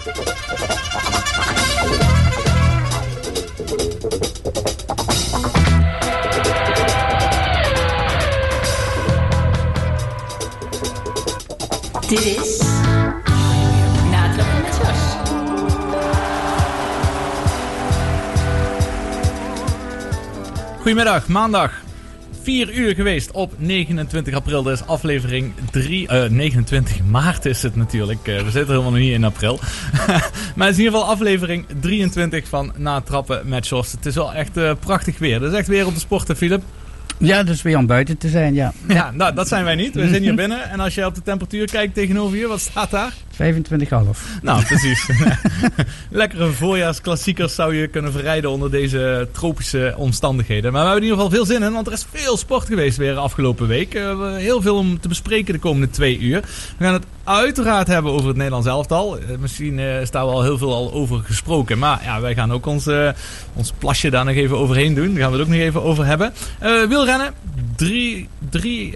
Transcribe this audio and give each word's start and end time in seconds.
Dit 0.00 0.12
is 12.24 12.58
Natrappen 14.10 14.62
met. 14.62 14.74
Goedemiddag, 20.76 21.28
maandag. 21.28 21.79
4 22.42 22.74
uur 22.74 22.94
geweest 22.94 23.30
op 23.30 23.52
29 23.56 24.34
april. 24.34 24.62
Dat 24.62 24.72
is 24.72 24.86
aflevering 24.86 25.52
3. 25.70 26.08
eh 26.08 26.30
29 26.30 27.04
maart 27.04 27.44
is 27.44 27.62
het 27.62 27.76
natuurlijk. 27.76 28.28
Eh, 28.28 28.36
we 28.36 28.50
zitten 28.50 28.66
helemaal 28.66 28.90
nog 28.90 29.00
niet 29.00 29.12
in 29.12 29.24
april. 29.24 29.60
maar 30.56 30.66
het 30.66 30.76
is 30.76 30.78
in 30.78 30.84
ieder 30.84 30.98
geval 30.98 31.04
aflevering 31.14 31.66
23 31.80 32.48
van 32.48 32.72
Natrappen 32.76 33.42
met 33.44 33.68
Jos. 33.68 33.92
Het 33.92 34.06
is 34.06 34.14
wel 34.14 34.32
echt 34.32 34.56
eh, 34.56 34.72
prachtig 34.80 35.18
weer. 35.18 35.42
Het 35.42 35.52
is 35.52 35.58
echt 35.58 35.68
weer 35.68 35.86
op 35.86 35.94
de 35.94 36.00
sporten, 36.00 36.36
Philip. 36.36 36.62
Ja, 37.18 37.42
dus 37.42 37.62
weer 37.62 37.78
om 37.78 37.86
buiten 37.86 38.18
te 38.18 38.28
zijn, 38.28 38.54
ja. 38.54 38.72
Ja, 38.88 39.10
nou, 39.10 39.34
dat 39.34 39.48
zijn 39.48 39.64
wij 39.64 39.74
niet. 39.74 39.94
We 39.94 40.08
zijn 40.08 40.22
hier 40.22 40.34
binnen. 40.34 40.70
En 40.70 40.80
als 40.80 40.94
je 40.94 41.06
op 41.06 41.14
de 41.14 41.22
temperatuur 41.22 41.66
kijkt 41.70 41.94
tegenover 41.94 42.38
je, 42.38 42.46
wat 42.46 42.60
staat 42.60 42.90
daar? 42.90 43.12
25,5. 43.40 44.42
Nou, 44.42 44.64
precies. 44.70 45.08
Lekkere 46.10 46.46
voorjaarsklassiekers 46.46 47.54
zou 47.54 47.74
je 47.74 47.88
kunnen 47.88 48.12
verrijden 48.12 48.50
onder 48.50 48.70
deze 48.70 49.28
tropische 49.32 49.94
omstandigheden. 49.96 50.72
Maar 50.72 50.82
we 50.82 50.88
hebben 50.88 51.06
in 51.06 51.10
ieder 51.10 51.24
geval 51.24 51.44
veel 51.44 51.54
zin 51.54 51.66
in, 51.66 51.72
want 51.72 51.86
er 51.86 51.92
is 51.92 52.06
veel 52.12 52.36
sport 52.36 52.66
geweest 52.66 52.96
weer 52.96 53.16
afgelopen 53.16 53.66
week. 53.66 53.94
Eh, 53.94 54.00
we 54.00 54.06
hebben 54.06 54.36
heel 54.36 54.62
veel 54.62 54.76
om 54.76 55.00
te 55.00 55.08
bespreken 55.08 55.54
de 55.54 55.60
komende 55.60 55.90
twee 55.90 56.18
uur. 56.18 56.40
We 56.76 56.84
gaan 56.84 56.92
het 56.92 57.06
uiteraard 57.24 57.86
hebben 57.86 58.12
over 58.12 58.26
het 58.26 58.36
Nederlands 58.36 58.66
elftal. 58.66 59.18
Eh, 59.18 59.36
Misschien 59.38 59.78
eh, 59.78 60.00
is 60.00 60.10
daar 60.10 60.26
wel 60.26 60.42
heel 60.42 60.58
veel 60.58 60.74
al 60.74 60.92
over 60.92 61.20
gesproken. 61.22 61.78
Maar 61.78 62.00
ja, 62.04 62.20
wij 62.20 62.34
gaan 62.34 62.52
ook 62.52 62.66
ons, 62.66 62.88
ons 63.54 63.72
plasje 63.78 64.10
daar 64.10 64.24
nog 64.24 64.34
even 64.34 64.58
overheen 64.58 64.94
doen. 64.94 65.12
Daar 65.12 65.22
gaan 65.22 65.32
we 65.32 65.38
het 65.38 65.46
ook 65.46 65.52
nog 65.52 65.62
even 65.62 65.82
over 65.82 66.06
hebben. 66.06 66.32
Wielrennen. 66.88 67.34
Drie, 67.76 68.28
drie 68.50 68.94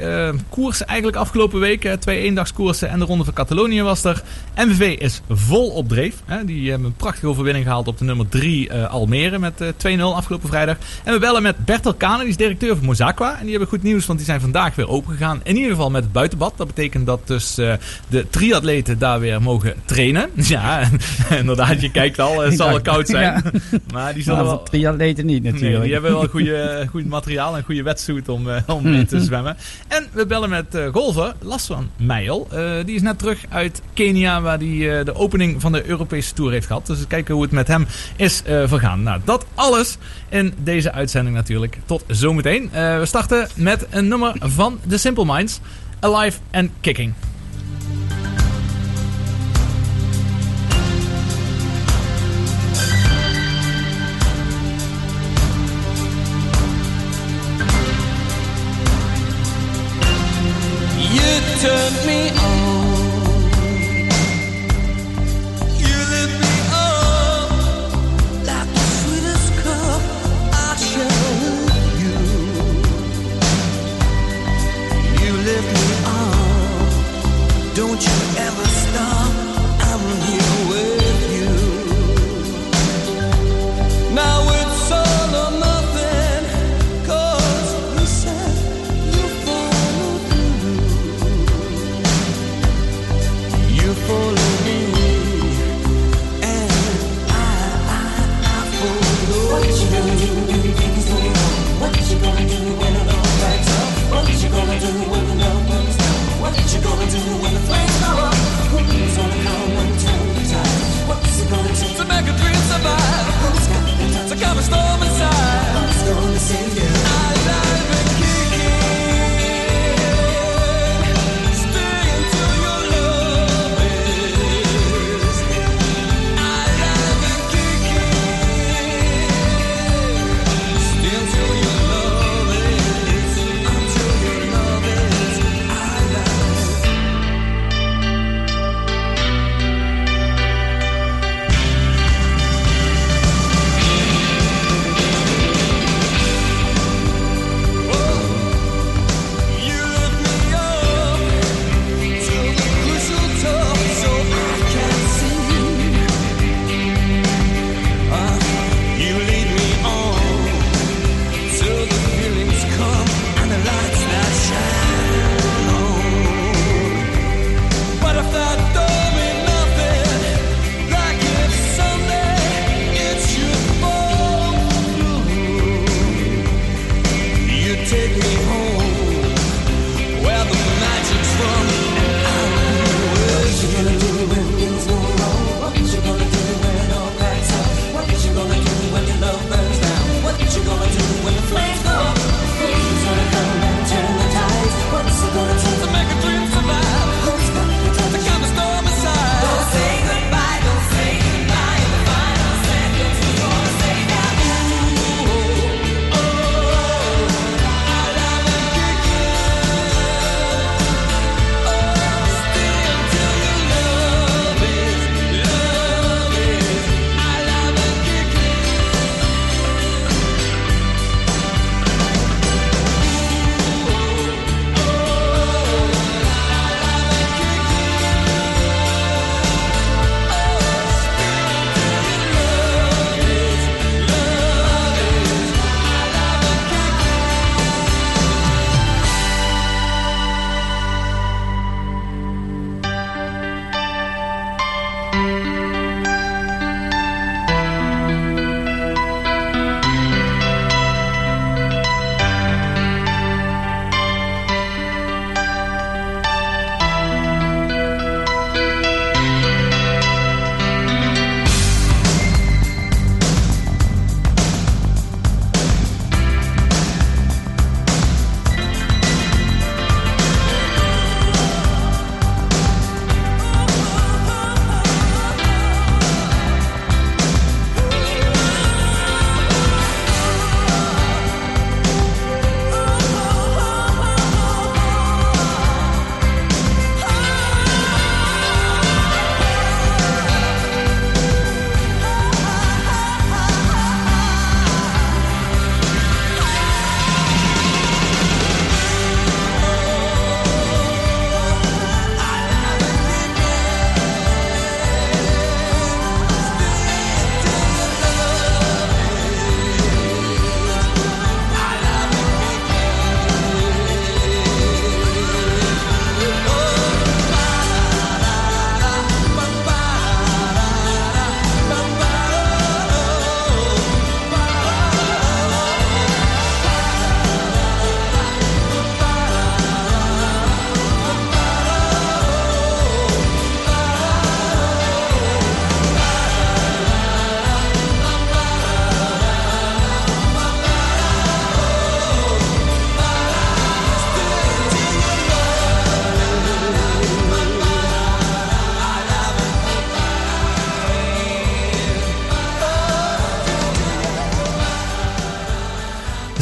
koersen 0.48 0.87
eigenlijk 0.87 1.19
afgelopen 1.19 1.61
week. 1.61 1.97
Twee 1.98 2.20
eendagskoersen 2.20 2.89
en 2.89 2.98
de 2.98 3.05
Ronde 3.05 3.25
van 3.25 3.34
Catalonië 3.34 3.83
was 3.83 4.05
er. 4.05 4.22
MVV 4.57 4.99
is 4.99 5.21
vol 5.29 5.69
op 5.69 5.89
dreef. 5.89 6.15
Hè. 6.25 6.45
Die 6.45 6.71
hebben 6.71 6.89
een 6.89 6.95
prachtige 6.95 7.27
overwinning 7.27 7.65
gehaald 7.65 7.89
op 7.89 7.99
de 7.99 8.05
nummer 8.05 8.29
3 8.29 8.73
Almere 8.73 9.39
met 9.39 9.61
eh, 9.61 9.99
2-0 9.99 10.01
afgelopen 10.01 10.49
vrijdag. 10.49 10.77
En 11.05 11.13
we 11.13 11.19
bellen 11.19 11.43
met 11.43 11.65
Bertel 11.65 11.95
Kane, 11.95 12.19
die 12.19 12.29
is 12.29 12.37
directeur 12.37 12.77
van 12.77 12.85
Mozaqua. 12.85 13.37
En 13.39 13.43
die 13.43 13.51
hebben 13.51 13.69
goed 13.69 13.83
nieuws, 13.83 14.07
want 14.07 14.19
die 14.19 14.29
zijn 14.29 14.41
vandaag 14.41 14.75
weer 14.75 14.89
open 14.89 15.12
gegaan. 15.12 15.41
In 15.43 15.57
ieder 15.57 15.71
geval 15.71 15.91
met 15.91 16.03
het 16.03 16.12
buitenbad. 16.12 16.53
Dat 16.57 16.67
betekent 16.67 17.07
dat 17.07 17.27
dus 17.27 17.59
eh, 17.59 17.73
de 18.09 18.27
triatleten 18.31 18.99
daar 18.99 19.21
weer 19.21 19.43
mogen 19.43 19.75
trainen. 19.85 20.31
Ja, 20.55 20.89
inderdaad, 21.41 21.81
je 21.81 21.91
kijkt 21.91 22.19
al, 22.19 22.41
het 22.41 22.55
zal 22.55 22.69
wel 22.69 22.81
koud 22.81 23.09
zijn. 23.09 23.23
Ja. 23.23 23.43
Maar 23.93 24.15
die 24.15 24.23
zullen 24.23 24.45
wel... 24.45 24.62
triatleten 24.62 25.27
niet 25.27 25.43
natuurlijk. 25.43 25.73
Nee, 25.73 25.83
die 25.83 25.93
hebben 25.93 26.12
wel 26.12 26.29
goede, 26.29 26.87
goed 26.91 27.07
materiaal 27.07 27.57
en 27.57 27.62
goede 27.62 27.83
wetsuit 27.83 28.29
om, 28.29 28.51
eh, 28.51 28.62
om 28.67 28.83
mee 28.83 29.07
te 29.07 29.21
zwemmen. 29.29 29.57
En 29.89 30.07
we 30.12 30.27
bellen 30.27 30.51
met 30.51 30.75
eh 30.75 30.87
golfer 30.93 31.35
Laswan 31.43 31.91
Meijel. 31.97 32.49
Eh, 32.51 32.73
die 32.85 32.95
is 32.95 33.03
net 33.03 33.19
terug 33.19 33.45
uit 33.49 33.83
Kenia, 33.95 34.23
waar 34.25 34.58
hij 34.58 34.98
eh, 34.98 35.05
de 35.05 35.14
opening 35.14 35.61
van 35.61 35.72
de 35.72 35.86
Europese 35.86 36.33
Tour 36.33 36.53
heeft 36.53 36.67
gehad. 36.67 36.86
Dus 36.86 37.06
kijken 37.06 37.34
hoe 37.34 37.42
het 37.42 37.53
met 37.53 37.69
hem 37.69 37.86
is 38.17 38.42
eh, 38.42 38.62
vergaan. 38.66 39.03
Nou, 39.03 39.20
dat 39.25 39.47
alles 39.55 39.97
in 40.28 40.55
deze 40.58 40.92
uitzending 40.92 41.36
natuurlijk. 41.36 41.78
Tot 41.86 42.05
zometeen. 42.06 42.72
Eh, 42.72 42.98
we 42.98 43.06
starten 43.06 43.48
met 43.55 43.86
een 43.91 44.08
nummer 44.08 44.34
van 44.41 44.81
The 44.89 44.98
Simple 44.98 45.25
Minds. 45.25 45.61
Alive 46.00 46.39
and 46.53 46.70
Kicking. 46.81 47.12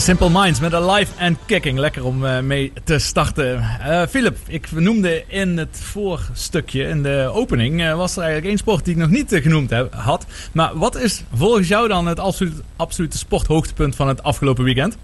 Simple 0.02 0.30
Minds 0.30 0.60
met 0.60 0.72
een 0.72 0.90
live 0.90 1.12
and 1.20 1.38
kicking. 1.46 1.78
Lekker 1.78 2.04
om 2.04 2.26
eh, 2.26 2.40
mee 2.40 2.72
te 2.84 2.98
starten. 2.98 3.62
Eh 3.80 4.02
Philip, 4.08 4.36
ik 4.46 4.70
noemde 4.72 5.24
in 5.26 5.58
het 5.58 5.80
voorstukje, 5.82 6.82
in 6.82 7.02
de 7.02 7.30
opening, 7.32 7.82
eh, 7.82 7.96
was 7.96 8.12
er 8.12 8.18
eigenlijk 8.18 8.48
één 8.48 8.58
sport 8.58 8.84
die 8.84 8.94
ik 8.94 9.00
nog 9.00 9.10
niet 9.10 9.40
genoemd 9.42 9.70
heb, 9.70 9.94
had. 9.94 10.26
Maar 10.52 10.78
wat 10.78 10.96
is 10.96 11.24
volgens 11.34 11.68
jou 11.68 11.88
dan 11.88 12.06
het 12.06 12.20
absoluut, 12.20 12.62
absolute 12.76 13.18
sporthoogtepunt 13.18 13.96
van 13.96 14.08
het 14.08 14.22
afgelopen 14.22 14.64
weekend? 14.64 14.96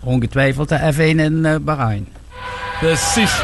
Ongetwijfeld 0.00 0.68
de 0.68 0.92
F1 0.92 1.18
in 1.20 1.64
Bahrein. 1.64 2.08
Precies. 2.80 3.42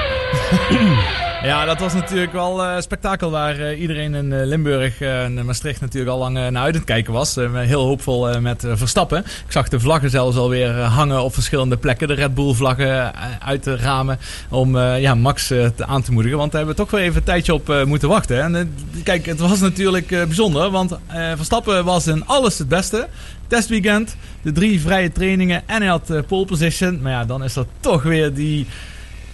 ja, 1.43 1.65
dat 1.65 1.81
was 1.81 1.95
natuurlijk 1.95 2.33
wel 2.33 2.65
eh 2.65 2.81
spektakel 2.81 3.31
waar 3.31 3.59
eh, 3.59 3.81
iedereen 3.81 4.15
in 4.15 4.33
eh, 4.33 4.47
Limburg 4.47 5.01
en 5.01 5.45
Maastricht 5.45 5.81
natuurlijk 5.81 6.13
al 6.13 6.19
lang 6.19 6.51
naar 6.51 6.63
uit 6.63 6.75
het 6.75 6.85
kijken 6.85 7.13
was. 7.13 7.35
Heel 7.53 7.85
hoopvol 7.85 8.41
met 8.41 8.65
Verstappen. 8.73 9.19
Ik 9.19 9.53
zag 9.53 9.69
de 9.69 9.81
vlaggen 9.81 10.11
zelfs 10.11 10.37
alweer 10.37 10.79
hangen 10.79 11.23
op 11.23 11.35
verschillende 11.35 11.77
plekken. 11.77 12.09
De 12.09 12.15
Red 12.15 12.35
Bull 12.35 12.55
vlaggen 12.55 13.13
uit 13.41 13.65
de 13.65 13.77
ramen 13.77 14.19
om 14.49 14.79
ja, 14.79 15.15
Max 15.15 15.47
te 15.47 15.87
aan 15.87 16.03
te 16.03 16.13
moedigen. 16.13 16.39
Want 16.39 16.53
daar 16.53 16.61
hebben 16.61 16.79
we 16.79 16.83
toch 16.83 16.99
wel 16.99 17.07
even 17.07 17.17
een 17.17 17.25
tijdje 17.25 17.55
op 17.55 17.85
moeten 17.85 18.09
wachten. 18.09 18.43
En 18.43 18.75
kijk, 19.03 19.27
het 19.27 19.41
was 19.41 19.61
natuurlijk 19.61 20.09
bijzonder. 20.09 20.71
Want 20.71 20.99
Verstappen 21.37 21.85
was 21.85 22.07
in 22.07 22.27
alles 22.27 22.59
het 22.59 22.69
beste. 22.69 23.09
Testweekend, 23.51 24.17
de 24.43 24.53
drie 24.53 24.81
vrije 24.81 25.13
trainingen 25.13 25.63
en 25.67 25.81
hij 25.81 25.91
had 25.91 26.11
eh, 26.11 26.19
pole 26.29 26.45
position. 26.45 27.03
Maar 27.03 27.13
ja, 27.13 27.25
dan 27.25 27.45
is 27.45 27.57
er 27.57 27.67
toch 27.81 28.03
weer 28.03 28.35
die 28.35 28.67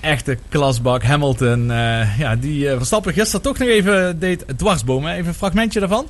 echte 0.01 0.39
klasbak 0.49 1.03
Hamilton. 1.03 1.71
eh, 1.71 2.19
ja, 2.19 2.37
die 2.37 2.69
eh, 2.69 2.77
Verstappen 2.77 3.13
gisteren 3.13 3.43
toch 3.43 3.59
nog 3.59 3.69
even 3.69 4.19
deed 4.19 4.45
dwarsbomen. 4.57 5.13
Even 5.13 5.27
een 5.27 5.35
fragmentje 5.35 5.81
daarvan. 5.81 6.07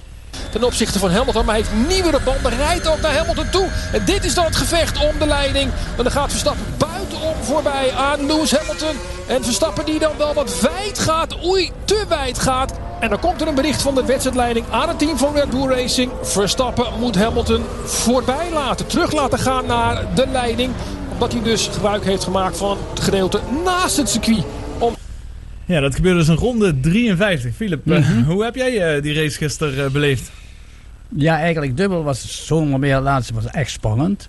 ten 0.51 0.65
opzichte 0.65 0.99
van 0.99 1.11
Hamilton. 1.11 1.45
Maar 1.45 1.55
hij 1.55 1.65
heeft 1.65 1.89
nieuwere 1.89 2.21
banden. 2.25 2.57
Rijdt 2.57 2.87
ook 2.89 3.01
naar 3.01 3.17
Hamilton 3.17 3.51
toe. 3.51 3.69
En 3.93 4.05
dit 4.05 4.25
is 4.25 4.35
dan 4.35 4.45
het 4.45 4.57
gevecht 4.57 4.99
om 4.99 5.19
de 5.19 5.27
leiding. 5.27 5.71
En 5.97 6.03
dan 6.03 6.13
gaat 6.13 6.31
Verstappen 6.31 6.65
buitenom 6.79 7.35
voorbij 7.43 7.93
aan 7.93 8.27
Lewis 8.27 8.51
Hamilton. 8.57 8.97
En 9.27 9.45
Verstappen 9.45 9.85
die 9.85 9.99
dan 9.99 10.13
wel 10.19 10.35
wat 10.35 10.61
wijd 10.61 10.99
gaat. 10.99 11.45
Oei, 11.45 11.71
te 11.85 12.05
wijd 12.09 12.39
gaat. 12.39 12.73
En 13.01 13.09
dan 13.09 13.21
komt 13.21 13.41
er 13.41 13.49
een 13.49 13.55
bericht 13.55 13.83
van 13.83 13.95
de 13.95 14.05
wedstrijdleiding 14.05 14.67
aan 14.71 14.89
het 14.89 14.99
team 14.99 15.19
van 15.19 15.35
Red 15.35 15.51
Bull 15.51 15.69
Racing. 15.69 16.13
Verstappen 16.23 16.87
moet 17.01 17.17
Hamilton 17.17 17.65
voorbij 17.85 18.51
laten. 18.53 18.87
Terug 18.87 19.13
laten 19.13 19.39
gaan 19.39 19.67
naar 19.67 20.15
de 20.15 20.27
leiding. 20.33 20.73
Omdat 21.17 21.33
hij 21.33 21.43
dus 21.43 21.67
gebruik 21.67 22.05
heeft 22.05 22.25
gemaakt 22.25 22.57
van 22.57 22.79
het 22.91 23.01
gedeelte 23.01 23.41
naast 23.65 23.97
het 23.97 24.09
circuit. 24.09 24.45
Om 24.79 24.95
Ja, 25.65 25.81
dat 25.81 25.95
gebeurde 25.95 26.19
dus 26.19 26.29
een 26.29 26.37
ronde 26.37 26.81
53. 26.81 27.55
Philip, 27.55 27.91
eh, 27.91 28.07
hoe 28.27 28.45
heb 28.45 28.55
jij 28.55 28.95
eh, 28.97 29.03
die 29.03 29.15
race 29.15 29.37
gisteren 29.37 29.85
eh, 29.85 29.91
beleefd? 29.91 30.31
Ja, 31.09 31.39
eigenlijk 31.39 31.77
dubbel 31.77 32.03
was 32.03 32.47
zomaar 32.47 32.79
meer 32.79 33.01
laatste 33.01 33.35
was 33.35 33.47
echt 33.47 33.71
spannend. 33.71 34.29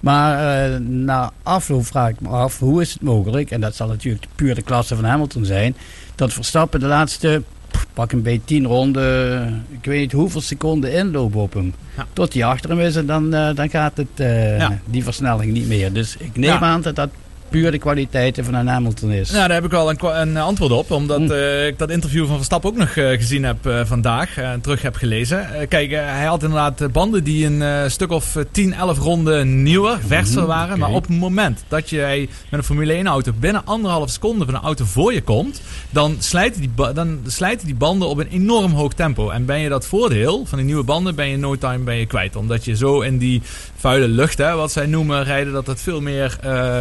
Maar 0.00 0.64
eh, 0.64 0.78
na 0.80 1.32
afloop 1.42 1.86
vraag 1.86 2.08
ik 2.08 2.20
me 2.20 2.28
af, 2.28 2.58
hoe 2.58 2.80
is 2.80 2.92
het 2.92 3.02
mogelijk, 3.02 3.50
en 3.50 3.60
dat 3.60 3.74
zal 3.74 3.86
natuurlijk 3.86 4.26
puur 4.34 4.54
de 4.54 4.62
klasse 4.62 4.94
van 4.94 5.04
Hamilton 5.04 5.44
zijn, 5.44 5.76
dat 6.14 6.32
Verstappen 6.32 6.80
de 6.80 6.86
laatste, 6.86 7.42
pak 7.96 8.12
een 8.12 8.22
beetje 8.22 8.40
tien 8.44 8.66
ronden, 8.66 9.64
ik 9.70 9.84
weet 9.84 10.00
niet 10.00 10.12
hoeveel 10.12 10.40
seconden 10.40 10.92
inlopen 10.92 11.40
op 11.40 11.52
hem. 11.52 11.74
Ja. 11.96 12.06
Tot 12.12 12.32
hij 12.34 12.44
achter 12.44 12.70
hem 12.70 12.80
is 12.80 12.96
en 12.96 13.06
dan, 13.06 13.34
eh, 13.34 13.54
dan 13.54 13.70
gaat 13.70 13.96
het, 13.96 14.06
eh, 14.14 14.58
Ja. 14.58 14.78
die 14.84 15.04
versnelling 15.04 15.52
niet 15.52 15.68
meer. 15.68 15.92
Dus 15.92 16.16
ik 16.16 16.36
neem 16.36 16.50
Ja. 16.50 16.60
aan 16.60 16.80
dat 16.82 16.96
dat 16.96 17.08
puur 17.48 17.70
de 17.70 17.78
kwaliteiten 17.78 18.44
van 18.44 18.54
een 18.54 18.66
Hamilton 18.66 19.10
is. 19.10 19.30
Nou, 19.30 19.46
daar 19.46 19.56
heb 19.56 19.64
ik 19.64 19.70
wel 19.70 19.90
een, 19.90 20.20
een 20.20 20.36
antwoord 20.36 20.72
op. 20.72 20.90
Omdat 20.90 21.20
Hm. 21.20 21.30
eh, 21.30 21.66
ik 21.66 21.78
dat 21.78 21.90
interview 21.90 22.26
van 22.26 22.36
Verstappen 22.36 22.70
ook 22.70 22.76
nog 22.76 22.96
eh, 22.96 23.08
gezien 23.10 23.44
heb 23.44 23.66
eh, 23.66 23.80
vandaag. 23.84 24.36
en 24.36 24.60
terug 24.60 24.82
heb 24.82 24.94
gelezen. 24.96 25.46
Kijk, 25.68 25.90
hij 25.90 26.24
had 26.24 26.42
inderdaad 26.42 26.92
banden 26.92 27.24
die 27.24 27.46
een 27.46 27.90
stuk 27.90 28.10
of 28.10 28.36
eh, 28.36 28.42
10, 28.52 28.74
11 28.74 28.98
ronden 28.98 29.62
nieuwer, 29.62 29.98
verser 30.06 30.38
Mhm, 30.38 30.46
waren. 30.46 30.70
oké. 30.70 30.78
Maar 30.78 30.90
op 30.90 31.06
het 31.06 31.18
moment 31.18 31.64
dat 31.68 31.90
jij 31.90 32.18
met 32.20 32.60
een 32.60 32.64
Formule 32.66 32.92
1 32.92 33.06
auto 33.06 33.32
binnen 33.40 33.62
anderhalf 33.64 34.10
seconde 34.10 34.44
van 34.44 34.54
een 34.54 34.60
auto 34.60 34.84
voor 34.84 35.12
je 35.12 35.22
komt. 35.22 35.60
Dan 35.90 36.16
slijten, 36.18 36.60
die 36.60 36.70
dan 36.94 37.18
slijten 37.26 37.66
die 37.66 37.74
banden 37.76 38.08
op 38.08 38.18
een 38.18 38.28
enorm 38.28 38.72
hoog 38.72 38.92
tempo. 38.92 39.30
En 39.30 39.44
ben 39.44 39.58
je 39.58 39.68
dat 39.68 39.86
voordeel 39.86 40.44
van 40.46 40.58
die 40.58 40.66
nieuwe 40.66 40.82
banden, 40.84 41.14
ben 41.14 41.28
je 41.28 41.36
no 41.36 41.56
time 41.56 41.84
ben 41.84 41.96
je 41.96 42.06
kwijt. 42.06 42.36
Omdat 42.36 42.64
je 42.64 42.76
zo 42.76 43.00
in 43.00 43.18
die 43.18 43.42
vuile 43.76 44.08
lucht, 44.08 44.38
hè, 44.38 44.54
wat 44.54 44.72
zij 44.72 44.86
noemen, 44.86 45.24
rijden, 45.24 45.52
dat 45.52 45.66
het 45.66 45.80
veel 45.80 46.00
meer 46.00 46.36
eh, 46.42 46.78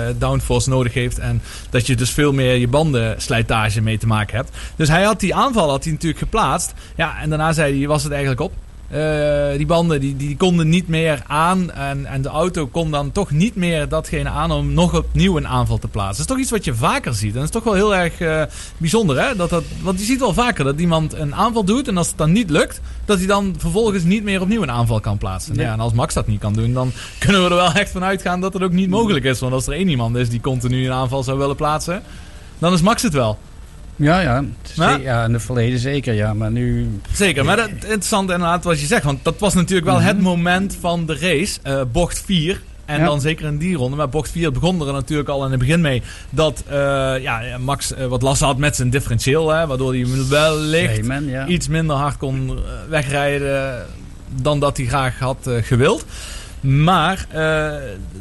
nodig 0.65 0.93
heeft. 0.93 1.19
En 1.19 1.41
dat 1.69 1.87
je 1.87 1.95
dus 1.95 2.11
veel 2.11 2.33
meer 2.33 2.55
je 2.55 2.67
bandenslijtage 2.67 3.81
mee 3.81 3.97
te 3.97 4.07
maken 4.07 4.35
hebt. 4.35 4.57
Dus 4.75 4.87
hij 4.87 5.03
had 5.03 5.19
die 5.19 5.35
aanval 5.35 5.69
had 5.69 5.83
hij 5.83 5.93
natuurlijk 5.93 6.21
geplaatst. 6.21 6.73
Ja, 6.95 7.19
en 7.21 7.29
daarna 7.29 7.53
zei 7.53 7.77
hij, 7.77 7.87
was 7.87 8.03
het 8.03 8.11
eigenlijk 8.11 8.41
op. 8.41 8.53
Eh, 8.87 9.57
die 9.57 9.65
banden 9.65 9.99
die, 9.99 10.15
die 10.15 10.37
konden 10.37 10.69
niet 10.69 10.87
meer 10.87 11.23
aan. 11.27 11.71
En, 11.71 12.05
en 12.05 12.21
de 12.21 12.29
auto 12.29 12.67
kon 12.67 12.91
dan 12.91 13.11
toch 13.11 13.31
niet 13.31 13.55
meer 13.55 13.89
datgene 13.89 14.29
aan 14.29 14.51
om 14.51 14.73
nog 14.73 14.95
opnieuw 14.95 15.37
een 15.37 15.47
aanval 15.47 15.77
te 15.77 15.87
plaatsen. 15.87 16.17
Dat 16.17 16.19
is 16.19 16.31
toch 16.31 16.39
iets 16.39 16.51
wat 16.51 16.65
je 16.65 16.75
vaker 16.75 17.13
ziet. 17.13 17.29
En 17.29 17.35
dat 17.35 17.43
is 17.43 17.49
toch 17.49 17.63
wel 17.63 17.73
heel 17.73 17.95
erg 17.95 18.19
eh, 18.19 18.43
bijzonder. 18.77 19.21
Hè? 19.21 19.35
Dat 19.35 19.49
dat, 19.49 19.63
want 19.81 19.99
je 19.99 20.05
ziet 20.05 20.19
wel 20.19 20.33
vaker 20.33 20.63
dat 20.63 20.79
iemand 20.79 21.13
een 21.13 21.35
aanval 21.35 21.63
doet. 21.63 21.87
En 21.87 21.97
als 21.97 22.07
het 22.07 22.17
dan 22.17 22.31
niet 22.31 22.49
lukt, 22.49 22.81
dat 23.05 23.17
hij 23.17 23.27
dan 23.27 23.55
vervolgens 23.57 24.03
niet 24.03 24.23
meer 24.23 24.41
opnieuw 24.41 24.61
een 24.61 24.71
aanval 24.71 24.99
kan 24.99 25.17
plaatsen. 25.17 25.55
Ja. 25.55 25.61
Ja, 25.61 25.73
en 25.73 25.79
als 25.79 25.93
Max 25.93 26.13
dat 26.13 26.27
niet 26.27 26.39
kan 26.39 26.53
doen, 26.53 26.73
dan 26.73 26.91
kunnen 27.19 27.43
we 27.43 27.49
er 27.49 27.55
wel 27.55 27.71
echt 27.71 27.91
van 27.91 28.03
uitgaan 28.03 28.41
dat 28.41 28.53
het 28.53 28.63
ook 28.63 28.71
niet 28.71 28.89
mogelijk 28.89 29.25
is. 29.25 29.39
Want 29.39 29.53
als 29.53 29.67
er 29.67 29.73
één 29.73 29.89
iemand 29.89 30.15
is 30.15 30.29
die 30.29 30.41
continu 30.41 30.85
een 30.85 30.91
aanval 30.91 31.23
zou 31.23 31.37
willen 31.37 31.55
plaatsen, 31.55 32.03
dan 32.59 32.73
is 32.73 32.81
Max 32.81 33.01
het 33.01 33.13
wel. 33.13 33.37
Ja, 33.95 34.19
ja, 34.19 34.43
Maar- 34.75 35.01
ja, 35.01 35.23
in 35.25 35.33
het 35.33 35.41
verleden 35.41 35.79
zeker, 35.79 36.13
ja. 36.13 36.33
Maar 36.33 36.51
nu, 36.51 36.89
Zeker, 37.13 37.45
maar 37.45 37.55
dat, 37.55 37.69
interessant 37.69 38.29
inderdaad 38.31 38.63
wat 38.63 38.79
je 38.79 38.85
zegt. 38.85 39.03
Want 39.03 39.23
dat 39.23 39.35
was 39.39 39.53
natuurlijk 39.53 39.87
wel 39.87 40.01
het 40.01 40.19
moment 40.21 40.77
van 40.79 41.05
de 41.05 41.17
race. 41.19 41.59
eh, 41.63 41.81
bocht 41.91 42.21
4. 42.25 42.61
En 42.85 42.99
Ja. 42.99 43.05
dan 43.05 43.21
zeker 43.21 43.45
in 43.45 43.57
die 43.57 43.75
ronde. 43.75 43.95
Maar 43.97 44.09
bocht 44.09 44.31
4 44.31 44.51
begon 44.51 44.87
er 44.87 44.93
natuurlijk 44.93 45.29
al 45.29 45.45
in 45.45 45.49
het 45.51 45.59
begin 45.59 45.81
mee. 45.81 46.01
Dat 46.29 46.63
eh, 46.67 46.75
ja, 47.21 47.41
Max 47.59 47.93
eh, 47.93 48.05
wat 48.05 48.21
last 48.21 48.41
had 48.41 48.57
met 48.57 48.75
zijn 48.75 48.89
differentieel. 48.89 49.49
Hè, 49.49 49.67
waardoor 49.67 49.93
hij 49.93 50.05
wellicht 50.29 51.05
ja. 51.27 51.47
iets 51.47 51.67
minder 51.67 51.95
hard 51.95 52.17
kon 52.17 52.59
wegrijden 52.89 53.85
dan 54.41 54.59
dat 54.59 54.77
hij 54.77 54.85
graag 54.85 55.19
had 55.19 55.49
gewild. 55.61 56.05
Maar 56.65 57.25
eh, 57.29 57.39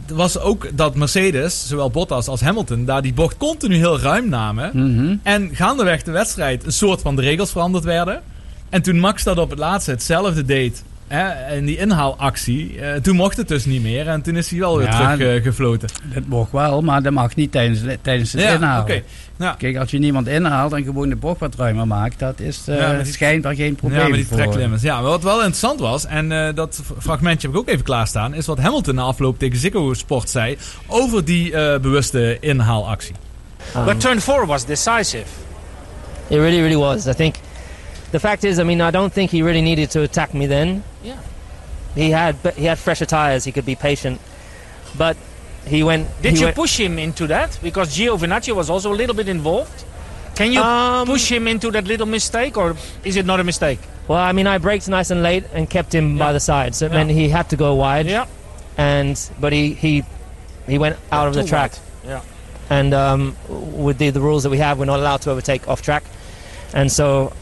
er 0.06 0.14
was 0.14 0.38
ook 0.38 0.68
dat 0.76 0.94
Mercedes, 0.94 1.68
zowel 1.68 1.90
Bottas 1.90 2.28
als 2.28 2.40
Hamilton, 2.40 2.84
daar 2.84 3.02
die 3.02 3.12
bocht 3.14 3.36
continu 3.36 3.76
heel 3.76 4.00
ruim 4.00 4.28
namen. 4.28 4.70
Mhm. 4.72 5.16
En 5.22 5.50
gaandeweg 5.52 6.02
de 6.02 6.10
wedstrijd 6.10 6.64
een 6.64 6.72
soort 6.72 7.00
van 7.00 7.16
de 7.16 7.22
regels 7.22 7.50
veranderd 7.50 7.84
werden. 7.84 8.22
En 8.68 8.82
toen 8.82 8.98
Max 8.98 9.22
dat 9.22 9.38
op 9.38 9.50
het 9.50 9.58
laatste 9.58 9.90
hetzelfde 9.90 10.44
deed. 10.44 10.84
Hè, 11.08 11.28
en 11.28 11.64
die 11.64 11.76
inhaalactie. 11.78 12.80
eh, 12.80 13.00
toen 13.00 13.16
mocht 13.16 13.36
het 13.36 13.48
dus 13.48 13.64
niet 13.64 13.82
meer. 13.82 14.08
En 14.08 14.22
toen 14.22 14.36
is 14.36 14.50
hij 14.50 14.58
wel 14.58 14.78
weer 14.78 14.86
Ja, 14.86 15.14
terug 15.16 15.36
eh, 15.36 15.42
gefloten. 15.42 15.88
Dat 16.14 16.26
mag 16.26 16.50
wel, 16.50 16.80
maar 16.82 17.02
dat 17.02 17.12
mag 17.12 17.34
niet 17.34 17.52
tijdens, 17.52 17.80
tijdens 18.02 18.32
het 18.32 18.42
inhalen. 18.42 18.82
oké. 18.82 19.02
Ja. 19.38 19.54
Kijk, 19.58 19.76
als 19.76 19.90
je 19.90 19.98
niemand 19.98 20.28
inhaalt 20.28 20.72
en 20.72 20.84
gewoon 20.84 21.08
de 21.08 21.16
bocht 21.16 21.40
wat 21.40 21.54
ruimer 21.54 21.86
maakt, 21.86 22.18
dat 22.18 22.40
is 22.40 22.62
eh 22.68 22.78
Ja, 22.78 22.92
met 22.92 23.04
die- 23.04 23.12
schijnbaar 23.12 23.54
geen 23.54 23.74
probleem 23.74 24.00
Ja, 24.00 24.06
met 24.08 24.14
die 24.16 24.26
voor. 24.26 24.36
tracklimits. 24.36 24.82
Ja, 24.82 24.94
maar 25.00 25.10
wat 25.10 25.22
wel 25.22 25.36
interessant 25.36 25.80
was, 25.80 26.06
en 26.06 26.32
eh, 26.32 26.54
dat 26.54 26.82
fragmentje 26.98 27.46
heb 27.48 27.56
ik 27.56 27.62
ook 27.62 27.68
even 27.68 27.84
klaarstaan, 27.84 28.34
is 28.34 28.46
wat 28.46 28.58
Hamilton 28.58 28.94
na 28.94 29.02
afloop 29.02 29.38
tegen 29.38 29.58
Ziggo 29.58 29.94
Sport 29.94 30.30
zei 30.30 30.56
over 30.86 31.24
die 31.24 31.52
eh, 31.56 31.80
bewuste 31.80 32.36
inhaalactie. 32.40 33.14
But 33.86 34.00
turn 34.00 34.20
four 34.20 34.46
was 34.46 34.66
decisive. 34.66 35.24
It 36.28 36.36
really, 36.38 36.60
really 36.60 36.76
was. 36.76 37.06
I 37.06 37.14
think 37.14 37.34
the 38.14 38.20
fact 38.20 38.44
is, 38.44 38.60
I 38.60 38.64
mean, 38.70 38.80
I 38.80 38.92
don't 38.92 39.12
think 39.12 39.32
he 39.32 39.42
really 39.42 39.60
needed 39.70 39.90
to 39.90 40.02
attack 40.08 40.30
me 40.40 40.46
then. 40.46 40.84
Yeah. 41.02 41.18
He 41.96 42.10
had 42.10 42.34
but 42.44 42.54
he 42.54 42.64
had 42.70 42.78
fresher 42.78 43.06
tires. 43.06 43.42
He 43.44 43.50
could 43.56 43.66
be 43.66 43.74
patient, 43.74 44.20
but 44.96 45.16
he 45.66 45.82
went. 45.82 46.06
Did 46.22 46.34
he 46.34 46.38
you 46.40 46.46
went, 46.46 46.56
push 46.56 46.78
him 46.78 46.98
into 46.98 47.26
that? 47.34 47.58
Because 47.60 47.88
Giovinazzi 47.98 48.52
was 48.54 48.70
also 48.70 48.92
a 48.92 48.98
little 49.02 49.16
bit 49.20 49.28
involved. 49.28 49.78
Can 50.36 50.52
you 50.52 50.60
Um, 50.62 51.06
push 51.06 51.26
him 51.30 51.46
into 51.48 51.70
that 51.72 51.86
little 51.92 52.06
mistake, 52.06 52.56
or 52.56 52.76
is 53.04 53.16
it 53.16 53.26
not 53.26 53.38
a 53.40 53.44
mistake? 53.44 53.80
Well, 54.08 54.18
I 54.30 54.32
mean, 54.32 54.46
I 54.46 54.58
braked 54.58 54.88
nice 54.88 55.10
and 55.10 55.22
late 55.22 55.44
and 55.54 55.68
kept 55.76 55.92
him 55.94 56.06
Yeah. 56.16 56.24
by 56.26 56.32
the 56.32 56.40
side, 56.40 56.74
so 56.74 56.86
it 56.86 56.92
Yeah. 56.92 56.98
meant 56.98 57.10
he 57.10 57.28
had 57.38 57.48
to 57.50 57.56
go 57.56 57.74
wide. 57.74 58.06
Yeah, 58.06 58.26
And 58.78 59.14
but 59.40 59.52
he 59.52 59.74
he 59.84 59.92
he 60.68 60.78
went 60.78 60.96
out 61.10 61.26
of 61.28 61.34
the 61.34 61.42
track. 61.52 61.72
wide. 61.72 62.10
Yeah. 62.14 62.20
and 62.78 62.94
um, 62.94 63.36
with 63.86 63.98
the, 63.98 64.08
the 64.10 64.20
rules 64.20 64.42
that 64.44 64.50
we 64.50 64.58
have, 64.58 64.78
we're 64.78 64.86
not 64.94 64.98
allowed 65.04 65.20
to 65.26 65.30
overtake 65.30 65.62
off 65.68 65.80
track. 65.82 66.02
And 66.72 66.90
so 66.90 67.32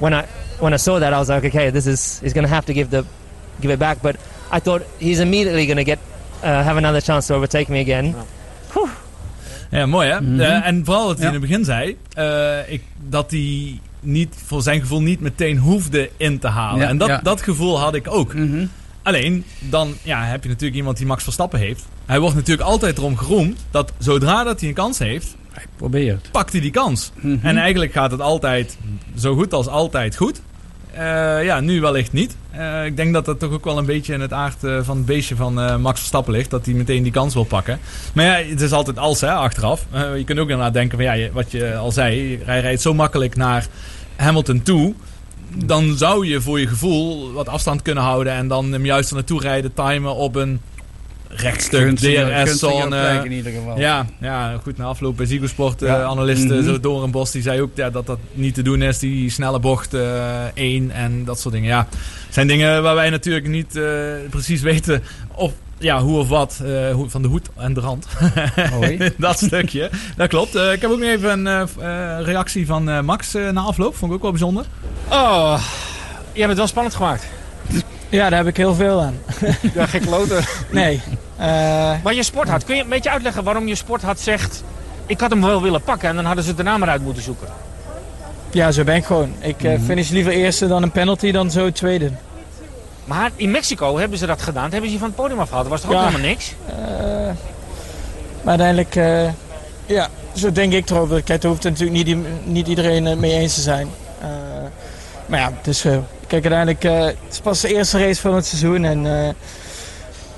when 0.00 0.12
I 0.12 0.24
when 0.58 0.74
I 0.74 0.78
saw 0.78 0.98
that, 0.98 1.12
I 1.12 1.18
was 1.18 1.28
like, 1.28 1.46
okay, 1.46 1.70
this 1.70 1.86
is 1.86 2.18
he's 2.22 2.32
going 2.32 2.46
to 2.48 2.52
have 2.54 2.66
to 2.66 2.72
give 2.72 2.88
the 2.90 3.04
give 3.60 3.72
it 3.72 3.78
back. 3.78 4.02
But 4.02 4.16
I 4.52 4.60
thought 4.60 4.82
he's 4.98 5.18
immediately 5.20 5.66
going 5.66 5.84
to 5.84 5.90
get 5.90 5.98
uh, 6.42 6.62
have 6.64 6.76
another 6.76 7.00
chance 7.02 7.26
to 7.26 7.34
overtake 7.34 7.68
me 7.68 7.80
again. 7.80 8.14
Ja, 9.70 9.86
mooi 9.86 10.08
hè? 10.08 10.20
Mhm. 10.20 10.40
Eh, 10.40 10.66
en 10.66 10.84
vooral 10.84 11.06
dat 11.06 11.18
hij 11.18 11.26
Ja. 11.26 11.32
in 11.34 11.40
het 11.40 11.48
begin 11.48 11.64
zei 11.64 11.96
eh, 12.14 12.72
ik, 12.72 12.82
dat 13.08 13.30
hij 13.30 13.80
niet, 14.00 14.34
voor 14.46 14.62
zijn 14.62 14.80
gevoel 14.80 15.02
niet 15.02 15.20
meteen 15.20 15.58
hoefde 15.58 16.10
in 16.16 16.38
te 16.38 16.48
halen. 16.48 16.80
Ja, 16.80 16.88
en 16.88 16.98
dat, 16.98 17.08
ja. 17.08 17.20
dat 17.22 17.42
gevoel 17.42 17.80
had 17.80 17.94
ik 17.94 18.10
ook. 18.10 18.34
Mhm. 18.34 18.66
Alleen, 19.02 19.44
dan 19.58 19.94
ja, 20.02 20.24
heb 20.24 20.42
je 20.42 20.48
natuurlijk 20.48 20.76
iemand 20.76 20.96
die 20.96 21.06
Max 21.06 21.22
Verstappen 21.22 21.58
heeft. 21.58 21.84
Hij 22.06 22.20
wordt 22.20 22.34
natuurlijk 22.34 22.68
altijd 22.68 22.98
erom 22.98 23.16
geroemd 23.16 23.58
dat 23.70 23.92
zodra 23.98 24.44
dat 24.44 24.60
hij 24.60 24.68
een 24.68 24.74
kans 24.74 24.98
heeft, 24.98 25.36
Probeert. 25.76 26.30
pakt 26.30 26.52
hij 26.52 26.60
die 26.60 26.70
kans. 26.70 27.12
Mhm. 27.14 27.46
En 27.46 27.56
eigenlijk 27.56 27.92
gaat 27.92 28.10
het 28.10 28.20
altijd 28.20 28.78
zo 29.16 29.34
goed 29.34 29.52
als 29.52 29.66
altijd 29.66 30.16
goed. 30.16 30.40
Eh, 30.92 31.44
ja, 31.44 31.60
nu 31.60 31.80
wellicht 31.80 32.12
niet. 32.12 32.36
Eh, 32.50 32.84
ik 32.84 32.96
denk 32.96 33.12
dat 33.12 33.24
dat 33.24 33.38
toch 33.38 33.52
ook 33.52 33.64
wel 33.64 33.78
een 33.78 33.86
beetje 33.86 34.12
in 34.12 34.20
het 34.20 34.32
aard 34.32 34.64
eh, 34.64 34.78
van 34.82 34.96
het 34.96 35.06
beestje 35.06 35.36
van 35.36 35.80
Max 35.80 35.98
Verstappen 35.98 36.32
ligt. 36.32 36.50
Dat 36.50 36.66
hij 36.66 36.74
meteen 36.74 37.02
die 37.02 37.12
kans 37.12 37.34
wil 37.34 37.44
pakken. 37.44 37.78
Maar 38.14 38.24
ja, 38.24 38.48
het 38.48 38.60
is 38.60 38.72
altijd 38.72 38.98
als, 38.98 39.20
hè, 39.20 39.32
achteraf. 39.32 39.86
Je 40.16 40.24
kunt 40.24 40.38
ook 40.38 40.48
inderdaad 40.48 40.72
denken 40.72 40.98
van, 40.98 41.18
ja, 41.18 41.30
wat 41.32 41.50
je 41.50 41.76
al 41.76 41.92
zei. 41.92 42.38
Hij 42.44 42.60
rijdt 42.60 42.82
zo 42.82 42.94
makkelijk 42.94 43.36
naar 43.36 43.66
Hamilton 44.16 44.62
toe. 44.62 44.94
Dan 45.64 45.96
zou 45.96 46.26
je 46.26 46.40
voor 46.40 46.60
je 46.60 46.66
gevoel 46.66 47.32
wat 47.32 47.48
afstand 47.48 47.82
kunnen 47.82 48.02
houden. 48.02 48.32
En 48.32 48.48
dan 48.48 48.72
hem 48.72 48.84
juist 48.84 49.08
er 49.08 49.14
naartoe 49.14 49.40
rijden, 49.40 49.74
timen 49.74 50.14
op 50.14 50.34
een 50.34 50.60
rechtstuk, 51.32 51.96
DRS-zone. 51.96 53.20
in 53.24 53.32
ieder 53.32 53.52
geval. 53.52 53.78
Ja, 53.78 54.06
ja, 54.20 54.58
goed. 54.62 54.76
Na 54.76 54.84
afloop 54.84 55.16
bij 55.16 55.26
Ziegosport, 55.26 55.80
Ja. 55.80 56.02
analisten 56.02 56.56
Mhm. 56.56 56.64
zo 56.64 56.80
door 56.80 57.02
een 57.02 57.10
bos, 57.10 57.30
die 57.30 57.42
zei 57.42 57.60
ook 57.60 57.70
ja, 57.74 57.90
dat 57.90 58.06
dat 58.06 58.18
niet 58.32 58.54
te 58.54 58.62
doen 58.62 58.82
is. 58.82 58.98
Die 58.98 59.30
snelle 59.30 59.58
bocht 59.58 59.94
1 60.54 60.90
en 60.90 61.24
dat 61.24 61.40
soort 61.40 61.54
dingen. 61.54 61.68
Ja, 61.68 61.86
zijn 62.28 62.46
dingen 62.46 62.82
waar 62.82 62.94
wij 62.94 63.10
natuurlijk 63.10 63.48
niet 63.48 63.76
eh, 63.76 63.84
precies 64.30 64.60
weten 64.62 65.02
of, 65.34 65.52
ja, 65.78 66.00
hoe 66.02 66.18
of 66.18 66.28
wat 66.28 66.60
eh, 66.64 66.90
hoe, 66.92 67.10
van 67.10 67.22
de 67.22 67.28
hoed 67.28 67.48
en 67.56 67.72
de 67.74 67.80
rand. 67.80 68.06
Hoi. 68.78 69.12
dat 69.16 69.38
stukje. 69.38 69.90
Dat 70.16 70.28
klopt. 70.28 70.54
Eh, 70.54 70.72
ik 70.72 70.80
heb 70.80 70.90
ook 70.90 70.98
nog 70.98 71.08
even 71.08 71.46
een 71.46 71.46
eh, 71.46 72.18
eh, 72.18 72.24
reactie 72.24 72.66
van 72.66 72.88
eh, 72.88 73.00
Max 73.00 73.34
eh, 73.34 73.48
na 73.50 73.60
afloop. 73.60 73.96
Vond 73.96 74.10
ik 74.10 74.16
ook 74.16 74.22
wel 74.22 74.30
bijzonder. 74.30 74.64
Oh, 75.08 75.60
je 76.32 76.38
hebt 76.38 76.48
het 76.48 76.58
wel 76.58 76.66
spannend 76.66 76.94
gemaakt. 76.94 77.24
Ja, 78.10 78.28
daar 78.28 78.38
heb 78.38 78.46
ik 78.48 78.56
heel 78.56 78.74
veel 78.74 79.00
aan. 79.02 79.18
Ja, 79.74 79.86
gek 79.86 80.04
loten. 80.04 80.44
Nee. 80.70 81.00
Eh, 81.36 81.46
Maar 82.02 82.14
je 82.14 82.22
sporthart, 82.22 82.64
kun 82.64 82.76
je 82.76 82.82
een 82.82 82.88
beetje 82.88 83.10
uitleggen 83.10 83.44
waarom 83.44 83.66
je 83.66 83.74
sporthart 83.74 84.20
zegt... 84.20 84.62
Ik 85.06 85.20
had 85.20 85.30
hem 85.30 85.40
wel 85.44 85.62
willen 85.62 85.82
pakken 85.82 86.08
en 86.08 86.14
dan 86.14 86.24
hadden 86.24 86.44
ze 86.44 86.54
daarna 86.54 86.78
maar 86.78 86.88
uit 86.88 87.02
moeten 87.02 87.22
zoeken. 87.22 87.48
ja, 88.50 88.70
zo 88.72 88.84
ben 88.84 88.94
ik 88.96 89.04
gewoon. 89.04 89.32
Ik 89.40 89.62
eh, 89.62 89.80
finish 89.84 90.10
liever 90.10 90.32
eerste 90.32 90.66
dan 90.68 90.82
een 90.82 90.90
penalty 90.90 91.30
dan 91.30 91.50
zo 91.50 91.72
tweede. 91.72 92.10
Maar 93.04 93.30
in 93.36 93.50
Mexico 93.50 93.98
hebben 93.98 94.18
ze 94.18 94.26
dat 94.26 94.42
gedaan. 94.42 94.62
Toen 94.62 94.72
hebben 94.72 94.88
ze 94.90 94.94
je 94.94 95.00
van 95.00 95.08
het 95.08 95.16
podium 95.16 95.40
afgehaald. 95.40 95.68
Dat 95.68 95.72
was 95.72 95.80
toch 95.80 95.90
ook 95.90 95.96
Ja. 96.04 96.06
helemaal 96.06 96.28
niks? 96.28 96.54
Eh, 96.66 96.74
maar 98.42 98.58
uiteindelijk, 98.58 98.96
eh, 98.96 99.28
ja, 99.86 100.08
zo 100.34 100.52
denk 100.52 100.72
ik 100.72 100.90
erover. 100.90 101.22
Kijk, 101.22 101.40
daar 101.42 101.50
hoeft 101.50 101.62
natuurlijk 101.64 102.04
niet, 102.06 102.16
niet 102.46 102.66
iedereen 102.68 103.20
mee 103.20 103.32
eens 103.32 103.54
te 103.54 103.60
zijn. 103.60 103.88
Maar 105.30 105.40
ja, 105.40 105.52
dus 105.62 105.80
kijk, 106.26 106.32
uiteindelijk, 106.32 106.84
eh, 106.84 107.04
het 107.04 107.16
is 107.30 107.40
pas 107.40 107.60
de 107.60 107.74
eerste 107.74 107.98
race 107.98 108.20
van 108.20 108.34
het 108.34 108.46
seizoen. 108.46 108.84
En 108.84 109.06
eh, 109.06 109.28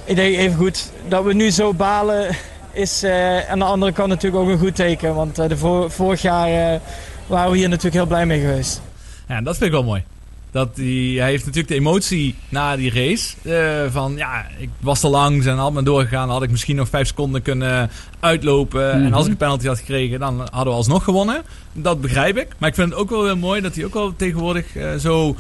ik 0.05 0.17
denk 0.17 0.37
even 0.37 0.57
goed, 0.57 0.91
dat 1.09 1.25
we 1.25 1.35
nu 1.35 1.51
zo 1.51 1.75
balen 1.75 2.37
is 2.73 3.05
aan 3.49 3.59
de 3.59 3.65
andere 3.65 3.93
kant 3.93 4.09
natuurlijk 4.09 4.43
ook 4.43 4.49
een 4.49 4.59
goed 4.59 4.75
teken. 4.77 5.15
Want 5.15 5.35
de 5.37 5.57
vor- 5.57 5.91
vorig 5.91 6.23
jaar 6.23 6.81
waren 7.27 7.51
we 7.51 7.57
hier 7.57 7.69
natuurlijk 7.69 7.95
heel 7.95 8.07
blij 8.07 8.27
mee 8.27 8.41
geweest. 8.41 8.81
Ja, 9.29 9.41
dat 9.41 9.57
vind 9.57 9.67
ik 9.67 9.73
wel 9.77 9.85
mooi. 9.85 10.05
Dat 10.53 10.77
die, 10.77 11.21
hij 11.21 11.31
heeft 11.31 11.45
natuurlijk 11.45 11.73
de 11.73 11.79
emotie 11.79 12.35
na 12.49 12.77
die 12.77 12.93
race. 12.93 13.35
eh, 13.43 13.93
van 13.93 14.17
ja, 14.17 14.47
ik 14.59 14.69
was 14.81 15.01
te 15.01 15.09
langs 15.09 15.47
en 15.47 15.57
had 15.57 15.73
me 15.73 15.83
doorgegaan. 15.83 16.29
Had 16.31 16.43
ik 16.43 16.51
misschien 16.51 16.77
nog 16.77 16.89
vijf 16.89 17.07
seconden 17.07 17.43
kunnen 17.43 17.91
uitlopen. 18.21 18.93
En 18.93 19.13
als 19.13 19.25
ik 19.25 19.31
een 19.31 19.37
penalty 19.37 19.67
had 19.67 19.79
gekregen, 19.79 20.19
dan 20.21 20.39
hadden 20.39 20.73
we 20.73 20.79
alsnog 20.79 21.05
gewonnen. 21.05 21.43
Dat 21.73 22.01
begrijp 22.01 22.37
ik. 22.37 22.49
Maar 22.59 22.69
ik 22.69 22.75
vind 22.75 22.91
het 22.91 22.99
ook 22.99 23.11
wel 23.11 23.25
heel 23.25 23.37
mooi 23.37 23.61
dat 23.61 23.75
hij 23.75 23.85
ook 23.85 23.95
wel 23.95 24.17
tegenwoordig 24.17 24.77
eh, 24.77 24.95
zo 24.95 25.37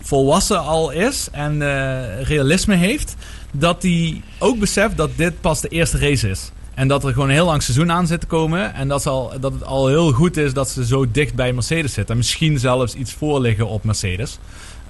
volwassen 0.00 0.60
al 0.62 0.90
is. 0.90 1.28
En 1.32 1.62
eh, 1.62 2.22
realisme 2.22 2.74
heeft. 2.74 3.14
Dat 3.52 3.82
hij 3.82 4.22
ook 4.38 4.58
beseft 4.58 4.96
dat 4.96 5.10
dit 5.16 5.40
pas 5.40 5.60
de 5.60 5.68
eerste 5.68 5.98
race 5.98 6.28
is. 6.28 6.50
En 6.74 6.88
dat 6.88 7.04
er 7.04 7.12
gewoon 7.12 7.28
een 7.28 7.34
heel 7.34 7.46
lang 7.46 7.62
seizoen 7.62 7.92
aan 7.92 8.06
zit 8.06 8.20
te 8.20 8.26
komen. 8.26 8.74
En 8.74 8.88
dat, 8.88 9.02
ze 9.02 9.08
al, 9.08 9.32
dat 9.40 9.52
het 9.52 9.64
al 9.64 9.86
heel 9.86 10.12
goed 10.12 10.36
is 10.36 10.52
dat 10.52 10.70
ze 10.70 10.86
zo 10.86 11.10
dicht 11.10 11.34
bij 11.34 11.52
Mercedes 11.52 11.92
zitten. 11.92 12.14
En 12.14 12.16
misschien 12.16 12.58
zelfs 12.58 12.94
iets 12.94 13.12
voor 13.12 13.40
liggen 13.40 13.68
op 13.68 13.84
Mercedes. 13.84 14.38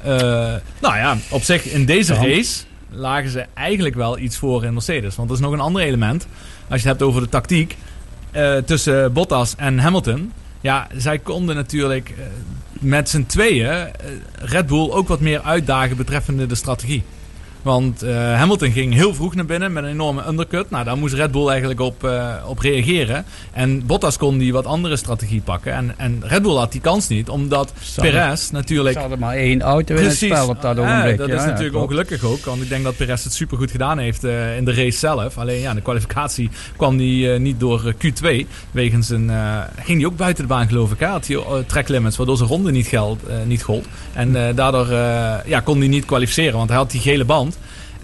Eh, 0.03 0.11
nou 0.81 0.97
ja, 0.97 1.17
op 1.31 1.43
zich 1.43 1.65
in 1.65 1.85
deze 1.87 2.15
race 2.15 2.65
lagen 2.91 3.31
ze 3.31 3.47
eigenlijk 3.55 3.95
wel 3.95 4.19
iets 4.19 4.37
voor 4.37 4.65
in 4.65 4.73
Mercedes. 4.73 5.17
Want 5.17 5.29
er 5.29 5.35
is 5.35 5.41
nog 5.41 5.53
een 5.53 5.61
ander 5.61 5.83
element. 5.83 6.27
Als 6.69 6.83
je 6.83 6.89
het 6.89 6.99
hebt 6.99 7.03
over 7.03 7.21
de 7.21 7.29
tactiek 7.29 7.77
eh, 8.31 8.57
tussen 8.57 9.13
Bottas 9.13 9.55
en 9.57 9.79
Hamilton. 9.79 10.33
Ja, 10.61 10.87
zij 10.97 11.19
konden 11.19 11.55
natuurlijk 11.55 12.11
eh, 12.11 12.25
met 12.71 13.09
z'n 13.09 13.25
tweeën 13.27 13.89
Red 14.39 14.67
Bull 14.67 14.91
ook 14.91 15.09
wat 15.09 15.21
meer 15.21 15.41
uitdagen 15.41 15.97
betreffende 15.97 16.47
de 16.47 16.55
strategie. 16.55 17.03
Want 17.65 18.03
eh, 18.03 18.15
Hamilton 18.15 18.71
ging 18.71 18.95
heel 18.95 19.15
vroeg 19.15 19.35
naar 19.35 19.45
binnen 19.45 19.73
met 19.73 19.85
een 19.85 19.91
enorme 19.91 20.23
undercut. 20.29 20.71
Nou, 20.71 20.85
daar 20.85 20.97
moest 20.97 21.15
Red 21.15 21.31
Bull 21.31 21.49
eigenlijk 21.49 21.81
op, 21.81 22.05
eh, 22.05 22.35
op 22.47 22.59
reageren. 22.59 23.25
En 23.53 23.87
Bottas 23.87 24.17
kon 24.17 24.39
die 24.39 24.53
wat 24.53 24.67
andere 24.67 24.97
strategie 24.97 25.41
pakken. 25.41 25.73
En, 25.73 25.95
en 25.97 26.23
Red 26.27 26.43
Bull 26.43 26.57
had 26.57 26.73
die 26.73 26.81
kans 26.81 27.09
niet, 27.09 27.29
omdat 27.29 27.73
Perez 27.97 28.51
natuurlijk... 28.51 28.95
Ze 28.95 29.01
hadden 29.01 29.19
maar 29.19 29.37
één 29.37 29.63
auto 29.63 29.95
in 29.95 30.05
het 30.05 30.17
spel 30.17 30.49
op 30.49 30.63
dat 30.63 30.77
Ja, 30.77 30.83
ogenblik. 30.83 31.17
dat 31.17 31.29
Ja, 31.29 31.35
is 31.35 31.41
ja, 31.41 31.47
natuurlijk 31.47 31.77
ongelukkig 31.77 32.25
ook. 32.25 32.45
Want 32.45 32.63
ik 32.63 32.69
denk 32.69 32.85
dat 32.85 32.97
Perez 32.97 33.25
het 33.25 33.33
supergoed 33.33 33.71
gedaan 33.71 33.99
heeft 33.99 34.25
eh, 34.25 34.57
in 34.57 34.65
de 34.65 34.75
race 34.75 34.99
zelf. 34.99 35.39
Alleen 35.39 35.61
ja, 35.61 35.69
in 35.71 35.77
de 35.77 35.83
kwalificatie 35.83 36.51
kwam 36.77 36.99
hij 36.99 37.39
niet 37.39 37.61
door 37.61 37.95
eh, 37.99 38.13
Q2. 38.45 38.47
Wegens 38.71 39.09
een... 39.11 39.31
ging 39.81 39.99
hij 39.99 40.07
ook 40.07 40.17
buiten 40.17 40.43
de 40.43 40.49
baan 40.49 40.69
geloof 40.69 40.93
ik. 40.93 40.99
Hè? 40.99 41.07
Had 41.07 41.27
hij 41.27 41.37
uh, 41.37 41.53
track 41.67 41.89
limits 41.89 42.17
waardoor 42.17 42.37
zijn 42.37 42.49
ronde 42.49 42.71
niet, 42.71 42.87
geld, 42.87 43.21
niet 43.47 43.63
gold. 43.63 43.87
En 44.13 44.33
daardoor 44.55 44.87
ja, 45.47 45.61
kon 45.61 45.79
hij 45.79 45.89
niet 45.89 46.05
kwalificeren. 46.05 46.57
Want 46.57 46.69
hij 46.69 46.79
had 46.79 46.91
die 46.91 47.01
gele 47.01 47.25
band. 47.25 47.54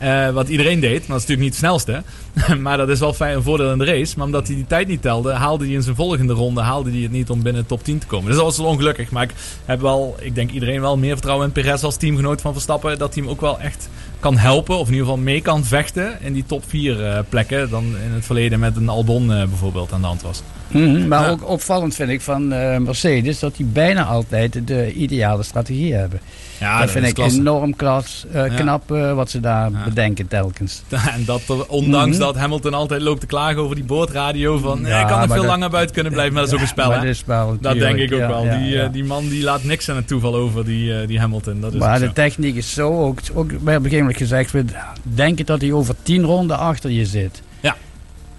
Eh, 0.00 0.30
wat 0.30 0.49
iedereen 0.49 0.80
deed, 0.80 0.99
maar 0.99 1.19
dat 1.19 1.23
is 1.23 1.26
natuurlijk 1.28 1.40
niet 1.40 1.49
het 1.50 1.59
snelste. 1.59 2.02
maar 2.61 2.77
dat 2.77 2.89
is 2.89 2.99
wel 3.01 3.13
fijn, 3.13 3.37
een 3.37 3.43
voordeel 3.43 3.73
in 3.73 3.79
de 3.79 3.85
race. 3.85 4.15
Maar 4.17 4.27
omdat 4.27 4.47
hij 4.47 4.57
die 4.57 4.67
tijd 4.67 4.89
niet 4.89 5.03
telde, 5.03 5.33
haalde 5.33 5.65
hij 5.65 5.75
in 5.75 5.83
zijn 5.83 5.97
volgende 5.97 6.33
ronde 6.33 6.61
haalde 6.61 6.91
hij 6.91 7.01
het 7.01 7.11
niet 7.13 7.31
om 7.31 7.43
binnen 7.43 7.63
de 7.63 7.69
top 7.69 7.85
10 7.85 7.99
te 7.99 8.07
komen. 8.07 8.27
Dus 8.27 8.37
dat 8.37 8.45
was 8.45 8.57
wel 8.59 8.67
ongelukkig. 8.67 9.11
Maar 9.11 9.23
ik 9.23 9.31
heb 9.65 9.81
wel, 9.81 10.17
ik 10.21 10.35
denk 10.35 10.51
iedereen 10.51 10.81
wel 10.81 10.97
meer 10.99 11.13
vertrouwen 11.13 11.47
in 11.47 11.53
Perez 11.53 11.83
als 11.83 11.97
teamgenoot 11.97 12.41
van 12.41 12.53
Verstappen. 12.53 12.99
Dat 12.99 13.15
hij 13.15 13.23
hem 13.23 13.33
ook 13.33 13.41
wel 13.41 13.61
echt 13.61 13.89
kan 14.21 14.37
helpen. 14.37 14.79
Of 14.79 14.87
in 14.87 14.93
ieder 14.93 15.07
geval 15.07 15.23
mee 15.23 15.41
kan 15.41 15.65
vechten 15.65 16.19
in 16.23 16.33
die 16.33 16.45
top 16.47 16.65
4 16.69 17.05
eh, 17.07 17.19
plekken. 17.29 17.71
Dan 17.71 17.85
in 17.85 18.13
het 18.13 18.25
verleden 18.25 18.59
met 18.59 18.77
een 18.77 18.89
Albon 18.89 19.33
eh, 19.33 19.45
bijvoorbeeld 19.45 19.93
aan 19.93 20.01
de 20.01 20.07
hand 20.07 20.23
was. 20.23 20.43
Mhm, 20.69 21.09
maar 21.09 21.23
Ja. 21.25 21.31
ook 21.31 21.49
opvallend 21.49 21.95
vind 21.95 22.11
ik 22.11 22.21
van 22.21 22.53
eh, 22.53 22.77
Mercedes 22.79 23.39
dat 23.39 23.57
die 23.57 23.67
bijna 23.67 24.05
altijd 24.05 24.67
de 24.67 24.93
ideale 24.93 25.43
strategie 25.43 25.95
hebben. 25.95 26.21
Ja, 26.61 26.81
dat 26.81 26.91
vind 26.91 27.07
ik 27.07 27.15
klasse. 27.15 27.39
enorm 27.39 27.77
klas, 27.77 28.25
Ja. 28.33 28.49
knap 28.49 28.89
wat 29.15 29.31
ze 29.31 29.41
daar 29.41 29.71
Ja. 29.71 29.85
bedenken 29.85 30.29
telkens. 30.29 30.83
En 31.15 31.25
dat 31.25 31.67
ondanks 31.69 32.17
Mhm. 32.17 32.20
Dat 32.21 32.37
Hamilton 32.37 32.75
altijd 32.75 33.03
loopt 33.03 33.21
te 33.21 33.27
klagen 33.27 33.62
over 33.62 33.77
die 33.77 33.85
boordradio 33.85 34.59
van... 34.59 34.81
Ja, 34.85 35.00
ik 35.00 35.07
kan 35.07 35.19
nog 35.19 35.27
veel 35.29 35.37
dat- 35.37 35.47
langer 35.47 35.71
buiten 35.71 35.95
kunnen 35.95 36.12
blijven, 36.12 36.35
maar 36.35 36.43
dat 36.43 36.53
is 36.53 36.57
ook 36.59 36.65
een 36.65 36.69
spel, 36.73 36.91
hè? 36.93 37.15
spel 37.15 37.57
Dat 37.61 37.79
denk 37.79 37.97
ik 37.97 38.12
ook 38.12 38.19
wel. 38.27 38.43
die, 38.43 38.81
eh, 38.81 38.93
die 38.93 39.05
man 39.05 39.29
die 39.29 39.43
laat 39.43 39.65
niks 39.65 39.89
aan 39.89 39.97
het 39.97 40.07
toeval 40.09 40.35
over, 40.35 40.65
die, 40.65 41.00
eh, 41.00 41.07
die 41.07 41.19
Hamilton. 41.21 41.61
Dat 41.61 41.73
is 41.73 41.79
Maar 41.79 42.00
de 42.00 42.12
techniek 42.12 42.57
is 42.57 42.73
zo, 42.75 43.05
ook, 43.07 43.19
ook 43.35 43.49
bij 43.49 43.59
op 43.59 43.67
een 43.67 43.75
gegeven 43.75 43.99
moment 43.99 44.17
gezegd, 44.17 44.50
we 44.50 44.65
denken 45.03 45.47
dat 45.47 45.61
hij 45.61 45.73
over 45.73 45.95
tien 46.03 46.23
ronden 46.25 46.59
achter 46.59 46.91
je 46.91 47.07
zit. 47.07 47.43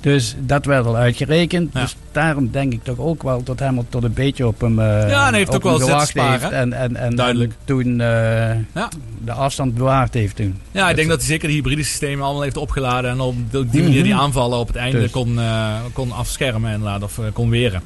Dus 0.01 0.35
dat 0.39 0.65
werd 0.65 0.85
al 0.85 0.95
uitgerekend. 0.95 1.69
Ja. 1.73 1.81
Dus 1.81 1.95
daarom 2.11 2.49
denk 2.51 2.73
ik 2.73 2.83
toch 2.83 2.97
ook 2.97 3.23
wel 3.23 3.43
dat 3.43 3.59
Hamilton 3.59 4.03
een 4.03 4.13
beetje 4.13 4.47
op 4.47 4.61
hem, 4.61 4.79
eh 4.79 5.09
Ja, 5.09 5.27
en 5.27 5.33
heeft 5.33 5.55
ook 5.55 5.63
wel 5.63 5.79
gewacht 5.79 6.13
heeft. 6.13 6.49
En, 6.49 6.73
en, 6.73 6.95
en, 6.95 7.15
Duidelijk. 7.15 7.51
en 7.51 7.57
toen 7.65 8.01
eh, 8.01 8.55
Ja. 8.73 8.89
de 9.25 9.31
afstand 9.31 9.75
bewaard 9.75 10.13
heeft 10.13 10.35
toen. 10.35 10.59
Ja, 10.71 10.89
ik 10.89 10.95
denk 10.95 11.09
dat 11.09 11.17
hij 11.17 11.27
zeker 11.27 11.47
de 11.47 11.53
hybride 11.53 11.83
systemen 11.83 12.23
allemaal 12.25 12.41
heeft 12.43 12.57
opgeladen. 12.57 13.11
En 13.11 13.19
op 13.19 13.35
die 13.51 13.69
die 13.69 13.83
manier 13.83 14.03
die 14.03 14.13
Mhm. 14.13 14.21
aanvallen 14.21 14.57
op 14.57 14.67
het 14.67 14.75
einde 14.77 14.99
Dus. 14.99 15.11
kon, 15.11 15.39
eh, 15.39 15.75
kon 15.93 16.11
afschermen 16.11 16.71
inderdaad, 16.73 17.03
of 17.03 17.17
eh, 17.17 17.25
kon 17.33 17.49
weren. 17.49 17.81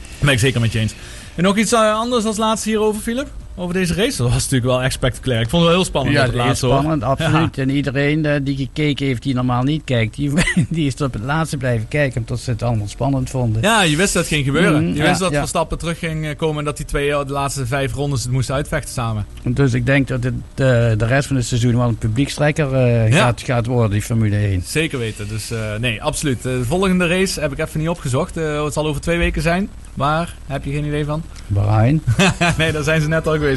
Dat 0.00 0.20
ben 0.20 0.32
ik 0.32 0.38
zeker 0.38 0.60
met 0.60 0.72
je 0.72 0.78
eens. 0.78 0.94
En 1.34 1.42
nog 1.42 1.56
iets 1.56 1.72
anders 1.74 2.24
als 2.24 2.36
laatste 2.36 2.68
hierover, 2.68 3.00
Philip? 3.02 3.28
Over 3.58 3.74
deze 3.74 3.94
race? 3.94 4.16
Dat 4.16 4.32
was 4.32 4.42
natuurlijk 4.42 4.64
wel 4.64 4.82
echt 4.82 4.92
spectaculair. 4.92 5.40
Ik 5.40 5.48
vond 5.48 5.62
het 5.62 5.70
wel 5.70 5.80
heel 5.80 5.88
spannend 5.90 6.16
Ja, 6.16 6.22
het 6.22 6.34
laatste 6.34 6.66
hoor. 6.66 6.78
spannend, 6.78 7.02
absoluut. 7.02 7.58
En 7.58 7.70
iedereen 7.70 8.24
eh, 8.26 8.40
die 8.42 8.56
gekeken 8.56 9.06
heeft, 9.06 9.22
die 9.22 9.34
normaal 9.34 9.62
niet 9.62 9.82
kijkt, 9.84 10.16
die, 10.16 10.32
die 10.68 10.86
is 10.86 10.94
op 10.94 11.12
het 11.12 11.22
laatste 11.22 11.56
blijven 11.56 11.88
kijken, 11.88 12.20
omdat 12.20 12.40
ze 12.40 12.50
het 12.50 12.62
allemaal 12.62 12.88
spannend 12.88 13.30
vonden. 13.30 13.62
Ja, 13.62 13.82
je 13.82 13.96
wist 13.96 14.12
dat 14.12 14.22
het 14.22 14.32
ging 14.32 14.44
gebeuren. 14.44 14.82
Mhm, 14.84 14.92
je 14.92 15.02
ja, 15.02 15.08
wist 15.08 15.20
dat. 15.20 15.34
Verstappen 15.34 15.78
terug 15.78 15.98
ging 15.98 16.26
eh, 16.26 16.36
komen 16.36 16.58
en 16.58 16.64
dat 16.64 16.76
die 16.76 16.86
twee 16.86 17.10
eh, 17.12 17.26
de 17.26 17.32
laatste 17.32 17.66
vijf 17.66 17.94
rondes 17.94 18.22
het 18.22 18.32
moesten 18.32 18.54
uitvechten 18.54 18.92
samen. 18.92 19.26
Dus 19.42 19.74
ik 19.74 19.86
denk 19.86 20.08
dat 20.08 20.24
het, 20.24 20.34
de, 20.54 20.94
de 20.98 21.06
rest 21.06 21.26
van 21.26 21.36
het 21.36 21.44
seizoen 21.46 21.76
wel 21.76 21.88
een 21.88 21.98
publiekstrekker 21.98 22.76
Ja. 22.78 23.16
gaat, 23.16 23.42
gaat 23.42 23.66
worden, 23.66 23.90
die 23.90 24.02
Formule 24.02 24.36
1. 24.36 24.62
Zeker 24.66 24.98
weten. 24.98 25.28
Dus 25.28 25.50
nee, 25.80 26.02
absoluut. 26.02 26.42
De 26.42 26.64
volgende 26.64 27.06
race 27.06 27.40
heb 27.40 27.52
ik 27.52 27.58
even 27.58 27.80
niet 27.80 27.88
opgezocht. 27.88 28.34
Het 28.34 28.72
zal 28.72 28.86
over 28.86 29.00
twee 29.00 29.18
weken 29.18 29.42
zijn. 29.42 29.68
Waar? 29.94 30.34
Heb 30.46 30.64
je 30.64 30.72
geen 30.72 30.84
idee 30.84 31.04
van? 31.04 31.22
Bahrein. 31.46 32.02
nee, 32.58 32.72
daar 32.72 32.82
zijn 32.82 33.00
ze 33.00 33.08
net 33.08 33.26
al 33.26 33.32
geweest. 33.32 33.47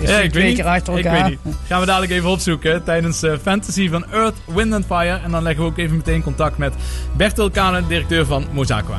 Ja, 0.00 0.18
ik 0.18 0.32
weet 0.32 0.44
niet. 0.56 0.62
achter 0.62 0.98
Ik 0.98 1.04
elkaar. 1.04 1.22
weet 1.28 1.38
niet. 1.44 1.54
Gaan 1.66 1.80
we 1.80 1.86
dadelijk 1.86 2.12
even 2.12 2.28
opzoeken 2.30 2.84
tijdens 2.84 3.22
eh, 3.22 3.32
Fantasy 3.42 3.88
van 3.88 4.04
Earth, 4.12 4.34
Wind 4.44 4.72
and 4.74 4.84
Fire. 4.86 5.20
En 5.24 5.30
dan 5.30 5.42
leggen 5.42 5.64
we 5.64 5.70
ook 5.70 5.78
even 5.78 5.96
meteen 5.96 6.22
contact 6.22 6.58
met 6.58 6.74
Bertel 7.16 7.50
Kane, 7.50 7.86
directeur 7.86 8.26
van 8.26 8.46
Mozaqua. 8.52 8.98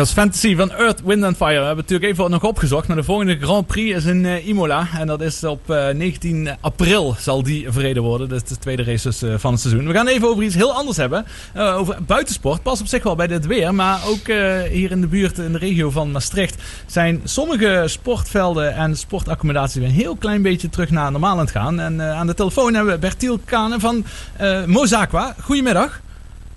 Is 0.00 0.12
Fantasy 0.12 0.56
van 0.56 0.72
Earth, 0.72 1.02
Wind 1.04 1.24
and 1.24 1.36
Fire. 1.36 1.58
We 1.58 1.66
hebben 1.66 1.84
natuurlijk 1.88 2.12
even 2.12 2.30
nog 2.30 2.44
opgezocht. 2.44 2.88
Maar 2.88 2.96
de 2.96 3.02
volgende 3.02 3.38
Grand 3.40 3.66
Prix 3.66 3.96
is 3.96 4.04
in 4.04 4.26
eh, 4.26 4.46
Imola. 4.46 4.88
En 4.98 5.06
dat 5.06 5.20
is 5.20 5.44
op 5.44 5.70
eh, 5.70 5.88
19 5.88 6.48
april 6.60 7.16
zal 7.18 7.42
die 7.42 7.72
verreden 7.72 8.02
worden. 8.02 8.28
Dat 8.28 8.42
is 8.42 8.48
de 8.48 8.58
tweede 8.58 8.84
race 8.84 9.08
dus, 9.08 9.22
eh, 9.22 9.34
van 9.36 9.52
het 9.52 9.60
seizoen. 9.60 9.86
We 9.86 9.92
gaan 9.92 10.06
even 10.06 10.28
over 10.28 10.42
iets 10.42 10.54
heel 10.54 10.72
anders 10.72 10.96
hebben. 10.96 11.26
Eh, 11.52 11.76
over 11.76 11.96
buitensport. 12.06 12.62
Pas 12.62 12.80
op 12.80 12.86
zich 12.86 13.02
wel 13.02 13.16
bij 13.16 13.26
dit 13.26 13.46
weer. 13.46 13.74
Maar 13.74 14.00
ook 14.06 14.28
eh, 14.28 14.62
hier 14.62 14.90
in 14.90 15.00
de 15.00 15.06
buurt, 15.06 15.38
in 15.38 15.52
de 15.52 15.58
regio 15.58 15.90
van 15.90 16.10
Maastricht... 16.10 16.62
zijn 16.86 17.20
sommige 17.24 17.82
sportvelden 17.86 18.74
en 18.74 18.96
sportaccommodaties... 18.96 19.74
weer 19.74 19.88
een 19.88 19.94
heel 19.94 20.16
klein 20.16 20.42
beetje 20.42 20.68
terug 20.68 20.90
naar 20.90 21.10
normaal 21.10 21.32
aan 21.32 21.38
het 21.38 21.50
gaan. 21.50 21.80
En 21.80 22.00
eh, 22.00 22.18
aan 22.18 22.26
de 22.26 22.34
telefoon 22.34 22.74
hebben 22.74 22.92
we 22.92 22.98
Bertiel 22.98 23.40
Kane 23.44 23.80
van 23.80 24.04
eh 24.36 24.64
Mozaqua. 24.64 25.34
Goedemiddag. 25.40 26.00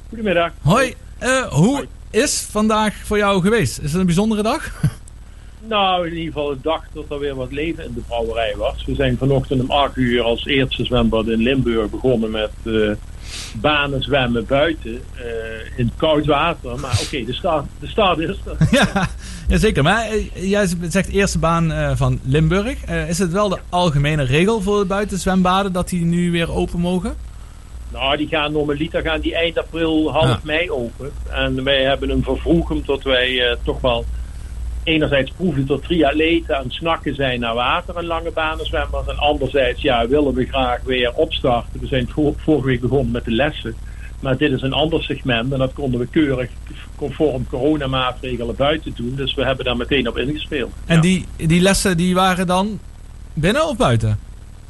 Goedemiddag. 0.10 0.52
Hoi. 0.62 0.96
Eh, 1.18 1.44
hoe 1.44 1.86
is 2.12 2.48
vandaag 2.52 2.96
voor 3.04 3.18
jou 3.18 3.42
geweest? 3.42 3.80
Is 3.80 3.92
het 3.92 4.00
een 4.00 4.06
bijzondere 4.06 4.42
dag? 4.44 4.72
Nou, 5.68 6.08
in 6.08 6.14
ieder 6.14 6.34
geval 6.34 6.52
een 6.52 6.60
dag 6.62 6.84
dat 6.94 7.06
er 7.10 7.20
weer 7.20 7.36
wat 7.36 7.52
leven 7.52 7.86
in 7.86 7.94
de 7.94 8.02
brouwerij 8.08 8.54
was. 8.58 8.86
We 8.86 8.96
zijn 8.96 9.18
vanochtend 9.18 9.62
om 9.62 9.72
8 9.72 9.96
uur 9.96 10.22
als 10.22 10.46
eerste 10.46 10.86
zwembad 10.86 11.28
in 11.28 11.42
Limburg 11.42 11.90
begonnen 11.90 12.32
met 12.32 12.52
eh, 12.64 12.92
banen 13.56 14.02
zwemmen 14.02 14.46
buiten 14.46 15.02
eh, 15.16 15.80
in 15.80 15.92
koud 15.98 16.26
water. 16.26 16.80
Maar 16.80 17.00
oké, 17.04 17.26
de, 17.26 17.34
start, 17.34 17.66
de 17.80 17.88
start 17.88 18.20
is 18.20 18.38
er. 18.46 18.68
ja, 18.80 19.10
ja, 19.48 19.58
zeker. 19.58 19.84
Maar 19.84 20.06
eh, 20.06 20.50
jij 20.50 20.68
zegt 20.90 21.10
eerste 21.10 21.40
baan 21.40 21.98
van 21.98 22.20
Limburg. 22.24 22.86
Is 23.08 23.18
het 23.18 23.32
wel 23.32 23.50
de 23.50 23.60
algemene 23.70 24.24
regel 24.24 24.62
voor 24.62 24.80
de 24.80 24.86
buitenzwembaden 24.86 25.74
dat 25.74 25.90
die 25.90 26.06
nu 26.06 26.32
weer 26.32 26.52
open 26.52 26.80
mogen? 26.80 27.16
Nou, 27.92 28.18
die 28.18 28.28
gaan 28.28 28.52
normaliter 28.52 29.02
gaan 29.02 29.20
die 29.20 29.36
eind 29.36 29.58
april, 29.58 30.12
half 30.12 30.26
Ja. 30.28 30.40
mei 30.44 30.72
open. 30.72 31.12
En 31.30 31.64
wij 31.64 31.84
hebben 31.84 32.10
hem 32.10 32.24
vervroegd 32.24 32.72
omdat 32.72 33.04
wij 33.04 33.50
eh, 33.50 33.56
toch 33.64 33.82
wel 33.82 34.06
enerzijds 34.84 35.32
proeven 35.32 35.66
dat 35.66 35.84
triatleten 35.84 36.58
aan 36.58 36.64
het 36.64 36.74
snakken 36.74 37.16
zijn 37.16 37.40
naar 37.40 37.54
water 37.56 37.96
en 37.98 38.06
lange 38.06 38.32
banen 38.32 38.66
zwemmers. 38.66 39.08
En 39.08 39.18
anderzijds 39.18 39.82
ja, 39.82 40.08
willen 40.08 40.34
we 40.34 40.46
graag 40.46 40.82
weer 40.84 41.14
opstarten. 41.14 41.80
We 41.80 41.88
zijn 41.88 42.08
vor- 42.10 42.34
vorige 42.38 42.66
week 42.68 42.82
begonnen 42.82 43.12
met 43.12 43.26
de 43.26 43.32
lessen. 43.32 43.76
Maar 44.20 44.38
dit 44.38 44.52
is 44.52 44.62
een 44.62 44.74
ander 44.74 45.04
segment 45.04 45.52
en 45.52 45.60
dat 45.60 45.74
konden 45.74 46.00
we 46.00 46.08
keurig 46.08 46.50
conform 46.96 47.48
coronamaatregelen 47.50 48.56
buiten 48.56 48.94
doen. 48.96 49.14
Dus 49.16 49.34
we 49.34 49.44
hebben 49.46 49.66
daar 49.66 49.78
meteen 49.78 50.08
op 50.08 50.18
ingespeeld. 50.18 50.72
En 50.86 50.96
Ja. 50.96 51.02
die, 51.02 51.26
die 51.36 51.62
lessen 51.62 51.98
die 51.98 52.16
waren 52.16 52.48
dan 52.48 52.80
binnen 53.34 53.68
of 53.68 53.78
buiten? 53.78 54.20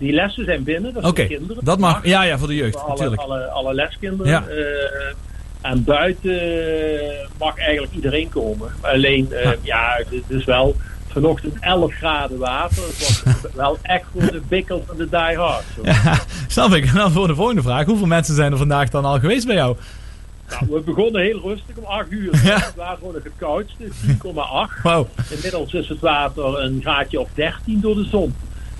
Die 0.02 0.14
lessen 0.14 0.46
zijn 0.46 0.64
binnen, 0.64 0.94
dat 0.94 1.04
Oké, 1.06 1.16
zijn 1.16 1.28
kinderen. 1.28 1.66
dat 1.66 1.80
mag. 1.80 2.06
Ja, 2.06 2.24
ja, 2.24 2.38
voor 2.38 2.48
de 2.48 2.56
jeugd, 2.56 2.74
Voor 2.74 2.82
alle, 2.82 2.92
natuurlijk. 2.92 3.22
alle, 3.22 3.46
alle 3.46 3.74
leskinderen. 3.74 4.32
Ja. 4.32 4.44
Eh, 4.48 5.72
en 5.72 5.84
buiten 5.84 6.40
eh, 6.42 7.28
mag 7.40 7.58
eigenlijk 7.58 7.94
iedereen 7.94 8.30
komen. 8.30 8.72
Alleen, 8.82 9.32
eh, 9.32 9.44
Ja. 9.44 9.56
ja, 9.62 9.98
het 10.10 10.24
is 10.28 10.46
wel 10.46 10.76
vanochtend 11.08 11.56
11 11.60 11.94
graden 11.94 12.38
water. 12.38 12.84
Het 12.84 13.22
was 13.44 13.52
wel 13.56 13.78
echt 13.82 14.06
voor 14.14 14.22
de 14.32 14.42
bikkel 14.48 14.84
van 14.88 14.98
de 14.98 15.10
diehard. 15.10 15.64
zo. 15.76 15.82
Ja, 15.84 16.20
snap 16.48 16.72
ik. 16.74 16.86
En 16.86 16.94
dan 16.96 17.12
voor 17.12 17.28
de 17.28 17.36
volgende 17.36 17.62
vraag. 17.62 17.86
Hoeveel 17.86 18.08
mensen 18.08 18.36
zijn 18.36 18.52
er 18.52 18.58
vandaag 18.58 18.90
dan 18.90 19.06
al 19.06 19.20
geweest 19.20 19.46
bij 19.46 19.56
jou? 19.56 19.76
Nou, 20.50 20.66
we 20.70 20.80
begonnen 20.80 21.22
heel 21.22 21.40
rustig 21.42 21.76
om 21.76 21.84
8 21.86 22.12
uur. 22.12 22.40
Ja. 22.44 22.56
Het 22.56 22.74
water 22.76 22.98
gewoon 22.98 23.14
het 23.14 23.28
koudste, 23.38 23.84
10,8. 24.08 24.82
Wauw. 24.84 25.08
Inmiddels 25.30 25.74
is 25.74 25.88
het 25.90 26.00
water 26.00 26.60
een 26.64 26.80
graadje 26.82 27.20
of 27.20 27.30
13 27.34 27.82
door 27.82 27.96
de 27.96 28.04
zon. 28.12 28.36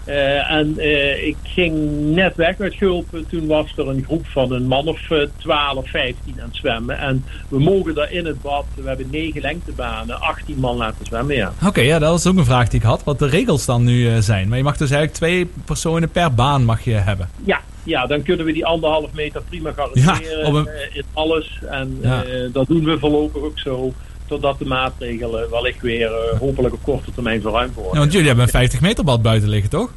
Eh, 0.06 0.52
en 0.52 0.78
eh, 0.80 1.28
ik 1.28 1.36
ging 1.44 1.90
net 2.16 2.36
weg 2.36 2.60
uit 2.60 2.74
Gulpen. 2.76 3.28
Toen 3.30 3.48
was 3.48 3.74
er 3.78 3.88
een 3.88 4.04
groep 4.04 4.26
van 4.28 4.52
een 4.52 4.68
man 4.68 4.88
of 4.88 5.12
eh, 5.12 5.28
12, 5.38 5.90
15 5.90 6.36
aan 6.42 6.48
het 6.48 6.56
zwemmen. 6.56 6.98
En 6.98 7.26
we 7.50 7.60
mogen 7.60 7.96
daar 7.96 8.12
in 8.12 8.26
het 8.26 8.42
bad, 8.42 8.66
we 8.76 8.88
hebben 8.88 9.08
negen 9.12 9.42
lengtebanen, 9.42 10.20
18 10.22 10.58
man 10.60 10.78
laten 10.78 11.06
zwemmen. 11.06 11.36
Ja, 11.36 11.54
Oké, 11.68 11.82
ja, 11.82 12.00
dat 12.00 12.10
was 12.10 12.28
ook 12.28 12.38
een 12.38 12.46
vraag 12.46 12.68
die 12.70 12.80
ik 12.80 12.86
had. 12.86 13.04
Wat 13.04 13.20
de 13.20 13.28
regels 13.28 13.66
dan 13.66 13.84
nu 13.84 14.08
eh, 14.08 14.18
zijn. 14.20 14.48
Maar 14.48 14.58
je 14.58 14.64
mag 14.64 14.78
dus 14.78 14.92
eigenlijk 14.92 15.14
twee 15.20 15.50
personen 15.66 16.10
per 16.10 16.34
baan 16.34 16.64
mag 16.66 16.84
je 16.84 16.92
hebben. 16.94 17.30
ja, 17.46 17.62
ja 17.84 18.06
dan 18.06 18.22
kunnen 18.24 18.46
we 18.46 18.54
die 18.54 18.66
anderhalf 18.66 19.14
meter 19.14 19.42
prima 19.50 19.72
garanderen 19.72 20.22
Ja, 20.42 20.46
op 20.48 20.54
een- 20.54 20.68
in 20.94 21.04
alles. 21.14 21.60
En 21.70 21.98
Ja. 22.02 22.24
dat 22.52 22.68
doen 22.68 22.84
we 22.84 23.00
voorlopig 23.00 23.42
ook 23.42 23.60
zo. 23.60 23.94
Totdat 24.32 24.60
de 24.60 24.66
maatregelen 24.66 25.50
wellicht 25.50 25.82
weer 25.82 26.12
eh, 26.12 26.40
hopelijk 26.40 26.74
op 26.74 26.84
korte 26.84 27.12
termijn 27.12 27.42
verruimd 27.42 27.74
worden. 27.74 27.94
Ja, 27.94 28.00
want 28.00 28.12
jullie 28.12 28.28
hebben 28.28 28.46
een 28.46 28.52
50 28.52 28.82
meter 28.82 29.04
bad 29.04 29.22
buiten 29.22 29.50
liggen, 29.50 29.70
toch? 29.70 29.92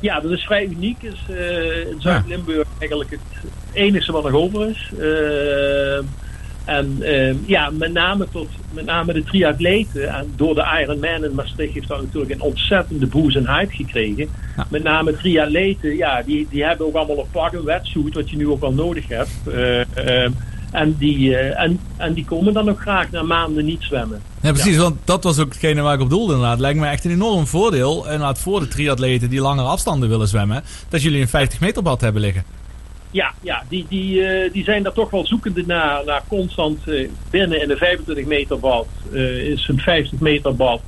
Ja, 0.00 0.20
dat 0.20 0.30
is 0.30 0.44
vrij 0.44 0.64
uniek. 0.64 1.02
Is 1.02 1.24
eh, 1.28 1.90
in 1.90 2.00
Zuid-Limburg 2.00 2.68
eigenlijk 2.78 3.10
het 3.10 3.20
enige 3.72 4.12
wat 4.12 4.22
nog 4.22 4.32
over 4.32 4.68
is. 4.68 4.92
Eh, 4.98 6.04
en 6.64 7.02
ja, 7.46 7.70
met 7.70 7.92
name, 7.92 8.26
tot, 8.32 8.48
met 8.72 8.84
name 8.84 9.12
de 9.12 9.24
triatleten. 9.24 10.08
En 10.08 10.32
door 10.36 10.54
de 10.54 10.80
Ironman 10.80 11.24
in 11.24 11.34
Maastricht 11.34 11.74
heeft 11.74 11.88
dat 11.88 12.02
natuurlijk 12.02 12.32
een 12.32 12.40
ontzettende 12.40 13.06
boost 13.06 13.36
en 13.36 13.46
hype 13.46 13.74
gekregen. 13.74 14.28
Ja. 14.56 14.66
Met 14.70 14.82
name 14.82 15.16
triatleten, 15.16 15.96
ja, 15.96 16.22
die, 16.22 16.46
die 16.50 16.64
hebben 16.64 16.86
ook 16.86 16.94
allemaal 16.94 17.18
een 17.18 17.30
pak, 17.30 17.52
een 17.52 17.64
wetsuit, 17.64 18.14
wat 18.14 18.30
je 18.30 18.36
nu 18.36 18.48
ook 18.48 18.60
wel 18.60 18.72
nodig 18.72 19.08
hebt. 19.08 19.30
Eh, 19.46 20.26
en, 20.72 20.96
die, 20.98 21.36
eh, 21.36 21.64
en, 21.64 21.80
en 21.96 22.12
die 22.12 22.24
komen 22.24 22.52
dan 22.52 22.68
ook 22.68 22.80
graag 22.80 23.10
na 23.10 23.22
maanden 23.22 23.64
niet 23.64 23.82
zwemmen. 23.82 24.22
Ja, 24.40 24.52
precies. 24.52 24.76
Want 24.76 24.96
dat 25.04 25.24
was 25.24 25.38
ook 25.38 25.48
hetgene 25.48 25.82
waar 25.82 25.94
ik 25.94 26.00
op 26.00 26.10
doelde 26.10 26.32
inderdaad. 26.32 26.58
Lijkt 26.58 26.78
me 26.78 26.86
echt 26.86 27.04
een 27.04 27.10
enorm 27.10 27.46
voordeel. 27.46 28.04
Inderdaad 28.04 28.38
voor 28.38 28.60
de 28.60 28.68
triatleten 28.68 29.30
die 29.30 29.40
langere 29.40 29.68
afstanden 29.68 30.08
willen 30.08 30.28
zwemmen. 30.28 30.62
Dat 30.88 31.02
jullie 31.02 31.20
een 31.20 31.28
50 31.28 31.60
meter 31.60 31.82
bad 31.82 32.00
hebben 32.00 32.22
liggen. 32.22 32.44
Ja, 33.10 33.32
ja 33.40 33.62
die, 33.68 33.86
die, 33.88 34.24
eh, 34.24 34.52
die 34.52 34.64
zijn 34.64 34.82
daar 34.82 34.92
toch 34.92 35.10
wel 35.10 35.26
zoekende 35.26 35.64
naar, 35.66 36.04
naar 36.04 36.22
constant 36.28 36.88
eh, 36.88 37.08
binnen 37.30 37.62
in 37.62 37.68
de 37.68 37.76
25 37.76 38.26
meter 38.26 38.58
bad. 38.58 38.86
is 39.12 39.68
een 39.68 39.78
50 39.78 40.20
meter 40.20 40.56
bad 40.56 40.80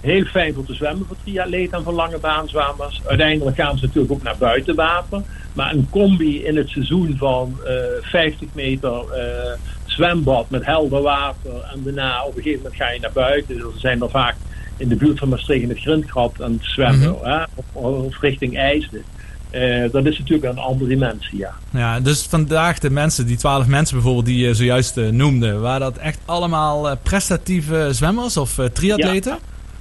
heel 0.00 0.24
fijn 0.24 0.54
voor 0.54 0.64
te 0.64 0.74
zwemmen 0.74 1.06
voor 1.06 1.16
triatleten 1.22 1.78
en 1.78 1.84
voor 1.84 1.92
lange 1.92 2.18
baanzwemmers. 2.18 3.00
Uiteindelijk 3.06 3.56
gaan 3.56 3.78
ze 3.78 3.84
natuurlijk 3.86 4.12
ook 4.12 4.22
naar 4.22 4.36
buitenwater. 4.38 5.22
Maar 5.52 5.72
een 5.72 5.86
combi 5.90 6.44
in 6.44 6.56
het 6.56 6.68
seizoen 6.68 7.16
van 7.18 7.58
eh, 7.64 7.74
50 8.00 8.48
meter 8.52 9.12
eh, 9.12 9.52
zwembad 9.84 10.50
met 10.50 10.64
helder 10.64 11.02
water 11.02 11.52
en 11.72 11.82
daarna 11.82 12.24
op 12.24 12.36
een 12.36 12.42
gegeven 12.42 12.62
moment 12.62 12.82
ga 12.82 12.90
je 12.90 13.00
naar 13.00 13.12
buiten. 13.12 13.54
Dus 13.54 13.72
ze 13.72 13.78
zijn 13.78 14.02
er 14.02 14.10
vaak 14.10 14.36
in 14.76 14.88
de 14.88 14.96
buurt 14.96 15.18
van 15.18 15.28
Maastricht 15.28 15.62
in 15.62 15.68
het 15.68 15.78
Grindgat 15.78 16.42
aan 16.42 16.52
het 16.52 16.64
zwemmen 16.64 17.16
hè, 17.22 17.42
of, 17.54 17.64
of 17.72 18.20
richting 18.20 18.56
IJsden. 18.56 19.02
Eh, 19.50 19.90
dat 19.90 20.06
is 20.06 20.18
natuurlijk 20.18 20.52
een 20.52 20.58
andere 20.58 20.88
dimensie, 20.88 21.38
ja. 21.38 21.54
Ja, 21.70 22.00
dus 22.00 22.22
vandaag 22.22 22.78
de 22.78 22.90
mensen, 22.90 23.26
die 23.26 23.36
12 23.36 23.66
mensen 23.66 23.94
bijvoorbeeld 23.94 24.26
die 24.26 24.46
je 24.46 24.54
zojuist 24.54 24.96
eh, 24.96 25.08
noemde. 25.08 25.52
Waren 25.52 25.80
dat 25.80 25.96
echt 25.96 26.18
allemaal 26.24 26.90
eh, 26.90 26.96
prestatieve 27.02 27.88
zwemmers 27.90 28.36
of 28.36 28.58
eh, 28.58 28.64
triatleten? 28.64 29.38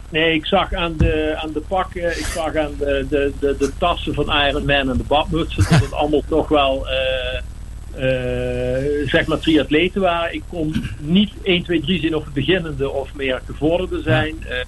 Nee, 0.09 0.33
ik 0.33 0.45
zag 0.45 0.73
aan 0.73 0.97
de, 0.97 1.35
aan 1.37 1.51
de 1.51 1.61
pakken, 1.67 2.09
ik 2.09 2.25
zag 2.33 2.55
aan 2.55 2.75
de, 2.79 3.05
de, 3.09 3.33
de, 3.39 3.55
de 3.59 3.71
tassen 3.77 4.13
van 4.13 4.31
Iron 4.31 4.65
Man 4.65 4.89
en 4.89 4.97
de 4.97 5.03
badmutsen 5.07 5.63
dat 5.69 5.79
het 5.81 5.93
allemaal 5.93 6.23
toch 6.37 6.47
wel 6.47 6.87
eh, 6.87 7.37
eh, 7.97 9.07
zeg 9.07 9.27
maar 9.27 9.39
triatleten 9.39 10.01
waren. 10.01 10.33
Ik 10.33 10.43
kon 10.49 10.83
niet 10.99 11.33
1, 11.43 11.63
2, 11.63 11.81
3 11.81 11.99
zien 11.99 12.15
of 12.15 12.23
het 12.23 12.33
beginnende 12.33 12.89
of 12.89 13.13
meer 13.13 13.41
gevorderde 13.45 14.01
zijn. 14.01 14.35
Eh, 14.49 14.65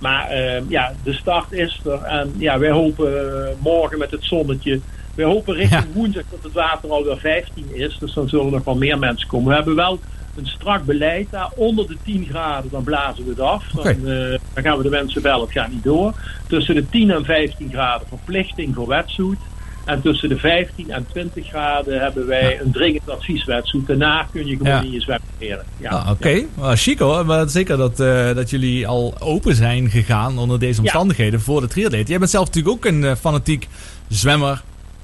maar 0.00 0.28
eh, 0.28 0.62
ja, 0.68 0.92
de 1.02 1.12
start 1.12 1.52
is 1.52 1.80
er. 1.84 2.02
En 2.02 2.34
ja, 2.38 2.58
wij 2.58 2.70
hopen 2.70 3.18
eh, 3.18 3.48
morgen 3.58 3.98
met 3.98 4.10
het 4.10 4.24
zonnetje. 4.24 4.80
Wij 5.14 5.24
hopen 5.24 5.54
richting 5.54 5.94
woensdag 5.94 6.22
dat 6.30 6.42
het 6.42 6.52
water 6.52 6.90
alweer 6.90 7.18
15 7.18 7.66
is. 7.72 7.98
Dus 7.98 8.12
dan 8.12 8.28
zullen 8.28 8.46
er 8.46 8.52
nog 8.52 8.64
wel 8.64 8.76
meer 8.76 8.98
mensen 8.98 9.28
komen. 9.28 9.48
We 9.48 9.54
hebben 9.54 9.74
wel 9.74 9.98
een 10.36 10.46
strak 10.46 10.84
beleid 10.84 11.26
daar. 11.30 11.50
Onder 11.56 11.86
de 11.86 11.96
10 12.04 12.26
graden, 12.30 12.70
dan 12.70 12.84
blazen 12.84 13.24
we 13.24 13.30
het 13.30 13.40
af. 13.40 13.64
Dan, 13.74 13.86
eh, 13.86 14.38
dan 14.54 14.62
gaan 14.62 14.76
we 14.76 14.82
de 14.82 14.88
mensen 14.90 15.22
bellen, 15.22 15.40
het 15.40 15.52
gaat 15.52 15.70
niet 15.70 15.84
door. 15.84 16.14
Tussen 16.48 16.74
de 16.74 16.88
10 16.88 17.10
en 17.10 17.24
15 17.24 17.70
graden 17.72 18.08
verplichting 18.08 18.74
voor 18.74 18.86
wetsuit. 18.86 19.38
En 19.84 20.00
tussen 20.02 20.28
de 20.28 20.36
15 20.38 20.90
en 20.90 21.06
20 21.12 21.46
graden 21.46 22.00
hebben 22.00 22.26
wij 22.26 22.60
een 22.60 22.72
dringend 22.72 23.10
advieswetsuit. 23.10 23.86
Daarna 23.86 24.26
kun 24.32 24.46
je 24.46 24.56
gewoon 24.56 24.72
Ja. 24.72 24.80
in 24.80 24.90
je 24.90 25.18
leren. 25.38 25.64
Ja. 25.76 25.90
Ah, 25.90 26.10
Oké, 26.10 26.42
Wel, 26.54 26.76
chic 26.76 26.98
hoor. 26.98 27.26
Maar 27.26 27.48
zeker 27.48 27.76
dat, 27.76 28.00
eh, 28.00 28.34
dat 28.34 28.50
jullie 28.50 28.86
al 28.86 29.14
open 29.18 29.54
zijn 29.54 29.90
gegaan 29.90 30.38
onder 30.38 30.58
deze 30.58 30.80
omstandigheden 30.80 31.40
voor 31.40 31.60
de 31.60 31.66
triatleet. 31.66 32.08
Jij 32.08 32.18
bent 32.18 32.30
zelf 32.30 32.46
natuurlijk 32.46 32.74
ook 32.74 32.84
een 32.84 33.04
eh, 33.04 33.14
fanatiek 33.16 33.68
zwemmer, 34.08 34.62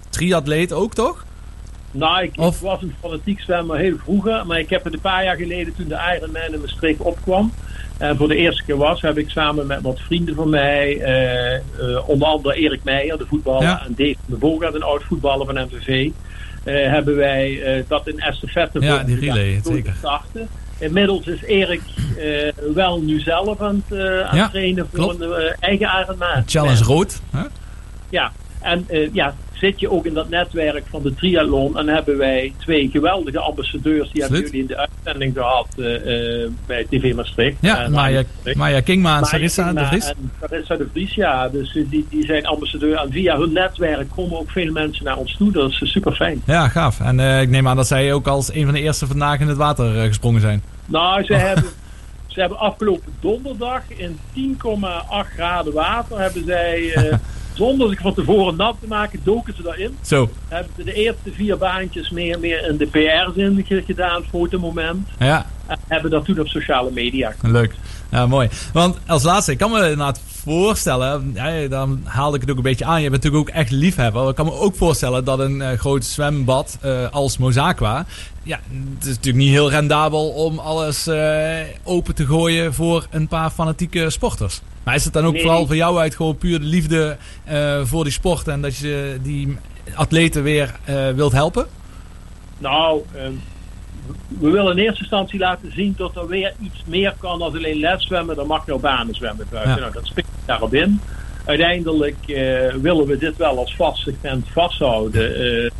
triatleet 0.08 0.72
ook 0.72 0.94
toch? 0.94 1.24
Nou, 1.98 2.22
ik, 2.22 2.32
ik 2.34 2.40
Of- 2.40 2.60
was 2.60 2.82
een 2.82 2.94
fanatiek 3.00 3.40
zwemmer 3.40 3.76
heel 3.78 3.96
vroeger. 4.02 4.46
Maar 4.46 4.58
ik 4.58 4.70
heb 4.70 4.84
het 4.84 4.92
een 4.92 5.00
paar 5.00 5.24
jaar 5.24 5.36
geleden 5.36 5.74
toen 5.74 5.88
de 5.88 6.14
Ironman 6.16 6.52
in 6.52 6.60
Maastricht 6.60 7.00
opkwam. 7.00 7.52
En 7.98 8.16
voor 8.16 8.28
de 8.28 8.36
eerste 8.36 8.64
keer 8.64 8.76
was, 8.76 9.00
heb 9.00 9.18
ik 9.18 9.30
samen 9.30 9.66
met 9.66 9.82
wat 9.82 10.00
vrienden 10.00 10.34
van 10.34 10.50
mij, 10.50 11.00
eh, 11.00 11.54
eh, 11.54 12.08
onder 12.08 12.28
andere 12.28 12.54
Erik 12.54 12.84
Meijer, 12.84 13.18
de 13.18 13.26
voetballer, 13.26 13.62
Ja. 13.62 13.82
en 13.86 13.94
Dave 13.96 14.16
de 14.26 14.36
Bogaert, 14.36 14.74
een 14.74 14.82
oud 14.82 15.02
voetballer 15.02 15.46
van 15.46 15.54
MVV, 15.54 16.10
eh, 16.64 16.74
hebben 16.90 17.16
wij 17.16 17.62
eh, 17.62 17.82
dat 17.88 18.08
in 18.08 18.18
estafette 18.20 18.80
Ja, 18.80 19.02
die 19.02 19.18
relay, 19.18 19.60
zeker. 19.64 19.94
starten. 19.98 20.48
Inmiddels 20.78 21.26
is 21.26 21.42
Erik 21.42 21.80
eh, 22.18 22.52
wel 22.74 23.00
nu 23.02 23.20
zelf 23.20 23.60
aan 23.60 23.84
het, 23.88 23.98
eh, 23.98 24.06
aan 24.20 24.26
het 24.26 24.34
Ja, 24.36 24.48
trainen 24.48 24.88
voor 24.92 24.98
klopt. 24.98 25.20
een 25.20 25.54
eigen 25.60 25.88
Ironman. 26.02 26.42
Challenge 26.46 26.84
rood. 26.84 27.20
Hè? 27.30 27.42
Ja, 28.08 28.32
en 28.60 28.86
ja, 29.12 29.34
zit 29.58 29.80
je 29.80 29.90
ook 29.90 30.06
in 30.06 30.14
dat 30.14 30.28
netwerk 30.28 30.84
van 30.90 31.02
de 31.02 31.14
triathlon 31.14 31.78
en 31.78 31.88
hebben 31.88 32.18
wij 32.18 32.52
twee 32.56 32.88
geweldige 32.92 33.38
ambassadeurs. 33.38 34.10
Die 34.12 34.22
hebben 34.22 34.40
jullie 34.40 34.60
in 34.60 34.66
de 34.66 34.76
uitzending 34.76 35.34
gehad 35.34 35.66
eh, 35.78 36.42
eh, 36.44 36.50
bij 36.66 36.86
TV 36.90 37.14
Maastricht. 37.14 37.56
Ja, 37.60 37.82
En 37.82 37.90
Maya, 37.90 38.22
Maastricht. 38.22 38.58
Maya 38.58 38.80
Kingma 38.80 39.08
en 39.14 39.20
Maya 39.20 39.26
Sarissa 39.26 39.72
de 39.72 39.84
Vries. 39.84 40.04
En 40.06 40.30
Sarissa 40.40 40.76
de 40.76 40.88
Vries, 40.92 41.14
ja. 41.14 41.48
Dus 41.48 41.76
eh, 41.76 41.84
die, 41.90 42.06
die 42.10 42.24
zijn 42.24 42.46
ambassadeur. 42.46 42.96
En 42.96 43.12
via 43.12 43.38
hun 43.38 43.52
netwerk 43.52 44.10
komen 44.10 44.38
ook 44.38 44.50
veel 44.50 44.72
mensen 44.72 45.04
naar 45.04 45.16
ons 45.16 45.36
toe. 45.36 45.52
Dat 45.52 45.70
is 45.70 45.82
eh, 45.82 45.88
super 45.88 46.12
fijn. 46.12 46.42
Ja, 46.46 46.68
gaaf. 46.68 47.00
En 47.00 47.20
eh, 47.20 47.40
ik 47.40 47.48
neem 47.48 47.68
aan 47.68 47.76
dat 47.76 47.86
zij 47.86 48.12
ook 48.12 48.26
als 48.26 48.54
een 48.54 48.64
van 48.64 48.74
de 48.74 48.80
eerste 48.80 49.06
vandaag 49.06 49.40
in 49.40 49.48
het 49.48 49.56
water 49.56 49.98
eh, 49.98 50.06
gesprongen 50.06 50.40
zijn. 50.40 50.62
Nou, 50.86 51.24
ze 51.24 51.34
hebben... 51.48 51.64
Ze 52.36 52.42
hebben 52.42 52.58
afgelopen 52.60 53.12
donderdag 53.20 53.82
in 53.88 54.18
10,8 54.34 55.34
graden 55.34 55.72
water 55.72 56.20
hebben 56.20 56.44
zij, 56.44 56.90
eh, 56.94 57.18
zonder 57.54 57.88
zich 57.88 58.00
van 58.00 58.14
tevoren 58.14 58.56
nat 58.56 58.76
te 58.80 58.86
maken, 58.86 59.20
doken 59.24 59.54
ze 59.56 59.62
daarin. 59.62 59.96
Zo, 60.00 60.30
hebben 60.48 60.72
ze 60.76 60.84
de 60.84 60.92
eerste 60.92 61.32
vier 61.32 61.58
baantjes 61.58 62.10
meer, 62.10 62.38
meer 62.40 62.68
in 62.68 62.76
de 62.76 62.86
PR-zin 62.86 63.64
ge- 63.66 63.82
gedaan, 63.86 64.22
fotomoment. 64.30 65.08
ja, 65.18 65.46
En 65.66 65.78
hebben 65.88 66.10
dat 66.10 66.24
toen 66.24 66.40
op 66.40 66.48
sociale 66.48 66.90
media. 66.90 67.32
leuk. 67.42 67.74
Ja, 68.10 68.26
mooi. 68.26 68.48
Want 68.72 68.96
als 69.06 69.22
laatste, 69.22 69.52
ik 69.52 69.58
kan 69.58 69.70
me 69.70 69.80
inderdaad 69.82 70.20
voorstellen, 70.42 71.30
ja, 71.34 71.68
dan 71.68 72.00
haalde 72.04 72.34
ik 72.36 72.40
het 72.40 72.50
ook 72.50 72.56
een 72.56 72.62
beetje 72.62 72.84
aan. 72.84 73.02
Je 73.02 73.10
bent 73.10 73.22
natuurlijk 73.22 73.48
ook 73.48 73.54
echt 73.56 73.70
liefhebber. 73.70 74.28
Ik 74.28 74.34
kan 74.34 74.46
me 74.46 74.52
ook 74.52 74.76
voorstellen 74.76 75.24
dat 75.24 75.38
een 75.38 75.62
eh, 75.62 75.78
groot 75.78 76.04
zwembad 76.04 76.78
eh, 76.80 77.10
als 77.10 77.38
Mozaqua, 77.38 78.06
ja, 78.42 78.60
het 78.94 79.04
is 79.04 79.14
natuurlijk 79.14 79.44
niet 79.44 79.50
heel 79.52 79.70
rendabel 79.70 80.28
om 80.28 80.58
alles 80.58 81.06
eh, 81.06 81.54
open 81.84 82.14
te 82.14 82.26
gooien 82.26 82.74
voor 82.74 83.06
een 83.10 83.28
paar 83.28 83.50
fanatieke 83.50 84.10
sporters. 84.10 84.60
Maar 84.82 84.94
is 84.94 85.04
het 85.04 85.12
dan 85.12 85.24
ook 85.24 85.32
Nee. 85.32 85.42
vooral 85.42 85.66
voor 85.66 85.76
jou 85.76 85.98
uit 85.98 86.14
gewoon 86.14 86.36
puur 86.36 86.60
de 86.60 86.66
liefde 86.66 87.16
voor 87.84 88.04
die 88.04 88.12
sport 88.12 88.48
en 88.48 88.60
dat 88.62 88.76
je 88.76 89.18
die 89.22 89.56
atleten 89.94 90.42
weer 90.42 90.74
wilt 91.14 91.32
helpen? 91.32 91.66
Nou, 92.58 93.00
ehm, 93.14 93.32
we 94.40 94.50
willen 94.50 94.76
in 94.76 94.84
eerste 94.84 95.00
instantie 95.00 95.38
laten 95.38 95.72
zien 95.72 95.94
dat 95.96 96.16
er 96.16 96.26
weer 96.26 96.52
iets 96.60 96.82
meer 96.86 97.14
kan 97.18 97.38
dan 97.38 97.54
alleen 97.56 97.78
leszwemmen. 97.78 98.36
Dan 98.36 98.46
mag 98.46 98.66
je 98.66 98.74
op 98.74 98.80
banen 98.82 99.14
zwemmen 99.14 99.46
buiten. 99.50 99.74
Ja. 99.74 99.80
Nou, 99.80 99.92
dat 99.92 100.06
springt 100.06 100.30
daarop 100.44 100.74
in. 100.74 101.00
Uiteindelijk 101.44 102.16
eh, 102.26 102.74
willen 102.74 103.06
we 103.06 103.18
dit 103.18 103.36
wel 103.36 103.58
als 103.58 103.74
vast 103.76 104.02
segment 104.02 104.46
vasthouden. 104.52 105.34
eh, 105.36 105.64
eh, 105.66 105.70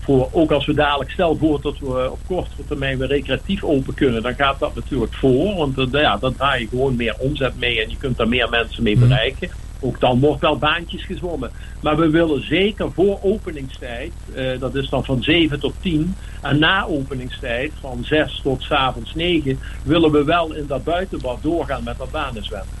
voor, 0.00 0.28
ook 0.32 0.50
als 0.50 0.66
we 0.66 0.74
dadelijk, 0.74 1.10
stel 1.10 1.36
voor 1.36 1.60
dat 1.62 1.78
we 1.78 2.10
op 2.10 2.18
kortere 2.26 2.64
termijn 2.68 2.98
weer 2.98 3.08
recreatief 3.08 3.64
open 3.64 3.94
kunnen, 3.94 4.22
dan 4.22 4.34
gaat 4.34 4.58
dat 4.58 4.74
natuurlijk 4.74 5.14
voor. 5.14 5.54
Want 5.56 5.88
ja, 5.90 6.16
dan 6.16 6.34
draai 6.36 6.60
je 6.62 6.68
gewoon 6.68 6.96
meer 6.96 7.14
omzet 7.18 7.58
mee 7.58 7.82
en 7.82 7.90
je 7.90 7.96
kunt 7.96 8.16
daar 8.16 8.28
meer 8.28 8.48
mensen 8.48 8.82
mee 8.82 8.96
Mhm. 8.96 9.08
bereiken. 9.08 9.50
Ook 9.80 10.00
dan 10.00 10.20
wordt 10.20 10.40
wel 10.40 10.58
baantjes 10.58 11.04
gezwommen. 11.04 11.50
Maar 11.80 11.96
we 11.96 12.10
willen 12.10 12.46
zeker 12.46 12.92
voor 12.94 13.18
openingstijd, 13.22 14.12
eh, 14.34 14.60
dat 14.60 14.74
is 14.74 14.88
dan 14.88 15.04
van 15.04 15.22
7 15.22 15.60
tot 15.60 15.74
10, 15.80 16.14
en 16.42 16.58
na 16.58 16.86
openingstijd 16.86 17.72
van 17.80 18.04
6 18.04 18.40
tot 18.42 18.62
's 18.62 18.70
avonds 18.70 19.14
9, 19.14 19.58
willen 19.82 20.10
we 20.10 20.24
wel 20.24 20.54
in 20.54 20.66
dat 20.66 20.84
buitenbad 20.84 21.38
doorgaan 21.42 21.84
met 21.84 21.98
dat 21.98 22.10
banenzwemmen. 22.10 22.74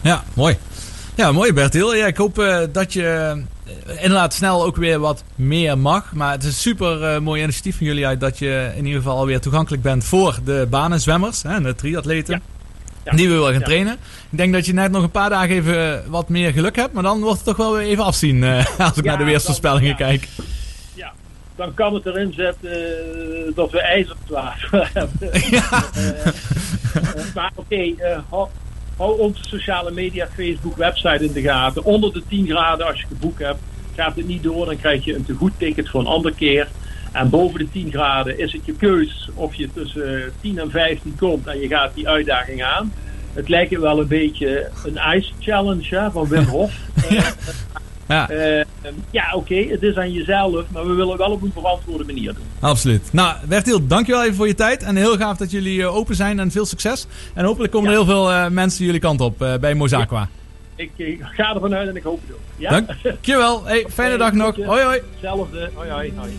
Ja, 0.00 0.22
mooi. 0.34 0.56
Ja, 1.14 1.32
mooi 1.32 1.52
Bertil. 1.52 1.94
Ja, 1.94 2.06
ik 2.06 2.16
hoop 2.16 2.38
eh, 2.38 2.60
dat 2.72 2.92
je 2.92 3.04
eh, 3.86 4.02
inderdaad 4.02 4.34
snel 4.34 4.64
ook 4.64 4.76
weer 4.76 4.98
wat 4.98 5.24
meer 5.34 5.78
mag. 5.78 6.12
Maar 6.12 6.32
het 6.32 6.42
is 6.42 6.48
een 6.48 6.54
super 6.54 7.22
mooi 7.22 7.42
initiatief 7.42 7.76
van 7.76 7.86
jullie 7.86 8.06
uit 8.06 8.20
dat 8.20 8.38
je 8.38 8.72
in 8.76 8.84
ieder 8.84 9.00
geval 9.00 9.16
alweer 9.16 9.40
toegankelijk 9.40 9.82
bent 9.82 10.04
voor 10.04 10.38
de 10.44 10.66
banenzwemmers 10.70 11.42
hè, 11.42 11.54
en 11.54 11.62
de 11.62 11.74
triatleten. 11.74 12.34
Ja. 12.34 12.57
Die 13.16 13.28
we 13.28 13.34
willen 13.34 13.50
gaan 13.50 13.58
Ja. 13.60 13.66
trainen. 13.66 13.92
Ik 14.30 14.38
denk 14.38 14.52
dat 14.52 14.66
je 14.66 14.72
net 14.74 14.90
nog 14.90 15.02
een 15.02 15.10
paar 15.10 15.30
dagen 15.30 15.54
even 15.54 16.04
wat 16.10 16.28
meer 16.28 16.52
geluk 16.52 16.76
hebt. 16.76 16.92
Maar 16.92 17.02
dan 17.02 17.20
wordt 17.20 17.36
het 17.36 17.44
toch 17.46 17.56
wel 17.56 17.72
weer 17.76 17.86
even 17.86 18.04
afzien 18.04 18.44
eh, 18.44 18.64
als 18.78 18.96
ik 18.96 19.04
Ja, 19.04 19.10
naar 19.10 19.18
de 19.18 19.24
weersvoorspellingen 19.24 19.88
ja. 19.88 19.94
kijk. 19.94 20.28
Ja, 20.94 21.12
dan 21.56 21.74
kan 21.74 21.94
het 21.94 22.06
erin 22.06 22.32
zetten 22.32 22.70
eh, 22.72 23.54
dat 23.54 23.70
we 23.70 23.80
ijzertwater 23.80 24.90
hebben. 24.94 25.32
Eh, 25.32 26.26
eh, 26.94 27.34
maar 27.34 27.50
oké, 27.54 27.74
eh, 27.76 28.18
hou, 28.28 28.48
hou 28.96 29.18
onze 29.20 29.42
sociale 29.44 29.90
media, 29.90 30.28
Facebook, 30.36 30.76
website 30.76 31.24
in 31.24 31.32
de 31.32 31.40
gaten. 31.42 31.84
Onder 31.84 32.12
de 32.12 32.22
10 32.28 32.46
graden 32.46 32.86
als 32.86 33.00
je 33.00 33.06
geboekt 33.06 33.38
hebt, 33.42 33.58
gaat 33.96 34.16
het 34.16 34.26
niet 34.26 34.42
door. 34.42 34.66
Dan 34.66 34.76
krijg 34.76 35.04
je 35.04 35.14
een 35.14 35.24
te 35.24 35.34
goed 35.34 35.52
ticket 35.56 35.88
voor 35.88 36.00
een 36.00 36.06
andere 36.06 36.34
keer. 36.34 36.68
En 37.12 37.30
boven 37.30 37.58
de 37.58 37.70
10 37.70 37.90
graden 37.90 38.38
is 38.38 38.52
het 38.52 38.64
je 38.64 38.72
keus 38.74 39.28
of 39.34 39.54
je 39.54 39.68
tussen 39.74 40.32
10 40.40 40.58
en 40.58 40.70
15 40.70 41.16
komt 41.18 41.46
en 41.46 41.60
je 41.60 41.68
gaat 41.68 41.90
die 41.94 42.08
uitdaging 42.08 42.62
aan. 42.62 42.92
Het 43.32 43.48
lijkt 43.48 43.78
wel 43.78 44.00
een 44.00 44.06
beetje 44.08 44.70
een 44.84 45.16
ice 45.16 45.32
challenge 45.38 45.96
hè, 45.96 46.10
van 46.10 46.28
Wim 46.28 46.44
Hof. 46.44 46.72
Eh, 48.08 48.16
Ja, 48.16 48.28
eh, 48.28 48.64
ja, 49.10 49.32
oké, 49.34 49.54
het 49.54 49.82
is 49.82 49.96
aan 49.96 50.12
jezelf, 50.12 50.64
maar 50.72 50.86
we 50.86 50.92
willen 50.92 51.16
wel 51.18 51.30
op 51.30 51.42
een 51.42 51.52
verantwoorde 51.52 52.04
manier 52.04 52.34
doen. 52.34 52.44
absoluut. 52.60 53.08
Nou, 53.12 53.36
Bertil, 53.48 53.86
dankjewel 53.86 54.22
even 54.22 54.34
voor 54.34 54.46
je 54.46 54.54
tijd. 54.54 54.82
En 54.82 54.96
heel 54.96 55.16
gaaf 55.16 55.36
dat 55.36 55.50
jullie 55.50 55.82
eh, 55.82 55.96
open 55.96 56.14
zijn 56.14 56.38
en 56.38 56.50
veel 56.50 56.66
succes. 56.66 57.06
En 57.34 57.44
hopelijk 57.44 57.72
komen 57.72 57.88
er 57.90 57.94
heel 57.96 58.04
veel 58.04 58.30
eh, 58.30 58.48
mensen 58.48 58.84
jullie 58.84 59.00
kant 59.00 59.20
op 59.20 59.42
eh, 59.42 59.54
bij 59.56 59.74
Mozaqua. 59.74 60.28
Ik, 60.76 60.90
ik 60.96 61.20
ga 61.22 61.54
ervan 61.54 61.74
uit 61.74 61.88
en 61.88 61.96
ik 61.96 62.02
hoop 62.02 62.20
het 62.26 62.34
ook. 62.36 62.40
Ja? 62.56 62.70
Dankjewel. 63.02 63.64
Hey, 63.64 63.86
fijne 63.90 64.16
dag 64.16 64.32
nog. 64.32 64.56
Hoi 64.56 64.82
hoi. 64.82 65.00
Hetzelfde. 65.12 65.70
Hoi, 65.74 65.90
hoi, 65.90 66.12
hoi. 66.16 66.30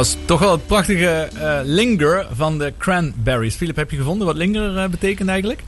Is 0.00 0.16
toch 0.24 0.40
wel 0.40 0.52
het 0.52 0.66
prachtige 0.66 1.08
eh, 1.08 1.58
linger 1.64 2.26
van 2.32 2.58
de 2.58 2.72
cranberries. 2.78 3.54
Philip, 3.54 3.76
heb 3.76 3.90
je 3.90 3.96
gevonden 3.96 4.26
wat 4.26 4.36
linger 4.36 4.78
eh, 4.78 4.88
betekent 4.88 5.28
eigenlijk? 5.28 5.62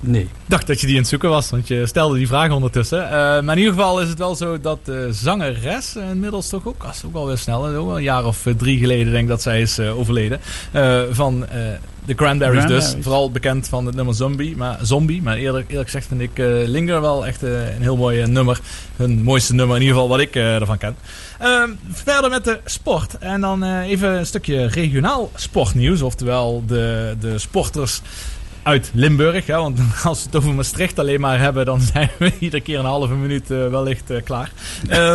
Nee. 0.00 0.22
Ik 0.22 0.28
dacht 0.46 0.66
dat 0.66 0.80
je 0.80 0.86
die 0.86 0.94
aan 0.94 1.00
het 1.00 1.10
zoeken 1.10 1.28
was, 1.28 1.50
want 1.50 1.68
je 1.68 1.86
stelde 1.86 2.16
die 2.16 2.26
vraag 2.26 2.50
ondertussen. 2.50 3.04
Eh, 3.04 3.10
maar 3.10 3.52
in 3.52 3.58
ieder 3.58 3.72
geval 3.72 4.00
is 4.00 4.08
het 4.08 4.18
wel 4.18 4.34
zo 4.34 4.60
dat 4.60 4.78
de 4.84 5.08
zangeres 5.10 5.96
inmiddels 5.96 6.48
toch 6.48 6.66
ook, 6.66 6.84
is 6.90 7.04
ook 7.06 7.14
alweer 7.14 7.38
snel, 7.38 7.66
ook 7.66 7.96
een 7.96 8.02
jaar 8.02 8.24
of 8.24 8.46
drie 8.56 8.78
geleden 8.78 9.12
denk 9.12 9.22
ik 9.22 9.28
dat 9.28 9.42
zij 9.42 9.60
is 9.60 9.80
overleden. 9.80 10.40
Van 11.10 11.46
de 12.10 12.16
Cranberries, 12.16 12.66
dus. 12.66 12.94
Vooral 13.00 13.30
bekend 13.30 13.68
van 13.68 13.86
het 13.86 13.94
nummer 13.94 14.14
Zombie. 14.14 14.56
Maar, 14.56 14.78
zombie, 14.82 15.22
maar 15.22 15.36
eerlijk, 15.36 15.70
eerlijk 15.70 15.90
gezegd 15.90 16.06
vind 16.06 16.20
ik 16.20 16.38
eh, 16.38 16.46
Linger 16.46 17.00
wel 17.00 17.26
echt 17.26 17.42
eh, 17.42 17.74
een 17.74 17.82
heel 17.82 17.96
mooi 17.96 18.20
eh, 18.20 18.28
nummer. 18.28 18.60
Hun 18.96 19.22
mooiste 19.22 19.54
nummer 19.54 19.76
in 19.76 19.82
ieder 19.82 19.96
geval 19.96 20.10
wat 20.10 20.20
ik 20.20 20.34
ervan 20.34 20.78
ken. 20.78 20.96
Ehm, 21.38 21.70
verder 21.90 22.30
met 22.30 22.44
de 22.44 22.60
sport. 22.64 23.18
En 23.18 23.40
dan 23.40 23.62
even 23.82 24.18
een 24.18 24.26
stukje 24.26 24.66
regionaal 24.66 25.30
sportnieuws. 25.34 26.02
Oftewel 26.02 26.62
de, 26.66 27.16
de 27.20 27.38
sporters 27.38 28.00
uit 28.62 28.90
Limburg. 28.94 29.46
Hè, 29.46 29.56
want 29.56 29.80
als 30.04 30.18
we 30.18 30.26
het 30.26 30.36
over 30.36 30.54
Maastricht 30.54 30.98
alleen 30.98 31.20
maar 31.20 31.38
hebben, 31.38 31.64
dan 31.64 31.80
zijn 31.92 32.10
we 32.18 32.32
iedere 32.38 32.62
keer 32.62 32.78
een 32.78 32.84
halve 32.84 33.14
minuut 33.14 33.48
wellicht 33.48 34.12
klaar. 34.24 34.52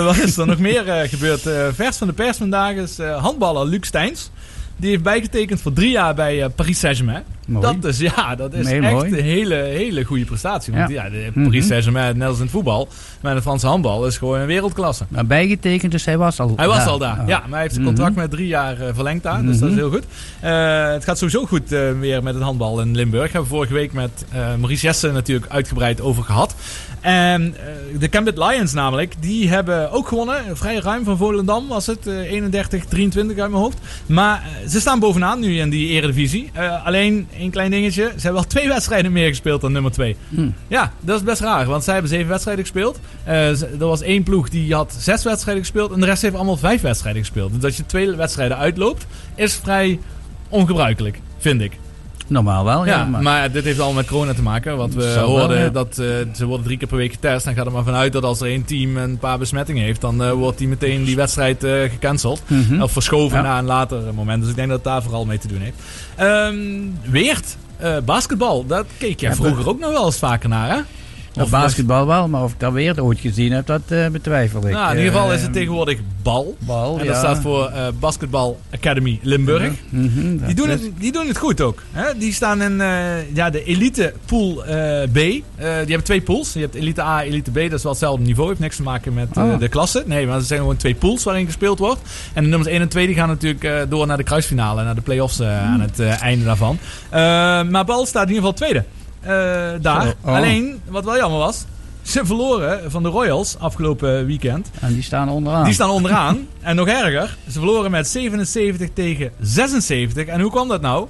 Wat 0.04 0.18
is 0.18 0.38
er 0.38 0.48
nog 0.48 0.60
meer 0.60 1.08
gebeurd? 1.10 1.42
Vers 1.76 1.98
van 1.98 2.08
de 2.08 2.14
pers 2.14 2.38
vandaag 2.38 2.76
is 2.76 2.98
handballer 2.98 3.66
Luc 3.66 3.86
Steins. 3.88 4.32
Die 4.78 4.90
heeft 4.90 5.04
bijgetekend 5.04 5.62
voor 5.62 5.74
drie 5.74 5.92
jaar 5.92 6.16
bij 6.16 6.44
eh, 6.44 6.50
Paris 6.56 6.80
Saint-Germain. 6.80 7.24
Dat 7.48 7.84
is, 7.84 8.00
ja, 8.00 8.36
dat 8.36 8.54
is 8.54 8.66
echt 8.72 8.92
mooi. 8.92 9.12
een 9.18 9.24
hele, 9.24 9.56
hele 9.56 10.04
goede 10.04 10.26
prestatie. 10.26 10.74
Want 10.74 10.90
ja, 10.90 11.04
Ja. 11.04 11.10
de 11.10 11.30
Mhm. 11.34 11.44
Paris 11.46 11.68
Saint-Germain, 11.68 12.18
net 12.18 12.28
als 12.28 12.38
in 12.38 12.44
het 12.44 12.52
voetbal, 12.52 12.88
maar 13.22 13.36
de 13.36 13.42
Franse 13.42 13.68
handbal 13.68 14.06
is 14.08 14.18
gewoon 14.18 14.40
een 14.40 14.46
wereldklasse. 14.48 15.06
Maar 15.10 15.26
bijgetekend, 15.26 15.92
dus 15.92 16.06
hij 16.06 16.18
was 16.18 16.40
al 16.40 16.54
Hij 16.56 16.68
was 16.68 16.78
daar. 16.78 16.88
al 16.88 16.98
daar, 16.98 17.18
Ah. 17.20 17.28
ja. 17.28 17.40
Maar 17.40 17.50
hij 17.50 17.62
heeft 17.62 17.74
zijn 17.74 17.86
contract 17.86 18.12
Mhm. 18.12 18.20
met 18.20 18.32
drie 18.32 18.48
jaar 18.48 18.80
eh, 18.82 18.94
verlengd 18.94 19.24
daar. 19.24 19.42
Dus 19.42 19.60
dat 19.60 19.70
is 19.70 19.76
Mhm. 19.76 19.84
heel 19.84 19.92
goed. 19.92 20.04
Eh, 20.40 20.92
het 20.92 21.04
gaat 21.04 21.18
sowieso 21.18 21.46
goed 21.46 21.70
weer 22.00 22.24
met 22.24 22.34
het 22.34 22.44
handbal 22.44 22.82
in 22.82 22.96
Limburg. 22.96 23.24
Hebben 23.32 23.50
we 23.50 23.56
vorige 23.56 23.74
week 23.74 23.94
met 23.94 24.26
eh, 24.32 24.40
Maurice 24.60 24.86
Jessen 24.86 25.14
natuurlijk 25.14 25.52
uitgebreid 25.52 26.02
over 26.02 26.24
gehad. 26.24 26.56
En 27.06 27.56
eh, 27.58 28.00
de 28.00 28.10
Cambit 28.10 28.38
Lions 28.38 28.74
namelijk, 28.74 29.14
die 29.20 29.50
hebben 29.50 29.92
ook 29.92 30.08
gewonnen. 30.08 30.58
Vrij 30.58 30.76
ruim 30.76 31.04
van 31.04 31.18
Volendam 31.18 31.68
was 31.68 31.86
het. 31.86 32.08
eh 32.08 32.32
31, 32.32 32.86
23 32.86 33.38
uit 33.38 33.50
mijn 33.52 33.62
hoofd. 33.64 33.78
Maar 34.06 34.42
eh, 34.44 34.70
ze 34.70 34.80
staan 34.80 35.00
bovenaan 35.00 35.40
nu 35.40 35.60
in 35.60 35.70
die 35.70 35.88
eredivisie. 35.88 36.52
Alleen 36.84 37.28
één 37.38 37.50
klein 37.50 37.72
dingetje. 37.72 38.04
Ze 38.04 38.12
hebben 38.12 38.34
wel 38.34 38.44
twee 38.56 38.68
wedstrijden 38.68 39.12
meer 39.12 39.28
gespeeld 39.28 39.62
dan 39.62 39.72
nummer 39.72 39.92
twee. 39.92 40.16
Hm. 40.30 40.50
Ja, 40.68 40.94
dat 41.00 41.18
is 41.18 41.24
best 41.24 41.42
raar. 41.42 41.66
Want 41.66 41.84
zij 41.84 41.94
hebben 41.94 42.12
zeven 42.12 42.28
wedstrijden 42.28 42.64
gespeeld. 42.64 43.00
Er 43.26 43.78
was 43.78 44.02
één 44.02 44.24
ploeg 44.24 44.50
die 44.50 44.74
had 44.74 44.96
zes 45.00 45.24
wedstrijden 45.24 45.64
gespeeld. 45.64 45.92
En 45.92 46.00
de 46.00 46.06
rest 46.06 46.22
heeft 46.22 46.36
allemaal 46.36 46.58
vijf 46.58 46.82
wedstrijden 46.82 47.22
gespeeld. 47.22 47.52
Dus 47.52 47.62
dat 47.62 47.76
je 47.76 47.86
twee 47.86 48.12
wedstrijden 48.16 48.58
uitloopt, 48.58 49.06
is 49.36 49.56
vrij 49.56 50.00
ongebruikelijk, 50.50 51.20
vind 51.38 51.62
ik. 51.62 51.78
Normaal 52.28 52.66
wel, 52.66 52.86
ja. 52.86 52.98
Ja, 52.98 53.06
maar, 53.06 53.22
maar 53.22 53.52
dit 53.52 53.64
heeft 53.64 53.78
allemaal 53.80 53.96
met 54.02 54.08
corona 54.08 54.34
te 54.34 54.42
maken. 54.42 54.78
Want 54.78 54.94
we 54.94 55.18
hoorden 55.20 55.60
ja. 55.60 55.70
dat 55.70 55.98
eh, 55.98 56.06
ze 56.36 56.46
worden 56.46 56.66
drie 56.66 56.78
keer 56.78 56.88
per 56.88 56.98
week 56.98 57.12
getest. 57.12 57.46
En 57.46 57.56
ga 57.56 57.66
er 57.66 57.72
maar 57.72 57.84
vanuit 57.84 58.14
dat 58.14 58.24
als 58.24 58.42
er 58.42 58.48
één 58.48 58.66
team 58.66 58.98
een 58.98 59.18
paar 59.18 59.38
besmettingen 59.38 59.84
heeft, 59.84 60.02
dan 60.02 60.24
eh, 60.24 60.32
wordt 60.32 60.58
die 60.58 60.68
meteen 60.68 61.04
die 61.04 61.16
wedstrijd 61.16 61.64
eh, 61.64 61.82
gecanceld. 61.82 62.42
Mhm. 62.48 62.82
Of 62.82 62.92
verschoven 62.92 63.38
Ja. 63.38 63.44
naar 63.44 63.58
een 63.60 63.66
later 63.66 64.14
moment. 64.14 64.42
Dus 64.42 64.50
ik 64.50 64.56
denk 64.56 64.68
dat 64.68 64.78
het 64.78 64.86
daar 64.88 65.04
vooral 65.04 65.26
mee 65.26 65.38
te 65.38 65.48
doen 65.48 65.62
heeft. 65.62 65.78
Ehm, 66.16 66.56
Weert, 67.12 67.58
basketbal, 68.06 68.66
dat 68.66 68.86
keek 68.98 69.20
jij 69.20 69.34
vroeger 69.34 69.68
ook 69.70 69.80
nog 69.80 69.92
wel 69.92 70.06
eens 70.06 70.18
vaker 70.18 70.50
naar, 70.50 70.70
hè? 70.70 70.82
Of 71.40 71.50
basketbal 71.50 72.08
wel, 72.08 72.28
maar 72.28 72.44
of 72.44 72.52
ik 72.52 72.60
dat 72.60 72.74
weer 72.74 73.04
ooit 73.04 73.20
gezien 73.20 73.52
heb, 73.52 73.66
dat 73.66 73.82
eh, 73.88 74.08
betwijfel 74.08 74.68
ik. 74.68 74.74
Nou, 74.74 74.92
in 74.92 74.98
ieder 74.98 75.12
geval 75.14 75.34
is 75.34 75.40
het 75.40 75.48
Eh, 75.50 75.54
tegenwoordig 75.54 76.00
BAL. 76.24 76.56
Bal, 76.60 76.98
En 76.98 77.04
ja. 77.06 77.10
dat 77.12 77.18
staat 77.20 77.40
voor 77.42 77.66
eh, 77.68 77.88
Basketbal 78.00 78.60
Academy 78.74 79.20
Limburg. 79.22 79.72
Mhm, 79.90 80.38
Die 80.46 80.56
doen, 80.56 80.70
is- 80.70 80.82
het, 80.82 80.92
die 81.00 81.12
doen 81.12 81.28
het 81.28 81.38
goed 81.38 81.62
ook. 81.62 81.82
Hè? 81.92 82.18
Die 82.18 82.34
staan 82.34 82.62
in 82.62 82.78
ja, 83.34 83.50
de 83.50 83.64
Elite 83.64 84.14
Pool 84.26 84.64
B. 85.12 85.14
Die 85.14 85.44
hebben 85.58 86.04
twee 86.04 86.22
pools. 86.22 86.54
Je 86.54 86.60
hebt 86.60 86.76
Elite 86.76 87.02
A, 87.02 87.24
Elite 87.24 87.52
B. 87.52 87.56
Dat 87.56 87.72
is 87.74 87.84
wel 87.84 87.92
hetzelfde 87.92 88.24
niveau. 88.26 88.48
Heeft 88.50 88.60
niks 88.60 88.76
te 88.76 88.84
maken 88.84 89.14
met 89.14 89.28
Oh. 89.38 89.60
de 89.60 89.68
klasse. 89.68 90.04
Nee, 90.06 90.28
maar 90.28 90.36
er 90.36 90.42
zijn 90.44 90.60
gewoon 90.60 90.76
twee 90.78 90.96
pools 90.96 91.24
waarin 91.24 91.46
gespeeld 91.46 91.80
wordt. 91.80 92.02
En 92.34 92.44
de 92.44 92.50
nummers 92.50 92.70
1 92.72 92.82
en 92.82 92.88
2 92.90 93.06
die 93.06 93.16
gaan 93.16 93.28
natuurlijk 93.28 93.90
door 93.90 94.08
naar 94.08 94.18
de 94.18 94.24
kruisfinale. 94.24 94.84
Naar 94.84 94.96
de 94.96 95.02
play-offs 95.02 95.42
aan 95.42 95.82
het 95.82 96.00
eh, 96.00 96.22
einde 96.22 96.46
daarvan. 96.46 96.78
Maar 97.72 97.86
Bal 97.86 98.06
staat 98.06 98.28
in 98.28 98.34
ieder 98.34 98.44
geval 98.44 98.54
tweede. 98.68 98.84
Eh, 99.26 99.82
daar. 99.82 100.16
Oh. 100.22 100.36
Alleen, 100.36 100.82
wat 100.86 101.06
wel 101.06 101.18
jammer 101.18 101.40
was... 101.40 101.66
Ze 102.02 102.26
verloren 102.26 102.92
van 102.92 103.04
de 103.04 103.10
Royals 103.10 103.60
afgelopen 103.60 104.26
weekend. 104.26 104.70
En 104.80 104.94
die 104.94 105.04
staan 105.04 105.30
onderaan. 105.30 105.64
Die 105.64 105.74
staan 105.74 105.90
onderaan. 105.90 106.48
en 106.62 106.76
nog 106.76 106.88
erger, 106.88 107.38
ze 107.46 107.52
verloren 107.52 107.92
met 107.92 108.08
77 108.08 108.90
tegen 108.94 109.32
76. 109.40 110.26
En 110.26 110.42
hoe 110.42 110.52
kwam 110.52 110.68
dat 110.68 110.82
nou? 110.82 111.08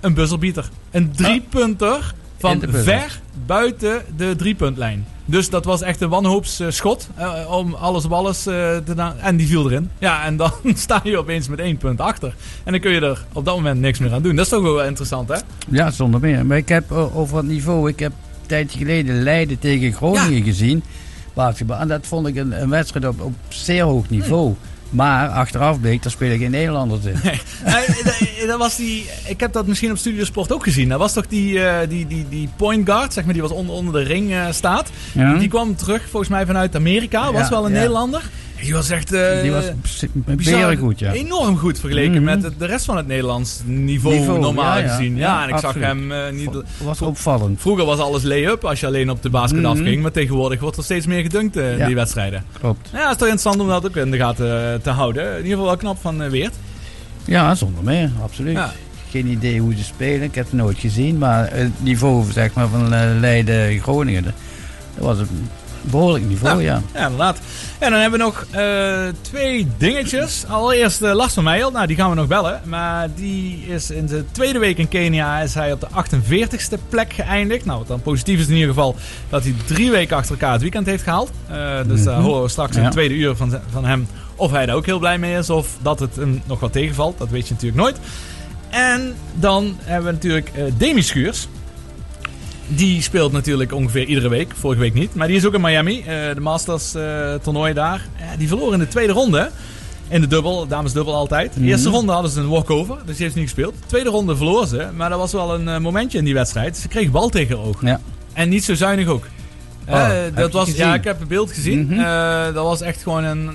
Een 0.00 0.14
buzzerbeater. 0.14 0.68
Een 0.90 1.12
driepunter 1.12 2.14
van 2.38 2.62
ver 2.68 3.20
buiten 3.46 4.02
de 4.16 4.36
driepuntlijn. 4.36 5.06
Dus 5.30 5.50
dat 5.50 5.64
was 5.64 5.82
echt 5.82 6.00
een 6.00 6.08
wanhoopsschot 6.08 7.08
eh, 7.16 7.50
om 7.50 7.74
alles 7.74 8.04
op 8.04 8.12
alles 8.12 8.46
eh, 8.46 8.54
te 8.76 8.94
doen. 8.94 9.18
En 9.18 9.36
die 9.36 9.46
viel 9.46 9.70
erin. 9.70 9.90
Ja, 9.98 10.24
en 10.24 10.36
dan 10.36 10.52
sta 10.74 11.00
je 11.04 11.18
opeens 11.18 11.48
met 11.48 11.58
één 11.58 11.76
punt 11.76 12.00
achter. 12.00 12.34
En 12.64 12.72
dan 12.72 12.80
kun 12.80 12.90
je 12.90 13.00
er 13.00 13.24
op 13.32 13.44
dat 13.44 13.56
moment 13.56 13.80
niks 13.80 13.98
meer 13.98 14.12
aan 14.12 14.22
doen. 14.22 14.36
Dat 14.36 14.44
is 14.44 14.50
toch 14.50 14.62
wel 14.62 14.84
interessant, 14.84 15.28
hè? 15.28 15.36
Ja, 15.68 15.90
zonder 15.90 16.20
meer. 16.20 16.46
Maar 16.46 16.56
ik 16.56 16.68
heb 16.68 16.92
over 16.92 17.36
het 17.36 17.46
niveau, 17.46 17.88
ik 17.88 17.98
heb 17.98 18.12
een 18.12 18.46
tijdje 18.46 18.78
geleden 18.78 19.22
Leiden 19.22 19.58
tegen 19.58 19.92
Groningen 19.92 20.42
gezien. 20.42 20.82
En 21.68 21.88
dat 21.88 22.06
vond 22.06 22.26
ik 22.26 22.36
een, 22.36 22.62
een 22.62 22.68
wedstrijd 22.68 23.06
op, 23.06 23.20
op 23.20 23.34
zeer 23.48 23.82
hoog 23.82 24.10
niveau. 24.10 24.54
Maar 24.90 25.28
achteraf 25.28 25.80
bleek, 25.80 26.02
daar 26.02 26.12
spelen 26.12 26.38
geen 26.38 26.50
Nederlanders 26.50 27.04
in. 27.04 27.20
Eh, 27.22 27.38
dat- 28.50 28.58
was 28.58 28.76
die, 28.76 29.06
ik 29.26 29.40
heb 29.40 29.52
dat 29.52 29.66
misschien 29.66 29.90
op 29.90 29.96
Studiosport 29.98 30.52
ook 30.52 30.62
gezien. 30.62 30.88
Dat 30.88 30.98
was 30.98 31.12
toch 31.12 31.26
die, 31.26 31.60
eh, 31.64 31.88
die, 31.88 32.06
die, 32.06 32.26
die 32.28 32.48
point 32.56 32.88
guard, 32.88 33.12
zeg 33.12 33.24
maar, 33.24 33.32
die 33.32 33.42
was 33.42 33.50
onder, 33.50 33.74
onder 33.74 33.92
de 33.92 34.08
ring 34.08 34.30
eh, 34.32 34.46
staat. 34.50 34.90
Ja. 35.14 35.34
Die 35.38 35.48
kwam 35.48 35.76
terug 35.76 36.02
volgens 36.10 36.28
mij 36.30 36.46
vanuit 36.46 36.76
Amerika. 36.76 37.32
Was 37.32 37.42
Ja, 37.42 37.50
wel 37.50 37.64
een 37.64 37.72
ja. 37.72 37.76
Nederlander. 37.78 38.30
Die 38.62 38.72
was 38.74 38.90
echt 38.90 39.12
eh, 39.12 39.42
Die 39.42 39.50
was 39.50 39.64
bizar 40.24 40.76
goed, 40.76 40.98
ja. 40.98 41.12
enorm 41.12 41.58
goed 41.58 41.80
vergeleken 41.80 42.12
Mhm. 42.14 42.24
met 42.24 42.42
het- 42.42 42.58
de 42.58 42.66
rest 42.66 42.84
van 42.84 42.96
het 42.96 43.06
Nederlands 43.06 43.60
niveau, 43.64 44.16
Niveau, 44.18 44.38
normaal 44.40 44.78
ja, 44.78 44.88
gezien. 44.88 45.16
Ja, 45.16 45.20
Ja, 45.26 45.42
en 45.42 45.48
ik 45.48 45.54
absoluut. 45.54 45.74
zag 45.84 45.84
hem 45.86 46.12
niet... 46.36 46.50
was 46.82 47.02
opvallend. 47.02 47.60
Vroeger 47.60 47.84
was 47.84 47.98
alles 47.98 48.22
lay-up 48.22 48.64
als 48.64 48.80
je 48.80 48.86
alleen 48.86 49.10
op 49.10 49.22
de 49.22 49.30
basket 49.30 49.60
Mhm. 49.60 49.66
afging. 49.70 50.02
Maar 50.02 50.10
tegenwoordig 50.10 50.60
wordt 50.60 50.76
er 50.76 50.84
steeds 50.84 51.06
meer 51.06 51.22
gedunkt 51.22 51.56
in 51.56 51.84
die 51.86 51.94
wedstrijden. 51.94 52.44
Klopt. 52.60 52.88
Ja, 52.92 52.98
het 52.98 53.10
is 53.10 53.16
toch 53.16 53.28
interessant 53.28 53.60
om 53.60 53.68
dat 53.68 53.86
ook 53.86 53.96
in 53.96 54.10
de 54.10 54.16
gaten 54.16 54.80
te 54.82 54.90
houden. 54.90 55.22
In 55.30 55.36
ieder 55.36 55.50
geval 55.50 55.64
wel 55.66 55.76
knap 55.76 55.98
van 56.00 56.30
Weert. 56.30 56.54
Ja, 57.30 57.54
zonder 57.54 57.84
meer, 57.84 58.10
absoluut. 58.22 58.52
Ja. 58.56 58.72
Geen 59.10 59.26
idee 59.26 59.60
hoe 59.60 59.74
ze 59.76 59.84
spelen, 59.84 60.22
ik 60.22 60.34
heb 60.34 60.44
het 60.44 60.54
nooit 60.54 60.78
gezien. 60.78 61.18
Maar 61.18 61.48
het 61.52 61.70
niveau 61.82 62.32
zeg 62.32 62.52
maar, 62.54 62.68
van 62.68 62.92
eh, 62.94 63.00
Leiden-Groningen, 63.20 64.22
dat 64.24 64.34
was 64.96 65.18
een 65.18 65.48
behoorlijk 65.82 66.24
niveau, 66.24 66.62
ja. 66.62 66.82
Ja, 66.94 67.02
inderdaad. 67.02 67.38
En 67.78 67.90
dan 67.90 68.00
hebben 68.00 68.18
we 68.18 68.24
nog 68.24 68.46
eh, 68.50 68.98
twee 69.20 69.66
dingetjes. 69.78 70.44
Allereerst 70.48 71.02
uh, 71.02 71.14
Lars 71.14 71.32
van 71.34 71.44
Meijel. 71.44 71.70
Nou, 71.70 71.86
die 71.86 71.96
gaan 71.96 72.08
we 72.10 72.16
nog 72.16 72.26
bellen. 72.26 72.60
Maar 72.64 73.08
die 73.14 73.64
is 73.66 73.90
in 73.90 74.06
de 74.06 74.24
tweede 74.32 74.58
week 74.58 74.78
in 74.78 74.88
Kenia 74.88 75.40
is 75.40 75.54
hij 75.54 75.72
op 75.72 75.80
de 75.80 75.86
48ste 75.88 76.78
plek 76.88 77.12
geëindigd. 77.12 77.64
Nou, 77.64 77.78
wat 77.78 77.88
dan 77.88 78.02
positief 78.02 78.38
is 78.40 78.46
in 78.46 78.52
ieder 78.54 78.68
geval 78.68 78.96
dat 79.28 79.42
hij 79.42 79.54
drie 79.66 79.90
weken 79.90 80.16
achter 80.16 80.32
elkaar 80.32 80.52
het 80.52 80.62
weekend 80.62 80.86
heeft 80.86 81.02
gehaald. 81.02 81.30
Eh, 81.48 81.78
dus 81.86 82.04
daar 82.04 82.16
Mhm. 82.16 82.24
horen 82.26 82.42
we 82.42 82.48
straks 82.48 82.76
in 82.76 82.82
het 82.82 82.92
tweede 82.92 83.14
uur 83.14 83.36
van, 83.36 83.54
van 83.70 83.84
hem 83.84 84.06
of 84.40 84.50
hij 84.50 84.66
daar 84.66 84.76
ook 84.76 84.86
heel 84.86 84.98
blij 84.98 85.18
mee 85.18 85.38
is. 85.38 85.50
Of 85.50 85.68
dat 85.82 86.00
het 86.00 86.16
hem 86.16 86.42
nog 86.46 86.60
wat 86.60 86.72
tegenvalt. 86.72 87.18
Dat 87.18 87.28
weet 87.28 87.48
je 87.48 87.54
natuurlijk 87.54 87.80
nooit. 87.82 87.96
En 88.68 89.14
dan 89.34 89.76
hebben 89.80 90.06
we 90.06 90.12
natuurlijk 90.12 90.48
eh 90.54 90.62
Demi 90.76 91.02
Schuurs. 91.02 91.48
Die 92.66 93.02
speelt 93.02 93.32
natuurlijk 93.32 93.72
ongeveer 93.72 94.04
iedere 94.04 94.28
week. 94.28 94.52
Vorige 94.58 94.80
week 94.80 94.94
niet. 94.94 95.14
Maar 95.14 95.26
die 95.26 95.36
is 95.36 95.44
ook 95.46 95.54
in 95.54 95.60
Miami. 95.60 95.98
eh, 96.00 96.06
de 96.34 96.40
Masters 96.40 96.94
eh, 96.94 97.34
toernooi 97.34 97.72
daar. 97.72 98.06
Die 98.38 98.48
verloren 98.48 98.72
in 98.72 98.78
de 98.78 98.88
tweede 98.88 99.12
ronde. 99.12 99.50
In 100.08 100.20
de 100.20 100.26
dubbel. 100.26 100.66
Dames 100.66 100.92
dubbel 100.92 101.14
altijd. 101.14 101.54
De 101.54 101.60
eerste 101.60 101.86
Mhm. 101.88 101.96
ronde 101.96 102.12
hadden 102.12 102.30
ze 102.30 102.40
een 102.40 102.48
walkover. 102.48 102.96
Dus 103.06 103.14
die 103.16 103.24
heeft 103.24 103.34
niet 103.36 103.44
gespeeld. 103.44 103.74
De 103.80 103.86
tweede 103.86 104.10
ronde 104.10 104.36
verloor 104.36 104.66
ze. 104.66 104.86
Maar 104.96 105.08
dat 105.10 105.18
was 105.18 105.32
wel 105.32 105.54
een 105.54 105.82
momentje 105.82 106.18
in 106.18 106.24
die 106.24 106.34
wedstrijd. 106.34 106.76
Ze 106.76 106.88
kreeg 106.88 107.10
bal 107.10 107.28
tegen 107.28 107.56
haar 107.56 107.66
oog. 107.66 107.82
Ja. 107.82 108.00
En 108.32 108.48
niet 108.48 108.64
zo 108.64 108.74
zuinig 108.74 109.06
ook. 109.06 109.24
Oh, 109.88 110.08
dat 110.34 110.52
was, 110.52 110.70
ja, 110.70 110.94
ik 110.94 111.04
heb 111.04 111.18
het 111.18 111.28
beeld 111.28 111.52
gezien. 111.52 111.86
Mhm. 111.86 111.96
Dat 112.54 112.64
was 112.64 112.80
echt 112.80 113.02
gewoon 113.02 113.24
een- 113.24 113.50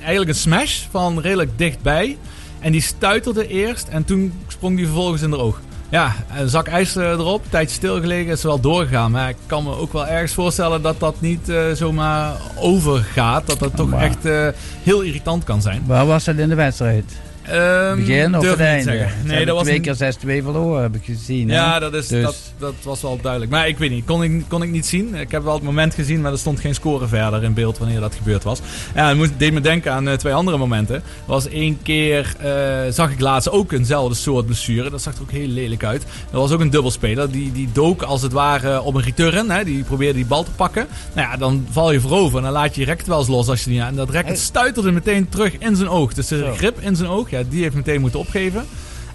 eigenlijk 0.00 0.28
een 0.30 0.36
smash 0.36 0.82
van 0.90 1.20
redelijk 1.20 1.58
dichtbij. 1.58 2.18
En 2.60 2.72
die 2.72 2.80
stuiterde 2.80 3.48
eerst 3.48 3.88
en 3.88 4.04
toen 4.04 4.32
sprong 4.48 4.76
die 4.76 4.84
vervolgens 4.86 5.22
in 5.22 5.30
de 5.30 5.38
oog. 5.38 5.60
Ja, 5.88 6.14
een 6.36 6.48
zak 6.48 6.66
ijs 6.68 6.96
eh, 6.96 7.04
erop, 7.10 7.42
tijdje 7.48 7.74
stilgelegen, 7.74 8.32
is 8.32 8.42
wel 8.42 8.60
doorgegaan. 8.60 9.10
Maar 9.10 9.28
ik 9.28 9.36
kan 9.46 9.64
me 9.64 9.76
ook 9.76 9.92
wel 9.92 10.06
ergens 10.06 10.32
voorstellen 10.32 10.82
dat 10.82 11.00
dat 11.00 11.20
niet 11.20 11.48
eh, 11.48 11.62
zomaar 11.74 12.34
overgaat. 12.56 13.46
Dat 13.46 13.58
dat 13.58 13.76
toch 13.76 13.88
maar- 13.88 14.02
echt 14.02 14.24
eh, 14.24 14.48
heel 14.82 15.00
irritant 15.00 15.44
kan 15.44 15.62
zijn. 15.62 15.82
Waar 15.86 16.06
was 16.06 16.26
het 16.26 16.38
in 16.38 16.48
de 16.48 16.54
wedstrijd? 16.54 17.04
Ehm, 17.50 17.96
Begin 17.98 18.36
of 18.36 18.44
het 18.50 18.60
einde? 18.60 18.90
Ze 18.92 19.06
Nee, 19.28 19.44
dat 19.44 19.54
was 19.54 19.64
twee 19.64 19.76
een- 19.76 19.82
keer 19.82 19.94
6-2 19.94 20.42
verloren, 20.42 20.82
heb 20.82 20.94
ik 20.94 21.04
gezien. 21.04 21.48
hè? 21.48 21.54
Ja, 21.54 21.78
dat, 21.78 21.94
is, 21.94 22.06
Dus- 22.08 22.22
dat, 22.22 22.36
dat 22.58 22.74
was 22.82 23.02
wel 23.02 23.18
duidelijk. 23.22 23.50
Maar 23.52 23.68
ik 23.68 23.78
weet 23.78 23.90
niet, 23.90 24.04
kon 24.04 24.22
ik, 24.22 24.42
kon 24.48 24.62
ik 24.62 24.70
niet 24.70 24.86
zien. 24.86 25.14
Ik 25.14 25.30
heb 25.30 25.42
wel 25.44 25.54
het 25.54 25.62
moment 25.62 25.94
gezien, 25.94 26.20
maar 26.20 26.32
er 26.32 26.38
stond 26.38 26.60
geen 26.60 26.74
score 26.74 27.06
verder 27.08 27.42
in 27.42 27.54
beeld 27.54 27.78
wanneer 27.78 28.00
dat 28.00 28.14
gebeurd 28.14 28.42
was. 28.44 28.60
Ja, 28.94 29.08
het 29.08 29.16
moest- 29.16 29.32
deed 29.36 29.52
me 29.52 29.60
denken 29.60 29.92
aan 29.92 30.08
eh, 30.08 30.14
twee 30.14 30.32
andere 30.34 30.56
momenten. 30.58 30.94
Er 30.96 31.02
was 31.26 31.48
één 31.48 31.78
keer, 31.82 32.34
eh, 32.38 32.92
zag 32.92 33.10
ik 33.10 33.20
laatst 33.20 33.50
ook 33.50 33.72
eenzelfde 33.72 34.14
soort 34.14 34.46
blessure. 34.46 34.90
Dat 34.90 35.02
zag 35.02 35.14
er 35.14 35.22
ook 35.22 35.30
heel 35.30 35.46
lelijk 35.48 35.84
uit. 35.84 36.02
Er 36.32 36.38
was 36.38 36.50
ook 36.52 36.60
een 36.60 36.70
dubbelspeler, 36.70 37.30
die, 37.30 37.52
die 37.52 37.68
dook 37.72 38.02
als 38.02 38.22
het 38.22 38.32
ware 38.32 38.82
op 38.82 38.94
een 38.94 39.02
return. 39.02 39.50
Hè? 39.50 39.64
Die 39.64 39.82
probeerde 39.82 40.14
die 40.14 40.26
bal 40.26 40.44
te 40.44 40.50
pakken. 40.50 40.86
Nou 41.12 41.28
ja, 41.30 41.36
dan 41.36 41.66
val 41.70 41.92
je 41.92 42.00
voorover 42.00 42.38
en 42.38 42.44
dan 42.44 42.52
laat 42.52 42.74
je 42.74 42.80
je 42.80 42.86
racket 42.86 43.06
wel 43.06 43.18
eens 43.18 43.28
los 43.28 43.48
als 43.48 43.64
je 43.64 43.82
aan. 43.82 43.88
En 43.88 43.94
dat 43.96 44.10
racket 44.10 44.38
stuiterde 44.38 44.90
meteen 44.92 45.28
terug 45.28 45.58
in 45.58 45.76
zijn 45.76 45.88
oog. 45.88 46.14
Dus 46.14 46.26
de 46.28 46.52
grip 46.56 46.80
in 46.80 46.96
zijn 46.96 47.08
oog, 47.08 47.30
ja, 47.30 47.39
die 47.48 47.62
heeft 47.62 47.74
meteen 47.74 48.00
moeten 48.00 48.20
opgeven. 48.20 48.66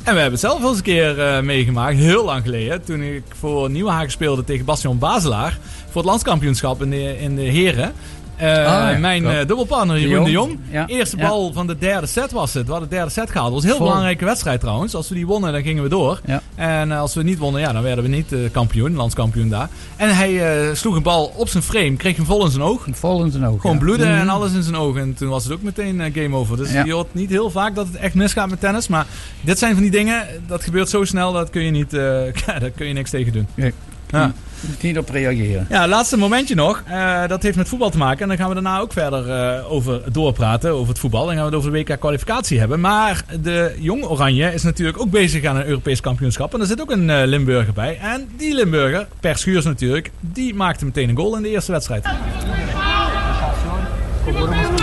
En 0.05 0.13
we 0.13 0.19
hebben 0.19 0.39
het 0.39 0.49
zelf 0.49 0.59
wel 0.59 0.69
eens 0.69 0.77
een 0.77 0.83
keer 0.83 1.19
eh, 1.19 1.41
meegemaakt, 1.41 1.97
heel 1.97 2.25
lang 2.25 2.43
geleden. 2.43 2.83
Toen 2.83 3.01
ik 3.01 3.23
voor 3.39 3.69
Nieuwenhagen 3.69 4.11
speelde 4.11 4.43
tegen 4.43 4.65
Bastion 4.65 4.99
Bazelaar. 4.99 5.57
Voor 5.85 6.01
het 6.01 6.05
landskampioenschap 6.05 6.81
in 6.81 6.89
de, 6.89 7.19
in 7.19 7.35
de 7.35 7.41
heren. 7.41 7.93
Eh, 8.37 8.47
ja, 8.55 8.97
mijn 8.99 9.25
eh, 9.25 9.37
dubbelpartner 9.37 9.99
Jeroen 9.99 10.17
De 10.19 10.23
de 10.25 10.31
Jong. 10.31 10.49
Jong. 10.49 10.59
Ja, 10.71 10.87
Eerste 10.87 11.17
ja. 11.17 11.27
bal 11.27 11.53
van 11.53 11.67
de 11.67 11.77
derde 11.77 12.07
set 12.07 12.31
was 12.31 12.53
het. 12.53 12.65
We 12.65 12.71
hadden 12.71 12.89
de 12.89 12.95
derde 12.95 13.11
set 13.11 13.31
gehaald. 13.31 13.45
Het 13.45 13.53
was 13.55 13.63
een 13.63 13.69
heel 13.69 13.77
Vol. 13.77 13.87
belangrijke 13.87 14.25
wedstrijd 14.25 14.59
trouwens. 14.59 14.95
Als 14.95 15.09
we 15.09 15.15
die 15.15 15.25
wonnen, 15.27 15.51
dan 15.53 15.61
gingen 15.61 15.83
we 15.83 15.89
door. 15.89 16.19
En 16.55 16.91
eh, 16.91 16.99
als 16.99 17.13
we 17.13 17.23
niet 17.23 17.37
wonnen, 17.37 17.61
ja, 17.61 17.71
dan 17.71 17.83
werden 17.83 18.03
we 18.03 18.09
niet 18.09 18.33
kampioen, 18.51 18.95
landskampioen 18.95 19.49
daar. 19.49 19.69
En 19.95 20.15
hij 20.15 20.41
sloeg 20.75 20.95
een 20.95 21.03
bal 21.03 21.33
op 21.35 21.49
zijn 21.49 21.63
frame, 21.63 21.95
kreeg 21.95 22.15
hem 22.15 22.25
vol 22.25 22.45
in 22.45 22.51
zijn 22.51 22.63
oog. 22.63 22.85
Vol 22.91 23.23
in 23.23 23.31
zijn 23.31 23.45
ogen. 23.45 23.59
Gewoon 23.61 23.77
bloeden 23.79 24.07
Mhm. 24.11 24.19
en 24.19 24.29
alles 24.29 24.53
in 24.53 24.63
zijn 24.63 24.75
ogen. 24.75 25.01
En 25.01 25.13
toen 25.13 25.29
was 25.29 25.43
het 25.43 25.53
ook 25.53 25.61
meteen 25.61 26.11
game 26.13 26.35
over. 26.35 26.57
Dus 26.57 26.71
je 26.71 26.93
hoort 26.93 27.13
niet 27.13 27.29
heel 27.29 27.49
vaak 27.49 27.75
dat 27.75 27.87
het 27.87 27.95
echt 27.95 28.13
misgaat 28.13 28.49
met 28.49 28.59
tennis. 28.59 28.87
Maar 28.87 29.05
dit 29.41 29.59
zijn 29.59 29.73
van 29.73 29.81
die 29.81 29.91
dingen, 29.91 30.23
dat 30.47 30.63
gebeurt 30.63 30.89
zo 30.89 31.03
snel, 31.05 31.31
dat 31.33 31.49
kun 31.49 31.61
je 31.63 31.71
niet, 31.71 31.91
ja, 32.45 32.59
daar 32.59 32.69
kun 32.75 32.87
je 32.87 32.93
niks 32.93 33.09
tegen 33.09 33.33
doen. 33.33 33.47
Nee. 33.55 33.73
Ja. 34.15 34.33
Niet 34.81 34.97
op 34.97 35.09
reageren. 35.09 35.65
Ja, 35.69 35.87
laatste 35.87 36.17
momentje 36.17 36.55
nog. 36.55 36.83
Eh, 36.87 37.27
dat 37.27 37.43
heeft 37.43 37.57
met 37.57 37.69
voetbal 37.69 37.89
te 37.89 37.97
maken. 37.97 38.21
En 38.21 38.27
dan 38.27 38.37
gaan 38.37 38.47
we 38.47 38.53
daarna 38.53 38.79
ook 38.79 38.93
verder 38.93 39.29
eh, 39.29 39.71
over 39.71 40.01
doorpraten, 40.11 40.71
over 40.71 40.87
het 40.87 40.99
voetbal. 40.99 41.25
Dan 41.25 41.33
gaan 41.35 41.43
we 41.43 41.49
het 41.49 41.55
over 41.55 41.71
de 41.71 41.77
WK-kwalificatie 41.77 42.59
hebben. 42.59 42.79
Maar 42.79 43.23
de 43.41 43.75
Jong 43.79 44.05
Oranje 44.05 44.53
is 44.53 44.63
natuurlijk 44.63 44.99
ook 44.99 45.09
bezig 45.09 45.45
aan 45.45 45.55
een 45.55 45.65
Europees 45.65 46.01
kampioenschap. 46.01 46.53
En 46.53 46.59
er 46.59 46.65
zit 46.65 46.81
ook 46.81 46.91
een 46.91 47.09
eh, 47.09 47.25
Limburger 47.25 47.73
bij. 47.73 47.97
En 47.99 48.29
die 48.37 48.55
Limburger, 48.55 49.07
Per 49.19 49.37
Schuurs 49.37 49.65
natuurlijk, 49.65 50.11
die 50.19 50.53
maakte 50.53 50.85
meteen 50.85 51.09
een 51.09 51.17
goal 51.17 51.35
in 51.35 51.41
de 51.41 51.49
eerste 51.49 51.71
wedstrijd. 51.71 52.05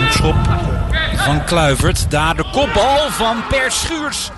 Schop 0.09 0.35
van 1.15 1.43
Kluivert. 1.43 2.11
Daar 2.11 2.35
de 2.35 2.45
kopbal 2.51 3.09
van 3.09 3.37
Per 3.49 3.71
Schuurs. 3.71 4.31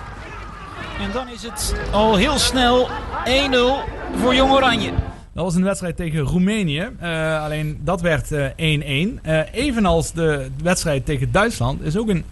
En 1.00 1.10
dan 1.12 1.28
is 1.28 1.42
het 1.42 1.74
al 1.92 2.16
heel 2.16 2.38
snel 2.38 2.88
1-0 3.24 3.95
voor 4.14 4.34
Jong 4.34 4.52
Oranje. 4.52 4.90
Dat 5.32 5.44
was 5.44 5.54
een 5.54 5.64
wedstrijd 5.64 5.96
tegen 5.96 6.20
Roemenië. 6.20 6.88
Eh, 7.00 7.42
alleen 7.44 7.80
dat 7.84 8.00
werd 8.00 8.32
eh, 8.32 8.46
1-1. 8.56 9.20
Eh, 9.22 9.40
evenals 9.52 10.12
de 10.12 10.46
wedstrijd 10.62 11.04
tegen 11.04 11.32
Duitsland 11.32 11.82
is 11.82 11.96
ook 11.96 12.08
een 12.08 12.24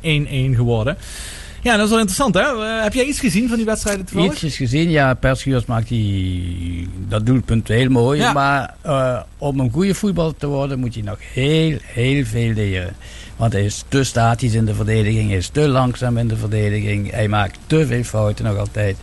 1-1 0.53 0.57
geworden. 0.57 0.97
Ja, 1.65 1.77
dat 1.77 1.85
is 1.85 1.91
wel 1.91 1.99
interessant 1.99 2.35
hè. 2.35 2.41
Eh, 2.41 2.83
heb 2.83 2.95
jij 2.95 3.05
iets 3.05 3.21
gezien 3.21 3.49
van 3.49 3.57
die 3.57 3.67
wedstrijden 3.67 4.05
toevallig? 4.05 4.33
Ietsjes 4.33 4.57
gezien, 4.57 4.91
ja, 4.91 5.15
Per 5.15 5.37
Schuurs 5.37 5.65
maakt 5.65 5.89
die, 5.89 6.89
dat 7.09 7.27
doelpunt 7.27 7.69
heel 7.69 7.91
mooi. 7.91 8.21
Ja. 8.21 8.33
Maar 8.33 8.75
eh, 8.83 9.21
om 9.39 9.61
een 9.61 9.71
goede 9.71 9.95
voetballer 9.95 10.37
te 10.37 10.47
worden 10.47 10.79
moet 10.79 10.95
je 10.95 11.03
nog 11.03 11.19
heel, 11.33 11.79
heel 11.83 12.25
veel 12.25 12.53
leren. 12.53 12.95
Want 13.37 13.53
hij 13.53 13.65
is 13.65 13.85
te 13.89 14.05
statisch 14.05 14.55
in 14.55 14.65
de 14.65 14.75
verdediging, 14.75 15.29
hij 15.29 15.39
is 15.39 15.49
te 15.49 15.69
langzaam 15.69 16.19
in 16.19 16.29
de 16.29 16.37
verdediging. 16.37 17.11
Hij 17.11 17.29
maakt 17.29 17.59
te 17.67 17.87
veel 17.87 18.03
fouten 18.03 18.45
nog 18.45 18.59
altijd. 18.59 18.97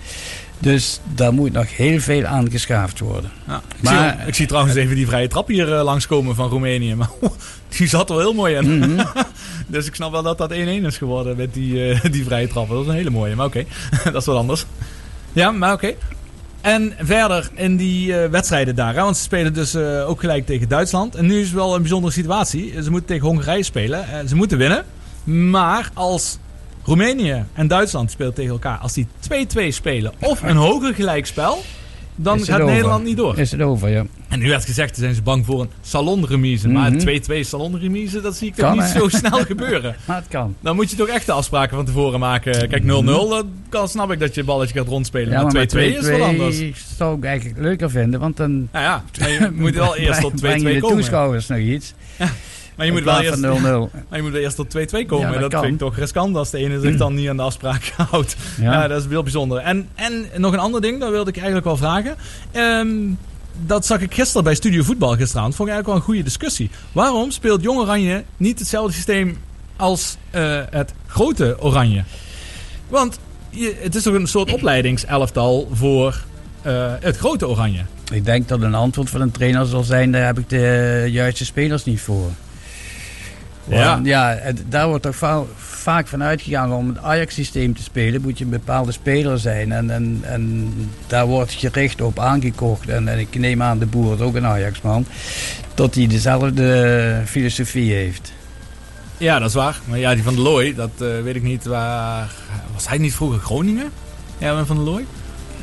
Dus 0.61 0.99
daar 1.15 1.33
moet 1.33 1.51
nog 1.51 1.77
heel 1.77 1.99
veel 1.99 2.25
aan 2.25 2.51
geschaafd 2.51 2.99
worden. 2.99 3.31
Ja. 3.47 3.61
Ik, 3.77 3.81
Maar- 3.83 4.15
zie, 4.17 4.27
ik 4.27 4.35
zie 4.35 4.47
trouwens 4.47 4.75
even 4.75 4.95
die 4.95 5.07
vrije 5.07 5.27
trap 5.27 5.47
hier 5.47 5.73
eh, 5.77 5.83
langskomen 5.83 6.35
van 6.35 6.49
Roemenië. 6.49 6.95
Maar 6.95 7.09
die 7.77 7.87
zat 7.87 8.09
er 8.09 8.15
wel 8.15 8.23
heel 8.25 8.33
mooi 8.33 8.55
in. 8.55 8.77
Mhm. 8.77 9.05
dus 9.67 9.85
ik 9.85 9.95
snap 9.95 10.11
wel 10.11 10.23
dat 10.23 10.37
dat 10.37 10.51
1-1 10.51 10.55
is 10.55 10.97
geworden 10.97 11.37
met 11.37 11.53
die, 11.53 11.89
eh, 11.89 12.03
die 12.11 12.23
vrije 12.25 12.47
trap. 12.47 12.67
Dat 12.67 12.77
was 12.77 12.87
een 12.87 12.93
hele 12.93 13.09
mooie, 13.09 13.35
maar 13.35 13.45
oké. 13.45 13.65
dat 14.03 14.15
is 14.15 14.25
wat 14.25 14.37
anders. 14.37 14.65
Ja, 15.33 15.51
maar 15.51 15.73
oké. 15.73 15.93
En 16.61 16.93
verder 16.99 17.49
in 17.53 17.75
die 17.77 18.17
eh, 18.17 18.29
wedstrijden 18.29 18.75
daar. 18.75 18.93
Hè, 18.95 19.01
want 19.01 19.17
ze 19.17 19.23
spelen 19.23 19.53
dus 19.53 19.75
ook 19.75 20.19
gelijk 20.19 20.45
tegen 20.45 20.67
Duitsland. 20.67 21.15
En 21.15 21.25
nu 21.25 21.39
is 21.39 21.45
het 21.45 21.55
wel 21.55 21.75
een 21.75 21.81
bijzondere 21.81 22.13
situatie. 22.13 22.83
Ze 22.83 22.89
moeten 22.91 23.07
tegen 23.07 23.27
Hongarije 23.27 23.63
spelen. 23.63 24.29
Ze 24.29 24.35
moeten 24.35 24.57
winnen. 24.57 24.85
Maar 25.23 25.89
als 25.93 26.37
Roemenië 26.83 27.43
en 27.53 27.67
Duitsland 27.67 28.11
spelen 28.11 28.33
tegen 28.33 28.51
elkaar. 28.51 28.77
Als 28.77 28.93
die 28.93 29.07
2-2 29.19 29.67
spelen 29.67 30.13
of 30.19 30.41
een 30.43 30.55
hoger 30.55 30.93
gelijkspel. 30.93 31.63
Dan 32.15 32.39
gaat 32.39 32.59
over. 32.61 32.73
Nederland 32.73 33.03
niet 33.03 33.17
door. 33.17 33.37
Is 33.37 33.51
het 33.51 33.61
over, 33.61 33.89
ja. 33.89 34.05
En 34.27 34.39
nu 34.39 34.49
werd 34.49 34.65
gezegd, 34.65 34.97
zijn 34.97 35.15
ze 35.15 35.21
bang 35.21 35.45
voor 35.45 35.61
een 35.61 35.69
salonremise. 35.81 36.67
Maar 36.67 36.83
Mhm. 36.91 36.93
een 36.93 36.99
2-2 36.99 37.43
salonremise, 37.43 38.21
dat 38.21 38.35
zie 38.35 38.47
ik 38.47 38.55
toch 38.55 38.73
niet 38.73 38.83
zo 38.83 39.07
snel 39.09 39.45
gebeuren. 39.45 39.95
Maar 40.07 40.15
het 40.17 40.27
kan. 40.27 40.55
Dan 40.59 40.75
moet 40.75 40.89
je 40.89 40.95
toch 40.95 41.07
echt 41.07 41.25
de 41.25 41.31
afspraken 41.31 41.75
van 41.75 41.85
tevoren 41.85 42.19
maken. 42.19 42.67
Kijk, 42.69 42.83
0-0, 42.83 43.29
dan 43.29 43.49
kan, 43.69 43.87
snap 43.87 44.11
ik 44.11 44.19
dat 44.19 44.33
je 44.33 44.39
een 44.39 44.45
balletje 44.45 44.77
gaat 44.79 44.87
rondspelen. 44.87 45.29
Ja, 45.31 45.43
maar 45.43 45.53
maar 45.53 45.67
2-2 45.67 45.97
is 45.97 46.05
wel 46.07 46.23
anders. 46.23 46.55
2-2 46.57 46.73
zou 46.97 47.17
ik 47.17 47.23
eigenlijk 47.23 47.59
leuker 47.59 47.89
vinden, 47.89 48.19
want 48.19 48.37
dan 48.37 48.67
Nou 48.71 48.85
ja, 48.85 49.03
maar 49.19 49.29
je 49.29 49.49
moet 49.55 49.73
wel 49.75 49.95
eerst 50.05 50.21
tot 50.21 50.31
2-2 50.31 50.35
breng 50.41 50.61
je 50.61 50.73
de 50.73 50.79
komen. 50.79 50.97
toeschouwers 50.97 51.47
nog 51.47 51.57
iets. 51.59 51.93
Maar 52.77 52.85
je 52.85 52.91
moet 52.91 53.03
wel 53.03 53.21
eerst, 53.21 53.39
van 53.39 53.59
0-0. 53.59 53.61
maar 54.09 54.17
je 54.17 54.21
moet 54.21 54.31
wel 54.31 54.41
eerst 54.41 54.55
tot 54.55 54.77
2-2 54.77 55.05
komen. 55.05 55.31
Ja, 55.31 55.39
dat 55.39 55.51
dat 55.51 55.61
vind 55.61 55.73
ik 55.73 55.79
toch 55.79 55.97
riskant 55.97 56.35
als 56.35 56.49
de 56.49 56.57
ene 56.57 56.79
zich 56.79 56.97
dan 56.97 57.13
niet 57.13 57.29
aan 57.29 57.37
de 57.37 57.43
afspraak 57.43 57.93
houdt. 58.09 58.35
Ja. 58.61 58.71
Ja. 58.71 58.87
dat 58.87 59.01
is 59.01 59.09
heel 59.09 59.23
bijzonder. 59.23 59.57
En, 59.57 59.89
en 59.95 60.25
nog 60.37 60.53
een 60.53 60.59
ander 60.59 60.81
ding, 60.81 60.99
dat 60.99 61.09
wilde 61.09 61.29
ik 61.29 61.35
eigenlijk 61.35 61.65
wel 61.65 61.77
vragen. 61.77 62.15
Ehm, 62.51 62.89
dat 63.65 63.85
zag 63.85 64.01
ik 64.01 64.13
gisteren 64.13 64.43
bij 64.43 64.55
Studio 64.55 64.83
Voetbal 64.83 65.15
gisteravond. 65.15 65.55
Vond 65.55 65.69
ik 65.69 65.73
eigenlijk 65.73 65.87
wel 65.87 65.95
een 65.95 66.01
goede 66.01 66.23
discussie. 66.23 66.69
Waarom 66.91 67.31
speelt 67.31 67.61
Jong 67.61 67.79
Oranje 67.79 68.23
niet 68.37 68.59
hetzelfde 68.59 68.93
systeem 68.93 69.37
als 69.75 70.17
eh, 70.29 70.59
het 70.69 70.93
grote 71.07 71.55
Oranje? 71.59 72.03
Want 72.87 73.19
je, 73.49 73.75
het 73.79 73.95
is 73.95 74.03
toch 74.03 74.13
een 74.13 74.27
soort 74.27 74.53
opleidingselftal 74.53 75.69
voor 75.73 76.23
eh, 76.61 76.93
het 76.99 77.17
grote 77.17 77.47
Oranje. 77.47 77.81
Ik 78.11 78.25
denk 78.25 78.47
dat 78.47 78.61
een 78.61 78.75
antwoord 78.75 79.09
van 79.09 79.21
een 79.21 79.31
trainer 79.31 79.65
zal 79.65 79.83
zijn, 79.83 80.11
daar 80.11 80.25
heb 80.25 80.39
ik 80.39 80.49
de 80.49 81.07
juiste 81.09 81.45
spelers 81.45 81.83
niet 81.83 82.01
voor. 82.01 82.29
Ja. 83.77 83.93
Want, 83.93 84.05
ja, 84.05 84.37
daar 84.67 84.87
wordt 84.87 85.03
toch 85.03 85.15
va- 85.15 85.43
vaak 85.57 86.07
van 86.07 86.23
uitgegaan 86.23 86.73
om 86.73 86.87
het 86.87 86.97
Ajax-systeem 86.97 87.75
te 87.75 87.83
spelen, 87.83 88.21
moet 88.21 88.37
je 88.37 88.43
een 88.43 88.49
bepaalde 88.49 88.91
speler 88.91 89.39
zijn. 89.39 89.71
En, 89.71 89.89
en, 89.89 90.19
en 90.21 90.73
daar 91.07 91.25
wordt 91.25 91.51
gericht 91.51 92.01
op 92.01 92.19
aangekocht. 92.19 92.89
En, 92.89 93.07
en 93.07 93.19
ik 93.19 93.39
neem 93.39 93.61
aan, 93.61 93.79
de 93.79 93.85
boer 93.85 94.13
is 94.13 94.19
ook 94.19 94.35
een 94.35 94.45
Ajax-man, 94.45 95.05
dat 95.75 95.95
hij 95.95 96.07
dezelfde 96.07 97.21
filosofie 97.25 97.93
heeft. 97.93 98.33
Ja, 99.17 99.39
dat 99.39 99.49
is 99.49 99.55
waar. 99.55 99.79
Maar 99.85 99.97
ja, 99.99 100.13
die 100.13 100.23
van 100.23 100.33
der 100.35 100.43
Looy, 100.43 100.75
dat 100.75 100.91
eh, 100.97 101.07
weet 101.23 101.35
ik 101.35 101.43
niet 101.43 101.65
waar... 101.65 102.31
Was 102.73 102.87
hij 102.87 102.97
niet 102.97 103.13
vroeger 103.13 103.39
Groningen? 103.39 103.89
Ja, 104.37 104.65
van 104.65 104.75
der 104.75 104.85
Looy? 104.85 105.05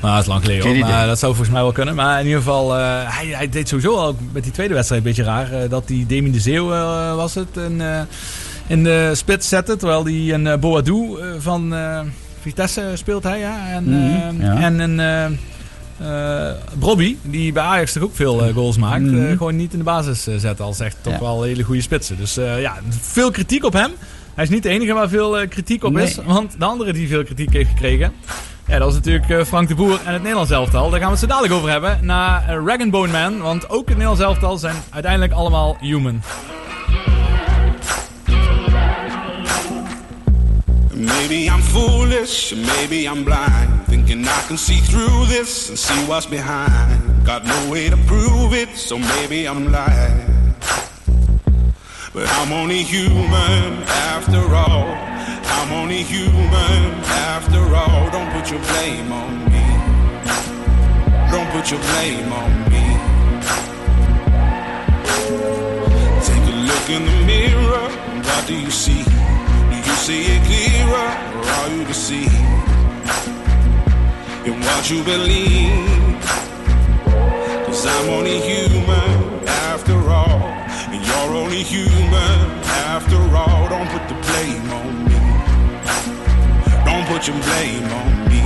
Nou, 0.01 0.12
dat 0.14 0.22
is 0.22 0.28
lang 0.28 0.40
geleden 0.44 0.66
hoor, 0.66 0.78
maar 0.88 1.07
dat 1.07 1.18
zou 1.18 1.32
volgens 1.34 1.55
mij 1.55 1.62
wel 1.64 1.72
kunnen. 1.72 1.94
Maar 1.94 2.18
in 2.20 2.24
ieder 2.26 2.40
geval, 2.40 2.76
eh, 2.76 2.80
hij, 3.05 3.26
hij 3.26 3.49
deed 3.49 3.68
sowieso 3.68 3.96
al 3.96 4.16
met 4.32 4.42
die 4.42 4.53
tweede 4.53 4.74
wedstrijd 4.74 5.03
een 5.03 5.09
beetje 5.09 5.22
raar. 5.24 5.53
eh, 5.53 5.70
dat 5.70 5.86
die 5.86 6.07
Demi 6.07 6.30
de 6.30 6.40
Zeeuw 6.40 6.72
eh, 6.72 7.14
was 7.14 7.34
het, 7.34 7.57
en, 7.57 7.80
in 8.66 8.84
de 8.84 9.11
spits 9.14 9.49
zette. 9.49 9.76
Terwijl 9.76 10.03
die 10.03 10.32
een 10.32 10.61
Boadou 10.61 11.18
van 11.38 11.74
Vitesse 12.40 12.90
speelt 12.94 13.22
hij, 13.22 13.38
ja. 13.38 13.68
En, 13.70 13.84
Mhm, 13.84 14.40
eh, 14.40 14.46
ja. 14.46 14.61
en 14.61 14.78
een... 14.78 15.38
Brobby, 16.78 17.16
die 17.22 17.53
bij 17.53 17.62
Ajax 17.62 17.92
toch 17.92 18.03
ook 18.03 18.14
veel 18.16 18.53
goals 18.53 18.76
maakt, 18.76 19.03
Mhm. 19.03 19.30
gewoon 19.36 19.57
niet 19.57 19.72
in 19.72 19.78
de 19.78 19.84
basis 19.84 20.22
zetten 20.22 20.64
als 20.64 20.80
echt 20.80 20.96
toch 21.01 21.12
Ja. 21.12 21.20
wel 21.20 21.42
hele 21.42 21.62
goede 21.62 21.80
spitsen. 21.82 22.16
Dus 22.16 22.34
ja, 22.34 22.74
veel 23.01 23.30
kritiek 23.30 23.64
op 23.64 23.72
hem. 23.72 23.90
Hij 24.34 24.44
is 24.44 24.51
niet 24.51 24.62
de 24.62 24.68
enige 24.68 24.92
waar 24.92 25.09
veel 25.09 25.49
kritiek 25.49 25.84
op 25.84 25.92
Nee. 25.92 26.05
is. 26.07 26.18
Want 26.26 26.55
de 26.59 26.64
andere 26.64 26.92
die 26.92 27.09
veel 27.09 27.24
kritiek 27.24 27.53
heeft 27.53 27.68
gekregen. 27.70 28.12
Ja, 28.69 28.79
dat 28.79 28.89
is 28.89 28.95
natuurlijk 28.95 29.31
eh, 29.31 29.45
Frank 29.45 29.69
de 29.69 29.75
Boer 29.75 30.01
en 30.05 30.12
het 30.12 30.23
Nederlands 30.23 30.51
elftal. 30.51 30.91
Daar 30.91 31.01
gaan 31.01 31.09
we 31.09 31.14
het 31.14 31.21
zo 31.21 31.27
dadelijk 31.27 31.55
over 31.55 31.71
hebben. 31.71 31.99
Na 32.03 32.43
uh, 32.49 32.66
Rag 32.66 32.91
Bone 32.91 33.12
Man. 33.12 33.41
Want 33.41 33.69
ook 33.71 33.89
het 33.89 33.97
Nederlands 33.97 34.21
elftal 34.21 34.59
zijn 34.59 34.77
uiteindelijk 34.91 35.33
allemaal 35.33 35.77
human. 35.81 36.23
Maybe 40.95 41.35
I'm 41.35 41.62
foolish, 41.62 42.53
maybe 42.53 42.95
I'm 42.95 43.25
blind. 43.25 43.87
Thinking 43.89 44.27
I 44.27 44.47
can 44.47 44.59
see 44.59 44.81
through 44.83 45.29
this 45.29 45.69
and 45.69 45.79
see 45.79 46.07
what's 46.07 46.29
behind. 46.29 47.01
Got 47.25 47.45
no 47.45 47.71
way 47.71 47.89
to 47.89 47.97
prove 48.07 48.61
it, 48.61 48.69
so 48.75 48.99
maybe 48.99 49.35
I'm 49.35 49.71
lying. 49.71 50.55
But 52.12 52.27
I'm 52.41 52.53
only 52.53 52.83
human 52.83 53.83
after 53.87 54.55
all. 54.55 54.97
I'm 55.45 55.73
only 55.73 56.03
human 56.03 57.05
after 57.05 57.77
all. 57.77 57.89
Put 58.49 58.57
your 58.57 58.66
blame 58.72 59.12
on 59.12 59.44
me. 59.53 59.66
Don't 61.30 61.51
put 61.51 61.70
your 61.70 61.80
blame 61.80 62.32
on 62.32 62.51
me. 62.70 62.84
Take 66.24 66.44
a 66.44 66.57
look 66.68 66.88
in 66.88 67.05
the 67.05 67.26
mirror. 67.26 67.88
What 68.24 68.46
do 68.46 68.55
you 68.55 68.70
see? 68.70 69.05
Do 69.05 69.76
you 69.76 69.96
see 70.07 70.22
it 70.32 70.42
clearer? 70.49 71.11
Or 71.36 71.44
are 71.44 71.68
you 71.76 71.84
deceived 71.84 72.32
in 74.46 74.59
what 74.64 74.90
you 74.90 75.05
believe? 75.05 76.22
Cause 77.66 77.84
I'm 77.84 78.09
only 78.09 78.40
human 78.40 79.46
after 79.46 79.99
all, 80.09 80.40
and 80.88 81.07
you're 81.07 81.36
only 81.36 81.62
human 81.62 82.38
after 82.88 83.18
all. 83.36 83.68
Don't 83.68 83.90
put 83.90 84.09
the 84.09 84.14
blame 84.14 84.70
on 84.70 84.88
put 87.19 87.27
your 87.27 87.43
blame 87.43 87.85
on 87.85 88.29
me. 88.29 88.43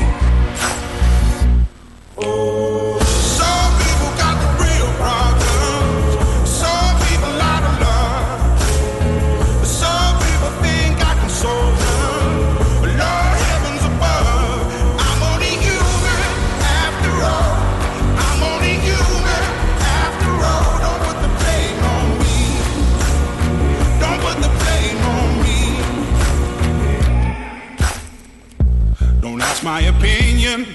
Some 2.17 2.92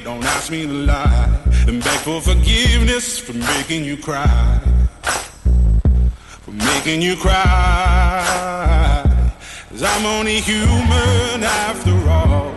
don't 0.07 0.23
ask 0.23 0.49
me 0.49 0.65
to 0.65 0.71
lie. 0.71 1.29
And 1.67 1.83
beg 1.83 1.99
for 2.07 2.21
forgiveness 2.21 3.19
for 3.19 3.33
making 3.33 3.83
you 3.83 3.97
cry. 3.97 4.57
For 6.43 6.51
making 6.51 7.01
you 7.01 7.17
cry. 7.17 7.43
Cause 9.69 9.83
I'm 9.83 10.05
only 10.05 10.39
human 10.39 11.43
after 11.43 11.95
all. 12.09 12.53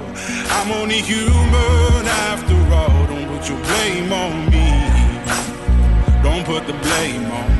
I'm 0.57 0.71
only 0.81 1.01
human 1.01 2.07
after 2.31 2.59
all. 2.79 3.07
Don't 3.11 3.27
put 3.33 3.49
your 3.49 3.61
blame 3.69 4.13
on 4.13 4.33
me. 4.53 4.69
Don't 6.23 6.45
put 6.47 6.69
the 6.69 6.77
blame 6.85 7.27
on 7.33 7.49
me. 7.55 7.60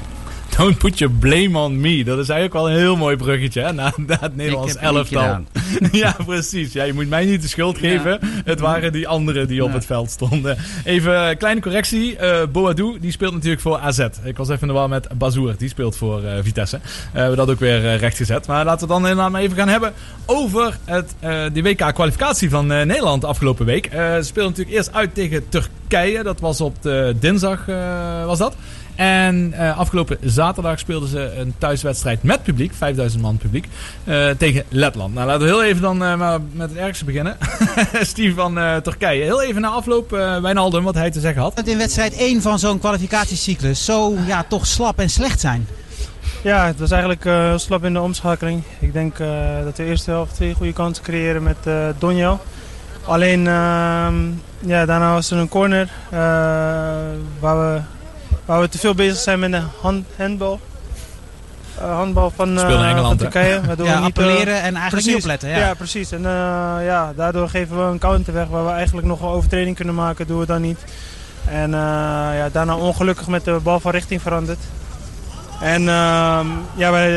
Don't 0.57 0.77
put 0.77 0.97
your 0.97 1.13
blame 1.13 1.57
on 1.57 1.79
me. 1.79 2.03
Dat 2.03 2.19
is 2.19 2.29
eigenlijk 2.29 2.53
wel 2.53 2.69
een 2.69 2.77
heel 2.77 2.97
mooi 2.97 3.15
bruggetje 3.15 3.61
hè, 3.61 3.73
naar, 3.73 3.93
naar 4.07 4.21
het 4.21 4.35
Nederlands 4.35 4.75
elftal. 4.75 5.39
ja, 5.91 6.15
precies. 6.25 6.73
Ja, 6.73 6.83
je 6.83 6.93
moet 6.93 7.09
mij 7.09 7.25
niet 7.25 7.41
de 7.41 7.47
schuld 7.47 7.77
geven. 7.77 8.19
Het 8.45 8.59
waren 8.59 8.91
die 8.91 9.07
anderen 9.07 9.47
die 9.47 9.63
op 9.63 9.73
het 9.73 9.85
veld 9.85 10.11
stonden. 10.11 10.57
Even 10.83 11.29
een 11.29 11.37
kleine 11.37 11.61
correctie. 11.61 12.17
Eh 12.17 12.47
Boadou, 12.51 12.99
die 12.99 13.11
speelt 13.11 13.33
natuurlijk 13.33 13.61
voor 13.61 13.77
AZ. 13.77 14.07
Ik 14.23 14.37
was 14.37 14.49
even 14.49 14.61
in 14.61 14.67
de 14.67 14.73
war 14.73 14.89
met 14.89 15.07
Bazoer. 15.17 15.55
Die 15.57 15.69
speelt 15.69 15.97
voor 15.97 16.23
eh, 16.23 16.37
Vitesse. 16.41 16.75
Eh, 16.75 16.81
we 17.11 17.19
hebben 17.19 17.37
dat 17.37 17.49
ook 17.49 17.59
weer 17.59 17.85
eh, 17.85 17.99
rechtgezet. 17.99 18.47
Maar 18.47 18.65
laten 18.65 18.87
we 18.87 18.93
dan 18.93 19.01
inderdaad 19.01 19.31
maar 19.31 19.41
even 19.41 19.57
gaan 19.57 19.67
hebben 19.67 19.93
over 20.25 20.77
het, 20.85 21.15
de 21.53 21.61
WK-kwalificatie 21.61 22.49
van 22.49 22.67
Nederland 22.67 23.25
afgelopen 23.25 23.65
week. 23.65 23.89
Ze 23.91 24.19
speelden 24.21 24.51
natuurlijk 24.51 24.77
eerst 24.77 24.93
uit 24.93 25.13
tegen 25.13 25.49
Turkije. 25.49 26.23
Dat 26.23 26.39
was 26.39 26.61
op 26.61 26.81
de 26.81 27.15
dinsdag, 27.19 27.65
was 28.25 28.37
dat. 28.37 28.55
En 29.01 29.53
eh, 29.53 29.77
afgelopen 29.77 30.17
zaterdag 30.21 30.79
speelden 30.79 31.09
ze 31.09 31.33
een 31.37 31.53
thuiswedstrijd 31.57 32.23
met 32.23 32.43
publiek, 32.43 32.73
5000 32.73 33.21
man 33.21 33.37
publiek, 33.37 33.67
eh, 34.03 34.29
tegen 34.29 34.63
Letland. 34.69 35.13
Nou, 35.13 35.27
laten 35.27 35.41
we 35.41 35.47
heel 35.47 35.63
even 35.63 35.81
dan 35.81 36.03
eh, 36.03 36.15
maar 36.15 36.39
met 36.51 36.69
het 36.69 36.79
ergste 36.79 37.05
beginnen. 37.05 37.37
Steve 38.01 38.33
van 38.33 38.57
eh, 38.57 38.75
Turkije. 38.75 39.23
Heel 39.23 39.41
even 39.41 39.61
na 39.61 39.67
afloop, 39.67 40.13
eh 40.13 40.41
Wijnaldum, 40.41 40.83
wat 40.83 40.95
hij 40.95 41.11
te 41.11 41.19
zeggen 41.19 41.41
had. 41.41 41.55
Het 41.55 41.67
in 41.67 41.77
wedstrijd 41.77 42.15
1 42.15 42.41
van 42.41 42.59
zo'n 42.59 42.79
kwalificatiecyclus 42.79 43.85
zo 43.85 44.15
ja, 44.27 44.45
toch 44.49 44.67
slap 44.67 44.99
en 44.99 45.09
slecht 45.09 45.39
zijn. 45.39 45.67
Ja, 46.43 46.65
het 46.65 46.79
was 46.79 46.91
eigenlijk 46.91 47.25
eh, 47.25 47.47
heel 47.47 47.59
slap 47.59 47.83
in 47.83 47.93
de 47.93 48.01
omschakeling. 48.01 48.63
Ik 48.79 48.93
denk 48.93 49.19
eh, 49.19 49.27
dat 49.63 49.77
we 49.77 49.83
de 49.83 49.89
eerste 49.89 50.11
helft 50.11 50.35
twee 50.35 50.53
goede 50.53 50.73
kansen 50.73 51.03
creëren 51.03 51.43
met 51.43 51.57
eh 51.63 51.87
Donjel. 51.99 52.39
Alleen, 53.05 53.47
ehm, 53.47 54.15
ja, 54.59 54.85
daarna 54.85 55.13
was 55.13 55.31
er 55.31 55.37
een 55.37 55.49
corner 55.49 55.89
eh, 56.09 56.19
waar, 57.39 57.73
we, 57.73 57.81
waar 58.51 58.61
we 58.61 58.69
te 58.69 58.77
veel 58.77 58.95
bezig 58.95 59.17
zijn 59.17 59.39
met 59.39 59.51
de 59.51 59.61
hand, 59.81 60.05
handbal. 60.17 60.59
Eh, 61.77 61.95
handbal 61.95 62.31
van, 62.35 62.59
eh, 62.59 62.69
van 62.69 63.09
hè? 63.09 63.17
Turkije. 63.17 63.61
waardoor 63.65 63.85
Ja, 63.85 63.99
we 63.99 64.05
niet, 64.05 64.17
eh, 64.17 64.23
appelleren 64.23 64.55
en 64.55 64.61
eigenlijk 64.61 64.89
precies, 64.89 65.13
niet 65.13 65.21
opletten, 65.21 65.49
ja. 65.49 65.57
Ja, 65.57 65.73
precies. 65.73 66.11
En 66.11 66.25
eh, 66.25 66.31
ja, 66.85 67.13
daardoor 67.15 67.49
geven 67.49 67.77
we 67.77 67.83
een 67.83 67.99
counter 67.99 68.33
weg 68.33 68.47
waar 68.47 68.65
we 68.65 68.71
eigenlijk 68.71 69.07
nog 69.07 69.21
een 69.21 69.27
overtreding 69.27 69.75
kunnen 69.75 69.95
maken. 69.95 70.27
Doen 70.27 70.39
we 70.39 70.45
dan 70.45 70.61
niet. 70.61 70.79
En 71.45 71.73
eh, 71.73 71.79
ja, 72.37 72.49
daarna 72.51 72.75
ongelukkig 72.75 73.27
met 73.27 73.45
de 73.45 73.59
bal 73.63 73.79
van 73.79 73.91
richting 73.91 74.21
veranderd. 74.21 74.59
En 75.61 75.89
ehm, 75.89 76.47
ja, 76.75 76.91
bij 76.91 77.09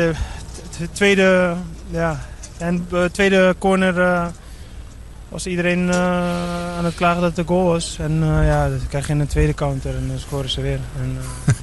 de 0.77 0.91
tweede, 0.91 1.53
ja, 1.89 2.19
en, 2.57 2.87
eh, 2.91 3.03
tweede 3.03 3.55
corner 3.59 4.01
eh, 4.01 4.25
was 5.35 5.47
iedereen 5.47 5.89
eh, 5.89 6.77
aan 6.77 6.85
het 6.85 6.95
klagen 6.95 7.21
dat 7.21 7.29
het 7.29 7.39
een 7.39 7.45
goal 7.45 7.65
was. 7.65 7.97
En 7.99 8.23
eh, 8.23 8.47
ja, 8.47 8.69
dan 8.69 8.79
krijg 8.89 9.07
je 9.07 9.13
een 9.13 9.27
tweede 9.27 9.53
counter 9.53 9.95
en 9.95 10.07
dan 10.07 10.19
scoren 10.19 10.49
ze 10.49 10.61
weer. 10.61 10.79
En, 11.01 11.17
eh, 11.45 11.53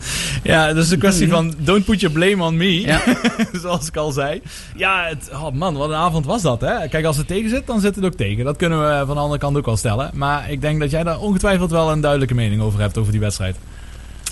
Ja, 0.52 0.72
dat 0.72 0.84
is 0.84 0.90
een 0.90 0.98
kwestie 0.98 1.28
van 1.28 1.54
don't 1.58 1.84
put 1.84 2.00
your 2.00 2.14
blame 2.18 2.44
on 2.44 2.56
me. 2.56 2.80
Ja. 2.80 3.02
Zoals 3.62 3.88
ik 3.88 3.96
al 3.96 4.12
zei. 4.12 4.42
Ja, 4.76 5.04
het, 5.08 5.30
oh 5.32 5.50
man, 5.50 5.74
wat 5.74 5.88
een 5.88 5.94
avond 5.94 6.26
was 6.26 6.42
dat, 6.42 6.60
hè? 6.60 6.88
Kijk, 6.88 7.04
als 7.04 7.16
het 7.16 7.26
tegen 7.26 7.50
zit, 7.50 7.66
dan 7.66 7.80
zit 7.80 7.94
het 7.94 8.04
ook 8.04 8.14
tegen. 8.14 8.44
Dat 8.44 8.56
kunnen 8.56 8.80
we 8.80 9.06
van 9.06 9.14
de 9.14 9.20
andere 9.22 9.40
kant 9.40 9.56
ook 9.56 9.66
wel 9.66 9.76
stellen. 9.76 10.10
Maar 10.14 10.50
ik 10.50 10.60
denk 10.60 10.80
dat 10.80 10.90
jij 10.90 11.02
daar 11.02 11.20
ongetwijfeld 11.20 11.70
wel 11.70 11.90
een 11.90 12.00
duidelijke 12.00 12.34
mening 12.34 12.62
over 12.62 12.80
hebt, 12.80 12.98
over 12.98 13.12
die 13.12 13.20
wedstrijd. 13.20 13.56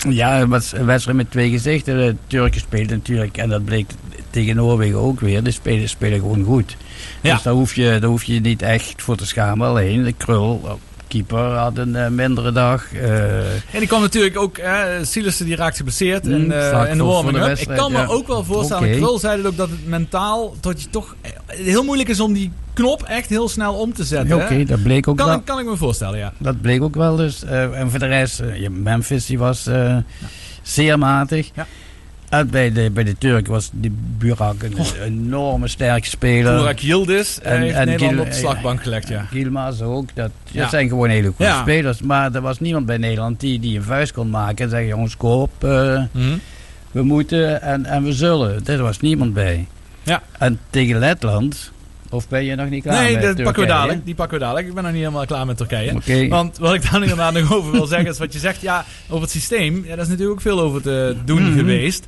Ja, 0.08 0.38
het 0.38 0.48
was 0.48 0.72
een 0.72 0.86
wedstrijd 0.86 1.16
met 1.16 1.30
twee 1.30 1.50
gezichten. 1.50 1.96
De 1.96 2.16
Turken 2.26 2.60
speelden 2.60 2.96
natuurlijk, 2.96 3.36
en 3.36 3.48
dat 3.48 3.64
bleek 3.64 3.90
tegen 4.30 4.56
Noorwegen 4.56 4.98
ook 4.98 5.20
weer. 5.20 5.42
De 5.42 5.50
spelers 5.50 5.90
spelen 5.90 6.20
gewoon 6.20 6.44
goed. 6.44 6.76
Ja. 7.20 7.34
Dus 7.34 7.42
daar 7.42 7.52
hoef, 7.54 7.74
je, 7.74 7.96
daar 8.00 8.10
hoef 8.10 8.24
je 8.24 8.40
niet 8.40 8.62
echt 8.62 8.94
voor 9.02 9.16
te 9.16 9.26
schamen. 9.26 9.68
Alleen 9.68 10.02
de 10.04 10.12
Krul, 10.12 10.60
eh, 10.64 10.72
keeper, 11.08 11.38
had 11.38 11.78
een 11.78 11.96
eh, 11.96 12.08
mindere 12.08 12.52
dag. 12.52 12.92
eh, 12.94 13.38
En 13.54 13.78
die 13.78 13.86
kwam 13.86 14.00
natuurlijk 14.00 14.38
ook, 14.38 14.56
hè, 14.58 15.04
Sielissen 15.04 15.46
die 15.46 15.56
raakt 15.56 15.76
geblesseerd 15.76 16.26
in, 16.26 16.44
Mm, 16.44 16.50
eh, 16.50 16.68
vlak 16.68 16.88
in 16.88 16.96
de 16.96 17.04
warming-up. 17.04 17.58
Ik 17.58 17.68
kan 17.68 17.92
me 17.92 17.98
ja. 17.98 18.06
ook 18.06 18.26
wel 18.26 18.44
voorstellen. 18.44 18.90
Krul 18.96 19.18
zei 19.18 19.36
het 19.36 19.46
ook, 19.46 19.56
dat 19.56 19.70
het 19.70 19.86
mentaal, 19.86 20.54
dat 20.60 20.82
je 20.82 20.88
toch 20.90 21.14
eh, 21.20 21.30
heel 21.46 21.84
moeilijk 21.84 22.08
is 22.08 22.20
om 22.20 22.32
die 22.32 22.52
knop 22.72 23.02
echt 23.02 23.28
heel 23.28 23.48
snel 23.48 23.74
om 23.74 23.92
te 23.94 24.04
zetten. 24.04 24.36
Oké, 24.42 24.64
dat 24.64 24.82
bleek 24.82 25.08
ook 25.08 25.16
kan, 25.16 25.26
wel. 25.26 25.36
ik, 25.36 25.44
kan 25.44 25.58
ik 25.58 25.66
me 25.66 25.76
voorstellen, 25.76 26.18
ja. 26.18 26.32
Dat 26.38 26.60
bleek 26.60 26.82
ook 26.82 26.94
wel 26.94 27.16
dus. 27.16 27.44
Eh, 27.44 27.78
en 27.80 27.90
voor 27.90 27.98
de 27.98 28.06
rest, 28.06 28.40
eh, 28.40 28.60
ja, 28.60 28.70
Memphis 28.70 29.26
die 29.26 29.38
was 29.38 29.66
eh, 29.66 29.96
zeer 30.62 30.98
matig. 30.98 31.50
En 32.30 32.50
bij 32.50 32.72
de, 32.72 32.90
bij 32.90 33.04
de 33.04 33.18
Turken 33.18 33.52
was 33.52 33.70
die 33.72 33.92
Burak 34.18 34.62
een 34.62 34.74
enorme 35.04 35.68
sterke 35.68 36.06
speler. 36.08 36.56
Burak 36.56 36.78
Yildiz 36.78 37.38
eh, 37.38 37.52
heeft 37.58 37.84
Nederland 37.84 38.18
op 38.20 38.26
de 38.26 38.32
slagbank 38.32 38.82
gelegd, 38.82 39.08
ja. 39.08 39.22
Gilmaz 39.22 39.80
ook. 39.80 40.08
Dat, 40.14 40.30
dat 40.52 40.70
zijn 40.70 40.88
gewoon 40.88 41.08
hele 41.08 41.26
goede 41.28 41.44
Ja. 41.44 41.60
spelers. 41.60 42.00
Maar 42.02 42.34
er 42.34 42.40
was 42.40 42.60
niemand 42.60 42.86
bij 42.86 42.96
Nederland 42.96 43.40
die, 43.40 43.60
die 43.60 43.76
een 43.76 43.82
vuist 43.84 44.12
kon 44.12 44.30
maken 44.30 44.64
en 44.64 44.70
zeggen, 44.70 44.88
jongens, 44.88 45.16
koop. 45.16 45.64
eh, 45.64 46.02
Mhm. 46.12 46.36
we 46.90 47.02
moeten 47.02 47.62
en, 47.62 47.86
en 47.86 48.02
we 48.04 48.12
zullen. 48.12 48.66
Er 48.66 48.82
was 48.82 49.00
niemand 49.00 49.34
bij. 49.34 49.66
Ja. 50.02 50.22
En 50.38 50.58
tegen 50.70 50.98
Letland, 50.98 51.72
of 52.12 52.28
ben 52.28 52.44
je 52.44 52.54
nog 52.54 52.68
niet 52.68 52.82
klaar 52.82 53.02
Nee, 53.02 53.12
met 53.12 53.22
dat 53.22 53.22
pakken 53.22 53.44
we 53.44 53.52
Turkije? 53.52 53.76
dadelijk. 53.78 54.04
Die 54.04 54.14
pakken 54.14 54.38
we 54.38 54.42
dadelijk. 54.44 54.68
Ik 54.68 54.74
ben 54.74 54.82
nog 54.82 54.92
niet 54.92 55.00
helemaal 55.02 55.26
klaar 55.26 55.46
met 55.46 55.56
Turkije. 55.56 56.28
Want 56.28 56.58
wat 56.58 56.74
ik 56.74 56.90
daar 56.90 57.02
inderdaad 57.02 57.32
nog 57.32 57.54
over 57.54 57.72
wil 57.72 57.86
zeggen 57.86 58.08
is 58.10 58.18
wat 58.18 58.32
je 58.32 58.38
zegt. 58.38 58.60
Ja, 58.62 58.84
over 59.08 59.22
het 59.22 59.30
systeem. 59.30 59.74
Ja, 59.82 59.88
daar 59.88 59.98
is 59.98 60.08
natuurlijk 60.08 60.30
ook 60.30 60.40
veel 60.40 60.60
over 60.60 60.82
te 60.82 61.16
doen 61.24 61.42
Mhm. 61.48 61.58
geweest. 61.58 62.06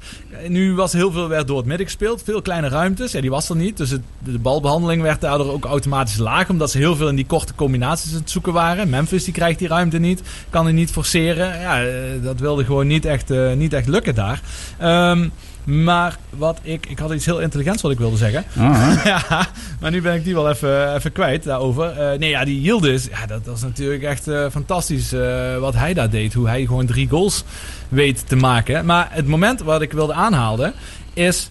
Nu 0.48 0.74
was 0.74 0.92
heel 0.92 1.12
veel 1.12 1.28
werd 1.28 1.46
door 1.46 1.56
het 1.56 1.66
midden 1.66 1.86
gespeeld. 1.86 2.22
Veel 2.24 2.42
kleine 2.42 2.68
ruimtes. 2.68 3.12
Ja, 3.12 3.20
die 3.20 3.30
was 3.30 3.48
er 3.48 3.56
niet. 3.56 3.76
Dus 3.76 3.90
het, 3.90 4.00
de 4.18 4.38
balbehandeling 4.38 5.02
werd 5.02 5.20
daardoor 5.20 5.52
ook 5.52 5.64
automatisch 5.64 6.16
laag. 6.18 6.48
Omdat 6.48 6.70
ze 6.70 6.78
heel 6.78 6.96
veel 6.96 7.08
in 7.08 7.16
die 7.16 7.26
korte 7.26 7.54
combinaties 7.54 8.12
aan 8.12 8.18
het 8.20 8.30
zoeken 8.30 8.52
waren. 8.52 8.90
Memphis 8.90 9.24
die 9.24 9.32
krijgt 9.34 9.58
die 9.58 9.68
ruimte 9.68 9.98
niet. 9.98 10.22
Kan 10.50 10.64
die 10.64 10.74
niet 10.74 10.90
forceren. 10.90 11.60
Ja, 11.60 11.82
eh, 11.84 11.92
dat 12.22 12.40
wilde 12.40 12.64
gewoon 12.64 12.86
niet 12.86 13.04
echt, 13.04 13.30
eh, 13.30 13.52
niet 13.52 13.72
echt 13.72 13.88
lukken 13.88 14.14
daar. 14.14 14.40
Ehm, 14.78 15.28
maar 15.64 16.16
wat 16.30 16.58
ik... 16.62 16.86
Ik 16.86 16.98
had 16.98 17.12
iets 17.12 17.24
heel 17.24 17.40
intelligents 17.40 17.82
wat 17.82 17.92
ik 17.92 17.98
wilde 17.98 18.16
zeggen. 18.16 18.44
Ah. 18.58 19.00
ja, 19.04 19.46
maar 19.80 19.90
nu 19.90 20.00
ben 20.02 20.14
ik 20.14 20.24
die 20.24 20.34
wel 20.34 20.50
even, 20.50 20.94
even 20.94 21.12
kwijt 21.12 21.44
daarover. 21.44 21.88
Eh, 21.90 22.18
nee, 22.18 22.30
ja, 22.30 22.44
die 22.44 22.60
Yildiz, 22.60 23.08
ja, 23.10 23.26
dat, 23.26 23.56
is 23.56 23.62
natuurlijk 23.62 24.02
echt 24.02 24.28
eh, 24.28 24.46
fantastisch 24.50 25.12
eh, 25.12 25.58
wat 25.58 25.74
hij 25.74 25.94
daar 25.94 26.10
deed. 26.10 26.34
Hoe 26.34 26.48
hij 26.48 26.66
gewoon 26.66 26.86
drie 26.86 27.08
goals 27.08 27.44
weet 27.88 28.28
te 28.28 28.36
maken. 28.36 28.84
Maar 28.84 29.08
het 29.10 29.26
moment 29.26 29.60
wat 29.60 29.82
ik 29.82 29.92
wilde 29.92 30.12
aanhalen 30.12 30.72
is 31.14 31.50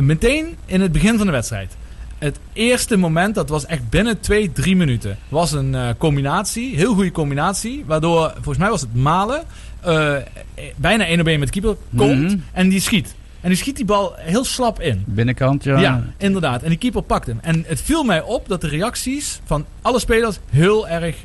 meteen 0.00 0.56
in 0.66 0.80
het 0.80 0.92
begin 0.92 1.16
van 1.16 1.26
de 1.26 1.32
wedstrijd. 1.32 1.76
Het 2.18 2.38
eerste 2.52 2.96
moment, 2.96 3.34
dat 3.34 3.48
was 3.48 3.66
echt 3.66 3.88
binnen 3.88 4.20
twee, 4.20 4.52
drie 4.52 4.76
minuten, 4.76 5.18
was 5.28 5.52
een 5.52 5.76
combinatie, 5.98 6.76
heel 6.76 6.94
goede 6.94 7.10
combinatie. 7.10 7.84
Waardoor, 7.86 8.32
volgens 8.34 8.58
mij 8.58 8.70
was 8.70 8.80
het 8.80 8.94
Malen, 8.94 9.42
bijna 10.76 11.06
één 11.06 11.20
op 11.20 11.26
één 11.26 11.38
met 11.38 11.52
de 11.52 11.60
keeper, 11.60 11.76
komt 11.96 12.20
Mhm. 12.20 12.36
en 12.52 12.68
die 12.68 12.80
schiet. 12.80 13.14
En 13.42 13.48
die 13.48 13.58
schiet 13.58 13.76
die 13.76 13.84
bal 13.84 14.12
heel 14.16 14.44
slap 14.44 14.80
in. 14.80 15.04
Binnenkant, 15.06 15.64
ja. 15.64 15.78
Ja, 15.78 16.04
inderdaad. 16.16 16.62
En 16.62 16.68
die 16.68 16.78
keeper 16.78 17.02
pakt 17.02 17.26
hem. 17.26 17.38
En 17.42 17.64
het 17.66 17.80
viel 17.80 18.02
mij 18.02 18.22
op 18.22 18.48
dat 18.48 18.60
de 18.60 18.68
reacties 18.68 19.40
van 19.44 19.66
alle 19.82 19.98
spelers 19.98 20.38
heel 20.50 20.88
erg 20.88 21.16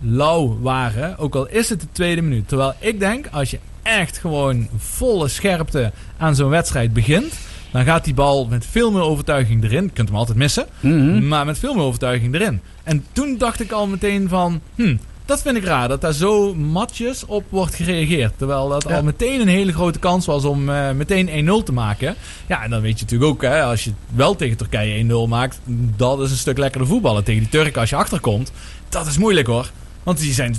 lauw 0.00 0.58
waren. 0.60 1.18
Ook 1.18 1.34
al 1.34 1.48
is 1.48 1.68
het 1.68 1.80
de 1.80 1.86
tweede 1.92 2.22
minuut. 2.22 2.48
Terwijl 2.48 2.74
ik 2.78 3.00
denk, 3.00 3.26
als 3.30 3.50
je 3.50 3.58
echt 3.82 4.18
gewoon 4.18 4.68
volle 4.76 5.28
scherpte 5.28 5.92
aan 6.16 6.34
zo'n 6.34 6.48
wedstrijd 6.48 6.92
begint. 6.92 7.34
Dan 7.70 7.84
gaat 7.84 8.04
die 8.04 8.14
bal 8.14 8.46
met 8.46 8.66
veel 8.66 8.92
meer 8.92 9.02
overtuiging 9.02 9.64
erin. 9.64 9.84
Je 9.84 9.90
kunt 9.90 10.08
hem 10.08 10.16
altijd 10.16 10.38
missen. 10.38 10.66
Mhm. 10.80 11.28
Maar 11.28 11.44
met 11.44 11.58
veel 11.58 11.74
meer 11.74 11.84
overtuiging 11.84 12.34
erin. 12.34 12.60
En 12.82 13.04
toen 13.12 13.36
dacht 13.38 13.60
ik 13.60 13.72
al 13.72 13.86
meteen 13.86 14.28
van... 14.28 14.60
Hm, 14.74 14.96
dat 15.26 15.42
vind 15.42 15.56
ik 15.56 15.64
raar. 15.64 15.88
Dat 15.88 16.00
daar 16.00 16.12
zo 16.12 16.54
matjes 16.54 17.24
op 17.26 17.44
wordt 17.48 17.74
gereageerd. 17.74 18.32
Terwijl 18.36 18.68
dat 18.68 18.84
Ja. 18.88 18.96
al 18.96 19.02
meteen 19.02 19.40
een 19.40 19.48
hele 19.48 19.72
grote 19.72 19.98
kans 19.98 20.26
was 20.26 20.44
om 20.44 20.68
eh, 20.68 20.90
meteen 20.90 21.28
1-0 21.28 21.62
te 21.64 21.72
maken. 21.72 22.14
Ja, 22.46 22.62
en 22.62 22.70
dan 22.70 22.80
weet 22.80 22.98
je 22.98 23.04
natuurlijk 23.04 23.30
ook... 23.30 23.42
Hè, 23.42 23.62
als 23.62 23.84
je 23.84 23.92
wel 24.14 24.36
tegen 24.36 24.56
Turkije 24.56 25.04
1-0 25.04 25.28
maakt... 25.28 25.60
Dat 25.96 26.20
is 26.20 26.30
een 26.30 26.36
stuk 26.36 26.58
lekkerder 26.58 26.88
voetballen. 26.88 27.24
Tegen 27.24 27.40
die 27.40 27.50
Turken 27.50 27.80
als 27.80 27.90
je 27.90 27.96
achterkomt... 27.96 28.52
Dat 28.88 29.06
is 29.06 29.18
moeilijk 29.18 29.46
hoor. 29.46 29.70
Want 30.02 30.18
die 30.18 30.32
zijn 30.32 30.56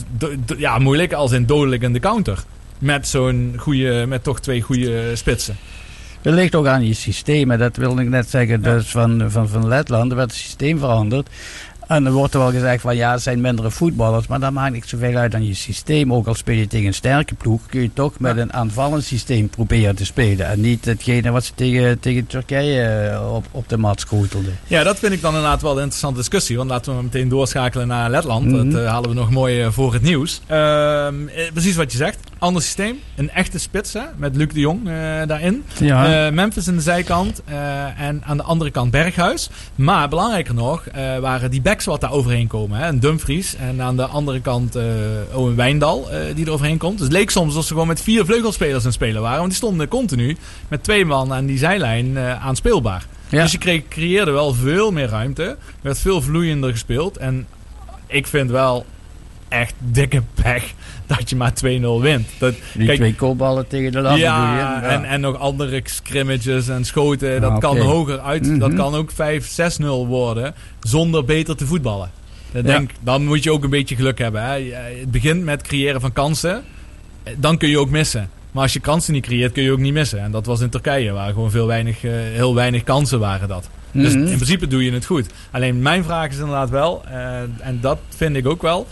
ja, 0.58 0.78
moeilijk 0.80 1.14
als 1.14 1.32
in 1.32 1.46
dodelijk 1.46 1.82
in 1.82 1.94
de 1.94 2.00
counter. 2.00 2.44
Met 2.80 3.08
zo'n 3.08 3.56
goede... 3.58 4.06
Met 4.08 4.24
toch 4.24 4.40
twee 4.40 4.62
goede 4.62 5.16
spitsen. 5.16 5.58
Het 6.22 6.34
ligt 6.34 6.56
ook 6.56 6.68
aan 6.68 6.86
je 6.86 6.94
systeem. 6.94 7.52
En 7.52 7.60
dat 7.60 7.76
wilde 7.76 8.02
ik 8.02 8.10
net 8.10 8.30
zeggen. 8.30 8.62
Dus 8.62 8.88
van, 8.88 9.26
van, 9.28 9.48
van 9.50 9.68
Letland, 9.68 10.12
er 10.12 10.18
werd 10.18 10.32
het 10.32 10.40
systeem 10.40 10.80
veranderd. 10.80 11.30
En 11.88 12.06
er 12.06 12.12
wordt 12.12 12.34
er 12.34 12.40
wel 12.40 12.52
gezegd 12.52 12.82
van 12.82 12.96
ja, 12.96 13.12
het 13.12 13.22
zijn 13.22 13.42
mindere 13.42 13.72
voetballers. 13.72 14.28
Maar 14.28 14.40
dat 14.40 14.52
maakt 14.52 14.74
niet 14.74 14.88
zoveel 14.88 15.16
uit 15.16 15.36
aan 15.36 15.48
je 15.48 15.54
systeem. 15.54 16.14
Ook 16.14 16.28
al 16.28 16.36
speel 16.36 16.56
je 16.56 16.68
tegen 16.68 16.88
een 16.88 16.94
sterke 16.94 17.36
ploeg, 17.36 17.62
kun 17.66 17.82
je 17.82 17.94
toch 17.94 18.20
met 18.20 18.38
een 18.38 18.54
aanvallend 18.54 19.04
systeem 19.04 19.50
proberen 19.50 19.96
te 19.96 20.06
spelen. 20.06 20.48
En 20.48 20.62
niet 20.62 20.86
hetgene 20.86 21.32
wat 21.32 21.46
ze 21.46 21.52
tegen, 21.56 22.00
tegen 22.00 22.28
Turkije 22.28 22.82
eh, 22.82 23.36
op, 23.36 23.46
op 23.52 23.70
de 23.70 23.78
mat 23.78 24.00
schotelden. 24.00 24.58
Ja, 24.68 24.84
dat 24.84 25.00
vind 25.00 25.14
ik 25.14 25.22
dan 25.22 25.34
inderdaad 25.36 25.62
wel 25.62 25.72
een 25.72 25.78
interessante 25.78 26.18
discussie. 26.18 26.58
Want 26.58 26.70
laten 26.70 26.98
we 26.98 27.04
meteen 27.04 27.30
doorschakelen 27.30 27.88
naar 27.88 28.10
Letland. 28.10 28.46
Mhm. 28.46 28.70
Dat 28.70 28.82
eh, 28.82 28.90
halen 28.90 29.10
we 29.10 29.16
nog 29.16 29.32
mooi 29.32 29.62
eh, 29.62 29.72
voor 29.72 29.94
het 29.94 30.02
nieuws. 30.02 30.42
Ehm, 30.48 31.28
eh, 31.28 31.52
precies 31.54 31.76
wat 31.76 31.92
je 31.92 31.98
zegt. 31.98 32.20
Ander 32.38 32.62
systeem. 32.62 33.00
Een 33.16 33.30
echte 33.30 33.60
spits 33.60 33.94
hè, 33.94 34.02
met 34.16 34.36
Luc 34.36 34.48
de 34.54 34.60
Jong 34.60 34.84
daarin. 35.28 35.64
Ja. 35.80 36.32
Memphis 36.32 36.68
aan 36.68 36.76
de 36.76 36.82
zijkant. 36.82 37.42
en 37.98 38.22
aan 38.26 38.38
de 38.38 38.44
andere 38.44 38.72
kant 38.72 38.92
Berghuis. 38.92 39.50
Maar 39.76 40.10
belangrijker 40.10 40.54
nog 40.54 40.84
waren 41.22 41.52
die 41.52 41.62
backs 41.78 42.02
wat 42.02 42.02
daar 42.02 42.20
overheen 42.20 42.48
komen. 42.48 42.80
Hè. 42.80 42.88
Een 42.88 43.00
Dumfries. 43.00 43.56
En 43.56 43.82
aan 43.82 43.96
de 43.96 44.06
andere 44.06 44.42
kant 44.42 44.76
eh 44.76 44.86
Owen 45.34 45.56
Wijndal 45.56 46.12
eh, 46.12 46.36
die 46.36 46.46
er 46.46 46.52
overheen 46.52 46.78
komt. 46.78 46.98
Dus 46.98 47.08
het 47.08 47.16
leek 47.16 47.30
soms 47.30 47.48
alsof 47.48 47.64
ze 47.66 47.72
gewoon 47.72 47.88
met 47.88 48.02
vier 48.02 48.26
vleugelspelers 48.26 48.78
aan 48.78 48.84
het 48.86 48.94
spelen 48.94 49.22
waren. 49.22 49.38
Want 49.38 49.50
die 49.50 49.58
stonden 49.58 49.88
continu 49.88 50.38
met 50.68 50.84
twee 50.84 51.06
man 51.06 51.34
aan 51.34 51.46
die 51.46 51.58
zijlijn 51.58 52.18
eh 52.18 52.46
aanspeelbaar. 52.46 53.06
Ja. 53.30 53.42
Dus 53.42 53.52
je 53.52 53.58
kreeg, 53.58 53.88
creëerde 53.88 54.32
wel 54.32 54.54
veel 54.54 54.92
meer 54.92 55.08
ruimte. 55.08 55.44
Er 55.44 55.58
werd 55.82 56.00
veel 56.00 56.22
vloeiender 56.22 56.72
gespeeld. 56.72 57.18
En 57.18 57.48
ik 58.08 58.28
vind 58.28 58.50
wel 58.50 58.86
echt 59.50 59.74
dikke 59.80 60.22
pech 60.42 60.74
dat 61.06 61.30
je 61.30 61.36
maar 61.36 61.54
2-0 61.54 62.02
wint. 62.02 62.28
Dat, 62.40 62.54
Die 62.74 62.96
twee 62.96 63.16
kopballen 63.16 63.68
tegen 63.68 63.92
de 63.92 64.00
lat. 64.02 64.18
ja? 64.18 64.82
En, 64.82 65.04
en 65.06 65.22
nog 65.22 65.38
andere 65.40 65.82
scrimmages 65.84 66.68
en 66.68 66.86
schoten. 66.86 67.42
Dat 67.42 67.52
Ah, 67.52 67.60
kan 67.60 67.78
hoger 67.80 68.20
uit. 68.20 68.46
Mhm. 68.48 68.58
Dat 68.60 68.74
kan 68.74 68.96
ook 68.96 69.12
5-6-0 69.12 69.86
worden. 70.08 70.54
Zonder 70.82 71.26
beter 71.26 71.56
te 71.56 71.66
voetballen. 71.66 72.10
Ja. 72.52 72.62
denk, 72.62 72.92
dan 73.02 73.26
moet 73.26 73.44
je 73.44 73.52
ook 73.52 73.64
een 73.64 73.70
beetje 73.70 73.96
geluk 73.96 74.18
hebben. 74.18 74.44
Hè. 74.44 74.72
Het 75.00 75.12
begint 75.12 75.44
met 75.44 75.62
creëren 75.62 76.02
van 76.02 76.14
kansen. 76.14 76.64
Eh, 77.24 77.34
Dan 77.38 77.58
kun 77.58 77.70
je 77.70 77.80
ook 77.80 77.90
missen. 77.90 78.30
Maar 78.52 78.64
als 78.64 78.74
je 78.74 78.80
kansen 78.80 79.14
niet 79.14 79.24
creëert, 79.26 79.52
kun 79.52 79.64
je 79.64 79.72
ook 79.72 79.78
niet 79.80 79.94
missen. 79.94 80.20
En 80.20 80.32
dat 80.32 80.46
was 80.46 80.60
in 80.62 80.70
Turkije, 80.70 81.12
waar 81.12 81.28
gewoon 81.34 81.52
veel 81.52 81.68
weinig, 81.68 82.04
eh, 82.04 82.12
heel 82.14 82.56
weinig 82.56 82.84
kansen 82.84 83.20
waren 83.20 83.48
dat. 83.48 83.70
Dus 83.92 84.14
Mhm. 84.14 84.26
in 84.26 84.36
principe 84.36 84.68
doe 84.68 84.84
je 84.84 84.92
het 84.92 85.06
goed. 85.06 85.28
Alleen 85.52 85.82
mijn 85.82 86.04
vraag 86.04 86.30
is 86.30 86.38
inderdaad 86.38 86.70
wel, 86.70 87.04
eh, 87.06 87.38
en 87.60 87.78
dat 87.82 88.00
vind 88.16 88.36
ik 88.36 88.48
ook 88.48 88.62
wel. 88.62 88.88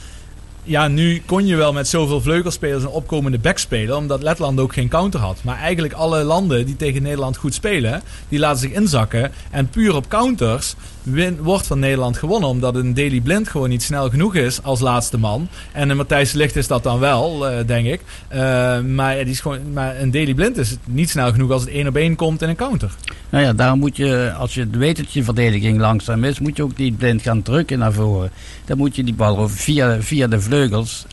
Ja, 0.68 0.88
nu 0.88 1.22
kon 1.26 1.45
je 1.45 1.55
wel 1.55 1.74
met 1.74 1.88
zoveel 1.88 2.22
vleugelspelers 2.22 2.84
een 2.84 2.89
opkomende 2.89 3.38
back 3.38 3.57
spelen, 3.57 3.97
omdat 3.97 4.24
Letland 4.24 4.59
ook 4.59 4.74
geen 4.74 4.88
counter 4.88 5.20
had. 5.20 5.43
Maar 5.43 5.57
eigenlijk 5.57 5.93
alle 5.93 6.24
landen 6.24 6.66
die 6.66 6.76
tegen 6.76 7.01
Nederland 7.01 7.38
goed 7.38 7.53
spelen, 7.53 8.01
die 8.30 8.39
laten 8.39 8.59
zich 8.59 8.72
inzakken. 8.72 9.32
En 9.51 9.70
puur 9.70 9.95
op 9.95 10.09
counters 10.09 10.76
win, 11.06 11.38
wordt 11.41 11.68
van 11.68 11.80
Nederland 11.80 12.18
gewonnen, 12.18 12.49
omdat 12.49 12.76
een 12.76 12.93
Daily 12.93 13.20
Blind 13.20 13.49
gewoon 13.49 13.70
niet 13.70 13.84
snel 13.84 14.10
genoeg 14.10 14.36
is 14.36 14.64
als 14.64 14.80
laatste 14.80 15.18
man. 15.18 15.47
En 15.72 15.89
een 15.89 15.97
Matthijs 15.97 16.32
Ligt 16.32 16.56
is 16.56 16.68
dat 16.68 16.84
dan 16.84 16.99
wel, 16.99 17.47
eh, 17.47 17.68
denk 17.68 17.88
ik. 17.88 18.01
Eh, 18.28 18.80
maar, 18.80 19.16
die 19.16 19.26
is 19.26 19.39
gewoon, 19.39 19.74
maar 19.74 19.99
een 19.99 20.12
Daily 20.12 20.34
Blind 20.34 20.58
is 20.58 20.78
niet 20.86 21.10
snel 21.10 21.32
genoeg 21.32 21.51
als 21.51 21.62
het 21.62 21.72
één 21.72 21.88
op 21.88 21.95
één 21.95 22.16
komt 22.16 22.41
in 22.41 22.49
een 22.49 22.56
counter. 22.56 22.91
Nou 23.30 23.43
ja, 23.43 23.53
daarom 23.53 23.80
moet 23.80 23.97
je, 23.97 24.34
als 24.38 24.53
je 24.53 24.68
weet 24.70 24.97
dat 24.97 25.14
je 25.14 25.24
verdediging 25.24 25.80
langzaam 25.80 26.24
is, 26.24 26.39
moet 26.39 26.58
je 26.58 26.64
ook 26.64 26.78
niet 26.78 26.97
blind 26.97 27.22
gaan 27.22 27.41
drukken 27.41 27.80
naar 27.80 27.93
voren. 27.93 28.32
Dan 28.66 28.78
moet 28.78 28.95
je 28.95 29.03
die 29.03 29.14
bal 29.14 29.49
via, 29.49 30.01
via 30.01 30.28
de 30.28 30.41
vleugels 30.41 31.06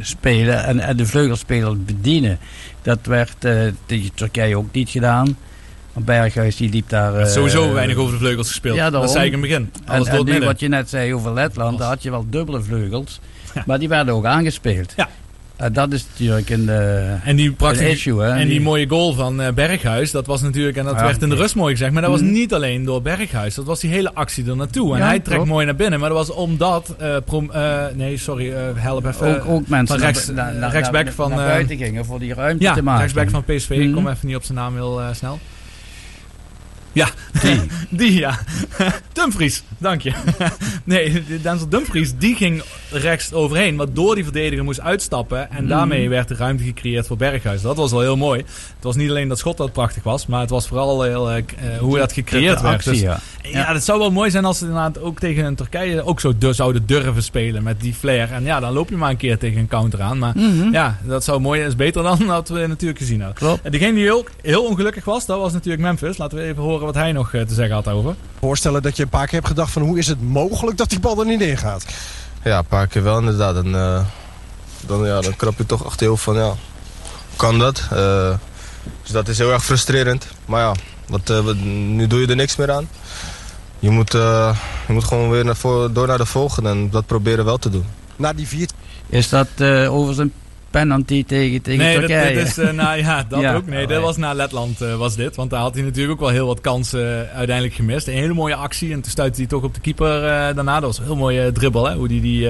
spelen 0.00 0.64
en, 0.64 0.80
en 0.80 0.96
de 0.96 1.06
vleugelspeler 1.06 1.82
bedienen. 1.82 2.38
Dat 2.82 2.98
werd 3.02 3.44
eh, 3.44 3.60
tegen 3.86 4.14
Turkije 4.14 4.56
ook 4.56 4.72
niet 4.72 4.90
gedaan. 4.90 5.36
Want 5.92 6.06
Berghuis 6.06 6.56
die 6.56 6.70
liep 6.70 6.88
daar... 6.88 7.14
eh, 7.14 7.26
Sowieso 7.26 7.72
weinig 7.72 7.96
over 7.96 8.12
de 8.12 8.18
vleugels 8.18 8.48
gespeeld. 8.48 8.76
Ja, 8.76 8.90
dat 8.90 9.10
zei 9.10 9.26
ik 9.26 9.32
in 9.32 9.38
het 9.38 9.48
begin. 9.48 9.70
En, 9.84 9.94
Alles 9.94 10.22
nu 10.24 10.44
wat 10.44 10.60
je 10.60 10.68
net 10.68 10.88
zei 10.88 11.14
over 11.14 11.32
Letland, 11.32 11.78
daar 11.78 11.88
had 11.88 12.02
je 12.02 12.10
wel 12.10 12.26
dubbele 12.30 12.62
vleugels. 12.62 13.20
Maar 13.66 13.78
die 13.78 13.88
werden 13.88 14.14
ook 14.14 14.24
aangespeeld. 14.24 14.92
Ja. 14.96 15.08
Dat 15.72 15.92
is 15.92 16.06
natuurlijk 16.10 16.50
een, 16.50 16.68
eh, 16.68 17.28
En 17.28 17.36
die 17.36 17.56
issue. 17.78 18.20
Hè? 18.22 18.30
en 18.30 18.48
die 18.48 18.60
mooie 18.60 18.88
goal 18.88 19.12
van 19.14 19.40
eh, 19.40 19.52
Berghuis, 19.52 20.10
dat 20.10 20.26
was 20.26 20.42
natuurlijk, 20.42 20.76
en 20.76 20.84
dat 20.84 20.94
Ja, 20.94 21.02
werd 21.04 21.22
in 21.22 21.28
de 21.28 21.34
rust 21.34 21.54
mooi 21.54 21.72
gezegd, 21.72 21.92
maar 21.92 22.02
dat 22.02 22.10
was 22.10 22.20
Mhm. 22.20 22.32
niet 22.32 22.54
alleen 22.54 22.84
door 22.84 23.02
Berghuis. 23.02 23.54
Dat 23.54 23.64
was 23.64 23.80
die 23.80 23.90
hele 23.90 24.14
actie 24.14 24.48
er 24.48 24.56
naartoe. 24.56 24.92
En 24.94 24.98
Ja, 25.00 25.06
hij 25.06 25.18
trekt 25.18 25.34
klopt. 25.34 25.48
mooi 25.50 25.64
naar 25.66 25.74
binnen, 25.76 26.00
maar 26.00 26.08
dat 26.08 26.18
was 26.26 26.36
omdat, 26.36 26.94
eh, 26.98 27.16
prom, 27.24 27.50
eh, 27.50 27.84
nee, 27.94 28.16
sorry, 28.16 28.52
eh, 28.52 28.60
help 28.74 29.06
even. 29.06 29.26
ook, 29.36 29.44
ook 29.48 29.68
mensen 29.68 29.98
van 29.98 30.06
rechts, 30.06 30.28
naar, 30.28 30.70
rechtsback 30.72 31.04
naar- 31.04 31.12
van, 31.12 31.30
naar 31.30 31.38
eh, 31.38 31.46
buiten 31.46 31.76
gingen 31.76 32.04
voor 32.04 32.18
die 32.18 32.34
ruimte 32.34 32.64
ja, 32.64 32.74
te 32.74 32.82
maken. 32.82 33.00
rechtsback 33.00 33.30
van 33.30 33.44
PSV. 33.56 33.70
Ik 33.70 33.92
kom 33.92 34.02
Mhm. 34.02 34.12
even 34.12 34.26
niet 34.26 34.36
op 34.36 34.44
zijn 34.44 34.58
naam 34.58 34.74
heel 34.74 35.00
eh, 35.00 35.06
snel. 35.12 35.38
Ja, 36.92 37.08
die, 37.42 37.60
die 38.08 38.12
ja. 38.18 38.38
Dumfries, 39.12 39.62
dank 39.78 40.00
je. 40.02 40.12
nee, 40.84 41.22
Denzel 41.42 41.68
Dumfries, 41.68 42.12
die 42.18 42.34
ging 42.36 42.62
rechts 42.90 43.32
overheen. 43.32 43.76
Waardoor 43.76 44.14
die 44.14 44.24
verdediger 44.24 44.64
moest 44.64 44.80
uitstappen. 44.80 45.50
En 45.50 45.58
Mhm. 45.64 45.68
daarmee 45.68 46.08
werd 46.08 46.30
er 46.30 46.36
ruimte 46.36 46.64
gecreëerd 46.64 47.06
voor 47.06 47.16
Berghuis. 47.16 47.62
Dat 47.62 47.76
was 47.76 47.90
wel 47.90 48.00
heel 48.00 48.16
mooi. 48.16 48.38
Het 48.74 48.84
was 48.84 48.96
niet 48.96 49.10
alleen 49.10 49.28
dat 49.28 49.38
schot 49.38 49.56
dat 49.56 49.72
prachtig 49.72 50.02
was. 50.02 50.26
Maar 50.26 50.40
het 50.40 50.50
was 50.50 50.68
vooral 50.68 51.02
heel, 51.02 51.30
eh, 51.30 51.36
eh, 51.36 51.44
hoe 51.78 51.98
dat 51.98 52.12
gecreëerd 52.12 52.56
De 52.56 52.62
werd. 52.62 52.74
actie, 52.74 52.90
Dus- 52.92 53.00
ja. 53.00 53.20
ja, 53.42 53.72
het 53.72 53.84
zou 53.84 53.98
wel 53.98 54.10
mooi 54.10 54.30
zijn 54.30 54.44
als 54.44 54.58
ze 54.58 54.64
inderdaad 54.64 55.00
ook 55.00 55.18
tegen 55.18 55.44
een 55.44 55.54
Turkije 55.54 56.04
ook 56.04 56.20
zo 56.20 56.32
zouden 56.50 56.86
durven 56.86 57.22
spelen 57.22 57.62
met 57.62 57.80
die 57.80 57.94
flair. 57.94 58.32
En 58.32 58.44
ja, 58.44 58.60
dan 58.60 58.72
loop 58.72 58.88
je 58.90 58.96
maar 58.96 59.10
een 59.10 59.16
keer 59.16 59.38
tegen 59.38 59.58
een 59.60 59.68
counter 59.68 60.02
aan. 60.02 60.18
Maar 60.18 60.32
Mhm. 60.36 60.72
ja, 60.72 60.98
dat 61.02 61.24
zou 61.24 61.40
mooi 61.40 61.62
is 61.62 61.76
beter 61.76 62.02
dan 62.02 62.18
dat 62.26 62.48
we 62.48 62.66
natuurlijk 62.66 62.98
gezien 62.98 63.20
hadden. 63.20 63.38
Klopt. 63.38 63.62
En 63.64 63.70
degene 63.72 63.94
die 63.94 64.12
ook 64.14 64.30
heel 64.42 64.64
ongelukkig 64.64 65.04
was, 65.04 65.26
dat 65.26 65.38
was 65.38 65.52
natuurlijk 65.52 65.82
Memphis. 65.82 66.16
Laten 66.18 66.38
we 66.38 66.44
even 66.44 66.62
horen 66.62 66.79
wat 66.86 66.94
hij 66.94 67.12
nog 67.12 67.32
eh, 67.34 67.42
te 67.42 67.54
zeggen 67.54 67.74
had 67.74 67.88
over. 67.88 68.14
Voorstellen 68.40 68.82
dat 68.82 68.96
je 68.96 69.02
een 69.02 69.08
paar 69.08 69.24
keer 69.26 69.34
hebt 69.34 69.46
gedacht 69.46 69.72
van 69.72 69.82
hoe 69.82 69.98
is 69.98 70.06
het 70.06 70.22
mogelijk 70.22 70.76
dat 70.76 70.88
die 70.90 71.00
bal 71.00 71.20
er 71.20 71.26
niet 71.26 71.40
in 71.40 71.56
gaat? 71.56 71.84
Ja, 72.44 72.58
een 72.58 72.64
paar 72.66 72.86
keer 72.86 73.02
wel 73.02 73.18
inderdaad. 73.18 73.56
En, 73.56 73.74
eh, 73.74 74.04
dan, 74.86 75.06
ja, 75.06 75.20
dan 75.20 75.36
krap 75.36 75.58
je 75.58 75.66
toch 75.66 75.84
achter 75.84 76.02
je 76.02 76.08
hoofd 76.08 76.22
van 76.22 76.34
ja, 76.34 76.46
hoe 76.48 77.36
kan 77.36 77.58
dat? 77.58 77.82
Eh, 77.92 78.30
Dus 79.02 79.10
dat 79.10 79.28
is 79.28 79.38
heel 79.38 79.52
erg 79.52 79.64
frustrerend. 79.64 80.26
Maar 80.44 80.60
ja, 80.60 80.74
wat, 81.08 81.30
eh, 81.30 81.40
wat- 81.40 81.56
nu 81.56 82.06
doe 82.06 82.20
je 82.20 82.26
er 82.26 82.36
niks 82.36 82.56
meer 82.56 82.70
aan. 82.72 82.88
Je 83.78 83.90
moet, 83.90 84.14
eh, 84.14 84.56
je 84.86 84.92
moet 84.92 85.04
gewoon 85.04 85.30
weer 85.30 85.44
naar 85.44 85.56
voor, 85.56 85.92
door 85.92 86.06
naar 86.06 86.18
de 86.18 86.26
volgende 86.26 86.68
en 86.68 86.90
dat 86.90 87.06
proberen 87.06 87.44
wel 87.44 87.58
te 87.58 87.70
doen. 87.70 87.84
Na 88.16 88.32
die 88.32 88.46
vier... 88.48 88.68
Is 89.08 89.28
dat 89.28 89.46
eh, 89.56 89.94
over 89.94 90.14
zijn 90.14 90.32
penalty 90.70 91.24
tegen, 91.24 91.62
tegen 91.62 91.84
nee, 91.84 92.00
dat, 92.00 92.08
Turkije? 92.08 92.34
dit 92.34 92.46
is, 92.46 92.58
eh, 92.58 92.70
nou 92.72 92.98
ja, 92.98 93.24
dat 93.28 93.40
Ja. 93.50 93.54
ook. 93.54 93.66
Nee, 93.66 93.82
Oh, 93.82 93.88
dat 93.88 94.02
was 94.02 94.16
na 94.16 94.32
Letland 94.32 94.80
eh, 94.80 94.96
was 94.96 95.16
dit. 95.16 95.36
Want 95.36 95.50
daar 95.50 95.60
had 95.60 95.74
hij 95.74 95.82
natuurlijk 95.82 96.12
ook 96.12 96.20
wel 96.20 96.28
heel 96.28 96.46
wat 96.46 96.60
kansen 96.60 97.28
uiteindelijk 97.34 97.74
gemist. 97.76 98.06
Een 98.06 98.14
hele 98.14 98.32
mooie 98.34 98.54
actie. 98.54 98.92
En 98.92 99.00
toen 99.00 99.10
stuitte 99.10 99.38
hij 99.40 99.48
toch 99.48 99.62
op 99.62 99.74
de 99.74 99.80
keeper 99.80 100.24
eh, 100.24 100.54
daarna. 100.54 100.74
Dat 100.74 100.82
was 100.82 100.98
een 100.98 101.04
heel 101.04 101.16
mooie 101.16 101.52
dribbel, 101.52 101.88
hè. 101.88 101.94
Hoe 101.94 102.08
die, 102.08 102.20
die 102.20 102.40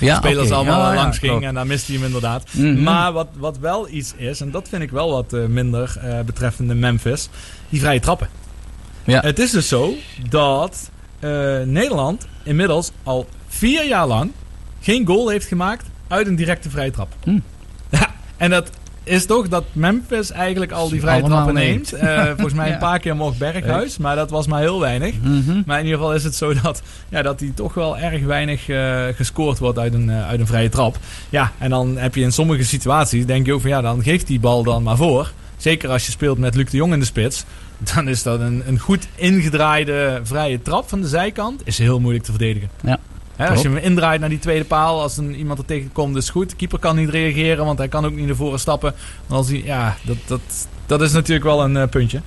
Ja, 0.00 0.16
spelers 0.16 0.50
allemaal 0.50 0.92
Ja, 0.92 0.94
langs 0.94 1.18
ging. 1.18 1.44
En 1.44 1.54
daar 1.54 1.66
miste 1.66 1.86
hij 1.92 1.96
hem 2.00 2.06
inderdaad. 2.06 2.44
Mhm. 2.52 2.82
Maar 2.82 3.12
wat, 3.12 3.28
wat 3.36 3.58
wel 3.58 3.88
iets 3.88 4.14
is, 4.16 4.40
en 4.40 4.50
dat 4.50 4.68
vind 4.68 4.82
ik 4.82 4.90
wel 4.90 5.10
wat 5.10 5.48
minder 5.48 5.96
betreffende 6.26 6.74
Memphis. 6.74 7.28
Die 7.68 7.80
vrije 7.80 8.00
trappen. 8.00 8.28
Ja. 9.04 9.20
Het 9.20 9.38
is 9.38 9.50
dus 9.50 9.68
zo 9.68 9.94
dat 10.28 10.90
Nederland 11.64 12.26
inmiddels 12.42 12.90
al 13.02 13.26
vier 13.48 13.86
jaar 13.86 14.06
lang 14.06 14.30
geen 14.80 15.06
goal 15.06 15.28
heeft 15.28 15.46
gemaakt 15.46 15.86
uit 16.08 16.26
een 16.26 16.36
directe 16.36 16.70
vrije 16.70 16.90
trap. 16.90 17.12
Hm. 17.24 17.38
En 18.44 18.50
dat 18.50 18.70
is 19.04 19.26
toch 19.26 19.48
dat 19.48 19.64
Memphis 19.72 20.30
eigenlijk 20.30 20.72
al 20.72 20.88
die 20.88 21.00
vrije 21.00 21.22
trappen 21.22 21.54
neemt. 21.54 21.92
Eh, 21.92 22.24
volgens 22.36 22.54
mij 22.54 22.66
Ja. 22.66 22.72
een 22.72 22.78
paar 22.78 22.98
keer 22.98 23.16
mocht 23.16 23.38
Berghuis, 23.38 23.98
maar 23.98 24.16
dat 24.16 24.30
was 24.30 24.46
maar 24.46 24.60
heel 24.60 24.80
weinig. 24.80 25.14
Mhm. 25.22 25.62
Maar 25.66 25.78
in 25.78 25.84
ieder 25.84 25.98
geval 25.98 26.14
is 26.14 26.24
het 26.24 26.34
zo 26.34 26.54
dat, 26.62 26.82
ja, 27.08 27.22
dat 27.22 27.38
die 27.38 27.54
toch 27.54 27.74
wel 27.74 27.98
erg 27.98 28.22
weinig 28.24 28.68
eh, 28.68 29.04
gescoord 29.14 29.58
wordt 29.58 29.78
uit 29.78 29.94
een, 29.94 30.10
eh, 30.10 30.28
uit 30.28 30.40
een 30.40 30.46
vrije 30.46 30.68
trap. 30.68 30.98
Ja, 31.30 31.52
en 31.58 31.70
dan 31.70 31.96
heb 31.96 32.14
je 32.14 32.20
in 32.20 32.32
sommige 32.32 32.64
situaties, 32.64 33.26
denk 33.26 33.46
je 33.46 33.52
ook 33.52 33.60
van 33.60 33.70
ja, 33.70 33.80
dan 33.80 34.02
geeft 34.02 34.26
die 34.26 34.40
bal 34.40 34.62
dan 34.62 34.82
maar 34.82 34.96
voor. 34.96 35.32
Zeker 35.56 35.88
als 35.90 36.06
je 36.06 36.12
speelt 36.12 36.38
met 36.38 36.54
Luc 36.54 36.70
de 36.70 36.76
Jong 36.76 36.92
in 36.92 36.98
de 36.98 37.04
spits. 37.04 37.44
Dan 37.94 38.08
is 38.08 38.22
dat 38.22 38.40
een, 38.40 38.62
een 38.66 38.78
goed 38.78 39.08
ingedraaide 39.14 40.20
vrije 40.22 40.62
trap 40.62 40.88
van 40.88 41.00
de 41.00 41.08
zijkant. 41.08 41.60
Is 41.64 41.78
heel 41.78 42.00
moeilijk 42.00 42.24
te 42.24 42.30
verdedigen. 42.30 42.68
Ja. 42.82 42.98
Als 43.38 43.62
je 43.62 43.68
hem 43.68 43.76
indraait 43.76 44.20
naar 44.20 44.28
die 44.28 44.38
tweede 44.38 44.64
paal, 44.64 45.00
als 45.00 45.16
een, 45.16 45.34
iemand 45.34 45.58
er 45.58 45.64
tegenkomt, 45.64 46.16
is 46.16 46.30
goed. 46.30 46.50
De 46.50 46.56
keeper 46.56 46.78
kan 46.78 46.96
niet 46.96 47.08
reageren, 47.08 47.64
want 47.64 47.78
hij 47.78 47.88
kan 47.88 48.04
ook 48.04 48.14
niet 48.14 48.26
naar 48.26 48.36
voren 48.36 48.58
stappen. 48.58 48.94
Maar 49.26 49.38
als 49.38 49.48
hij, 49.48 49.62
ja, 49.64 49.96
dat, 50.02 50.16
dat, 50.26 50.40
dat 50.86 51.00
is 51.00 51.12
natuurlijk 51.12 51.44
wel 51.44 51.64
een 51.64 51.76
eh, 51.76 51.88
puntje. 51.88 52.20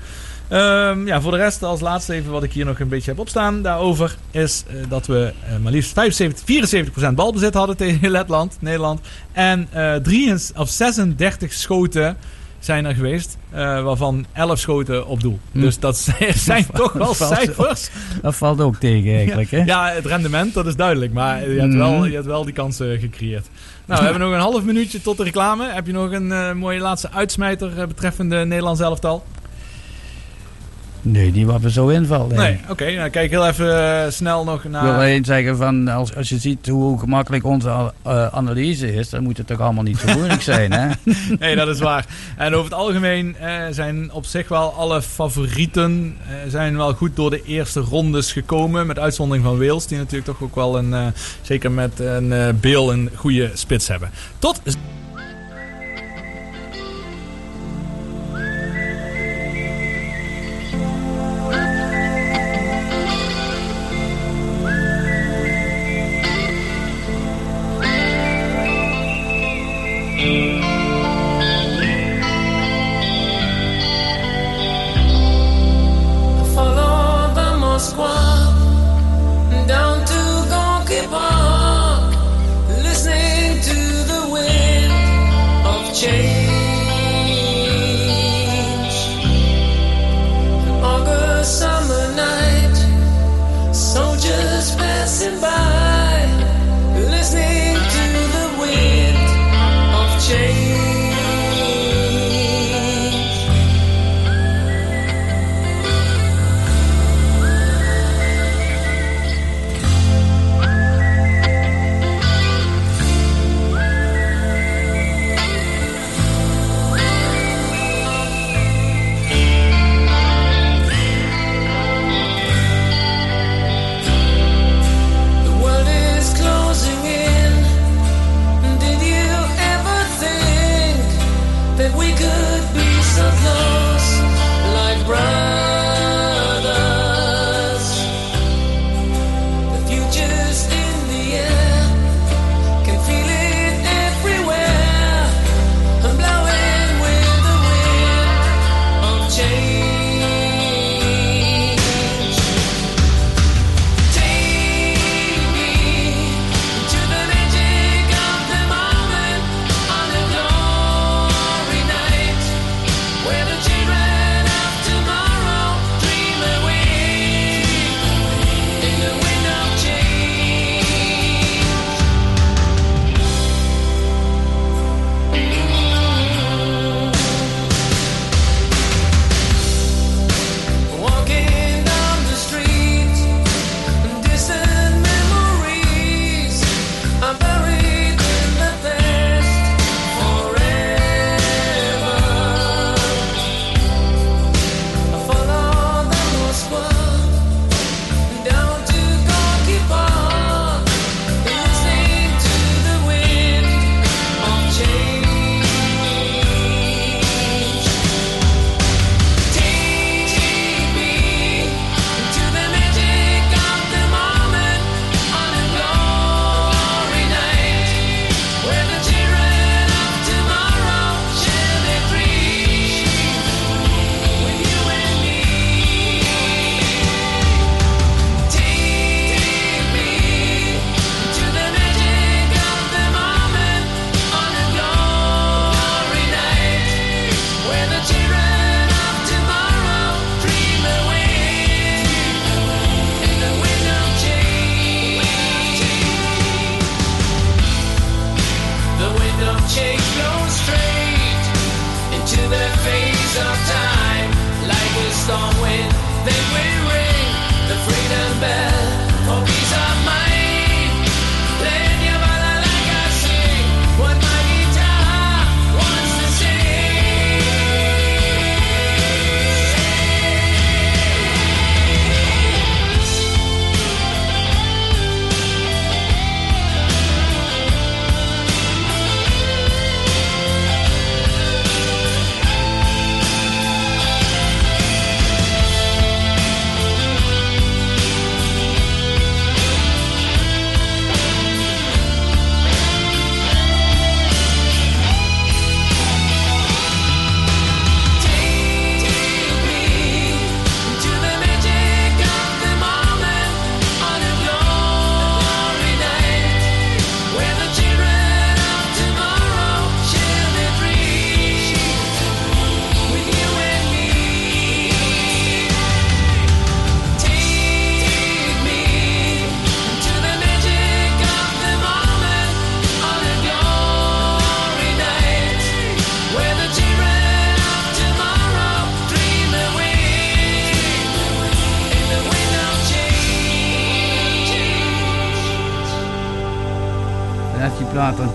Ehm, 0.48 1.08
ja, 1.08 1.22
voor 1.22 1.32
de 1.32 1.38
rest, 1.38 1.64
als 1.64 1.80
laatste 1.80 2.14
even 2.14 2.32
wat 2.32 2.44
ik 2.44 2.54
hier 2.54 2.66
nog 2.66 2.80
een 2.80 2.88
beetje 2.88 3.12
heb 3.12 3.20
opstaan 3.20 3.62
daarover, 3.62 4.16
is 4.32 4.64
eh, 4.68 4.76
dat 4.90 5.08
we 5.08 5.34
eh, 5.44 5.58
maar 5.58 5.72
liefst 5.72 5.94
75, 5.94 7.10
74% 7.10 7.14
balbezit 7.14 7.54
hadden 7.54 7.78
tegen 7.78 8.12
Letland, 8.18 8.58
Nederland. 8.60 9.00
En 9.32 9.68
eh 9.72 9.96
33 9.96 10.58
of 10.62 10.70
36 10.70 11.54
schoten 11.54 12.18
zijn 12.68 12.86
er 12.86 12.96
geweest, 12.96 13.38
eh, 13.50 13.84
waarvan 13.84 14.26
11 14.34 14.60
schoten 14.60 15.08
op 15.08 15.22
doel. 15.22 15.40
Hm. 15.52 15.60
Dus 15.62 15.80
dat 15.80 15.98
zijn, 16.36 16.66
toch 16.74 16.94
wel 16.94 17.14
cijfers. 17.14 17.90
Dat 18.22 18.36
valt 18.36 18.62
ook 18.62 18.76
tegen 18.76 19.16
eigenlijk, 19.16 19.52
hè? 19.52 19.64
Ja, 19.64 19.90
het 19.90 20.06
rendement, 20.06 20.54
dat 20.54 20.66
is 20.68 20.76
duidelijk. 20.76 21.14
Maar 21.14 21.50
je 21.50 21.60
hebt, 21.60 21.74
Mhm. 21.74 21.78
wel, 21.78 22.06
je 22.06 22.14
hebt 22.14 22.26
wel 22.26 22.44
die 22.44 22.54
kansen 22.54 23.00
gecreëerd. 23.00 23.48
Nou, 23.86 24.00
we 24.00 24.06
hebben 24.08 24.28
nog 24.28 24.34
een 24.38 24.44
half 24.44 24.64
minuutje 24.64 25.02
tot 25.02 25.18
de 25.18 25.24
reclame. 25.24 25.66
Heb 25.72 25.86
je 25.86 25.92
nog 25.94 26.12
een 26.12 26.32
eh, 26.32 26.52
mooie 26.54 26.80
laatste 26.80 27.12
uitsmijter 27.12 27.80
eh, 27.80 27.88
betreffende 27.88 28.46
Nederlands 28.46 28.82
elftal? 28.82 29.24
Nee, 31.02 31.32
die 31.32 31.46
wat 31.46 31.62
we 31.62 31.72
zo 31.72 31.88
invallen. 31.88 32.36
Nee, 32.36 32.60
oké. 32.70 32.92
nou, 32.92 33.10
kijk 33.10 33.30
heel 33.30 33.48
even 33.48 34.04
eh, 34.04 34.12
snel 34.12 34.44
nog 34.44 34.56
Ik 34.56 34.72
wil 34.72 34.82
naar... 34.82 34.94
alleen 34.94 35.26
zeggen, 35.26 35.58
van, 35.58 35.88
als, 35.88 36.16
als 36.16 36.30
je 36.30 36.38
ziet 36.38 36.68
hoe 36.68 37.00
gemakkelijk 37.00 37.46
onze 37.46 37.94
eh, 38.04 38.28
analyse 38.28 38.94
is, 38.94 39.10
dan 39.10 39.24
moet 39.24 39.38
het 39.38 39.48
toch 39.48 39.60
allemaal 39.60 39.84
niet 39.84 39.98
zo 39.98 40.14
moeilijk 40.14 40.42
zijn, 40.42 40.72
hè? 40.72 40.90
nee, 41.40 41.56
dat 41.56 41.68
is 41.68 41.80
waar. 41.80 42.06
En 42.38 42.54
over 42.54 42.70
het 42.70 42.80
algemeen 42.80 43.36
eh, 43.38 43.62
zijn 43.72 44.12
op 44.12 44.26
zich 44.26 44.48
wel 44.48 44.74
alle 44.74 45.02
favorieten 45.02 46.18
zijn 46.48 46.78
wel 46.78 46.94
goed 46.94 47.16
door 47.16 47.30
de 47.30 47.44
eerste 47.44 47.80
rondes 47.80 48.32
gekomen. 48.32 48.88
Met 48.88 49.00
uitzondering 49.00 49.46
van 49.46 49.58
Wales, 49.58 49.88
die 49.88 49.98
natuurlijk 49.98 50.26
toch 50.26 50.42
ook 50.42 50.56
wel 50.56 50.78
een, 50.78 51.14
zeker 51.42 51.72
met 51.72 52.00
een 52.00 52.58
Beel, 52.60 52.92
een 52.92 53.10
goede 53.16 53.52
spits 53.54 53.88
hebben. 53.88 54.10
Tot 54.40 54.62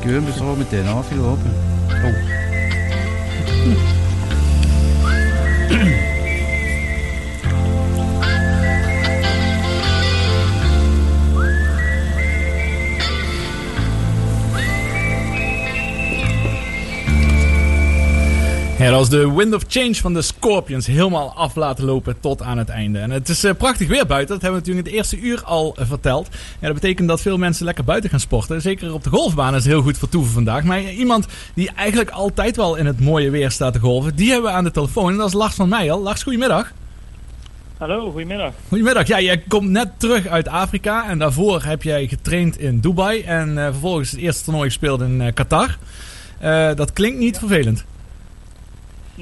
als 0.02 0.10
die 0.10 0.30
plaat 0.30 0.54
aan 0.54 0.56
het 0.56 0.68
keuren 0.68 1.40
is, 1.42 1.56
er 1.56 1.61
Ja, 18.82 18.88
dat 18.88 18.98
was 18.98 19.08
de 19.08 19.32
Wind 19.32 19.54
of 19.54 19.64
Change 19.68 19.94
van 19.94 20.14
de 20.14 20.22
Scorpions. 20.22 20.86
Helemaal 20.86 21.32
af 21.34 21.54
laten 21.54 21.84
lopen 21.84 22.20
tot 22.20 22.42
aan 22.42 22.58
het 22.58 22.68
einde. 22.68 22.98
En 22.98 23.10
het 23.10 23.28
is 23.28 23.44
eh, 23.44 23.54
prachtig 23.54 23.88
weer 23.88 24.06
buiten. 24.06 24.34
Dat 24.34 24.42
hebben 24.42 24.60
we 24.60 24.66
natuurlijk 24.66 24.86
in 24.86 24.92
het 24.92 25.10
eerste 25.12 25.26
uur 25.26 25.44
al 25.44 25.76
eh, 25.76 25.86
verteld. 25.86 26.28
Ja, 26.32 26.66
dat 26.66 26.74
betekent 26.74 27.08
dat 27.08 27.20
veel 27.20 27.38
mensen 27.38 27.64
lekker 27.64 27.84
buiten 27.84 28.10
gaan 28.10 28.20
sporten. 28.20 28.60
Zeker 28.60 28.92
op 28.92 29.04
de 29.04 29.10
golfbaan 29.10 29.54
is 29.54 29.64
het 29.64 29.72
heel 29.72 29.82
goed 29.82 29.98
vertoeven 29.98 30.32
vandaag. 30.32 30.64
Maar 30.64 30.82
iemand 30.82 31.26
die 31.54 31.70
eigenlijk 31.76 32.10
altijd 32.10 32.56
wel 32.56 32.76
in 32.76 32.86
het 32.86 33.00
mooie 33.00 33.30
weer 33.30 33.50
staat 33.50 33.72
te 33.72 33.78
golven, 33.78 34.16
die 34.16 34.30
hebben 34.30 34.50
we 34.50 34.56
aan 34.56 34.64
de 34.64 34.70
telefoon. 34.70 35.10
En 35.10 35.16
dat 35.16 35.28
is 35.28 35.32
Lars 35.32 35.54
van 35.54 35.68
Meijel. 35.68 36.00
Lars, 36.00 36.22
goedemiddag. 36.22 36.72
Hallo, 37.78 38.10
goedemiddag. 38.10 38.52
Goedemiddag. 38.68 39.06
Ja, 39.06 39.20
jij 39.20 39.38
komt 39.48 39.70
net 39.70 39.88
terug 39.96 40.26
uit 40.26 40.48
Afrika. 40.48 41.08
En 41.08 41.18
daarvoor 41.18 41.62
heb 41.62 41.82
jij 41.82 42.06
getraind 42.06 42.58
in 42.58 42.80
Dubai. 42.80 43.22
En 43.22 43.58
eh, 43.58 43.64
vervolgens 43.64 44.10
het 44.10 44.20
eerste 44.20 44.44
toernooi 44.44 44.68
gespeeld 44.68 45.00
in 45.00 45.30
Qatar. 45.34 45.78
Dat 46.74 46.92
klinkt 46.92 47.18
niet 47.18 47.38
vervelend. 47.38 47.84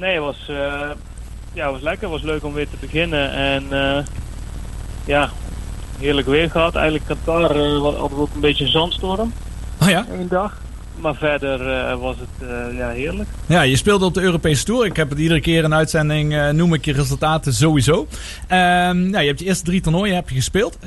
Nee, 0.01 0.15
het 0.15 0.23
was, 0.23 0.49
eh, 0.49 0.89
ja, 1.53 1.71
was 1.71 1.81
lekker. 1.81 2.01
Het 2.01 2.11
was 2.11 2.21
leuk 2.21 2.43
om 2.43 2.53
weer 2.53 2.69
te 2.69 2.77
beginnen. 2.79 3.31
En 3.31 3.63
eh, 3.69 4.03
ja, 5.05 5.29
heerlijk 5.99 6.27
weer 6.27 6.49
gehad. 6.49 6.75
Eigenlijk 6.75 7.05
Qatar 7.05 7.41
hadden 7.41 7.81
we 7.81 7.97
ook 7.97 8.33
een 8.33 8.39
beetje 8.39 8.63
een 8.63 8.71
zandstorm. 8.71 9.33
Oh 9.81 9.89
ja? 9.89 10.05
Eén 10.11 10.27
dag. 10.27 10.57
Maar 11.01 11.15
verder 11.15 11.67
eh, 11.67 11.99
was 11.99 12.15
het 12.19 12.49
eh, 12.49 12.77
ja, 12.77 12.89
heerlijk. 12.89 13.29
Ja, 13.45 13.61
je 13.61 13.75
speelde 13.75 14.05
op 14.05 14.13
de 14.13 14.21
Europese 14.21 14.63
Tour. 14.63 14.85
Ik 14.85 14.95
heb 14.95 15.09
het 15.09 15.19
iedere 15.19 15.41
keer 15.41 15.63
in 15.63 15.73
uitzending, 15.73 16.33
eh, 16.33 16.49
noem 16.49 16.73
ik 16.73 16.85
je 16.85 16.93
resultaten 16.93 17.53
sowieso. 17.53 18.07
Ja, 18.49 18.93
je 18.93 19.27
hebt 19.27 19.39
je 19.39 19.45
eerste 19.45 19.63
drie 19.63 19.81
toernooien 19.81 20.15
heb 20.15 20.29
je 20.29 20.35
gespeeld. 20.35 20.77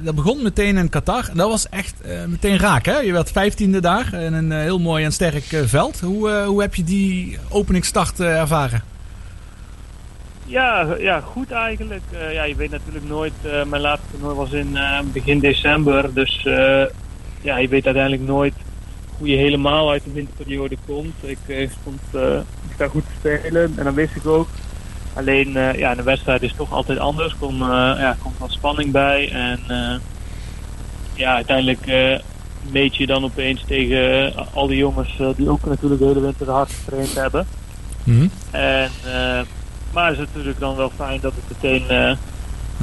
Dat 0.00 0.14
begon 0.14 0.42
meteen 0.42 0.76
in 0.76 0.88
Qatar. 0.88 1.30
Dat 1.34 1.48
was 1.48 1.68
echt 1.68 1.94
meteen 2.26 2.58
raak, 2.58 2.84
hè? 2.84 2.98
Je 2.98 3.12
werd 3.12 3.30
vijftiende 3.30 3.80
daar 3.80 4.14
in 4.14 4.32
een 4.32 4.52
heel 4.52 4.78
mooi 4.78 5.04
en 5.04 5.12
sterk 5.12 5.44
veld. 5.66 6.00
Hoe, 6.00 6.30
hoe 6.30 6.60
heb 6.60 6.74
je 6.74 6.84
die 6.84 7.38
openingsstart 7.48 8.20
eh, 8.20 8.40
ervaren? 8.40 8.82
Ja, 10.46 10.86
ja 10.98 11.20
goed 11.20 11.50
eigenlijk. 11.50 12.02
Ja, 12.32 12.44
je 12.44 12.54
weet 12.54 12.70
natuurlijk 12.70 13.08
nooit. 13.08 13.32
mijn 13.66 13.82
laatste 13.82 14.06
toernooi 14.10 14.36
was 14.36 14.52
in 14.52 14.78
begin 15.12 15.38
december. 15.38 16.14
Dus 16.14 16.42
ja, 17.40 17.58
je 17.58 17.68
weet 17.68 17.84
uiteindelijk 17.84 18.22
nooit 18.22 18.54
hoe 19.22 19.30
je 19.30 19.36
helemaal 19.36 19.90
uit 19.90 20.04
de 20.04 20.12
winterperiode 20.12 20.76
komt. 20.86 21.14
Ik, 21.20 21.38
eh, 21.46 21.70
stond, 21.80 22.00
eh, 22.12 22.36
ik 22.68 22.74
sta 22.74 22.88
goed 22.88 23.04
te 23.04 23.12
spelen 23.18 23.72
en 23.76 23.84
dat 23.84 23.94
wist 23.94 24.16
ik 24.16 24.26
ook. 24.26 24.48
Alleen 25.14 25.56
eh, 25.56 25.78
ja, 25.78 25.98
een 25.98 26.04
wedstrijd 26.04 26.42
is 26.42 26.54
toch 26.56 26.72
altijd 26.72 26.98
anders. 26.98 27.32
Er 27.32 27.38
komt, 27.38 27.60
eh, 27.60 27.68
ja, 27.98 28.16
komt 28.22 28.38
wat 28.38 28.50
spanning 28.50 28.92
bij. 28.92 29.30
En 29.30 29.60
ja, 31.14 31.34
uiteindelijk 31.34 31.86
meet 32.70 32.96
je 32.96 33.06
dan 33.06 33.24
opeens 33.24 33.64
tegen 33.66 34.32
al 34.52 34.66
die 34.66 34.76
jongens 34.76 35.16
die 35.36 35.50
ook 35.50 35.64
natuurlijk 35.64 36.00
de 36.00 36.06
hele 36.06 36.20
winter 36.20 36.50
hard 36.50 36.72
getraind 36.72 37.14
hebben. 37.14 37.46
En, 38.50 38.90
eh, 39.02 39.40
maar 39.92 40.08
het 40.08 40.18
is 40.18 40.26
natuurlijk 40.26 40.58
dan 40.58 40.76
wel 40.76 40.90
fijn 40.96 41.20
dat 41.20 41.32
het 41.34 41.44
meteen 41.62 42.16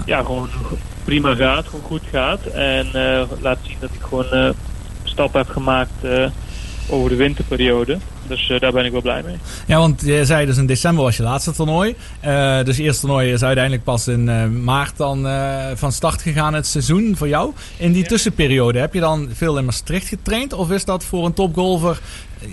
ja, 0.06 0.24
gewoon 0.24 0.50
prima 1.04 1.36
gaat, 1.36 1.66
gewoon 1.66 1.86
goed 1.86 2.04
gaat. 2.12 2.42
En 2.46 2.88
laat 3.42 3.58
zien 3.62 3.78
dat 3.80 3.90
ik 3.94 4.02
gewoon 4.02 4.54
stappen 5.20 5.42
heb 5.42 5.50
gemaakt 5.50 6.04
eh, 6.04 6.30
over 6.90 7.10
de 7.10 7.16
winterperiode. 7.16 7.98
Dus 8.28 8.50
eh, 8.50 8.60
daar 8.60 8.72
ben 8.72 8.86
ik 8.86 8.92
wel 8.92 9.02
blij 9.02 9.24
mee. 9.24 9.36
Ja, 9.68 9.78
want 9.78 10.02
je 10.02 10.26
zei 10.26 10.46
dus 10.46 10.58
in 10.58 10.66
december 10.66 11.04
was 11.04 11.18
je 11.18 11.24
laatste 11.24 11.52
toernooi. 11.52 11.96
Eh, 12.20 12.58
dus 12.58 12.78
het 12.78 12.86
eerste 12.86 13.02
toernooi 13.02 13.32
is 13.32 13.44
uiteindelijk 13.44 13.84
pas 13.84 14.08
in 14.08 14.64
maart 14.64 14.98
dan 14.98 15.28
van 15.76 15.92
start 15.92 16.22
gegaan 16.22 16.54
het 16.54 16.68
seizoen 16.68 17.18
voor 17.18 17.28
jou. 17.28 17.54
In 17.78 17.92
die 17.92 18.06
tussenperiode 18.06 18.80
heb 18.80 18.94
je 18.94 19.00
dan 19.00 19.30
veel 19.34 19.58
in 19.58 19.66
Maastricht 19.66 20.08
getraind? 20.08 20.54
Of 20.54 20.72
is 20.72 20.86
dat 20.86 21.04
voor 21.04 21.26
een 21.26 21.34
topgolfer 21.34 22.00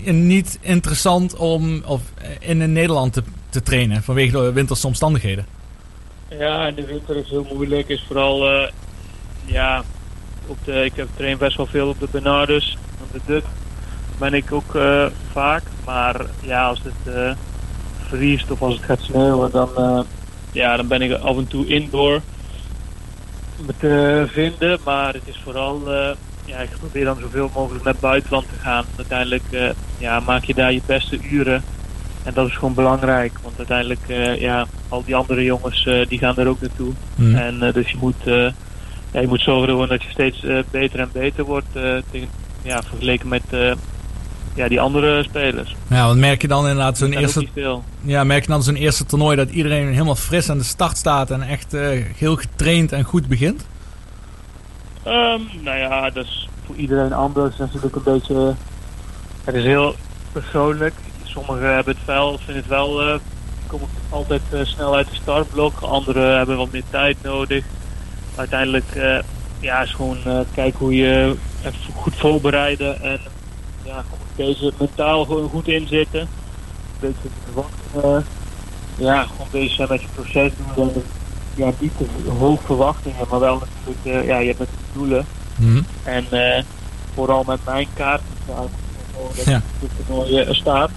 niet 0.05 0.59
interessant 0.61 1.37
om 1.37 1.83
of, 1.85 2.01
in 2.41 2.73
Nederland 2.73 3.13
te, 3.13 3.23
te 3.49 3.63
trainen 3.63 4.03
vanwege 4.03 4.37
de 4.37 4.53
winterse 4.53 4.87
omstandigheden? 4.87 5.47
Ja, 6.29 6.67
in 6.67 6.75
de 6.75 6.87
winter 6.87 7.17
is 7.17 7.29
heel 7.29 7.47
moeilijk. 7.53 7.89
Is 7.89 8.05
vooral, 8.09 8.71
ja, 9.45 9.85
op 10.47 10.59
de, 10.65 10.85
ik 10.85 10.97
heb 10.97 11.09
train 11.17 11.39
best 11.39 11.57
wel 11.57 11.67
veel 11.67 11.89
op 11.89 12.01
de 12.01 12.09
Bernardus. 12.11 12.79
Op 13.03 13.13
de 13.13 13.21
Duk 13.27 13.45
ben 14.19 14.35
ik 14.35 14.53
ook 14.53 14.75
eh, 14.75 15.07
vaak. 15.33 15.63
Maar 15.85 16.27
ja, 16.41 16.69
als 16.69 16.81
het 16.83 17.15
eh, 17.15 17.31
vriest 18.09 18.51
of 18.51 18.63
als 18.63 18.75
het 18.75 18.85
gaat 18.85 19.01
sneeuwen, 19.01 19.51
dan, 19.51 19.69
eh, 19.77 20.01
ja, 20.53 20.77
dan 20.77 20.89
ben 20.89 21.03
ik 21.03 21.13
af 21.13 21.37
en 21.37 21.47
toe 21.47 21.67
indoor 21.67 22.21
me 23.67 23.73
te 23.79 24.27
vinden. 24.29 24.79
Maar 24.85 25.13
het 25.13 25.23
is 25.25 25.41
vooral, 25.45 25.93
ja, 26.45 26.59
ik 26.59 26.71
probeer 26.79 27.05
dan 27.05 27.19
zoveel 27.21 27.51
mogelijk 27.55 27.85
naar 27.85 27.93
het 27.93 28.03
buitenland 28.03 28.45
te 28.49 28.59
gaan. 28.59 28.85
Uiteindelijk 28.97 29.75
ja, 29.99 30.21
maak 30.21 30.45
je 30.45 30.55
daar 30.55 30.73
je 30.73 30.81
beste 30.87 31.19
uren. 31.31 31.63
En 32.23 32.35
dat 32.35 32.47
is 32.47 32.55
gewoon 32.55 32.75
belangrijk, 32.75 33.33
want 33.43 33.57
uiteindelijk, 33.57 34.39
ja, 34.39 34.67
al 34.89 35.05
die 35.05 35.17
andere 35.17 35.45
jongens 35.45 35.89
die 36.09 36.19
gaan 36.19 36.37
er 36.37 36.47
ook 36.47 36.61
naartoe. 36.61 36.93
Hmm. 37.15 37.35
En 37.35 37.73
dus 37.73 37.91
je 37.91 37.97
moet, 38.01 38.53
ja, 39.11 39.21
je 39.21 39.29
moet 39.29 39.41
zorgen 39.41 39.89
dat 39.89 40.03
je 40.03 40.11
steeds 40.11 40.45
eh, 40.45 40.59
beter 40.71 41.01
en 41.01 41.11
beter 41.13 41.45
wordt 41.45 41.67
eh, 41.73 41.97
tegen, 42.11 42.29
ja, 42.63 42.83
vergeleken 42.83 43.29
met 43.29 43.43
eh, 43.51 43.73
ja, 44.55 44.69
die 44.69 44.81
andere 44.81 45.23
spelers. 45.23 45.77
Ja, 45.87 46.07
want 46.07 46.19
merk 46.19 46.43
je 46.43 46.49
dan 46.49 46.61
inderdaad 46.61 46.99
zo'n 46.99 47.13
eerste, 47.13 47.49
ja, 48.01 48.25
merk 48.25 48.43
je 48.43 48.51
dan 48.51 48.63
zo'n 48.63 48.75
eerste 48.75 49.05
toernooi 49.05 49.37
dat 49.37 49.51
iedereen 49.51 49.89
helemaal 49.89 50.15
fris 50.15 50.51
aan 50.51 50.59
de 50.59 50.65
start 50.65 50.97
staat 50.97 51.31
en 51.31 51.43
echt 51.43 51.73
heel 52.17 52.37
getraind 52.37 52.93
en 52.93 53.05
goed 53.05 53.29
begint? 53.29 53.67
Ehm, 55.03 55.41
nou 55.63 55.79
ja, 55.79 56.11
dat 56.11 56.25
is 56.25 56.49
voor 56.67 56.77
iedereen 56.77 57.13
anders. 57.13 57.57
Dat 57.57 57.69
is 57.69 57.75
natuurlijk 57.75 58.07
een 58.07 58.13
beetje. 58.13 58.55
Het 59.45 59.55
is 59.55 59.65
heel 59.65 59.95
persoonlijk. 60.33 60.95
Sommigen 61.23 61.75
hebben 61.75 61.95
het 61.95 62.05
wel, 62.05 62.39
vinden 62.39 62.57
het 62.57 62.67
wel. 62.67 63.03
eh 63.03 63.19
komen 63.67 63.89
altijd 64.09 64.43
snel 64.63 64.95
uit 64.95 65.11
de 65.11 65.15
startblok. 65.15 65.81
Anderen 65.81 66.37
hebben 66.37 66.57
wat 66.57 66.73
meer 66.73 66.83
tijd 66.91 67.17
nodig. 67.23 67.65
Uiteindelijk, 68.37 68.91
eh, 68.95 69.19
ja, 69.61 69.83
is 69.83 69.93
gewoon 69.93 70.19
eh, 70.25 70.41
kijken 70.55 70.79
hoe 70.79 70.95
je 70.95 71.37
even 71.65 71.95
goed 71.95 72.15
voorbereiden. 72.17 73.03
En 73.03 73.19
ja, 73.85 74.05
deze 74.37 74.73
mentaal 74.79 75.25
gewoon 75.25 75.49
goed 75.49 75.69
in 75.69 75.87
zitten. 75.87 76.21
Een 76.21 76.29
beetje 77.01 77.29
verwachtingen. 77.45 78.25
Ja, 78.97 79.23
gewoon 79.23 79.47
bezig 79.51 79.75
zijn 79.75 79.89
met 79.91 80.01
je 80.01 80.09
proces 80.15 80.53
doen. 80.75 80.91
En, 80.95 81.03
ja, 81.55 81.71
niet 81.79 81.93
te 81.99 82.31
hoog 82.31 82.61
verwachtingen, 82.65 83.27
maar 83.31 83.41
wel 83.41 83.63
natuurlijk, 83.85 84.23
eh, 84.23 84.29
ja, 84.29 84.39
je 84.39 84.47
hebt 84.47 84.59
natuurlijk 84.59 84.87
doelen. 84.93 85.27
Mhm. 85.57 85.83
En 86.03 86.25
eh, 86.31 86.63
vooral 87.15 87.45
met 87.47 87.61
mijn 87.65 87.87
kaart 87.95 88.21
dat 88.47 88.69
Ja. 89.45 89.63
het 89.81 89.91
toernooi 90.07 90.37
er 90.39 90.55
staat. 90.57 90.91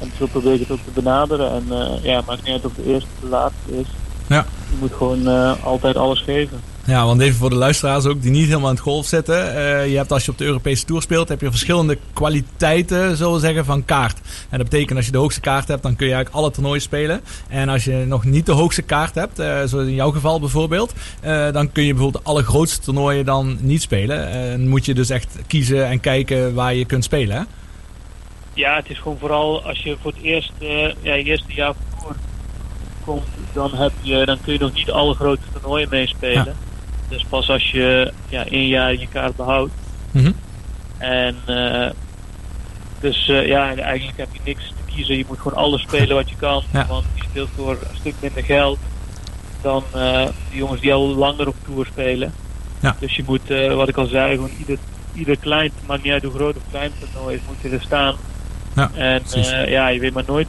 En 0.00 0.12
zo 0.18 0.26
probeer 0.26 0.52
ik 0.52 0.60
het 0.60 0.70
ook 0.70 0.84
te 0.84 0.90
benaderen. 0.90 1.50
En 1.52 1.64
eh, 1.70 2.04
ja, 2.04 2.22
maakt 2.26 2.42
niet 2.42 2.52
uit 2.52 2.64
of 2.64 2.72
de 2.74 2.84
eerste 2.84 3.08
of 3.14 3.20
de 3.20 3.28
laatste 3.28 3.78
is. 3.80 3.86
Ja. 4.26 4.46
Je 4.78 4.84
moet 4.84 4.96
gewoon 4.96 5.28
eh, 5.28 5.64
altijd 5.64 5.96
alles 5.96 6.20
geven. 6.20 6.60
Ja, 6.84 7.04
want 7.04 7.20
even 7.20 7.36
voor 7.36 7.50
de 7.50 7.56
luisteraars 7.56 8.04
ook 8.06 8.22
die 8.22 8.30
niet 8.30 8.46
helemaal 8.46 8.68
in 8.68 8.74
het 8.74 8.84
golf 8.84 9.06
zitten. 9.06 9.56
Eh, 9.56 9.90
je 9.90 9.96
hebt 9.96 10.12
als 10.12 10.24
je 10.24 10.30
op 10.30 10.38
de 10.38 10.44
Europese 10.44 10.84
Tour 10.84 11.02
speelt, 11.02 11.28
heb 11.28 11.40
je 11.40 11.50
verschillende 11.50 11.98
kwaliteiten, 12.12 13.16
zullen 13.16 13.32
we 13.32 13.38
zeggen, 13.38 13.64
van 13.64 13.84
kaart. 13.84 14.18
En 14.48 14.58
dat 14.58 14.68
betekent 14.68 14.96
als 14.96 15.06
je 15.06 15.12
de 15.12 15.18
hoogste 15.18 15.40
kaart 15.40 15.68
hebt, 15.68 15.82
dan 15.82 15.96
kun 15.96 16.06
je 16.06 16.12
eigenlijk 16.12 16.42
alle 16.42 16.52
toernooien 16.52 16.82
spelen. 16.82 17.20
En 17.48 17.68
als 17.68 17.84
je 17.84 18.04
nog 18.06 18.24
niet 18.24 18.46
de 18.46 18.52
hoogste 18.52 18.82
kaart 18.82 19.14
hebt, 19.14 19.38
eh, 19.38 19.46
zoals 19.64 19.86
in 19.86 19.94
jouw 19.94 20.10
geval 20.10 20.40
bijvoorbeeld, 20.40 20.92
eh, 21.20 21.52
dan 21.52 21.72
kun 21.72 21.84
je 21.84 21.92
bijvoorbeeld 21.94 22.24
de 22.24 22.30
allergrootste 22.30 22.80
toernooien 22.80 23.24
dan 23.24 23.58
niet 23.60 23.82
spelen. 23.82 24.28
En 24.28 24.68
moet 24.68 24.84
je 24.84 24.94
dus 24.94 25.10
echt 25.10 25.38
kiezen 25.46 25.86
en 25.86 26.00
kijken 26.00 26.54
waar 26.54 26.74
je 26.74 26.84
kunt 26.84 27.04
spelen. 27.04 27.36
Hè? 27.36 27.42
Ja, 28.54 28.76
het 28.76 28.90
is 28.90 28.98
gewoon 28.98 29.18
vooral 29.18 29.62
als 29.62 29.82
je 29.82 29.96
voor 30.02 30.12
het 30.12 30.22
eerst, 30.22 30.52
eh, 30.58 30.82
ja, 31.02 31.14
je 31.14 31.24
eerste 31.24 31.54
jaar 31.54 31.74
voor 31.96 32.16
komt, 33.08 33.26
dan, 33.52 33.74
heb 33.74 33.92
je, 34.00 34.24
dan 34.24 34.38
kun 34.40 34.52
je 34.52 34.58
nog 34.58 34.72
niet 34.72 34.90
alle 34.90 35.14
grote 35.14 35.40
toernooien 35.52 35.88
meespelen. 35.90 36.56
Dus 37.08 37.24
pas 37.28 37.50
als 37.50 37.70
je 37.70 38.12
ja, 38.28 38.46
één 38.46 38.66
jaar 38.66 38.92
je 38.92 39.08
kaart 39.08 39.36
behoudt. 39.36 39.72
Mhm. 40.10 40.32
En 40.98 41.36
eh, 41.46 41.90
dus 43.00 43.28
eh, 43.28 43.46
ja, 43.46 43.70
en 43.70 43.78
eigenlijk 43.78 44.18
heb 44.18 44.28
je 44.32 44.40
niks 44.44 44.68
te 44.68 44.94
kiezen. 44.94 45.16
Je 45.16 45.24
moet 45.28 45.38
gewoon 45.38 45.58
alles 45.58 45.82
spelen 45.82 46.16
wat 46.16 46.30
je 46.30 46.36
kan. 46.36 46.62
Ja. 46.72 46.86
Want 46.86 47.04
je 47.14 47.22
speelt 47.22 47.48
voor 47.56 47.70
een 47.70 47.96
stuk 47.96 48.14
minder 48.20 48.44
geld 48.44 48.78
dan 49.62 49.84
eh, 49.92 50.26
de 50.50 50.56
jongens 50.56 50.80
die 50.80 50.92
al 50.92 51.06
langer 51.06 51.48
op 51.48 51.56
tour 51.64 51.86
spelen. 51.86 52.32
Ja. 52.80 52.96
Dus 53.00 53.16
je 53.16 53.22
moet, 53.26 53.74
wat 53.74 53.88
ik 53.88 53.96
al 53.96 54.06
zei, 54.06 54.34
gewoon 54.34 54.50
ieder, 54.58 54.78
ieder 55.14 55.36
klein, 55.36 55.70
maakt 55.86 56.02
niet 56.02 56.12
uit 56.12 56.22
hoe 56.22 56.34
groot 56.34 56.56
of 56.56 56.62
klein 56.70 56.90
toernooi 56.98 57.36
is, 57.36 57.40
moet 57.46 57.56
je 57.62 57.68
er 57.68 57.82
staan. 57.82 58.14
Ja, 58.74 58.90
en 58.94 59.22
ja, 59.66 59.88
je 59.88 60.00
weet 60.00 60.14
maar 60.14 60.24
nooit 60.26 60.48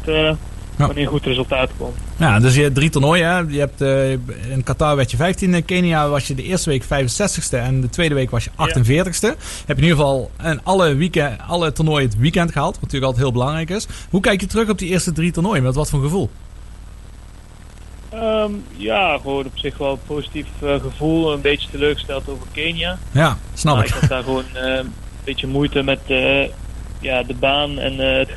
wanneer 0.88 1.04
een 1.04 1.10
goed 1.10 1.26
resultaat 1.26 1.70
komt. 1.78 1.98
Ja, 2.18 2.40
dus 2.40 2.56
je 2.56 2.62
hebt 2.62 2.76
drie 2.76 2.90
toernooien. 2.90 3.52
Je 3.52 3.60
hebt, 3.60 3.82
eh, 3.82 4.12
in 4.52 4.64
Qatar 4.64 4.96
werd 4.96 5.12
je 5.12 5.18
15e. 5.18 5.56
In 5.56 5.66
Kenia 5.66 6.10
was 6.10 6.28
je 6.28 6.36
de 6.36 6.44
eerste 6.44 6.70
week 6.70 6.84
65ste. 6.84 7.58
En 7.58 7.82
de 7.82 7.90
tweede 7.90 8.16
week 8.16 8.30
was 8.30 8.44
je 8.44 8.50
48ste. 8.56 9.28
Heb 9.66 9.78
je 9.78 9.84
in 9.84 9.90
ieder 9.90 9.98
geval 9.98 10.32
in 10.44 10.64
alle, 10.64 10.96
weekend, 10.96 11.40
alle 11.48 11.72
toernooien 11.72 12.10
het 12.10 12.18
weekend 12.18 12.52
gehaald. 12.52 12.74
Wat 12.74 12.82
natuurlijk 12.82 13.12
altijd 13.12 13.24
heel 13.24 13.34
belangrijk 13.34 13.70
is. 13.70 13.88
Hoe 14.10 14.22
kijk 14.22 14.42
je 14.42 14.48
terug 14.48 14.70
op 14.70 14.78
die 14.78 14.90
eerste 14.90 15.12
drie 15.12 15.32
toernooien? 15.32 15.64
Met 15.64 15.76
wat 15.76 15.90
voor 15.90 16.02
gevoel? 16.02 16.30
Ehm, 18.10 18.52
ja, 18.76 19.18
gewoon 19.18 19.46
op 19.46 19.58
zich 19.58 19.78
wel 19.78 19.92
een 19.92 20.00
positief 20.08 20.48
eh, 20.62 20.80
gevoel. 20.82 21.34
Een 21.34 21.42
beetje 21.42 21.70
teleurgesteld 21.70 22.30
over 22.30 22.48
Kenia. 22.52 22.98
Ja, 23.12 23.38
snap 23.54 23.76
maar 23.76 23.86
ik. 23.86 23.94
ik 23.94 24.00
had 24.00 24.10
daar 24.10 24.24
gewoon 24.24 24.46
eh, 24.54 24.76
een 24.76 24.94
beetje 25.24 25.48
moeite 25.48 25.84
met 25.84 26.00
ja, 27.02 27.24
de 27.24 27.36
baan 27.40 27.80
en 27.80 27.98
het 27.98 28.30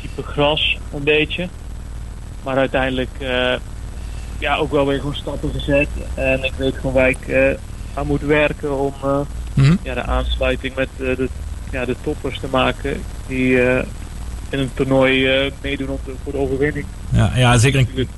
type 0.00 0.22
gras 0.22 0.78
een 0.94 1.04
beetje. 1.04 1.48
Maar 2.48 2.56
uiteindelijk 2.56 3.10
eh, 3.18 3.54
ja, 4.38 4.56
ook 4.56 4.70
wel 4.70 4.86
weer 4.86 4.98
gewoon 4.98 5.14
stappen 5.14 5.50
gezet. 5.50 5.88
En 6.14 6.44
ik 6.44 6.52
weet 6.56 6.74
gewoon 6.74 6.92
waar 6.92 7.08
ik 7.08 7.28
eh, 7.28 7.50
aan 7.94 8.06
moet 8.06 8.20
werken 8.20 8.78
om 8.78 8.94
eh, 9.02 9.20
Mhm. 9.54 9.76
ja, 9.82 9.94
de 9.94 10.02
aansluiting 10.02 10.74
met 10.74 10.88
de, 10.96 11.28
ja, 11.70 11.84
de 11.84 11.96
toppers 12.02 12.38
te 12.40 12.46
maken. 12.50 13.02
Die 13.26 13.60
in 14.50 14.58
een 14.58 14.70
toernooi 14.74 15.28
meedoen 15.62 15.98
de, 16.04 16.12
voor 16.22 16.32
de 16.32 16.38
overwinning. 16.38 16.86
Ja, 17.12 17.32
ja 17.36 17.58
zeker 17.58 17.78
in 17.78 18.08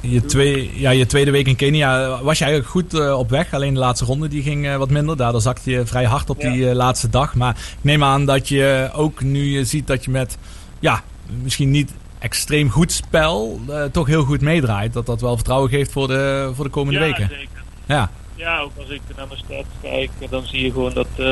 je, 0.00 0.24
twee, 0.24 0.70
ja, 0.74 0.90
je 0.90 1.06
tweede 1.06 1.30
week 1.30 1.46
in 1.46 1.56
Kenia 1.56 2.22
was 2.22 2.38
je 2.38 2.44
eigenlijk 2.44 2.72
goed 2.72 3.10
op 3.10 3.30
weg. 3.30 3.54
Alleen 3.54 3.74
de 3.74 3.80
laatste 3.80 4.04
ronde 4.04 4.28
die 4.28 4.42
ging 4.42 4.76
wat 4.76 4.90
minder. 4.90 5.16
Daardoor 5.16 5.40
zakte 5.40 5.70
je 5.70 5.86
vrij 5.86 6.04
hard 6.04 6.30
op 6.30 6.40
die 6.40 6.74
laatste 6.74 7.08
dag. 7.08 7.34
Maar 7.34 7.56
ik 7.56 7.84
neem 7.84 8.04
aan 8.04 8.26
dat 8.26 8.48
je 8.48 8.90
ook 8.92 9.22
nu 9.22 9.44
je 9.44 9.64
ziet 9.64 9.86
dat 9.86 10.04
je 10.04 10.10
met 10.10 10.38
ja, 10.80 11.02
misschien 11.42 11.70
niet 11.70 11.92
extreem 12.18 12.70
goed 12.70 12.92
spel 12.92 13.60
eh, 13.68 13.84
toch 13.84 14.06
heel 14.06 14.22
goed 14.24 14.40
meedraait. 14.40 14.92
Dat 14.92 15.06
dat 15.06 15.20
wel 15.20 15.34
vertrouwen 15.34 15.70
geeft 15.70 15.92
voor 15.92 16.08
de, 16.08 16.50
voor 16.54 16.64
de 16.64 16.70
komende 16.70 16.98
Ja, 17.00 17.04
weken. 17.06 17.28
zeker. 17.28 17.62
Ja, 17.86 18.10
Ja, 18.34 18.58
ook 18.60 18.70
als 18.78 18.88
ik 18.88 19.00
naar 19.16 19.26
mijn 19.26 19.38
stats 19.44 19.68
kijk, 19.82 20.10
dan 20.30 20.46
zie 20.46 20.62
je 20.64 20.70
gewoon 20.72 20.92
dat, 20.94 21.06
eh, 21.16 21.24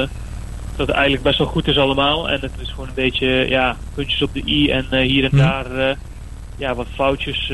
dat 0.76 0.86
het 0.86 0.90
eigenlijk 0.90 1.22
best 1.22 1.38
wel 1.38 1.46
goed 1.46 1.66
is 1.68 1.78
allemaal. 1.78 2.28
En 2.28 2.40
het 2.40 2.52
is 2.60 2.70
gewoon 2.70 2.88
een 2.88 2.94
beetje 2.94 3.26
ja, 3.48 3.76
puntjes 3.94 4.22
op 4.22 4.32
de 4.32 4.42
i 4.46 4.70
en 4.70 4.86
eh, 4.90 5.00
hier 5.06 5.24
en 5.24 5.30
Mhm. 5.36 5.44
daar 5.44 5.96
ja, 6.56 6.74
wat 6.74 6.86
foutjes 6.94 7.52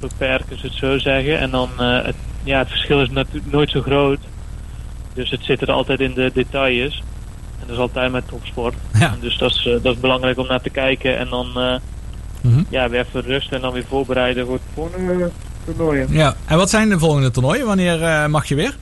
beperken, 0.00 0.58
ze 0.58 0.66
het 0.66 0.74
zo 0.74 0.98
zeggen. 0.98 1.38
En 1.38 1.50
dan, 1.50 1.68
het, 1.80 2.16
ja, 2.44 2.58
het 2.58 2.68
verschil 2.68 3.00
is 3.00 3.10
natuurlijk 3.10 3.52
nooit 3.52 3.70
zo 3.70 3.80
groot. 3.82 4.18
Dus 5.14 5.30
het 5.30 5.44
zit 5.44 5.60
er 5.62 5.70
altijd 5.72 6.00
in 6.00 6.14
de 6.14 6.30
details. 6.34 7.02
En 7.60 7.66
dat 7.66 7.70
is 7.76 7.82
altijd 7.82 8.12
met 8.12 8.28
topsport. 8.28 8.74
Ja. 8.98 9.12
En 9.12 9.18
dus 9.20 9.38
dat 9.38 9.50
is, 9.50 9.62
dat 9.82 9.94
is 9.94 10.00
belangrijk 10.00 10.38
om 10.38 10.46
naar 10.46 10.60
te 10.60 10.70
kijken. 10.70 11.18
En 11.18 11.28
dan 11.28 11.80
Mhm. 12.40 12.62
ja, 12.68 12.88
weer 12.88 13.00
even 13.00 13.22
rusten 13.22 13.56
en 13.56 13.62
dan 13.62 13.72
weer 13.72 13.84
voorbereiden 13.88 14.46
voor 14.46 14.54
het 14.54 14.62
volgende 14.74 15.24
eh, 15.24 15.30
toernooi. 15.64 16.06
ja. 16.08 16.34
En 16.46 16.56
wat 16.56 16.70
zijn 16.70 16.88
de 16.88 16.98
volgende 16.98 17.30
toernooien? 17.30 17.66
Wanneer 17.66 18.02
eh, 18.02 18.26
mag 18.26 18.46
je 18.46 18.54
weer? 18.54 18.76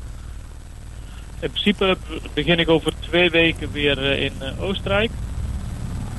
In 1.40 1.50
principe 1.50 1.96
begin 2.34 2.58
ik 2.58 2.68
over 2.68 2.92
twee 2.98 3.30
weken 3.30 3.68
weer 3.72 4.12
eh, 4.12 4.22
in 4.24 4.32
eh, 4.38 4.62
Oostenrijk. 4.62 5.10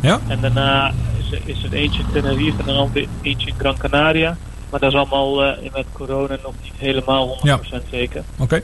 Ja. 0.01 0.19
En 0.27 0.41
daarna 0.41 0.93
is, 1.19 1.39
is 1.45 1.63
er 1.63 1.73
eentje 1.73 1.99
in 2.01 2.11
Tenerife 2.11 2.59
en 2.59 2.65
dan 2.65 2.91
eentje 3.21 3.47
in 3.47 3.55
Gran 3.57 3.77
Canaria. 3.77 4.37
Maar 4.69 4.79
dat 4.79 4.91
is 4.91 4.97
allemaal 4.97 5.35
met 5.73 5.85
corona 5.91 6.37
nog 6.43 6.53
niet 6.63 6.73
helemaal 6.77 7.37
100% 7.37 7.89
zeker. 7.91 8.23
Oké. 8.37 8.61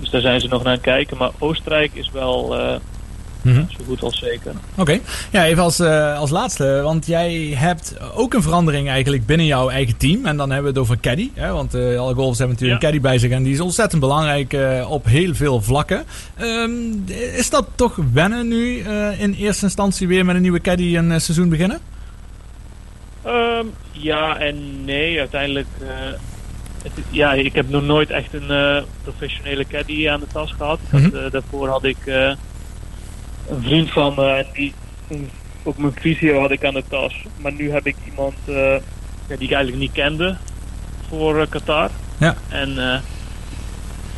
Dus 0.00 0.10
daar 0.10 0.20
zijn 0.20 0.40
ze 0.40 0.48
nog 0.48 0.58
naar 0.58 0.66
aan 0.66 0.72
het 0.72 0.82
kijken. 0.82 1.16
Maar 1.16 1.30
Oostenrijk 1.38 1.94
is 1.94 2.10
wel 2.10 2.56
Mhm. 3.46 3.64
zo 3.68 3.84
goed 3.86 4.02
als 4.02 4.18
zeker. 4.18 4.52
Oké. 4.74 4.98
Ja, 5.30 5.44
even 5.46 5.62
als, 5.62 5.78
eh, 5.78 6.18
als 6.18 6.30
laatste. 6.30 6.80
Want 6.82 7.06
jij 7.06 7.34
hebt 7.56 7.96
ook 8.14 8.34
een 8.34 8.42
verandering 8.42 8.88
eigenlijk 8.88 9.26
binnen 9.26 9.46
jouw 9.46 9.68
eigen 9.68 9.96
team. 9.96 10.26
En 10.26 10.36
dan 10.36 10.50
hebben 10.50 10.72
we 10.72 10.78
het 10.78 10.88
over 10.88 11.00
caddy. 11.00 11.30
Hè? 11.34 11.52
Want 11.52 11.74
eh, 11.74 11.98
alle 12.00 12.14
golfers 12.14 12.38
hebben 12.38 12.56
natuurlijk 12.56 12.82
een 12.82 12.88
caddy 12.90 13.00
bij 13.08 13.18
zich. 13.18 13.30
En 13.30 13.42
die 13.42 13.52
is 13.52 13.60
ontzettend 13.60 14.00
belangrijk 14.00 14.52
eh, 14.52 14.90
op 14.90 15.04
heel 15.06 15.34
veel 15.34 15.62
vlakken. 15.62 16.04
Ehm, 16.36 16.70
is 17.36 17.50
dat 17.50 17.66
toch 17.74 17.98
wennen 18.12 18.48
nu 18.48 18.80
eh, 18.80 19.20
in 19.20 19.32
eerste 19.34 19.64
instantie 19.64 20.08
weer 20.08 20.24
met 20.24 20.36
een 20.36 20.42
nieuwe 20.42 20.60
caddy 20.60 20.96
een 20.96 21.20
seizoen 21.20 21.48
beginnen? 21.48 21.78
Ehm, 23.22 23.66
ja 23.92 24.38
en 24.38 24.84
nee, 24.84 25.18
uiteindelijk. 25.18 25.66
eh, 25.80 25.88
het, 26.82 26.92
ja, 27.10 27.32
ik 27.32 27.52
heb 27.54 27.68
nog 27.68 27.82
nooit 27.82 28.10
echt 28.10 28.34
een 28.34 28.50
eh, 28.50 28.82
professionele 29.02 29.64
caddy 29.66 30.08
aan 30.08 30.20
de 30.20 30.26
tas 30.32 30.52
gehad. 30.52 30.78
Mhm. 30.90 31.30
daarvoor 31.30 31.68
had 31.68 31.84
ik 31.84 31.96
eh, 32.04 32.32
een 33.48 33.62
vriend 33.62 33.90
van 33.90 34.14
me 34.16 34.30
en 34.30 34.46
die 34.52 34.74
ook 35.62 35.78
mijn 35.78 35.94
visio 36.00 36.40
had 36.40 36.50
ik 36.50 36.64
aan 36.64 36.74
de 36.74 36.84
tas. 36.88 37.24
Maar 37.36 37.52
nu 37.52 37.70
heb 37.70 37.86
ik 37.86 37.96
iemand 38.06 38.34
eh, 38.44 38.76
ja, 39.28 39.36
die 39.36 39.48
ik 39.48 39.52
eigenlijk 39.52 39.78
niet 39.78 39.92
kende 39.92 40.36
voor 41.08 41.40
eh, 41.40 41.46
Qatar. 41.48 41.90
Ja. 42.18 42.34
En 42.48 42.92
eh, 42.92 42.98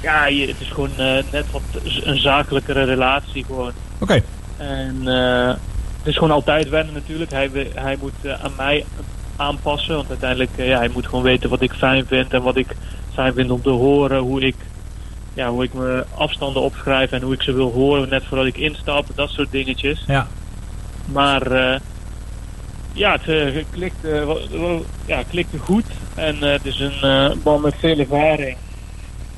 ja, 0.00 0.26
je, 0.26 0.46
het 0.46 0.60
is 0.60 0.68
gewoon 0.68 0.90
net 1.30 1.50
wat 1.50 1.62
een 2.04 2.18
zakelijkere 2.18 2.84
relatie 2.84 3.44
gewoon. 3.44 3.72
Oké. 3.98 4.22
En 4.56 5.08
eh, 5.08 5.48
het 5.98 6.06
is 6.06 6.14
gewoon 6.14 6.30
altijd 6.30 6.68
wennen 6.68 6.94
natuurlijk. 6.94 7.30
Hij, 7.30 7.50
hij 7.74 7.96
moet 8.00 8.28
aan 8.42 8.52
mij 8.56 8.84
aanpassen. 9.36 9.94
Want 9.94 10.08
uiteindelijk, 10.08 10.50
ja, 10.56 10.78
hij 10.78 10.88
moet 10.88 11.06
gewoon 11.06 11.24
weten 11.24 11.50
wat 11.50 11.60
ik 11.60 11.72
fijn 11.72 12.06
vind. 12.06 12.32
En 12.32 12.42
wat 12.42 12.56
ik 12.56 12.76
fijn 13.14 13.34
vind 13.34 13.50
om 13.50 13.62
te 13.62 13.70
horen. 13.70 14.18
Hoe 14.18 14.40
ik, 14.40 14.56
ja, 15.38 15.50
hoe 15.50 15.64
ik 15.64 15.74
mijn 15.74 16.04
afstanden 16.14 16.62
opschrijf 16.62 17.10
en 17.10 17.22
hoe 17.22 17.34
ik 17.34 17.42
ze 17.42 17.52
wil 17.52 17.72
horen. 17.72 18.08
Net 18.08 18.24
voordat 18.24 18.46
ik 18.46 18.56
instap. 18.56 19.06
Dat 19.14 19.30
soort 19.30 19.50
dingetjes. 19.50 20.04
Ja. 20.06 20.26
Maar 21.04 21.42
eh, 21.42 21.80
ja, 22.92 23.12
het 23.12 23.28
eh, 23.28 23.64
klikt, 23.70 24.04
eh, 24.04 24.10
wel- 24.24 24.48
wel- 24.50 24.84
ja, 25.06 25.22
klikte 25.30 25.58
goed. 25.58 25.84
En 26.14 26.42
het 26.42 26.66
is 26.66 26.80
een 26.80 27.38
man 27.44 27.60
met 27.60 27.74
veel 27.78 27.98
ervaring. 27.98 28.56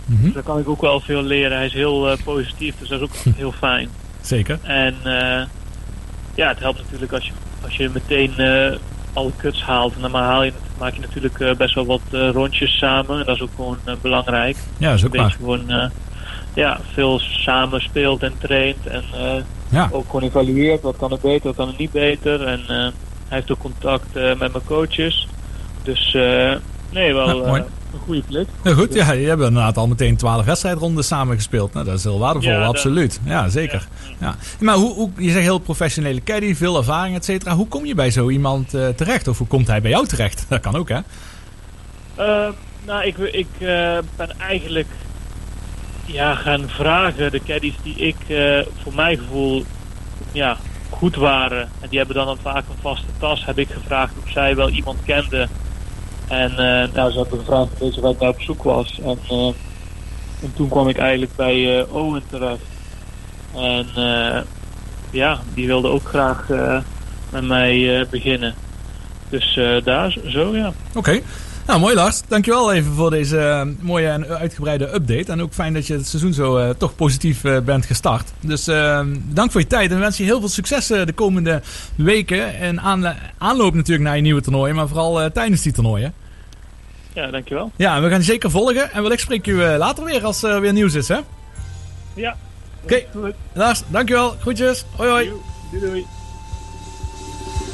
Mhm. 0.05 0.23
Dus 0.25 0.33
daar 0.33 0.43
kan 0.43 0.59
ik 0.59 0.69
ook 0.69 0.81
wel 0.81 1.01
veel 1.01 1.23
leren. 1.23 1.57
Hij 1.57 1.67
is 1.67 1.73
heel 1.73 2.17
positief, 2.25 2.75
dus 2.79 2.89
dat 2.89 3.01
is 3.01 3.07
ook 3.07 3.35
heel 3.43 3.53
fijn. 3.53 3.89
Zeker. 4.21 4.59
En 4.63 4.95
ja, 6.35 6.49
het 6.49 6.59
helpt 6.59 6.79
natuurlijk 6.83 7.13
als 7.13 7.27
je, 7.27 7.33
als 7.65 7.77
je 7.77 7.91
meteen 7.95 8.33
alle 9.13 9.33
kuts 9.37 9.63
haalt. 9.63 9.95
En 9.95 10.01
dan 10.01 10.15
haal 10.15 10.43
je, 10.43 10.53
maak 10.79 10.95
je 10.95 11.01
natuurlijk 11.01 11.41
eh, 11.41 11.55
best 11.55 11.75
wel 11.75 11.87
wat 11.87 12.01
eh, 12.11 12.31
rondjes 12.31 12.79
samen. 12.79 13.19
En 13.19 13.25
dat 13.27 13.35
is 13.35 13.43
ook 13.43 13.51
gewoon 13.57 13.79
eh, 13.85 13.95
belangrijk. 14.03 14.57
Ja, 14.79 14.89
dat 14.91 14.99
is 14.99 15.05
ook 15.07 15.17
waar. 15.17 15.31
gewoon 15.31 15.91
ja, 16.55 16.81
veel 16.93 17.19
samen 17.19 17.81
speelt 17.81 18.23
en 18.23 18.33
traint. 18.39 18.87
En 18.87 19.03
Ja. 19.69 19.89
ook 19.93 20.05
gewoon 20.07 20.23
evalueert. 20.23 20.83
Wat 20.83 20.97
kan 20.97 21.11
er 21.11 21.19
beter, 21.23 21.47
wat 21.47 21.57
kan 21.57 21.69
er 21.69 21.75
niet 21.79 21.91
beter. 21.93 22.47
En 22.47 22.61
hij 22.67 22.93
heeft 23.29 23.51
ook 23.53 23.59
contact 23.59 24.15
met 24.15 24.39
mijn 24.39 24.65
coaches. 24.67 25.29
Dus 25.83 26.15
eh, 26.15 26.55
nee, 26.91 27.15
wel, 27.15 27.47
eh, 27.47 27.63
een 27.93 28.01
goede 28.05 28.23
klik. 28.29 28.49
Nou 28.63 28.77
goed, 28.77 28.95
ja, 28.95 29.13
je 29.13 29.29
hebt 29.29 29.43
inderdaad 29.43 29.77
al 29.77 29.87
meteen 29.87 30.17
12 30.17 30.45
wedstrijdrondes 30.45 31.07
samengespeeld. 31.07 31.73
Nou, 31.73 31.85
dat 31.85 31.99
is 31.99 32.05
heel 32.05 32.19
waardevol, 32.19 32.51
Ja, 32.51 32.65
absoluut. 32.65 33.21
Ja, 33.25 33.49
zeker. 33.49 33.89
Ja. 34.19 34.35
Maar 34.61 34.75
hoe, 34.75 34.95
hoe, 34.95 35.11
je 35.17 35.31
zegt 35.31 35.45
heel 35.45 35.59
professionele 35.59 36.23
caddy, 36.23 36.55
veel 36.55 36.77
ervaring, 36.77 37.17
et 37.17 37.25
cetera. 37.25 37.55
Hoe 37.55 37.69
kom 37.69 37.87
je 37.87 37.95
bij 37.95 38.11
zo 38.11 38.29
iemand 38.29 38.75
eh, 38.75 38.89
terecht? 38.89 39.29
Of 39.29 39.39
hoe 39.39 39.47
komt 39.47 39.67
hij 39.67 39.81
bij 39.81 39.91
jou 39.91 40.07
terecht? 40.07 40.45
Dat 40.49 40.61
kan 40.61 40.77
ook, 40.77 40.89
hè? 40.89 40.99
Eh, 42.15 42.49
nou, 42.85 43.05
ik, 43.05 43.19
ik 43.19 43.49
eh, 43.59 43.99
ben 44.17 44.39
eigenlijk 44.39 44.89
ja, 46.05 46.35
gaan 46.35 46.69
vragen, 46.69 47.31
de 47.31 47.41
caddies 47.47 47.77
die 47.83 47.95
ik 47.95 48.17
voor 48.83 48.95
mijn 48.95 49.19
gevoel 49.19 49.65
ja, 50.33 50.57
goed 50.91 51.17
waren. 51.17 51.69
En 51.81 51.89
die 51.89 51.99
hebben 51.99 52.17
dan, 52.17 52.27
dan 52.27 52.39
vaak 52.43 52.65
een 52.69 52.81
vaste 52.81 53.07
tas. 53.19 53.45
Heb 53.45 53.59
ik 53.59 53.69
gevraagd 53.71 54.13
of 54.25 54.31
zij 54.31 54.57
wel 54.57 54.71
iemand 54.71 54.99
kenden. 55.05 55.49
En 56.31 56.55
nou, 56.95 57.11
ze 57.11 57.19
hadden 57.19 57.39
gevraagd 57.39 57.81
of 57.81 58.11
ik 58.11 58.19
daar 58.19 58.29
op 58.29 58.41
zoek 58.41 58.63
was. 58.63 59.01
En, 59.05 59.19
eh, 59.29 59.47
en 60.43 60.53
toen 60.55 60.69
kwam 60.69 60.89
ik 60.89 60.99
eigenlijk 60.99 61.37
bij 61.37 61.79
eh, 61.79 61.95
Owen 61.95 62.23
terecht. 62.31 62.63
En 63.55 63.87
eh, 63.95 64.41
ja, 65.11 65.41
die 65.55 65.67
wilde 65.67 65.89
ook 65.89 66.09
graag 66.09 66.49
met 67.31 67.45
mij 67.47 68.07
beginnen. 68.11 68.55
Dus 69.29 69.61
daar 69.85 70.17
zo, 70.27 70.57
ja. 70.57 70.73
Oké. 70.95 71.21
Nou, 71.71 71.83
mooi 71.83 71.95
Lars. 71.95 72.23
Dankjewel 72.29 72.73
even 72.73 72.93
voor 72.93 73.11
deze 73.11 73.39
eh, 73.39 73.63
mooie 73.81 74.09
en 74.09 74.27
uitgebreide 74.27 74.95
update. 74.95 75.33
En 75.33 75.43
ook 75.43 75.53
fijn 75.53 75.73
dat 75.75 75.87
je 75.87 75.93
het 75.95 76.07
seizoen 76.07 76.33
zo 76.33 76.57
eh, 76.57 76.71
toch 76.71 76.95
positief 76.95 77.45
eh, 77.45 77.59
bent 77.61 77.87
gestart. 77.87 78.33
Dus 78.41 78.67
eh, 78.67 79.01
dank 79.25 79.51
voor 79.53 79.61
je 79.61 79.67
tijd 79.67 79.91
en 79.91 79.97
we 79.97 80.03
wensen 80.03 80.25
je 80.25 80.31
heel 80.31 80.41
veel 80.41 80.49
succes 80.49 80.87
de 80.87 81.13
komende 81.15 81.63
weken. 81.95 82.59
En 82.59 82.81
aanla- 82.81 83.17
aanloop 83.39 83.75
natuurlijk 83.75 84.09
naar 84.09 84.17
je 84.17 84.23
nieuwe 84.23 84.41
toernooi, 84.41 84.73
maar 84.73 84.89
vooral 84.89 85.31
tijdens 85.33 85.63
die 85.63 85.73
toernooien. 85.73 86.15
Ja, 87.13 87.31
dankjewel. 87.31 87.71
Ja, 87.77 88.01
we 88.01 88.09
gaan 88.09 88.19
je 88.19 88.25
zeker 88.25 88.51
volgen. 88.51 88.93
En 88.93 89.03
wellicht 89.03 89.23
spreek 89.23 89.47
u 89.47 89.63
later 89.63 90.05
weer 90.05 90.25
als 90.25 90.43
er 90.43 90.61
weer 90.61 90.73
nieuws 90.73 90.95
is, 90.95 91.09
hè? 91.09 91.19
Ja. 92.15 92.37
Oké. 92.83 93.03
Lars, 93.53 93.83
dankjewel. 93.89 94.37
Groetjes. 94.41 94.85
Hoi 94.97 95.11
hoi. 95.11 95.31
Doei 95.71 95.87
doei. 95.87 96.07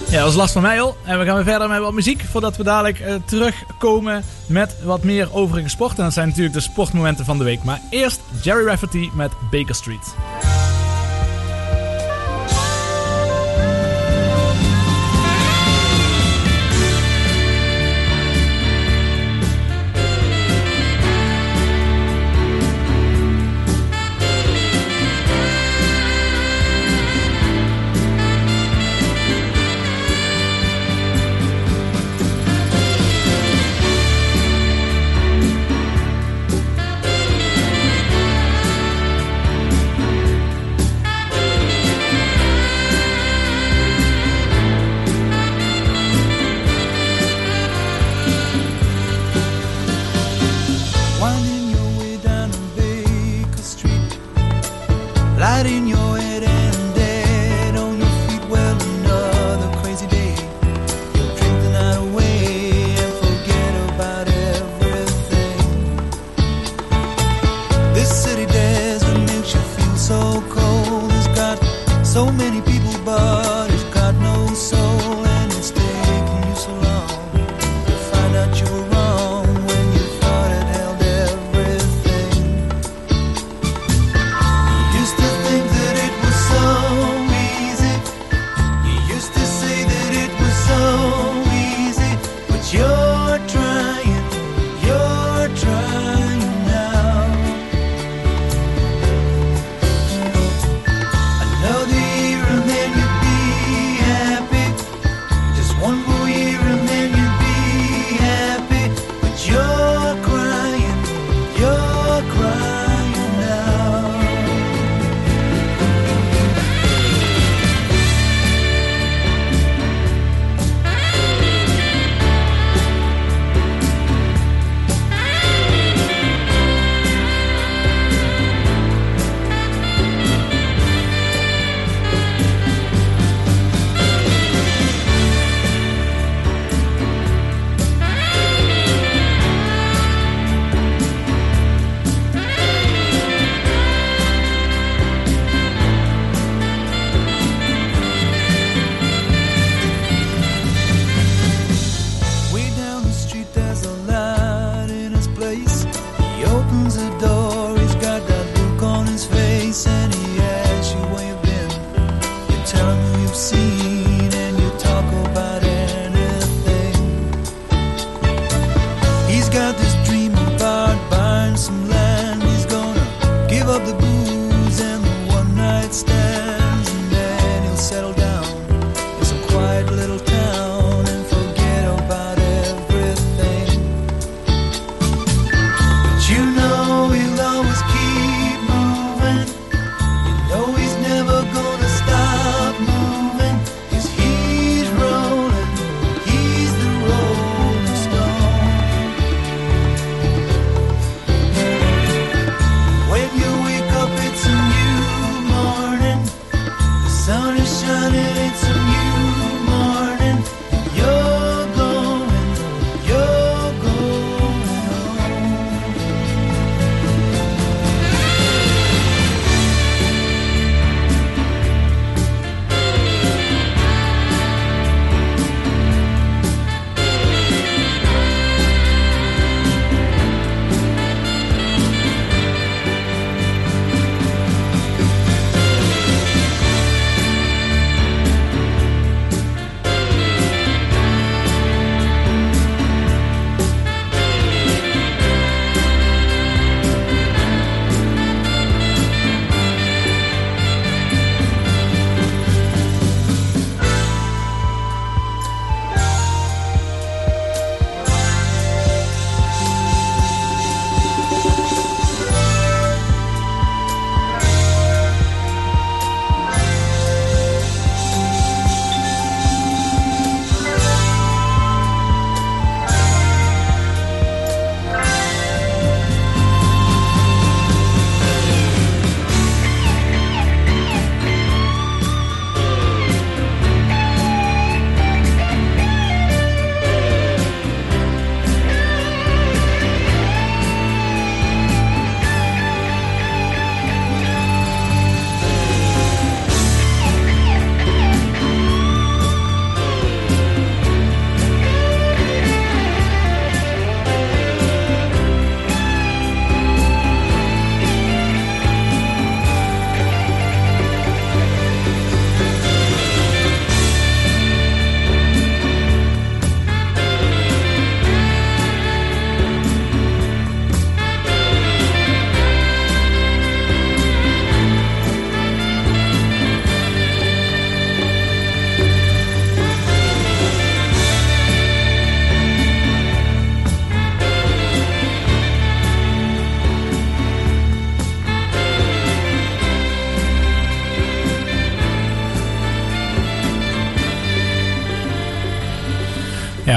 Ja, 0.08 0.16
dat 0.16 0.24
was 0.24 0.34
Lars 0.34 0.52
van 0.52 0.62
Meijel. 0.62 0.96
En 1.04 1.18
we 1.18 1.24
gaan 1.24 1.34
weer 1.34 1.44
verder 1.44 1.68
met 1.68 1.78
wat 1.78 1.92
muziek 1.92 2.22
voordat 2.30 2.56
we 2.56 2.62
dadelijk 2.62 3.00
eh, 3.00 3.14
terugkomen 3.24 4.22
met 4.46 4.76
wat 4.84 5.04
meer 5.04 5.34
overige 5.34 5.68
sporten. 5.68 5.98
En 5.98 6.04
dat 6.04 6.12
zijn 6.12 6.28
natuurlijk 6.28 6.54
de 6.54 6.60
sportmomenten 6.60 7.24
van 7.24 7.38
de 7.38 7.44
week. 7.44 7.62
Maar 7.62 7.80
eerst 7.90 8.20
Jerry 8.42 8.66
Rafferty 8.66 9.10
met 9.14 9.32
Baker 9.50 9.74
Street. 9.74 10.14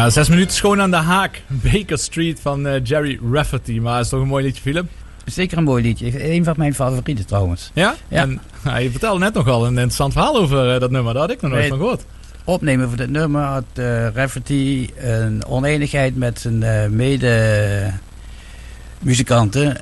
Ja, 0.09 0.15
zes 0.15 0.29
minuten 0.29 0.55
schoon 0.55 0.81
aan 0.81 0.91
de 0.91 0.97
haak. 0.97 1.41
Baker 1.47 1.97
Street 1.97 2.39
van 2.39 2.67
eh, 2.67 2.83
Jerry 2.83 3.19
Rafferty. 3.31 3.79
Maar 3.79 3.95
dat 3.95 4.03
is 4.03 4.09
toch 4.09 4.21
een 4.21 4.27
mooi 4.27 4.45
liedje, 4.45 4.61
Philip? 4.61 4.85
Zeker 5.25 5.57
een 5.57 5.63
mooi 5.63 5.83
liedje. 5.83 6.31
Een 6.31 6.43
van 6.43 6.53
mijn 6.57 6.75
favorieten 6.75 7.25
trouwens. 7.25 7.71
Ja? 7.73 7.95
Ja. 8.07 8.21
En 8.21 8.41
nou, 8.63 8.79
je 8.79 8.91
vertelde 8.91 9.19
net 9.19 9.33
nogal 9.33 9.61
een 9.61 9.71
interessant 9.71 10.13
verhaal 10.13 10.37
over 10.37 10.73
eh, 10.73 10.79
dat 10.79 10.91
nummer. 10.91 11.13
Daar 11.13 11.21
had 11.21 11.31
ik 11.31 11.41
nog 11.41 11.51
nooit 11.51 11.67
van 11.67 11.77
gehoord. 11.77 12.05
Opnemen 12.43 12.87
van 12.87 12.97
dit 12.97 13.09
nummer 13.09 13.41
had 13.41 13.63
eh 13.73 14.07
Rafferty 14.07 14.89
een 14.97 15.45
oneenigheid 15.45 16.15
met 16.15 16.39
zijn 16.39 16.95
mede-muzikanten. 16.95 19.77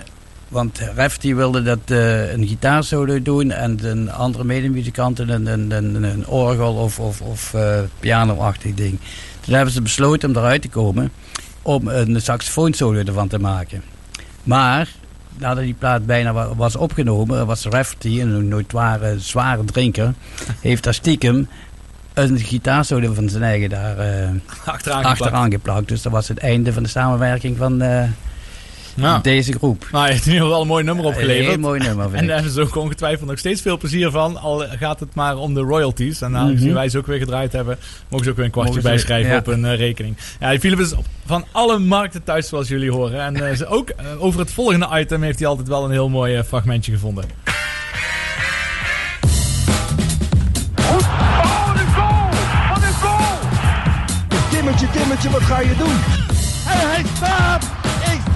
Want 0.47 0.79
Rafferty 0.95 1.35
wilde 1.35 1.63
dat 1.63 1.79
een 2.33 2.47
gitaarsolo 2.47 3.21
doen 3.21 3.51
en 3.51 3.77
de 3.77 4.11
andere 4.11 4.43
medemuzikanten 4.43 5.29
een, 5.29 5.45
een, 5.45 5.71
een, 5.71 6.03
een 6.03 6.27
orgel 6.27 6.73
of, 6.73 6.99
of, 6.99 7.21
of 7.21 7.55
piano-achtig 7.99 8.73
ding. 8.73 8.99
Toen 9.47 9.55
hebben 9.55 9.73
ze 9.73 9.81
besloten 9.81 10.29
om 10.29 10.35
eruit 10.37 10.61
te 10.61 10.69
komen 10.69 11.11
om 11.61 11.87
een 11.87 12.21
saxofoonsolo 12.21 12.99
ervan 12.99 13.27
te 13.27 13.39
maken. 13.39 13.83
Maar 14.43 14.89
nadat 15.37 15.63
die 15.63 15.73
plaat 15.73 16.05
bijna 16.05 16.33
wa- 16.33 16.55
was 16.55 16.75
opgenomen, 16.75 17.45
was 17.45 17.65
Rafferty, 17.65 18.21
een 18.21 18.47
notoire 18.47 19.19
zware 19.19 19.63
drinker, 19.65 20.13
heeft 20.61 20.83
daar 20.83 20.93
stiekem 20.93 21.47
een 22.13 22.39
gitaarsolo 22.39 23.13
van 23.13 23.29
zijn 23.29 23.43
eigen 23.43 23.69
daar 23.69 23.97
eh, 23.97 24.29
Achteraan 24.65 25.03
achteraan 25.03 25.51
geplakt. 25.51 25.87
Dus 25.87 26.01
dat 26.01 26.11
was 26.11 26.27
het 26.27 26.37
einde 26.37 26.73
van 26.73 26.83
de 26.83 26.89
samenwerking 26.89 27.57
van 27.57 27.81
eh, 27.81 28.03
Ja. 28.97 29.19
deze 29.19 29.51
groep. 29.53 29.87
Nou, 29.91 30.05
je 30.07 30.11
hebt 30.13 30.25
in 30.25 30.31
ieder 30.31 30.47
geval 30.47 30.49
wel 30.49 30.61
een 30.61 30.67
mooi 30.67 30.83
nummer 30.83 31.05
Een 31.05 31.11
opgeleverd. 31.11 31.47
heel 31.47 31.57
mooi 31.59 31.79
nummer, 31.79 32.03
vind 32.03 32.15
En 32.15 32.21
ik. 32.21 32.25
daar 32.27 32.35
hebben 32.35 32.53
ze 32.53 32.61
ook 32.61 32.75
ongetwijfeld 32.75 33.29
nog 33.29 33.39
steeds 33.39 33.61
veel 33.61 33.77
plezier 33.77 34.11
van. 34.11 34.37
Al 34.37 34.63
gaat 34.79 34.99
het 34.99 35.15
maar 35.15 35.37
om 35.37 35.53
de 35.53 35.59
royalties. 35.61 36.21
En 36.21 36.37
aangezien 36.37 36.65
Mhm. 36.67 36.75
wij 36.75 36.89
ze 36.89 36.97
ook 36.97 37.05
weer 37.07 37.17
gedraaid 37.19 37.51
hebben, 37.51 37.77
mogen 38.09 38.25
ze 38.25 38.31
ook 38.31 38.37
weer 38.37 38.45
een 38.45 38.51
kwartje 38.51 38.73
Mogen 38.73 38.89
bijschrijven 38.89 39.31
ja. 39.31 39.37
op 39.37 39.45
hun 39.45 39.65
eh, 39.65 39.75
rekening. 39.77 40.17
Ja, 40.39 40.49
die 40.49 40.59
Philip 40.59 40.79
is 40.79 40.93
van 41.25 41.45
alle 41.51 41.79
markten 41.79 42.23
thuis, 42.23 42.47
zoals 42.47 42.67
jullie 42.67 42.91
horen. 42.91 43.21
En 43.21 43.47
eh, 43.49 43.55
ze 43.55 43.67
ook 43.77 43.89
eh, 43.89 44.05
over 44.23 44.39
het 44.39 44.51
volgende 44.51 44.87
item 44.99 45.21
heeft 45.21 45.39
hij 45.39 45.47
altijd 45.47 45.67
wel 45.67 45.85
een 45.85 45.91
heel 45.91 46.09
mooi 46.09 46.43
fragmentje 46.43 46.91
gevonden. 46.91 47.23
Timmertje, 54.49 54.87
Timmertje, 54.91 55.29
wat 55.29 55.41
ga 55.41 55.59
je 55.59 55.75
doen? 55.77 55.95
En 56.71 56.89
hij 56.89 57.03
staat! 57.15 57.65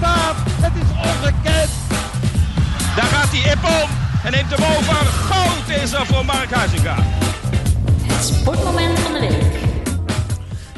Staat! 0.02 0.36
Het 0.60 0.72
is 0.74 1.10
ongekend! 1.10 1.70
Daar 2.96 3.04
gaat 3.04 3.28
hij 3.30 3.52
Ippon 3.52 3.88
en 4.24 4.32
neemt 4.32 4.50
hem 4.50 4.76
over. 4.76 5.06
Goud 5.06 5.82
is 5.82 5.92
er 5.92 6.06
voor 6.06 6.24
Mark 6.24 6.50
Huizinga. 6.50 6.96
Het 8.02 8.24
sportmoment 8.24 8.98
van 8.98 9.12
de 9.12 9.20
week. 9.20 9.71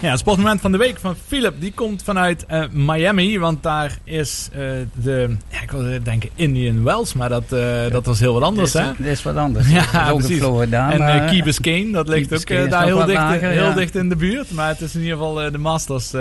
Ja, 0.05 0.11
het 0.11 0.19
sportmoment 0.19 0.61
van 0.61 0.73
de 0.73 0.79
week 0.79 0.99
van 1.01 1.17
Philip, 1.27 1.55
die 1.61 1.73
komt 1.73 2.03
vanuit 2.03 2.47
eh, 2.47 2.63
Miami. 2.71 3.39
Want 3.39 3.63
daar 3.63 3.99
is 4.05 4.49
eh, 4.53 4.59
de, 4.93 5.37
ja, 5.49 5.63
ik 5.63 5.71
wilde 5.71 6.03
denken 6.03 6.31
Indian 6.35 6.85
Wells, 6.85 7.13
maar 7.15 7.29
dat, 7.29 7.53
eh, 7.53 7.91
dat 7.91 8.07
was 8.07 8.21
heel 8.21 8.33
wat 8.33 8.43
anders, 8.43 8.73
hè? 8.73 8.91
is, 8.91 8.97
dit 8.97 9.07
is 9.07 9.23
wat 9.23 9.37
anders. 9.37 9.69
Ja, 9.69 9.85
Dat 9.93 10.03
is 10.05 10.11
ook 10.11 10.19
precies. 10.19 10.39
Florida, 10.39 10.93
en 10.93 10.99
maar- 10.99 11.25
Key 11.25 11.43
Biscayne, 11.43 11.93
dat 11.93 12.09
ligt 12.09 12.29
Key 12.29 12.37
ook 12.39 12.45
Biscayne 12.45 12.69
daar 12.69 12.85
heel, 12.85 13.05
dicht, 13.05 13.13
lager, 13.19 13.49
heel 13.49 13.65
ja. 13.65 13.75
dicht 13.75 13.95
in 13.95 14.09
de 14.09 14.17
buurt. 14.17 14.51
Maar 14.51 14.69
het 14.69 14.81
is 14.81 14.95
in 14.95 15.01
ieder 15.01 15.17
geval 15.17 15.35
de 15.35 15.59
Masters 15.59 16.13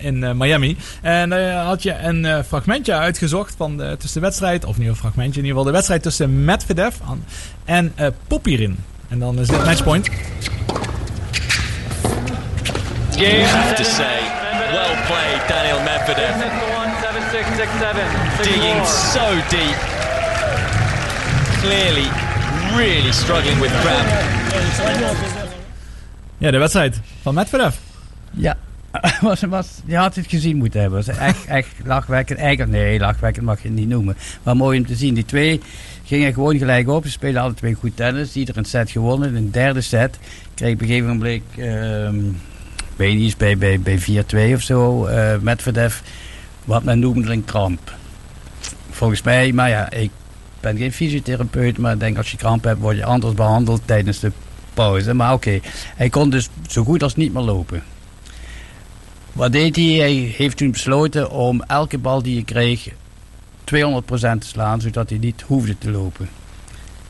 in 0.00 0.36
Miami. 0.36 0.76
En 1.02 1.32
eh 1.32 1.66
had 1.66 1.82
je 1.82 1.98
een 1.98 2.44
fragmentje 2.44 2.92
uitgezocht 2.94 3.54
van 3.56 3.76
de, 3.76 3.96
tussen 3.98 4.20
de 4.20 4.26
wedstrijd, 4.26 4.64
of 4.64 4.78
niet 4.78 4.88
een 4.88 4.96
fragmentje, 4.96 5.40
in 5.40 5.46
ieder 5.46 5.50
geval 5.50 5.64
de 5.64 5.72
wedstrijd 5.72 6.02
tussen 6.02 6.44
Medvedev 6.44 6.94
en 7.64 7.92
Popirin. 8.26 8.76
En 9.08 9.18
dan 9.18 9.38
is 9.38 9.48
dit 9.48 9.64
matchpoint. 9.64 10.08
You 13.22 13.44
have 13.44 13.76
to 13.76 13.84
say, 13.84 14.18
well 14.74 14.96
played, 15.06 15.40
Daniel 15.46 15.78
Medvedev. 15.86 16.34
Digging 18.42 18.84
so 18.84 19.26
deep. 19.48 19.78
Clearly, 21.62 22.08
really 22.76 23.12
struggling 23.12 23.60
with 23.60 23.70
cramp. 23.70 24.08
Ja, 26.38 26.50
de 26.50 26.58
wedstrijd 26.58 27.00
van 27.20 27.34
Medvedev. 27.34 27.76
Ja, 28.30 28.56
was, 29.20 29.40
was, 29.40 29.68
je 29.84 29.96
had 29.96 30.14
het 30.14 30.26
gezien 30.26 30.56
moeten 30.56 30.80
hebben. 30.80 30.98
Het 30.98 31.06
was 31.06 31.18
echt, 31.18 31.46
echt 31.58 31.74
lachwekkend. 31.84 32.38
Eigenlijk, 32.38 32.70
nee, 32.70 32.98
lachwekkend 32.98 33.44
mag 33.44 33.62
je 33.62 33.68
het 33.68 33.76
niet 33.76 33.88
noemen. 33.88 34.16
Maar 34.42 34.56
mooi 34.56 34.78
om 34.78 34.86
te 34.86 34.94
zien. 34.94 35.14
Die 35.14 35.24
twee 35.24 35.60
gingen 36.04 36.32
gewoon 36.32 36.58
gelijk 36.58 36.88
op. 36.88 37.04
Ze 37.04 37.10
spelen 37.10 37.42
alle 37.42 37.54
twee 37.54 37.74
goed 37.74 37.96
tennis. 37.96 38.34
Ieder 38.34 38.56
een 38.56 38.64
set 38.64 38.90
gewonnen. 38.90 39.36
In 39.36 39.44
de 39.44 39.50
derde 39.50 39.80
set 39.80 40.18
kreeg 40.54 40.74
op 40.74 40.80
een 40.80 40.86
gegeven 40.86 41.08
moment... 41.08 41.42
ehm 41.56 42.50
bij, 43.36 43.58
bij, 43.58 43.80
bij 43.80 44.00
4-2 44.00 44.54
of 44.54 44.60
zo. 44.62 45.06
eh 45.06 45.38
Medvedev, 45.40 46.00
wat 46.64 46.82
men 46.82 46.98
noemde 46.98 47.32
een 47.32 47.44
kramp. 47.44 47.94
Volgens 48.90 49.22
mij, 49.22 49.52
maar 49.52 49.68
ja, 49.68 49.90
ik 49.90 50.10
ben 50.60 50.76
geen 50.76 50.92
fysiotherapeut. 50.92 51.78
Maar 51.78 51.92
ik 51.92 52.00
denk 52.00 52.16
als 52.16 52.30
je 52.30 52.36
kramp 52.36 52.64
hebt, 52.64 52.80
word 52.80 52.96
je 52.96 53.04
anders 53.04 53.34
behandeld 53.34 53.80
tijdens 53.84 54.20
de 54.20 54.32
pauze. 54.74 55.14
Maar 55.14 55.32
oké, 55.32 55.60
hij 55.96 56.08
kon 56.08 56.30
dus 56.30 56.48
zo 56.68 56.84
goed 56.84 57.02
als 57.02 57.16
niet 57.16 57.32
meer 57.32 57.42
lopen. 57.42 57.82
Wat 59.32 59.52
deed 59.52 59.76
hij? 59.76 59.84
Hij 59.84 60.34
heeft 60.36 60.56
toen 60.56 60.70
besloten 60.70 61.30
om 61.30 61.62
elke 61.62 61.98
bal 61.98 62.22
die 62.22 62.34
je 62.34 62.44
kreeg 62.44 62.88
200% 62.88 62.92
te 64.14 64.46
slaan, 64.46 64.80
zodat 64.80 65.08
hij 65.08 65.18
niet 65.18 65.42
hoefde 65.46 65.78
te 65.78 65.90
lopen. 65.90 66.28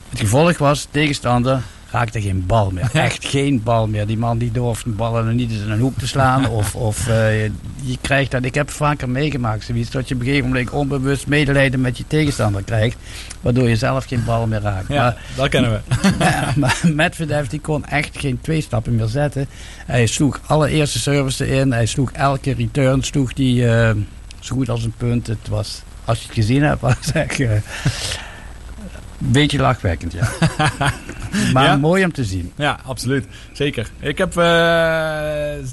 Het 0.09 0.19
gevolg 0.19 0.57
was, 0.57 0.87
tegenstander 0.91 1.61
raakte 1.93 2.21
geen 2.21 2.43
bal 2.45 2.71
meer. 2.71 2.89
Echt 3.07 3.25
geen 3.25 3.63
bal 3.63 3.87
meer. 3.87 4.07
Die 4.07 4.17
man 4.17 4.37
die 4.37 4.51
durfde 4.51 4.89
ballen 4.89 5.35
niet 5.35 5.51
eens 5.51 5.61
in 5.61 5.69
een 5.71 5.79
hoek 5.79 5.97
te 5.97 6.07
slaan. 6.07 6.47
Of, 6.59 6.75
of 6.75 7.07
eh, 7.07 7.43
je, 7.43 7.97
krijgt 8.01 8.31
dat, 8.31 8.45
ik 8.45 8.55
heb 8.55 8.69
vaker 8.69 9.09
meegemaakt 9.09 9.63
zoiets, 9.65 9.89
dat 9.89 10.07
je 10.07 10.13
op 10.13 10.19
een 10.19 10.25
gegeven 10.25 10.47
moment 10.47 10.69
onbewust 10.69 11.27
medelijden 11.27 11.81
met 11.81 11.97
je 11.97 12.03
tegenstander 12.07 12.63
krijgt. 12.63 12.97
Waardoor 13.41 13.69
je 13.69 13.75
zelf 13.75 14.05
geen 14.05 14.23
bal 14.25 14.47
meer 14.47 14.61
raakt. 14.61 14.87
Ja, 14.87 15.01
Maar- 15.03 15.17
dat 15.35 15.49
kennen 15.49 15.71
we. 15.71 16.09
ja, 16.19 16.53
maar 16.57 16.79
Medvedev 16.93 17.47
die 17.47 17.59
kon 17.59 17.85
echt 17.85 18.19
geen 18.19 18.39
twee 18.41 18.61
stappen 18.61 18.95
meer 18.95 19.07
zetten. 19.07 19.47
Hij 19.85 20.05
sloeg 20.05 20.39
alle 20.45 20.69
eerste 20.69 20.99
services 20.99 21.47
in. 21.47 21.71
Hij 21.71 21.85
sloeg 21.85 22.11
elke 22.11 22.53
return 22.53 23.03
sloeg 23.03 23.33
die, 23.33 23.67
eh, 23.69 23.91
zo 24.39 24.55
goed 24.55 24.69
als 24.69 24.83
een 24.83 24.93
punt. 24.97 25.27
Het 25.27 25.47
was, 25.49 25.81
als 26.05 26.19
je 26.19 26.25
het 26.25 26.33
gezien 26.33 26.63
hebt, 26.63 26.81
was 26.81 27.11
echt 27.13 27.39
een 27.39 27.61
beetje 29.31 29.57
lachwekkend. 29.59 30.13
Ja. 30.13 30.27
maar 31.53 31.63
Ja? 31.63 31.75
mooi 31.77 32.03
om 32.03 32.11
te 32.13 32.23
zien. 32.23 32.51
Ja, 32.55 32.79
absoluut. 32.85 33.25
Zeker. 33.51 33.89
Ik 33.99 34.17
heb... 34.17 34.37
eh, 34.37 34.43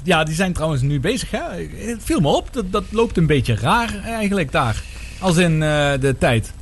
ja, 0.03 0.23
die 0.23 0.35
zijn 0.35 0.53
trouwens 0.53 0.81
nu 0.81 0.99
bezig. 0.99 1.31
Hè? 1.31 1.39
Het 1.75 1.99
viel 2.03 2.19
me 2.19 2.27
op. 2.27 2.53
Dat, 2.53 2.71
dat 2.71 2.83
loopt 2.89 3.17
een 3.17 3.25
beetje 3.27 3.55
raar 3.55 3.89
eigenlijk 4.05 4.51
daar. 4.51 4.81
Als 5.19 5.37
in 5.37 5.63
eh, 5.63 5.91
de 5.99 6.15
tijd. 6.19 6.53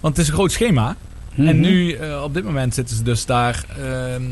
Want 0.00 0.16
het 0.16 0.24
is 0.24 0.30
een 0.30 0.38
groot 0.38 0.52
schema. 0.52 0.96
Mhm. 1.34 1.48
En 1.48 1.60
nu, 1.60 1.92
eh, 1.92 2.22
op 2.22 2.34
dit 2.34 2.44
moment, 2.44 2.74
zitten 2.74 2.96
ze 2.96 3.02
dus 3.02 3.26
daar... 3.26 3.64
ehm, 3.84 4.22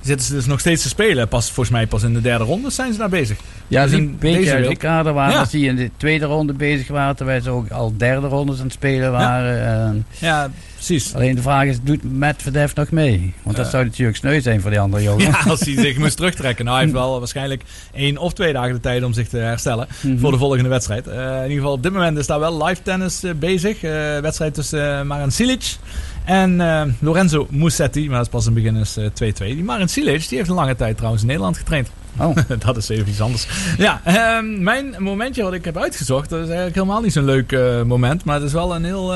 zitten 0.00 0.26
ze 0.26 0.32
dus 0.34 0.46
nog 0.46 0.60
steeds 0.60 0.82
te 0.82 0.88
spelen. 0.88 1.28
Pas, 1.28 1.46
volgens 1.46 1.70
mij 1.76 1.86
pas 1.86 2.02
in 2.02 2.14
de 2.14 2.20
derde 2.20 2.44
ronde 2.44 2.70
zijn 2.70 2.92
ze 2.92 2.98
daar 2.98 3.08
bezig. 3.08 3.38
Ja, 3.68 3.82
Dus 3.82 3.90
die 3.90 4.00
een 4.00 4.16
beetje 4.18 4.36
uit 4.50 4.60
wereld- 4.60 4.82
elkaar 4.82 5.12
waren. 5.12 5.32
Ja. 5.32 5.38
Als 5.40 5.50
die 5.50 5.68
in 5.68 5.76
de 5.76 5.90
tweede 5.96 6.24
ronde 6.24 6.52
bezig 6.52 6.88
waren, 6.88 7.16
terwijl 7.16 7.42
ze 7.42 7.50
ook 7.50 7.70
al 7.70 7.96
derde 7.96 8.26
rondes 8.26 8.56
aan 8.58 8.64
het 8.64 8.72
spelen 8.72 9.12
waren. 9.12 9.66
En 9.66 10.06
Ja, 10.18 10.50
precies. 10.86 11.14
Alleen 11.14 11.34
de 11.34 11.42
vraag 11.42 11.64
is, 11.64 11.76
doet 11.82 12.12
Medvedev 12.12 12.74
nog 12.74 12.90
mee? 12.90 13.34
Want 13.42 13.56
dat 13.56 13.70
zou 13.70 13.84
natuurlijk 13.84 14.16
sneu 14.16 14.40
zijn 14.40 14.60
voor 14.60 14.70
die 14.70 14.80
andere 14.80 15.02
jongen. 15.08 15.26
Ja, 15.26 15.38
als 15.48 15.60
hij 15.60 15.74
zich 15.74 15.98
moest 15.98 16.16
terugtrekken. 16.16 16.64
Nou, 16.64 16.76
hij 16.76 16.86
heeft 16.86 16.98
wel 16.98 17.18
waarschijnlijk 17.18 17.62
één 17.94 18.18
of 18.18 18.32
twee 18.32 18.52
dagen 18.52 18.72
de 18.74 18.80
tijd 18.80 19.02
om 19.04 19.12
zich 19.12 19.28
te 19.28 19.36
herstellen 19.36 19.86
Mhm. 20.02 20.18
voor 20.18 20.30
de 20.30 20.38
volgende 20.38 20.68
wedstrijd. 20.68 21.06
Eh, 21.06 21.14
in 21.36 21.42
ieder 21.42 21.56
geval, 21.56 21.72
op 21.72 21.82
dit 21.82 21.92
moment 21.92 22.18
is 22.18 22.26
daar 22.26 22.40
wel 22.40 22.64
live 22.64 22.82
tennis 22.82 23.22
eh, 23.22 23.30
bezig. 23.34 23.82
Eh, 23.82 24.18
wedstrijd 24.18 24.54
tussen 24.54 25.06
Marin 25.06 25.30
Cilic 25.32 25.76
en 26.24 26.56
Lorenzo 26.98 27.46
Musetti. 27.50 28.06
Maar 28.06 28.16
dat 28.16 28.26
is 28.26 28.32
pas 28.32 28.46
in 28.46 28.52
het 28.54 28.62
begin 28.62 28.80
is 28.80 28.96
eh, 28.96 29.04
2-2. 29.34 29.54
Die 29.54 29.64
Marin 29.64 29.88
Cilic 29.88 30.28
die 30.28 30.38
heeft 30.38 30.50
een 30.50 30.54
lange 30.56 30.76
tijd 30.76 30.96
trouwens 30.96 31.22
in 31.22 31.28
Nederland 31.28 31.56
getraind. 31.56 31.88
Oh. 32.18 32.36
dat 32.66 32.76
is 32.76 32.88
even 32.88 33.08
iets 33.08 33.20
anders. 33.20 33.46
Ja, 33.78 34.00
ehm, 34.04 34.62
mijn 34.62 34.94
momentje 34.98 35.42
wat 35.42 35.52
ik 35.52 35.64
heb 35.64 35.76
uitgezocht, 35.78 36.28
dat 36.28 36.38
is 36.40 36.46
eigenlijk 36.46 36.74
helemaal 36.74 37.00
niet 37.00 37.12
zo'n 37.12 37.24
leuk 37.24 37.56
moment. 37.86 38.24
Maar 38.24 38.34
het 38.34 38.44
is 38.44 38.52
wel 38.52 38.74
een 38.74 38.84
heel 38.84 39.14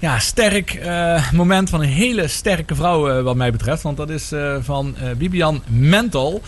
ja, 0.00 0.18
sterk 0.18 0.74
eh, 0.74 1.32
moment 1.32 1.70
van 1.70 1.80
een 1.80 1.88
hele 1.88 2.28
sterke 2.28 2.74
vrouw 2.74 3.08
eh, 3.08 3.22
wat 3.22 3.36
mij 3.36 3.52
betreft. 3.52 3.82
Want 3.82 3.96
dat 3.96 4.10
is 4.10 4.32
eh, 4.32 4.56
van 4.60 4.94
Bibian 5.18 5.62
Mental. 5.66 6.42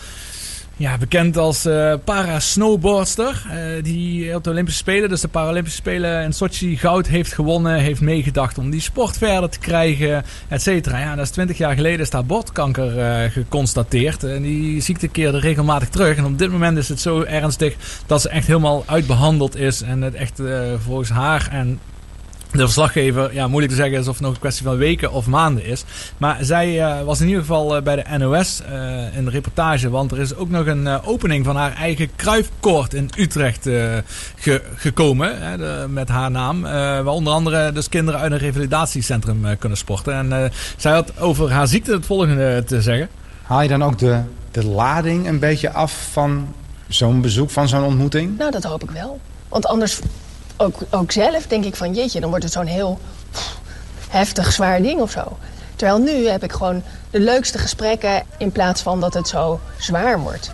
Ja, 0.77 0.97
bekend 0.97 1.37
als 1.37 1.67
para-snowboardster. 2.03 3.45
die 3.81 4.35
op 4.35 4.43
de 4.43 4.49
Olympische 4.49 4.79
Spelen, 4.79 5.09
dus 5.09 5.21
de 5.21 5.27
Paralympische 5.27 5.77
Spelen 5.77 6.23
in 6.23 6.33
Sochi 6.33 6.77
goud 6.77 7.07
heeft 7.07 7.33
gewonnen. 7.33 7.79
Heeft 7.79 8.01
meegedacht 8.01 8.57
om 8.57 8.69
die 8.69 8.81
sport 8.81 9.17
verder 9.17 9.49
te 9.49 9.59
krijgen, 9.59 10.23
et 10.47 10.61
cetera. 10.61 10.99
Ja, 10.99 11.15
dat 11.15 11.25
is 11.25 11.31
20 11.31 11.57
jaar 11.57 11.75
geleden 11.75 11.99
is 11.99 12.09
daar 12.09 12.25
botkanker 12.25 12.99
eh, 12.99 13.31
geconstateerd. 13.31 14.23
En 14.23 14.41
die 14.41 14.81
ziekte 14.81 15.07
keerde 15.07 15.39
regelmatig 15.39 15.89
terug. 15.89 16.17
En 16.17 16.25
op 16.25 16.37
dit 16.37 16.51
moment 16.51 16.77
is 16.77 16.89
het 16.89 16.99
zo 16.99 17.21
ernstig 17.21 17.75
dat 18.05 18.21
ze 18.21 18.29
echt 18.29 18.47
helemaal 18.47 18.83
uitbehandeld 18.85 19.55
is. 19.55 19.81
En 19.81 20.01
het 20.01 20.13
echt 20.13 20.41
volgens 20.85 21.09
haar 21.09 21.47
en 21.51 21.79
de 22.53 22.59
verslaggever, 22.59 23.33
ja, 23.33 23.47
moeilijk 23.47 23.71
te 23.73 23.79
zeggen 23.79 23.99
is 23.99 24.07
of 24.07 24.13
het 24.13 24.23
nog 24.23 24.33
een 24.33 24.39
kwestie 24.39 24.65
van 24.65 24.77
weken 24.77 25.11
of 25.11 25.27
maanden 25.27 25.65
is. 25.65 25.83
Maar 26.17 26.37
zij 26.41 26.81
eh, 26.81 27.01
was 27.03 27.19
in 27.21 27.25
ieder 27.27 27.41
geval 27.41 27.75
eh, 27.75 27.81
bij 27.83 27.95
de 27.95 28.17
NOS 28.17 28.61
eh, 28.61 29.17
in 29.17 29.25
de 29.25 29.31
reportage. 29.31 29.89
Want 29.89 30.11
er 30.11 30.19
is 30.19 30.35
ook 30.35 30.49
nog 30.49 30.65
een 30.65 30.87
opening 31.03 31.45
van 31.45 31.55
haar 31.55 31.73
eigen 31.75 32.15
Kruifkoord 32.15 32.93
in 32.93 33.09
Utrecht 33.17 33.63
ge- 34.35 34.61
gekomen. 34.75 35.41
Hè, 35.41 35.57
de- 35.57 35.85
met 35.89 36.09
haar 36.09 36.31
naam. 36.31 36.65
eh, 36.65 36.71
waar 36.71 37.07
onder 37.07 37.33
andere 37.33 37.71
dus 37.71 37.89
kinderen 37.89 38.19
uit 38.19 38.31
een 38.31 38.37
revalidatiecentrum 38.37 39.45
kunnen 39.59 39.77
sporten. 39.77 40.13
En 40.31 40.51
zij 40.77 40.91
had 40.91 41.19
over 41.19 41.51
haar 41.51 41.67
ziekte 41.67 41.91
het 41.91 42.05
volgende 42.05 42.63
te 42.67 42.81
zeggen. 42.81 43.09
Haal 43.43 43.61
je 43.61 43.67
dan 43.67 43.83
ook 43.83 43.97
de, 43.99 44.21
de 44.51 44.65
lading 44.65 45.27
een 45.27 45.39
beetje 45.39 45.71
af 45.71 46.07
van 46.11 46.53
zo'n 46.87 47.21
bezoek, 47.21 47.49
van 47.49 47.67
zo'n 47.67 47.83
ontmoeting? 47.83 48.37
Nou, 48.37 48.51
dat 48.51 48.63
hoop 48.63 48.83
ik 48.83 48.89
wel. 48.91 49.19
Want 49.49 49.65
anders, 49.65 49.99
ook, 50.57 51.11
zelf, 51.11 51.47
denk 51.47 51.65
ik 51.65 51.75
van 51.75 51.93
jeetje, 51.93 52.19
dan 52.19 52.29
wordt 52.29 52.43
het 52.43 52.53
zo'n 52.53 52.65
heel 52.65 52.99
heftig, 54.09 54.51
zwaar 54.51 54.81
ding 54.81 55.01
of 55.01 55.11
zo. 55.11 55.37
Terwijl 55.75 55.99
nu 55.99 56.27
heb 56.27 56.43
ik 56.43 56.51
gewoon 56.51 56.83
de 57.09 57.19
leukste 57.19 57.57
gesprekken 57.57 58.23
in 58.37 58.51
plaats 58.51 58.81
van 58.81 58.99
dat 58.99 59.13
het 59.13 59.27
zo 59.27 59.59
zwaar 59.77 60.19
wordt. 60.19 60.51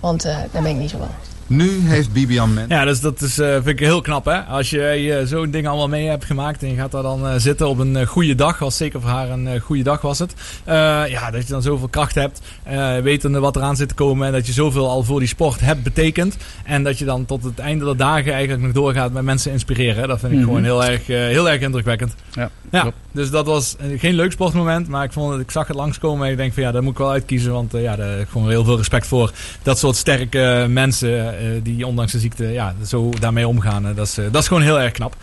Want 0.00 0.24
eh, 0.24 0.36
daar 0.52 0.62
ben 0.62 0.70
ik 0.70 0.76
niet 0.76 0.90
zo 0.90 0.98
van. 0.98 1.27
Nu 1.48 1.70
heeft 1.82 2.12
Bibian 2.12 2.54
Men... 2.54 2.64
Ja, 2.68 2.84
dus 2.84 3.00
dat 3.00 3.20
is, 3.20 3.38
eh, 3.38 3.52
vind 3.52 3.66
ik 3.66 3.78
heel 3.78 4.00
knap 4.00 4.24
hè. 4.24 4.40
Als 4.40 4.70
je 4.70 4.82
eh, 4.82 5.26
zo'n 5.26 5.50
ding 5.50 5.66
allemaal 5.68 5.88
mee 5.88 6.06
hebt 6.08 6.24
gemaakt 6.24 6.62
en 6.62 6.68
je 6.68 6.76
gaat 6.76 6.90
daar 6.92 7.02
dan 7.02 7.26
eh, 7.26 7.34
zitten 7.36 7.68
op 7.68 7.78
een 7.78 8.06
goede 8.06 8.34
dag. 8.34 8.58
Was 8.58 8.76
zeker 8.76 9.00
voor 9.00 9.10
haar 9.10 9.30
een 9.30 9.60
goede 9.60 9.82
dag 9.82 10.00
was 10.00 10.18
het. 10.18 10.34
Eh, 10.64 10.74
ja, 11.08 11.30
dat 11.30 11.42
je 11.46 11.52
dan 11.52 11.62
zoveel 11.62 11.88
kracht 11.88 12.14
hebt. 12.14 12.40
eh 12.62 12.96
wetende 12.98 13.38
wat 13.40 13.56
eraan 13.56 13.76
zit 13.76 13.88
te 13.88 13.94
komen. 13.94 14.26
En 14.26 14.32
dat 14.32 14.46
je 14.46 14.52
zoveel 14.52 14.88
al 14.88 15.02
voor 15.02 15.18
die 15.18 15.28
sport 15.28 15.60
hebt 15.60 15.82
betekend. 15.82 16.36
En 16.64 16.82
dat 16.82 16.98
je 16.98 17.04
dan 17.04 17.24
tot 17.24 17.44
het 17.44 17.58
einde 17.58 17.84
der 17.84 17.96
dagen 17.96 18.32
eigenlijk 18.32 18.62
nog 18.62 18.72
doorgaat 18.72 19.12
met 19.12 19.22
mensen 19.22 19.52
inspireren. 19.52 20.08
Dat 20.08 20.20
vind 20.20 20.32
ik 20.32 20.38
Mhm. 20.38 20.46
gewoon 20.46 20.64
heel 20.64 20.84
erg, 20.84 21.08
eh, 21.08 21.16
heel 21.16 21.48
erg 21.50 21.60
indrukwekkend. 21.60 22.14
Ja, 22.32 22.50
Ja, 22.70 22.80
klopt. 22.80 22.96
dus 23.12 23.30
dat 23.30 23.46
was 23.46 23.76
geen 23.96 24.14
leuk 24.14 24.32
sportmoment, 24.32 24.88
maar 24.88 25.04
ik, 25.04 25.12
vond 25.12 25.32
het, 25.32 25.40
ik 25.40 25.50
zag 25.50 25.66
het 25.66 25.76
langskomen 25.76 26.26
en 26.26 26.30
ik 26.32 26.38
denk 26.38 26.52
van 26.52 26.62
ja, 26.62 26.72
daar 26.72 26.82
moet 26.82 26.92
ik 26.92 26.98
wel 26.98 27.10
uitkiezen, 27.10 27.52
want 27.52 27.74
eh, 27.74 27.82
ja, 27.82 27.96
daar 27.96 28.08
heb 28.10 28.20
ik 28.20 28.28
gewoon 28.28 28.48
heel 28.48 28.64
veel 28.64 28.76
respect 28.76 29.06
voor. 29.06 29.32
Dat 29.62 29.78
soort 29.78 29.96
sterke 29.96 30.66
mensen 30.68 31.37
die 31.62 31.86
ondanks 31.86 32.12
de 32.12 32.18
ziekte 32.18 32.44
ja, 32.44 32.74
zo 32.86 33.10
daarmee 33.20 33.48
omgaan, 33.48 33.86
eh, 33.86 33.96
dat, 33.96 34.06
is, 34.06 34.18
eh, 34.18 34.24
dat 34.30 34.42
is 34.42 34.48
gewoon 34.48 34.62
heel 34.62 34.80
erg 34.80 34.92
knap. 34.92 35.16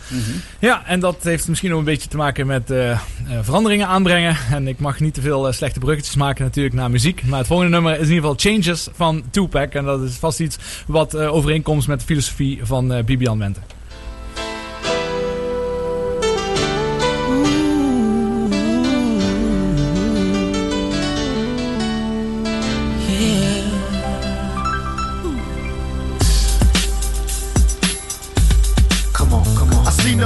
Ja, 0.58 0.86
en 0.86 1.00
dat 1.00 1.16
heeft 1.22 1.48
misschien 1.48 1.72
ook 1.72 1.78
een 1.78 1.84
beetje 1.84 2.08
te 2.08 2.16
maken 2.16 2.46
met 2.46 2.70
eh, 2.70 2.90
eh, 2.90 2.98
veranderingen 3.42 3.86
aanbrengen. 3.86 4.36
En 4.50 4.68
ik 4.68 4.78
mag 4.78 5.00
niet 5.00 5.14
te 5.14 5.20
veel 5.20 5.46
eh, 5.48 5.52
slechte 5.52 5.78
bruggetjes 5.78 6.14
maken 6.16 6.44
natuurlijk 6.44 6.74
naar 6.74 6.90
muziek. 6.90 7.22
Maar 7.24 7.38
het 7.38 7.46
volgende 7.46 7.72
nummer 7.72 7.92
is 7.92 8.08
in 8.08 8.14
ieder 8.14 8.20
geval 8.20 8.52
Changes 8.52 8.88
van 8.94 9.22
Tupac. 9.30 9.72
En 9.72 9.84
dat 9.84 10.02
is 10.02 10.14
vast 10.14 10.40
iets 10.40 10.58
wat 10.86 11.14
eh, 11.14 11.34
overeenkomst 11.34 11.88
met 11.88 12.00
de 12.00 12.06
filosofie 12.06 12.60
van 12.62 12.92
eh 12.92 13.04
Bibian 13.04 13.38
Mente. 13.38 13.60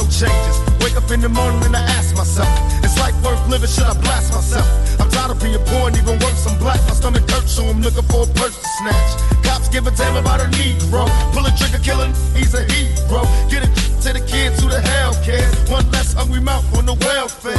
No 0.00 0.08
changes. 0.08 0.56
Wake 0.80 0.96
up 0.96 1.10
in 1.10 1.20
the 1.20 1.28
morning 1.28 1.62
and 1.64 1.76
I 1.76 1.80
ask 1.98 2.14
myself, 2.16 2.48
is 2.84 2.96
life 2.98 3.14
worth 3.22 3.42
living? 3.48 3.68
Should 3.68 3.84
I 3.84 3.94
blast 4.00 4.32
myself? 4.32 4.89
Being 5.40 5.56
and 5.56 5.96
even 5.96 6.18
worse, 6.20 6.44
I'm 6.46 6.58
black. 6.58 6.76
My 6.84 6.92
stomach 6.92 7.24
hurts, 7.30 7.52
so 7.56 7.64
I'm 7.64 7.80
looking 7.80 8.04
for 8.12 8.28
a 8.28 8.30
purse 8.36 8.60
to 8.60 8.68
snatch. 8.76 9.10
Cops 9.40 9.68
give 9.72 9.86
a 9.86 9.90
damn 9.90 10.16
about 10.16 10.40
a 10.40 10.48
Negro. 10.52 11.08
Pull 11.32 11.46
a 11.46 11.52
trigger, 11.56 11.80
killing, 11.80 12.12
he's 12.36 12.52
a 12.52 12.60
hero. 12.68 13.24
Get 13.48 13.64
it 13.64 13.72
to 14.04 14.12
the 14.12 14.20
kids 14.20 14.60
who 14.60 14.68
the 14.68 14.80
hell 14.80 15.16
cares. 15.24 15.48
One 15.70 15.88
less 15.92 16.12
hungry 16.12 16.40
mouth 16.40 16.64
on 16.76 16.84
the 16.84 16.92
welfare. 16.92 17.56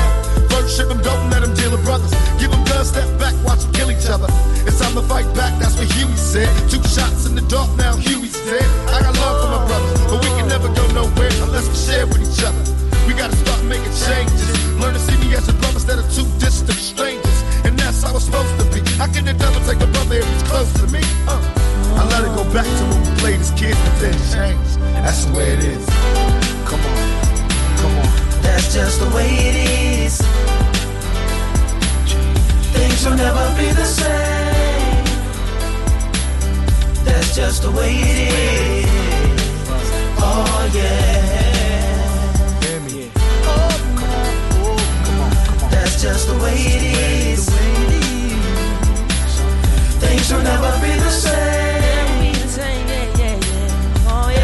First 0.54 0.78
ship 0.78 0.90
them, 0.90 1.02
don't 1.02 1.30
let 1.32 1.42
them 1.42 1.56
deal 1.58 1.72
with 1.72 1.84
brothers. 1.84 2.14
Give 2.38 2.52
them 2.54 2.64
guns, 2.70 2.90
step 2.94 3.10
back, 3.18 3.34
watch 3.42 3.66
them 3.66 3.74
kill 3.74 3.90
each 3.90 4.06
other. 4.06 4.30
It's 4.70 4.78
time 4.78 4.94
to 4.94 5.02
fight 5.10 5.26
back, 5.34 5.58
that's 5.58 5.74
what 5.74 5.90
Huey 5.98 6.14
said. 6.16 6.54
Two 6.70 6.84
shots 6.86 7.26
in 7.26 7.34
the 7.34 7.42
dark, 7.50 7.70
now 7.82 7.98
Huey's 7.98 8.38
dead. 8.46 8.70
I 8.94 9.02
got 9.02 9.18
love 9.18 9.42
for 9.42 9.50
my 9.58 9.62
brothers, 9.66 10.02
but 10.06 10.22
we 10.22 10.30
can 10.38 10.48
never 10.48 10.70
go 10.70 10.86
nowhere 10.94 11.34
unless 11.42 11.66
we 11.66 11.74
share 11.74 12.06
with 12.06 12.22
each 12.22 12.46
other. 12.46 12.62
We 13.10 13.18
gotta 13.18 13.36
start 13.36 13.66
making 13.66 13.90
changes. 14.06 14.46
Learn 14.78 14.94
to 14.94 15.02
see 15.02 15.18
me 15.18 15.34
as 15.34 15.50
a 15.50 15.54
brother 15.58 15.82
instead 15.82 15.98
of 15.98 16.06
two 16.14 16.30
distant 16.38 16.78
strangers. 16.78 17.51
And 18.04 18.10
that's 18.10 18.12
how 18.12 18.16
it's 18.16 18.26
supposed 18.26 18.58
to 18.60 18.66
be. 18.74 18.90
How 18.98 19.08
can 19.08 19.26
the 19.26 19.34
devil 19.34 19.62
take 19.66 19.82
a 19.82 19.88
brother 19.92 20.16
if 20.16 20.28
he's 20.28 20.44
close 20.44 20.74
to 20.74 20.88
me? 20.88 21.02
Uh, 21.28 21.38
I 21.98 22.08
let 22.10 22.24
it 22.24 22.34
go 22.36 22.44
back 22.54 22.66
to 22.66 22.84
when 22.90 23.02
we 23.02 23.20
played 23.20 23.40
as 23.40 23.52
kids, 23.52 23.78
but 23.78 24.00
then 24.00 24.14
changed. 24.34 24.80
That's 25.06 25.26
the 25.26 25.34
way 25.34 25.54
it 25.54 25.60
is. 25.60 25.86
Come 26.66 26.82
on, 26.82 26.98
come 27.78 27.98
on. 27.98 28.10
That's 28.42 28.74
just 28.74 29.00
the 29.00 29.10
way 29.16 29.30
it 29.30 29.56
is. 30.06 30.18
Things 32.74 33.06
will 33.06 33.18
never 33.18 33.46
be 33.58 33.70
the 33.72 33.86
same. 33.86 35.06
That's 37.06 37.36
just 37.36 37.62
the 37.64 37.72
way 37.72 37.94
it 37.94 38.18
is. 38.34 38.90
Oh 40.18 40.72
yeah. 40.74 41.20
That's 45.70 46.02
just 46.02 46.28
the 46.28 46.38
way 46.44 46.56
it 46.56 47.38
is. 47.38 47.61
Things 50.02 50.32
will 50.34 50.44
never 50.44 50.72
be 50.82 50.94
the 51.00 51.10
same. 51.10 51.72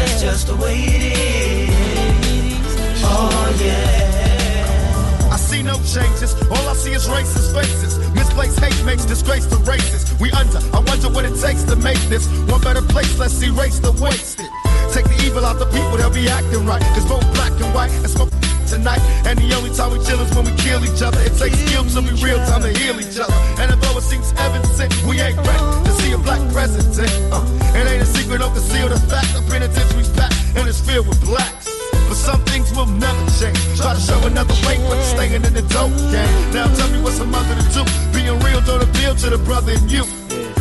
That's 0.08 0.22
oh, 0.22 0.26
just 0.26 0.46
the 0.46 0.56
way 0.56 0.76
it 0.78 1.02
is. 1.18 3.02
Oh 3.04 3.56
yeah. 3.62 5.30
I 5.32 5.36
see 5.36 5.62
no 5.62 5.74
changes. 5.82 6.34
All 6.50 6.68
I 6.68 6.74
see 6.74 6.92
is 6.92 7.06
racist 7.06 7.52
faces. 7.54 7.98
Misplaced 8.14 8.58
hate 8.60 8.84
makes 8.84 9.04
disgrace 9.04 9.46
to 9.46 9.56
races. 9.58 10.18
We 10.20 10.30
under. 10.32 10.58
I 10.72 10.80
wonder 10.80 11.08
what 11.10 11.24
it 11.24 11.36
takes 11.40 11.64
to 11.64 11.76
make 11.76 12.00
this 12.08 12.26
one 12.50 12.60
better 12.60 12.82
place. 12.82 13.18
Let's 13.18 13.40
erase 13.42 13.78
the 13.78 13.92
wasted. 13.92 14.48
Take 14.92 15.04
the 15.04 15.22
evil 15.26 15.44
out 15.44 15.58
the 15.58 15.66
people, 15.66 15.96
they'll 15.98 16.10
be 16.10 16.28
acting 16.28 16.64
right. 16.64 16.82
It's 16.96 17.04
both 17.04 17.22
black 17.34 17.52
and 17.52 17.74
white 17.74 17.92
and 17.92 18.08
smoke 18.08 18.30
tonight. 18.68 19.00
And 19.24 19.38
the 19.38 19.48
only 19.56 19.72
time 19.72 19.90
we 19.92 19.98
chill 20.04 20.20
is 20.20 20.30
when 20.36 20.44
we 20.44 20.54
kill 20.60 20.84
each 20.84 21.00
other. 21.00 21.18
It 21.24 21.34
takes 21.40 21.58
skill 21.58 21.84
to 21.84 22.00
be 22.04 22.12
real 22.20 22.38
time 22.44 22.62
to 22.62 22.70
heal 22.70 23.00
each 23.00 23.16
other. 23.18 23.34
And 23.58 23.72
although 23.72 23.98
it 23.98 24.04
seems 24.04 24.32
evident, 24.36 24.68
we 25.08 25.20
ain't 25.20 25.40
ready 25.40 25.64
to 25.88 25.92
see 26.04 26.12
a 26.12 26.18
black 26.18 26.40
president. 26.52 27.10
Uh, 27.32 27.42
it 27.74 27.88
ain't 27.88 28.02
a 28.02 28.06
secret, 28.06 28.38
don't 28.38 28.52
conceal 28.52 28.88
the 28.88 29.00
fact. 29.08 29.32
The 29.32 29.42
penitentiary's 29.48 30.12
packed 30.12 30.36
and 30.56 30.68
it's 30.68 30.80
filled 30.80 31.08
with 31.08 31.20
blacks. 31.24 31.66
But 32.08 32.16
some 32.16 32.40
things 32.44 32.72
will 32.76 32.86
never 32.86 33.20
change. 33.40 33.58
Try 33.76 33.94
to 33.94 34.00
show 34.00 34.20
another 34.24 34.54
way, 34.64 34.76
but 34.88 35.00
staying 35.02 35.44
in 35.44 35.52
the 35.52 35.64
dope 35.72 35.92
game. 36.12 36.32
Now 36.52 36.68
tell 36.76 36.88
me 36.92 37.00
what's 37.00 37.20
a 37.20 37.24
mother 37.24 37.56
to 37.56 37.64
do. 37.72 37.82
Being 38.12 38.38
real 38.40 38.60
don't 38.60 38.82
appeal 38.82 39.14
to 39.14 39.30
the 39.30 39.38
brother 39.38 39.72
in 39.72 39.88
you. 39.88 40.04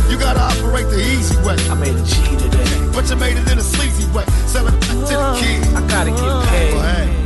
You 0.09 0.17
gotta 0.17 0.39
operate 0.39 0.88
the 0.88 0.99
easy 0.99 1.35
way. 1.43 1.55
I 1.67 1.75
made 1.75 1.95
a 1.95 2.03
G 2.03 2.15
today. 2.39 2.67
But 2.95 3.09
you 3.09 3.15
made 3.15 3.38
it 3.38 3.51
in 3.51 3.57
a 3.59 3.63
sleazy 3.63 4.07
way. 4.11 4.25
Selling 4.47 4.73
it 4.73 4.79
back 4.81 4.99
to 5.11 5.15
the 5.15 5.38
kids. 5.39 5.73
I 5.73 5.81
gotta 5.88 6.11
get 6.11 6.49
paid. 6.49 6.73
Well, 6.73 6.95
hey, 6.95 7.16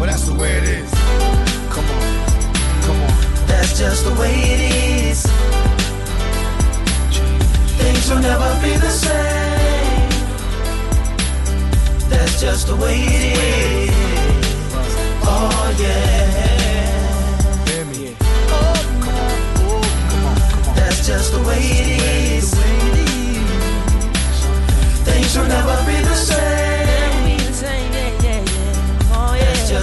well, 0.00 0.08
that's 0.08 0.24
the 0.24 0.32
way 0.34 0.50
it 0.52 0.64
is. 0.64 0.90
Come 1.68 1.84
on, 1.84 2.02
come 2.86 3.00
on. 3.02 3.46
That's 3.46 3.78
just 3.78 4.04
the 4.06 4.14
way 4.14 4.32
it 4.32 4.60
is. 5.10 5.26
Things 7.76 8.10
will 8.10 8.20
never 8.20 8.50
be 8.62 8.76
the 8.78 8.88
same. 8.88 10.08
That's 12.08 12.40
just 12.40 12.66
the 12.68 12.76
way 12.76 12.96
it 12.96 13.24
is. 13.36 13.90
Oh 15.22 15.76
yeah. 15.78 16.40
That's 20.76 21.06
just 21.06 21.32
the 21.32 21.42
way 21.42 21.60
it 21.60 21.88
is. 22.38 22.54
Things 25.04 25.36
will 25.36 25.46
never 25.46 25.79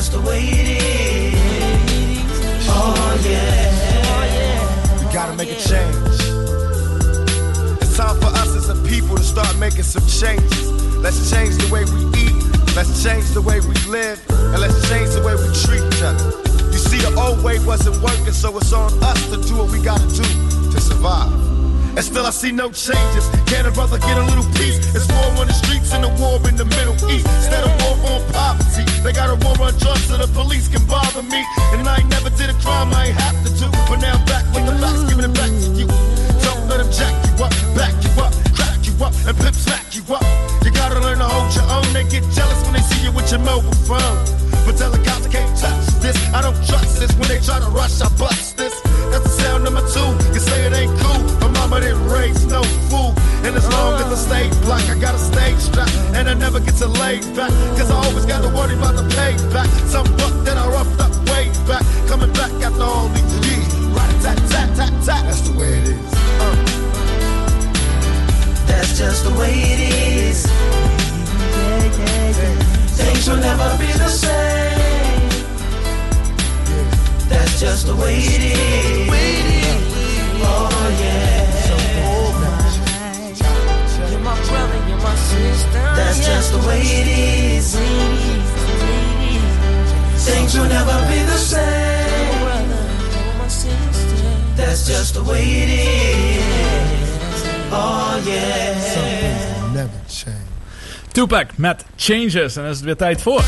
just 0.07 0.21
the 0.21 0.29
way 0.29 0.41
it 0.41 0.67
is. 1.33 2.67
Oh 2.69 3.19
yeah. 3.23 4.99
We 4.99 5.13
gotta 5.13 5.33
make 5.35 5.49
a 5.49 5.55
change. 5.55 6.19
It's 7.81 7.97
time 7.97 8.17
for 8.19 8.27
us 8.27 8.55
as 8.55 8.69
a 8.69 8.75
people 8.87 9.17
to 9.17 9.23
start 9.23 9.57
making 9.57 9.83
some 9.83 10.05
changes. 10.07 10.71
Let's 10.97 11.31
change 11.31 11.55
the 11.57 11.69
way 11.71 11.83
we 11.85 12.05
eat. 12.19 12.35
Let's 12.75 13.03
change 13.03 13.29
the 13.31 13.41
way 13.41 13.59
we 13.59 13.75
live. 13.89 14.19
And 14.29 14.59
let's 14.61 14.87
change 14.89 15.09
the 15.11 15.23
way 15.23 15.35
we 15.35 15.47
treat 15.65 15.83
each 15.83 16.03
other. 16.03 16.31
You 16.71 16.79
see, 16.79 16.99
the 16.99 17.13
old 17.19 17.43
way 17.43 17.59
wasn't 17.65 18.01
working, 18.01 18.33
so 18.33 18.55
it's 18.57 18.73
on 18.73 18.91
us 19.03 19.29
to 19.29 19.37
do 19.41 19.57
what 19.57 19.71
we 19.71 19.81
gotta 19.81 20.07
do 20.07 20.23
to 20.71 20.79
survive. 20.79 21.46
And 21.97 22.05
still 22.05 22.27
I 22.27 22.29
see 22.29 22.51
no 22.51 22.69
changes. 22.69 23.25
Can 23.49 23.65
a 23.65 23.71
brother 23.71 23.97
get 23.97 24.21
a 24.21 24.25
little 24.29 24.45
peace? 24.53 24.77
It's 24.93 25.09
war 25.09 25.33
on 25.41 25.49
the 25.49 25.57
streets 25.57 25.89
and 25.97 26.05
a 26.05 26.13
war 26.21 26.37
in 26.45 26.53
the 26.53 26.69
Middle 26.77 26.93
East. 27.09 27.25
Instead 27.25 27.65
of 27.65 27.73
war 27.81 27.97
on 28.13 28.21
poverty, 28.37 28.85
they 29.01 29.09
got 29.09 29.33
a 29.33 29.37
war 29.41 29.57
on 29.65 29.73
drugs 29.81 30.05
so 30.05 30.13
the 30.13 30.29
police 30.37 30.69
can 30.69 30.85
bother 30.85 31.25
me. 31.25 31.41
And 31.73 31.89
I 31.89 31.97
ain't 31.97 32.09
never 32.13 32.29
did 32.29 32.53
a 32.53 32.57
crime 32.61 32.93
I 32.93 33.09
ain't 33.09 33.17
have 33.17 33.33
to 33.41 33.49
do. 33.49 33.65
But 33.89 33.97
now 34.05 34.13
I'm 34.13 34.21
back 34.29 34.45
with 34.53 34.69
the 34.69 34.77
facts, 34.77 35.09
giving 35.09 35.25
it 35.25 35.33
back 35.33 35.49
to 35.49 35.69
you. 35.73 35.89
Don't 36.45 36.69
let 36.69 36.85
them 36.85 36.89
jack 36.93 37.17
you 37.17 37.33
up, 37.41 37.49
back 37.73 37.97
you 38.05 38.13
up, 38.21 38.33
crack 38.53 38.77
you 38.85 38.93
up, 39.01 39.13
and 39.25 39.33
pimp 39.41 39.57
smack 39.57 39.89
you 39.97 40.05
up. 40.13 40.21
You 40.61 40.69
gotta 40.69 41.01
learn 41.01 41.17
to 41.17 41.25
hold 41.25 41.49
your 41.57 41.65
own. 41.65 41.89
They 41.97 42.05
get 42.05 42.21
jealous 42.29 42.61
when 42.61 42.77
they 42.77 42.85
see 42.93 43.09
you 43.09 43.11
with 43.11 43.25
your 43.33 43.41
mobile 43.41 43.73
phone. 43.89 44.21
But 44.69 44.77
tell 44.77 44.93
the 44.93 45.01
cops 45.01 45.25
I 45.25 45.33
can't 45.33 45.49
touch 45.57 45.97
this. 46.05 46.13
I 46.29 46.45
don't 46.45 46.61
trust 46.61 47.01
this. 47.01 47.09
When 47.17 47.25
they 47.25 47.41
try 47.41 47.57
to 47.57 47.73
rush, 47.73 47.97
I 48.05 48.09
bust 48.21 48.53
this. 48.53 48.85
That's 49.09 49.25
the 49.25 49.33
sound 49.41 49.65
number 49.65 49.81
two. 49.89 50.13
You 50.29 50.41
say 50.45 50.61
it 50.69 50.77
ain't 50.77 50.93
cool 51.01 51.46
raise 51.69 52.45
no 52.45 52.63
fool. 52.89 53.13
And 53.43 53.55
as 53.55 53.67
long 53.71 53.99
as 53.99 54.07
I 54.07 54.15
stay 54.15 54.61
black, 54.65 54.89
I 54.89 54.99
got 54.99 55.15
a 55.15 55.19
stage 55.19 55.57
strap. 55.57 55.89
And 56.15 56.29
I 56.29 56.33
never 56.33 56.59
get 56.59 56.75
to 56.75 56.87
lay 56.87 57.19
back. 57.35 57.51
Cause 57.77 57.91
I 57.91 57.95
always 57.95 58.25
got 58.25 58.41
to 58.41 58.49
worry 58.49 58.75
about 58.75 58.95
the 58.95 59.03
payback. 59.15 59.67
Some 59.87 60.05
buck 60.17 60.33
that 60.45 60.57
I 60.57 60.67
roughed 60.69 60.99
up 60.99 61.11
way 61.29 61.49
back. 61.67 61.83
Coming 62.07 62.31
back 62.33 62.51
after 62.63 62.83
all 62.83 63.09
these 63.09 63.33
years. 63.47 63.73
Right 63.95 64.21
tat 64.21 64.37
tat 64.49 64.75
tat 64.75 64.93
tat. 65.05 65.23
That's 65.25 65.41
the 65.41 65.57
way 65.57 65.71
it 65.79 65.87
is. 65.87 66.13
Uh. 66.39 66.55
That's 68.67 68.97
just 68.97 69.23
the 69.23 69.31
way 69.39 69.53
it 69.53 69.79
is. 69.79 70.45
Things 72.97 73.29
will 73.29 73.37
never 73.37 73.77
be 73.77 73.91
the 73.91 74.09
same. 74.09 75.29
That's 77.29 77.59
just 77.59 77.87
the 77.87 77.95
way 77.95 78.15
it 78.17 78.41
is. 78.41 79.07
Oh 80.39 80.97
yeah. 81.01 81.56
My 85.03 85.15
sister. 85.15 85.81
That's 85.95 86.25
just 86.25 86.51
the 86.51 86.67
way 86.67 86.81
it 86.81 87.07
is. 87.07 87.75
Things 90.25 90.57
will 90.57 90.69
never 90.69 90.97
be 91.07 91.19
the 91.23 91.37
same. 91.37 92.07
That's 94.55 94.87
just 94.87 95.13
the 95.13 95.23
way 95.23 95.43
it 95.43 95.69
is. 95.69 96.47
Oh 97.71 98.21
yeah. 98.25 99.73
Never 99.73 100.01
change. 100.07 100.37
Tupac 101.11 101.57
met 101.57 101.85
Changes. 101.95 102.55
En 102.55 102.61
dan 102.61 102.71
is 102.71 102.77
het 102.77 102.85
weer 102.85 102.95
tijd 102.95 103.21
voor. 103.21 103.43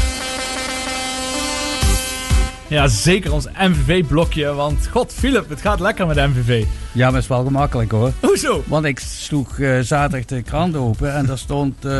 Ja, 2.69 2.87
zeker 2.87 3.33
ons 3.33 3.47
MVV-blokje. 3.57 4.53
Want 4.53 4.87
god, 4.91 5.13
Philip, 5.13 5.49
het 5.49 5.61
gaat 5.61 5.79
lekker 5.79 6.07
met 6.07 6.17
MVV. 6.17 6.63
Ja, 6.91 7.05
maar 7.05 7.13
het 7.13 7.23
is 7.23 7.27
wel 7.27 7.43
gemakkelijk 7.43 7.91
hoor. 7.91 8.11
Hoezo? 8.19 8.63
Want 8.67 8.85
ik 8.85 8.99
sloeg 8.99 9.59
eh, 9.59 9.79
zaterdag 9.79 10.25
de 10.25 10.41
krant 10.41 10.75
open 10.75 11.13
en 11.13 11.25
daar 11.25 11.37
stond 11.37 11.85
eh, 11.85 11.91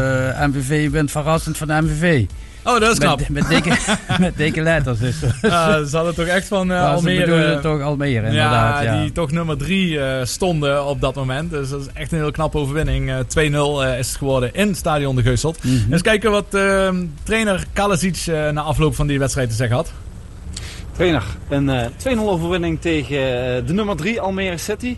MVV 0.46 0.90
wint 0.90 1.12
verrassend 1.12 1.58
van 1.58 1.68
de 1.68 1.82
MVV. 1.82 2.26
Oh, 2.64 2.80
dat 2.80 2.92
is 2.92 2.98
knap. 2.98 3.20
Met, 3.20 3.30
met, 3.30 3.48
dikke, 3.48 3.78
met 4.20 4.38
dikke 4.38 4.62
letters. 4.62 5.00
Dus. 5.00 5.16
Ja, 5.42 5.84
ze 5.84 5.96
hadden 5.96 6.16
toch 6.16 6.26
echt 6.26 6.48
van 6.48 6.68
Ja, 6.68 6.90
ze 6.90 6.96
Almere... 6.96 7.20
bedoelden 7.20 7.62
toch 7.62 7.82
Almere, 7.82 8.28
inderdaad, 8.28 8.84
ja. 8.84 9.02
die 9.02 9.12
toch 9.12 9.32
nummer 9.32 9.58
drie 9.58 10.00
eh, 10.00 10.26
stonden 10.26 10.86
op 10.86 11.02
dat 11.02 11.16
moment. 11.16 11.50
Dus 11.50 11.70
dat 11.70 11.82
is 11.82 11.88
echt 11.94 12.12
een 12.12 12.18
heel 12.18 12.32
knappe 12.32 12.58
overwinning. 12.58 13.10
Eh, 13.10 13.18
2-0 13.18 13.84
eh, 13.84 14.00
is 14.00 14.08
het 14.08 14.18
geworden 14.18 14.54
in 14.54 14.76
Stadion 14.76 15.16
de 15.16 15.22
Geuselt. 15.22 15.64
Mhm. 15.64 15.94
Eens 15.94 16.02
kijken 16.02 16.32
wat 16.32 16.54
eh, 16.54 16.90
trainer 17.24 17.66
Kalasic 17.74 18.26
na 18.26 18.62
afloop 18.62 18.96
van 18.96 19.08
die 19.08 19.20
wedstrijd 19.20 19.50
te 19.50 19.56
zeggen 19.56 19.76
had. 19.76 19.92
Een 21.00 21.70
eh, 21.70 21.86
2-0 22.18 22.20
overwinning 22.20 22.82
tegen 22.82 23.18
eh, 23.18 23.66
de 23.68 23.74
nummer 23.74 23.96
3 23.96 24.22
Almere 24.22 24.58
City. 24.58 24.98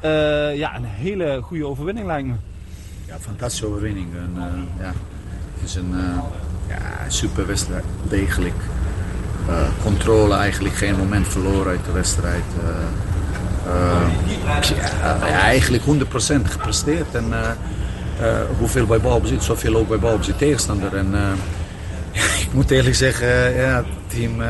Eh, 0.00 0.56
ja, 0.56 0.76
een 0.76 0.84
hele 0.84 1.40
goede 1.42 1.66
overwinning 1.66 2.06
lijkt 2.06 2.28
me. 2.28 2.34
Ja, 3.06 3.16
fantastische 3.20 3.66
overwinning. 3.66 4.06
En, 4.14 4.32
eh, 4.36 4.84
ja, 4.84 4.92
het 5.54 5.64
is 5.64 5.74
een 5.74 5.92
eh, 5.94 6.18
ja, 6.68 6.78
super 7.08 7.46
wedstrijd. 7.46 7.84
Degelijk. 8.08 8.54
Eh, 9.48 9.54
controle 9.82 10.34
eigenlijk. 10.34 10.74
Geen 10.74 10.96
moment 10.96 11.28
verloren 11.28 11.70
uit 11.70 11.84
de 11.84 11.92
wedstrijd. 11.92 12.44
Eh, 12.64 13.72
eh, 13.72 14.08
ja, 15.20 15.40
eigenlijk 15.40 15.82
100% 15.82 16.50
gepresteerd. 16.50 17.14
En 17.14 17.26
eh, 17.32 17.50
eh, 18.28 18.40
hoeveel 18.58 18.86
bij 18.86 19.00
balbezit, 19.00 19.42
zoveel 19.42 19.76
ook 19.76 19.88
bij 19.88 19.98
balbezit 19.98 20.38
tegenstander. 20.38 20.96
En 20.96 21.14
eh, 21.14 22.40
ik 22.46 22.52
moet 22.52 22.70
eerlijk 22.70 22.96
zeggen, 22.96 23.28
eh, 23.28 23.56
ja, 23.56 23.76
het 23.76 23.86
team... 24.06 24.42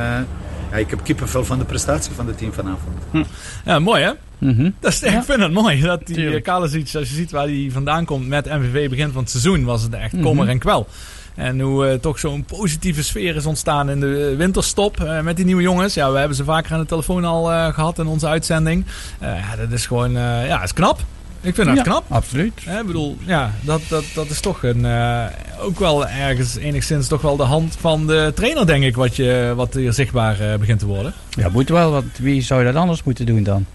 eh, 0.73 0.79
ja, 0.79 0.85
ik 0.85 0.91
heb 0.91 1.05
kippenvel 1.05 1.45
van 1.45 1.59
de 1.59 1.65
prestatie 1.65 2.13
van 2.13 2.27
het 2.27 2.39
team 2.39 2.53
vanavond. 2.53 3.29
Ja, 3.65 3.79
mooi 3.79 4.03
hè? 4.03 4.11
Mhm. 4.39 4.71
Dat 4.81 4.93
is, 4.93 5.03
Ik 5.03 5.23
vind 5.23 5.41
het 5.41 5.53
mooi 5.53 5.81
dat 5.81 6.07
die 6.07 6.19
uh, 6.19 6.43
Kalasic, 6.43 6.95
als 6.95 7.09
je 7.09 7.15
ziet 7.15 7.31
waar 7.31 7.45
hij 7.47 7.69
vandaan 7.73 8.05
komt 8.05 8.29
met 8.29 8.45
MVV 8.47 8.89
begin 8.89 9.13
van 9.13 9.21
het 9.23 9.31
seizoen, 9.31 9.65
was 9.65 9.83
het 9.83 9.93
echt 9.95 10.11
kommer 10.21 10.43
Mhm. 10.45 10.53
en 10.53 10.59
kwel. 10.59 10.87
En 11.35 11.61
hoe 11.61 11.87
eh, 11.87 11.99
toch 11.99 12.19
zo'n 12.19 12.45
positieve 12.45 13.03
sfeer 13.05 13.37
is 13.37 13.47
ontstaan 13.47 13.91
in 13.91 14.01
de 14.01 14.29
eh, 14.31 14.37
winterstop 14.37 15.01
eh, 15.01 15.21
met 15.21 15.37
die 15.37 15.45
nieuwe 15.45 15.63
jongens. 15.63 15.95
Ja, 15.95 16.13
we 16.13 16.19
hebben 16.19 16.37
ze 16.37 16.45
vaker 16.45 16.73
aan 16.73 16.81
de 16.81 16.87
telefoon 16.87 17.25
al 17.25 17.53
eh, 17.53 17.75
gehad 17.75 17.99
in 17.99 18.07
onze 18.07 18.27
uitzending. 18.27 18.85
Eh, 19.19 19.29
ja, 19.39 19.57
dat 19.57 19.71
is 19.71 19.87
gewoon, 19.87 20.17
eh, 20.17 20.47
ja, 20.47 20.63
is 20.63 20.73
knap. 20.73 21.01
Ik 21.43 21.55
vind 21.55 21.67
dat 21.67 21.77
Ja, 21.77 21.83
knap. 21.83 22.05
Absoluut. 22.09 22.53
Ik 22.81 22.87
bedoel, 22.87 23.17
ja, 23.27 23.53
dat, 23.61 23.81
dat, 23.89 24.05
dat 24.15 24.31
is 24.31 24.41
toch 24.41 24.63
een, 24.63 24.85
eh, 24.87 25.25
ook 25.61 25.79
wel 25.79 26.07
ergens 26.07 26.57
enigszins 26.57 27.09
toch 27.09 27.23
wel 27.23 27.37
de 27.37 27.43
hand 27.43 27.77
van 27.81 28.07
de 28.07 28.33
trainer, 28.35 28.67
denk 28.67 28.85
ik, 28.85 28.97
wat, 28.97 29.17
je, 29.17 29.53
wat 29.57 29.75
hier 29.75 29.93
zichtbaar 29.93 30.41
eh, 30.41 30.59
begint 30.59 30.79
te 30.79 30.87
worden. 30.87 31.13
Ja, 31.31 31.49
moet 31.49 31.69
wel, 31.69 31.91
want 31.91 32.19
wie 32.19 32.43
zou 32.43 32.65
dat 32.65 32.75
anders 32.75 33.03
moeten 33.03 33.27
doen 33.27 33.43
dan? 33.43 33.67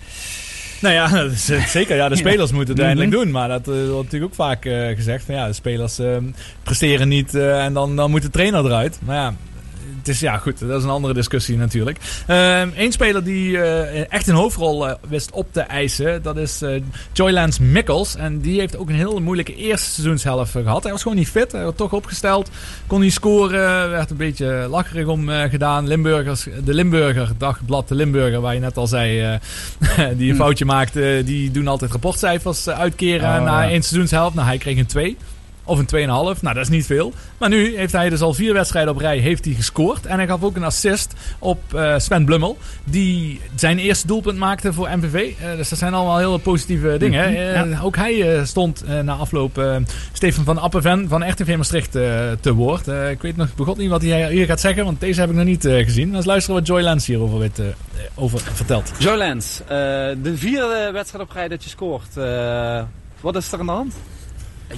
Nou 0.81 0.93
ja, 0.93 1.07
dat 1.23 1.31
is 1.31 1.47
het 1.47 1.69
zeker. 1.69 1.95
Ja, 1.95 2.09
de 2.09 2.15
spelers 2.15 2.51
moeten 2.51 2.75
het 2.75 2.83
uiteindelijk 2.83 3.15
Mhm. 3.15 3.23
doen. 3.23 3.31
Maar 3.31 3.47
dat 3.47 3.67
eh, 3.67 3.73
wordt 3.73 4.03
natuurlijk 4.03 4.31
ook 4.31 4.35
vaak 4.47 4.65
eh, 4.65 4.87
gezegd. 4.95 5.23
Van, 5.25 5.35
ja, 5.35 5.47
de 5.47 5.53
spelers 5.53 5.99
eh, 5.99 6.15
presteren 6.63 7.07
niet 7.07 7.35
eh, 7.35 7.63
en 7.65 7.73
dan, 7.73 7.95
dan 7.95 8.09
moet 8.11 8.21
de 8.21 8.29
trainer 8.29 8.65
eruit. 8.65 8.99
Maar 9.05 9.15
ja, 9.15 9.33
het 10.07 10.15
is 10.15 10.21
ja 10.21 10.37
goed. 10.37 10.59
Dat 10.59 10.77
is 10.77 10.83
een 10.83 10.89
andere 10.89 11.13
discussie 11.13 11.57
natuurlijk. 11.57 11.97
Eén 12.75 12.91
speler 12.91 13.23
die 13.23 13.57
eh, 13.61 14.11
echt 14.11 14.27
een 14.27 14.35
hoofdrol 14.35 14.87
eh, 14.87 14.95
wist 15.09 15.31
op 15.31 15.47
te 15.53 15.61
eisen, 15.61 16.21
dat 16.23 16.37
is 16.37 16.61
eh 16.61 16.81
Joylance 17.13 17.63
Mikkels. 17.63 18.15
En 18.15 18.39
die 18.39 18.59
heeft 18.59 18.77
ook 18.77 18.89
een 18.89 18.95
hele 18.95 19.19
moeilijke 19.19 19.55
eerste 19.55 19.89
seizoenshelft 19.89 20.55
eh, 20.55 20.61
gehad. 20.63 20.83
Hij 20.83 20.91
was 20.91 21.01
gewoon 21.01 21.17
niet 21.17 21.29
fit. 21.29 21.51
Hij 21.51 21.63
werd 21.63 21.77
toch 21.77 21.93
opgesteld. 21.93 22.49
Kon 22.87 23.01
niet 23.01 23.13
scoren. 23.13 23.89
Werd 23.89 24.09
een 24.09 24.17
beetje 24.17 24.67
lacherig 24.69 25.07
om 25.07 25.29
gedaan. 25.29 25.87
Limburgers, 25.87 26.47
de 26.63 26.73
Limburger, 26.73 27.31
dagblad 27.37 27.87
de 27.87 27.95
Limburger, 27.95 28.41
waar 28.41 28.53
je 28.53 28.59
net 28.59 28.77
al 28.77 28.87
zei, 28.87 29.39
die 30.17 30.29
een 30.29 30.35
Hm. 30.35 30.35
foutje 30.35 30.65
maakte. 30.65 31.21
Die 31.25 31.51
doen 31.51 31.67
altijd 31.67 31.91
rapportcijfers 31.91 32.69
uitkeren 32.69 33.39
Oh, 33.39 33.43
na 33.43 33.69
één 33.69 33.83
seizoenshelft. 33.83 34.35
Nou, 34.35 34.47
hij 34.47 34.57
kreeg 34.57 34.77
een 34.77 34.85
2. 34.85 35.17
Of 35.67 35.79
een 35.79 35.85
2,5. 35.85 36.07
Nou, 36.07 36.35
dat 36.41 36.57
is 36.57 36.69
niet 36.69 36.85
veel. 36.85 37.13
Maar 37.37 37.49
nu 37.49 37.77
heeft 37.77 37.91
hij 37.93 38.09
dus 38.09 38.21
al 38.21 38.33
vier 38.33 38.53
wedstrijden 38.53 38.93
op 38.93 38.99
rij 38.99 39.17
heeft 39.17 39.45
hij 39.45 39.53
gescoord. 39.53 40.05
En 40.05 40.17
hij 40.17 40.27
gaf 40.27 40.43
ook 40.43 40.55
een 40.55 40.63
assist 40.63 41.13
op 41.39 41.73
eh, 41.73 41.93
Sven 41.97 42.25
Blummel. 42.25 42.57
Die 42.83 43.41
zijn 43.55 43.79
eerste 43.79 44.07
doelpunt 44.07 44.37
maakte 44.37 44.73
voor 44.73 44.89
MVV. 44.97 45.33
Eh, 45.41 45.57
dus 45.57 45.69
dat 45.69 45.79
zijn 45.79 45.93
allemaal 45.93 46.17
heel 46.17 46.37
positieve 46.37 46.95
dingen. 46.99 47.31
Ja. 47.31 47.79
Ook 47.83 47.95
hij 47.95 48.35
eh, 48.37 48.43
stond 48.45 48.83
eh, 48.83 48.99
na 48.99 49.13
afloop 49.13 49.61
Steven 50.11 50.43
van 50.43 50.57
Appenven 50.57 51.07
van 51.09 51.29
RTV 51.29 51.55
Maastricht 51.57 51.95
eh, 51.95 52.03
te 52.39 52.53
woord. 52.53 52.87
Eh, 52.87 53.09
ik 53.09 53.21
weet 53.21 53.35
nog 53.37 53.55
begot 53.55 53.77
niet 53.77 53.89
wat 53.89 54.01
hij 54.01 54.31
hier 54.31 54.45
gaat 54.45 54.59
zeggen. 54.59 54.85
Want 54.85 54.99
deze 54.99 55.19
heb 55.19 55.29
ik 55.29 55.35
nog 55.35 55.45
niet 55.45 55.65
eh, 55.65 55.83
gezien. 55.83 56.05
Laten 56.07 56.21
we 56.21 56.27
luisteren 56.27 56.59
wat 56.59 56.67
Joy 56.67 56.81
Lance 56.81 57.11
hierover 57.11 57.39
weet, 57.39 57.59
eh, 57.59 57.65
over 58.15 58.39
vertelt. 58.39 58.91
Joe 58.97 59.17
Lens, 59.17 59.61
eh, 59.61 59.67
de 60.21 60.33
vierde 60.35 60.89
wedstrijd 60.93 61.23
op 61.23 61.31
rij 61.31 61.47
dat 61.47 61.63
je 61.63 61.69
scoort. 61.69 62.17
Eh, 62.17 62.83
wat 63.21 63.35
is 63.35 63.51
er 63.51 63.59
aan 63.59 63.65
de 63.65 63.71
hand? 63.71 63.93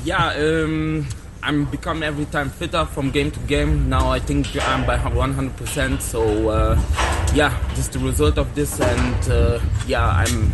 Yeah, 0.04 0.34
um, 0.38 1.06
I'm 1.42 1.66
become 1.66 2.04
every 2.04 2.26
time 2.26 2.50
fitter 2.50 2.86
from 2.86 3.12
game 3.12 3.32
to 3.32 3.40
game. 3.42 3.90
Now 3.90 4.12
I 4.12 4.20
think 4.20 4.48
I'm 4.62 4.86
by 4.86 4.98
100%. 4.98 6.02
So 6.02 6.50
uh, 6.50 6.80
yeah, 7.34 7.58
is 7.78 7.90
the 7.90 8.00
result 8.00 8.38
of 8.38 8.54
this, 8.56 8.80
and 8.80 9.30
uh, 9.30 9.60
yeah, 9.88 10.08
I'm 10.08 10.52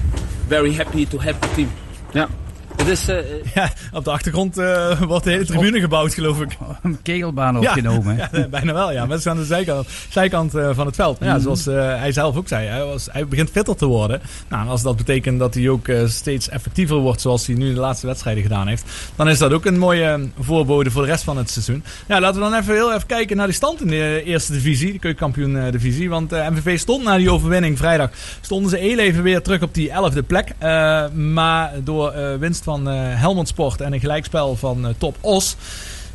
very 0.48 0.72
happy 0.74 1.06
to 1.06 1.18
help 1.18 1.40
the 1.42 1.48
team. 1.56 1.72
Ja. 2.14 2.30
Het 2.78 2.88
is, 2.88 3.08
eh, 3.08 3.18
Ja, 3.54 3.70
op 3.94 4.04
de 4.04 4.12
achtergrond 4.12 4.58
eh, 4.58 5.02
wordt 5.02 5.24
de 5.24 5.32
hele 5.32 5.46
tribune 5.46 5.80
gebouwd, 5.80 6.14
geloof 6.14 6.42
ik. 6.42 6.58
Een 6.84 7.02
kegelbaan 7.02 7.58
opgenomen. 7.58 8.16
Ja, 8.18 8.30
ja, 8.32 8.48
bijna 8.48 8.74
wel, 8.74 8.92
ja. 8.92 9.06
Maar 9.06 9.18
ze 9.18 9.30
aan 9.30 9.38
de 9.38 9.46
zijkant, 9.46 9.88
zijkant 10.10 10.56
eh, 10.56 10.70
van 10.74 10.86
het 10.86 10.96
veld. 10.96 11.18
Ja, 11.22 11.34
Mhm. 11.34 11.42
zoals 11.42 11.68
eh, 11.68 11.76
hij 12.00 12.12
zelf 12.12 12.36
ook 12.36 12.48
zei, 12.48 12.68
hij, 12.68 12.84
was, 12.84 13.08
hij 13.12 13.28
begint 13.28 13.50
fitter 13.50 13.76
te 13.76 13.86
worden. 13.86 14.22
Nou, 14.50 14.68
als 14.70 14.82
dat 14.82 14.96
betekent 14.96 15.40
dat 15.40 15.54
hij 15.54 15.70
ook 15.70 15.88
eh, 15.88 16.08
steeds 16.08 16.50
effectiever 16.50 16.96
wordt, 16.98 17.22
zoals 17.22 17.48
hij 17.48 17.56
nu 17.56 17.74
de 17.74 17.80
laatste 17.80 18.08
wedstrijden 18.08 18.44
gedaan 18.44 18.68
heeft, 18.68 18.84
dan 19.16 19.30
is 19.30 19.38
dat 19.38 19.54
ook 19.54 19.66
een 19.66 19.78
mooie 19.80 20.04
eh, 20.06 20.20
voorbode 20.40 20.92
voor 20.92 21.02
de 21.02 21.08
rest 21.12 21.24
van 21.24 21.38
het 21.38 21.50
seizoen. 21.50 21.84
Ja, 22.08 22.20
laten 22.20 22.42
we 22.42 22.50
dan 22.50 22.60
even 22.60 22.74
heel 22.74 22.94
even 22.94 23.08
kijken 23.08 23.38
naar 23.38 23.46
die 23.48 23.56
stand 23.56 23.82
in 23.82 23.88
de 23.88 24.22
eerste 24.26 24.52
divisie, 24.52 24.92
de 24.92 25.00
keukenkampioen 25.00 25.58
eh, 25.58 25.72
divisie. 25.72 26.10
Want 26.10 26.32
eh, 26.32 26.50
MVV 26.50 26.80
stond 26.80 27.04
na 27.04 27.18
die 27.18 27.32
overwinning 27.32 27.78
vrijdag, 27.78 28.10
stonden 28.42 28.70
ze 28.70 28.78
heel 28.78 28.98
even 29.00 29.24
weer 29.24 29.42
terug 29.42 29.62
op 29.62 29.74
die 29.74 29.92
elfde 29.92 30.24
plek. 30.24 30.50
Eh, 30.58 31.08
maar 31.10 31.72
door 31.84 32.12
eh, 32.12 32.36
winst 32.40 32.65
van 32.66 32.90
eh, 32.90 32.96
Helmond 32.98 33.48
Sport 33.48 33.82
en 33.82 33.94
een 33.94 34.00
gelijkspel 34.00 34.56
van 34.56 34.88
eh, 34.88 34.94
Top 34.98 35.18
Os, 35.22 35.56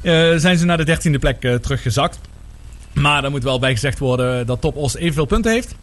eh, 0.01 0.35
zijn 0.37 0.59
ze 0.59 0.65
naar 0.65 0.77
de 0.77 0.85
dertiende 0.85 1.19
plek 1.19 1.41
teruggezakt. 1.41 2.19
Maar 2.93 3.25
er 3.25 3.31
moet 3.31 3.43
wel 3.43 3.59
bij 3.59 3.73
gezegd 3.73 3.99
worden 3.99 4.47
dat 4.47 4.61
Top 4.61 4.77
Os 4.77 4.97
evenveel 4.97 5.25
punten 5.25 5.53
heeft. 5.53 5.75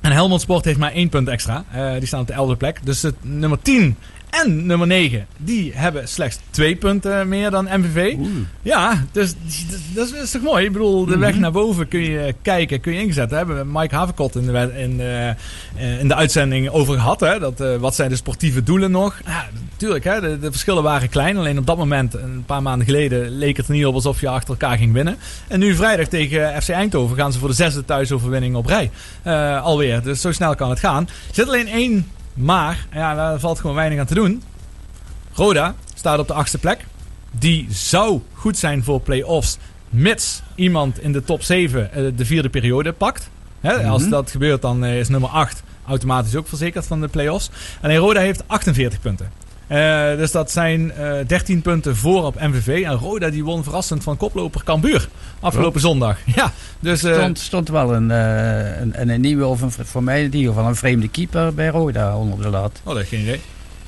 En 0.00 0.12
Helmond 0.12 0.40
Sport 0.40 0.64
heeft 0.64 0.78
maar 0.78 0.92
één 0.92 1.08
punt 1.08 1.28
extra. 1.28 1.64
Die 1.98 2.06
staan 2.06 2.20
op 2.20 2.26
de 2.26 2.32
elfde 2.32 2.56
plek. 2.56 2.80
Dus 2.84 3.02
het 3.02 3.14
nummer 3.20 3.58
10 3.62 3.96
en 4.44 4.66
nummer 4.66 4.86
9, 4.86 5.26
die 5.36 5.72
hebben 5.74 6.08
slechts 6.08 6.38
twee 6.50 6.76
punten 6.76 7.28
meer 7.28 7.50
dan 7.50 7.68
MVV. 7.72 8.14
Ja, 8.62 9.04
dus 9.12 9.34
dat 9.94 10.12
is, 10.22 10.30
toch 10.30 10.42
mooi. 10.42 10.64
Ik 10.64 10.72
bedoel, 10.72 11.06
de 11.06 11.18
weg 11.18 11.30
Mhm. 11.32 11.40
naar 11.40 11.52
boven 11.52 11.88
kun 11.88 12.00
je 12.00 12.34
kijken, 12.42 12.80
kun 12.80 12.92
je 12.92 13.00
ingezet. 13.00 13.28
Daar 13.30 13.38
hebben 13.38 13.56
we 13.58 13.78
Mike 13.78 13.94
Haverkot 13.94 14.34
in 14.36 14.46
de, 14.46 14.72
in, 14.76 15.00
eh, 15.00 15.28
eh, 15.28 15.36
in 16.00 16.08
de 16.08 16.14
uitzending 16.14 16.68
over 16.68 16.94
gehad. 16.94 17.20
Hè? 17.20 17.38
Dat, 17.38 17.60
eh, 17.60 17.76
wat 17.76 17.94
zijn 17.94 18.08
de 18.10 18.16
sportieve 18.16 18.62
doelen 18.62 18.90
nog? 18.90 19.20
Ja, 19.26 19.44
natuurlijk, 19.70 20.04
hè? 20.04 20.20
De, 20.20 20.38
de 20.38 20.50
verschillen 20.50 20.82
waren 20.82 21.08
klein. 21.08 21.36
Alleen 21.36 21.58
op 21.58 21.66
dat 21.66 21.76
moment, 21.76 22.14
een 22.14 22.42
paar 22.46 22.62
maanden 22.62 22.86
geleden, 22.86 23.30
leek 23.30 23.56
het 23.56 23.66
er 23.68 23.72
niet 23.74 23.86
op 23.86 23.94
alsof 23.94 24.20
je 24.20 24.28
achter 24.28 24.48
elkaar 24.50 24.78
ging 24.78 24.92
winnen. 24.92 25.16
En 25.48 25.58
nu 25.58 25.74
vrijdag 25.74 26.06
tegen 26.08 26.62
FC 26.62 26.68
Eindhoven 26.68 27.16
gaan 27.16 27.32
ze 27.32 27.38
voor 27.38 27.48
de 27.48 27.54
zesde 27.54 27.84
thuisoverwinning 27.84 28.54
op 28.54 28.66
rij. 28.66 28.90
Alweer. 29.60 30.02
Dus 30.02 30.20
zo 30.20 30.32
snel 30.32 30.54
kan 30.54 30.70
het 30.70 30.78
gaan. 30.78 31.02
Er 31.28 31.34
zit 31.34 31.46
alleen 31.48 31.68
één 31.68 32.06
maar. 32.36 32.86
Ja, 32.94 33.14
daar 33.14 33.40
valt 33.40 33.60
gewoon 33.60 33.76
weinig 33.76 33.98
aan 33.98 34.06
te 34.06 34.14
doen. 34.14 34.42
Roda 35.32 35.74
staat 35.94 36.18
op 36.18 36.26
de 36.26 36.34
achtste 36.34 36.58
plek. 36.58 36.84
Die 37.30 37.66
zou 37.70 38.20
goed 38.32 38.58
zijn 38.58 38.84
voor 38.84 39.00
play-offs, 39.00 39.58
mits 39.88 40.42
iemand 40.54 41.00
in 41.00 41.12
de 41.12 41.24
top 41.24 41.42
7 41.42 41.92
eh, 41.92 42.04
de 42.16 42.24
vierde 42.24 42.48
periode 42.48 42.92
pakt. 42.92 43.30
Hè, 43.60 43.86
Als 43.88 44.02
Mhm. 44.02 44.10
dat 44.10 44.30
gebeurt, 44.30 44.62
dan 44.62 44.84
eh, 44.84 44.98
is 44.98 45.08
nummer 45.08 45.30
8 45.30 45.62
automatisch 45.86 46.36
ook 46.36 46.48
verzekerd 46.48 46.86
van 46.86 47.00
de 47.00 47.08
play-offs. 47.08 47.50
Alleen 47.82 47.96
Roda 47.96 48.20
heeft 48.20 48.42
48 48.46 49.00
punten. 49.00 49.30
Eh, 49.66 50.16
dus 50.16 50.30
dat 50.30 50.50
zijn 50.50 50.92
eh 50.92 51.12
13 51.26 51.62
punten 51.62 51.96
voor 51.96 52.24
op 52.24 52.40
MVV. 52.40 52.82
En 52.84 52.92
Roda 52.92 53.28
die 53.30 53.44
won 53.44 53.62
verrassend 53.62 54.02
van 54.02 54.16
koploper 54.16 54.64
Cambuur 54.64 55.08
afgelopen 55.40 55.80
zondag. 55.80 56.18
Ja, 56.36 56.52
dus... 56.80 57.02
eh, 57.02 57.14
stond, 57.14 57.38
stond 57.38 57.68
wel 57.68 57.94
een, 57.94 58.10
eh, 58.10 58.80
een, 58.80 59.10
een 59.10 59.20
nieuwe, 59.20 59.46
of 59.46 59.60
een, 59.60 59.72
voor 59.84 60.02
mij 60.02 60.22
in 60.22 60.34
ieder 60.34 60.52
geval 60.52 60.68
een 60.68 60.76
vreemde 60.76 61.08
keeper 61.08 61.54
bij 61.54 61.68
Roda 61.68 62.16
onder 62.16 62.42
de 62.42 62.48
lat. 62.48 62.80
Oh, 62.84 62.92
dat 62.94 63.02
ik 63.02 63.08
geen 63.08 63.20
idee. 63.20 63.40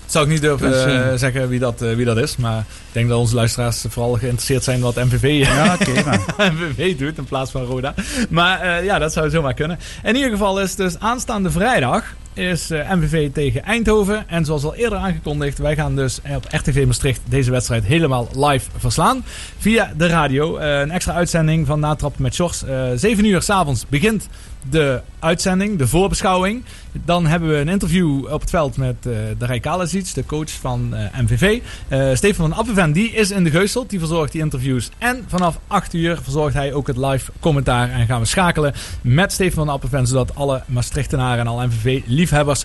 Zou 0.08 0.24
ik 0.24 0.30
niet 0.30 0.40
durven 0.40 0.70
Dus, 0.70 0.84
eh, 0.84 1.12
eh, 1.12 1.18
zeggen 1.18 1.48
wie 1.48 1.58
dat, 1.58 1.82
eh, 1.82 1.94
wie 1.94 2.04
dat 2.04 2.16
is. 2.16 2.36
Maar 2.36 2.58
ik 2.58 2.92
denk 2.92 3.08
dat 3.08 3.18
onze 3.18 3.34
luisteraars 3.34 3.84
vooral 3.88 4.12
geïnteresseerd 4.12 4.64
zijn 4.64 4.80
wat 4.80 4.94
MVV, 4.94 5.46
Ja, 5.46 5.76
oké, 5.80 5.90
MVV 6.52 6.96
doet 6.96 7.18
in 7.18 7.24
plaats 7.24 7.50
van 7.50 7.64
Roda. 7.64 7.94
Maar 8.28 8.60
eh, 8.60 8.84
ja, 8.84 8.98
dat 8.98 9.12
zou 9.12 9.30
zomaar 9.30 9.54
kunnen. 9.54 9.78
In 10.02 10.14
ieder 10.14 10.30
geval 10.30 10.60
is 10.60 10.74
dus 10.74 10.98
aanstaande 10.98 11.50
vrijdag 11.50 12.04
is 12.38 12.70
eh, 12.70 12.92
MVV 12.92 13.30
tegen 13.32 13.62
Eindhoven. 13.62 14.28
En 14.28 14.44
zoals 14.44 14.64
al 14.64 14.74
eerder 14.74 14.98
aangekondigd, 14.98 15.58
wij 15.58 15.74
gaan 15.74 15.96
dus 15.96 16.20
op 16.34 16.46
RTV 16.50 16.84
Maastricht 16.86 17.20
deze 17.24 17.50
wedstrijd 17.50 17.84
helemaal 17.84 18.28
live 18.36 18.70
verslaan. 18.76 19.24
Via 19.58 19.92
de 19.96 20.06
radio. 20.06 20.56
Eh, 20.56 20.80
een 20.80 20.90
extra 20.90 21.12
uitzending 21.12 21.66
van 21.66 21.80
Natrappen 21.80 22.22
met 22.22 22.34
Sjors. 22.34 22.64
Eh 22.64 22.90
7 22.94 23.24
uur 23.24 23.42
s'avonds 23.42 23.86
begint 23.88 24.28
de 24.70 25.00
uitzending, 25.18 25.78
de 25.78 25.86
voorbeschouwing. 25.86 26.62
Dan 26.92 27.26
hebben 27.26 27.48
we 27.48 27.56
een 27.56 27.68
interview 27.68 28.32
op 28.32 28.40
het 28.40 28.50
veld 28.50 28.76
met 28.76 28.94
eh 29.06 29.12
de 29.38 29.46
Rij 29.46 29.60
Kalasic, 29.60 30.14
de 30.14 30.26
coach 30.26 30.50
van 30.50 30.94
eh, 30.94 31.20
MVV. 31.20 31.60
Eh 31.88 32.14
Stefan 32.14 32.48
van 32.48 32.58
Appenven, 32.58 32.92
die 32.92 33.10
is 33.10 33.30
in 33.30 33.44
de 33.44 33.50
Geusteld. 33.50 33.90
Die 33.90 33.98
verzorgt 33.98 34.32
die 34.32 34.40
interviews. 34.40 34.90
En 34.98 35.24
vanaf 35.26 35.58
8 35.66 35.94
uur 35.94 36.18
verzorgt 36.22 36.54
hij 36.54 36.72
ook 36.72 36.86
het 36.86 36.96
live 36.96 37.32
commentaar. 37.40 37.90
En 37.90 38.06
gaan 38.06 38.20
we 38.20 38.26
schakelen 38.26 38.74
met 39.00 39.32
Stefan 39.32 39.64
van 39.64 39.74
Appenven. 39.74 40.06
Zodat 40.06 40.34
alle 40.34 40.62
Maastrichtenaren 40.66 41.38
en 41.38 41.46
alle 41.46 41.66
MVV-liefhebbers 41.66 42.64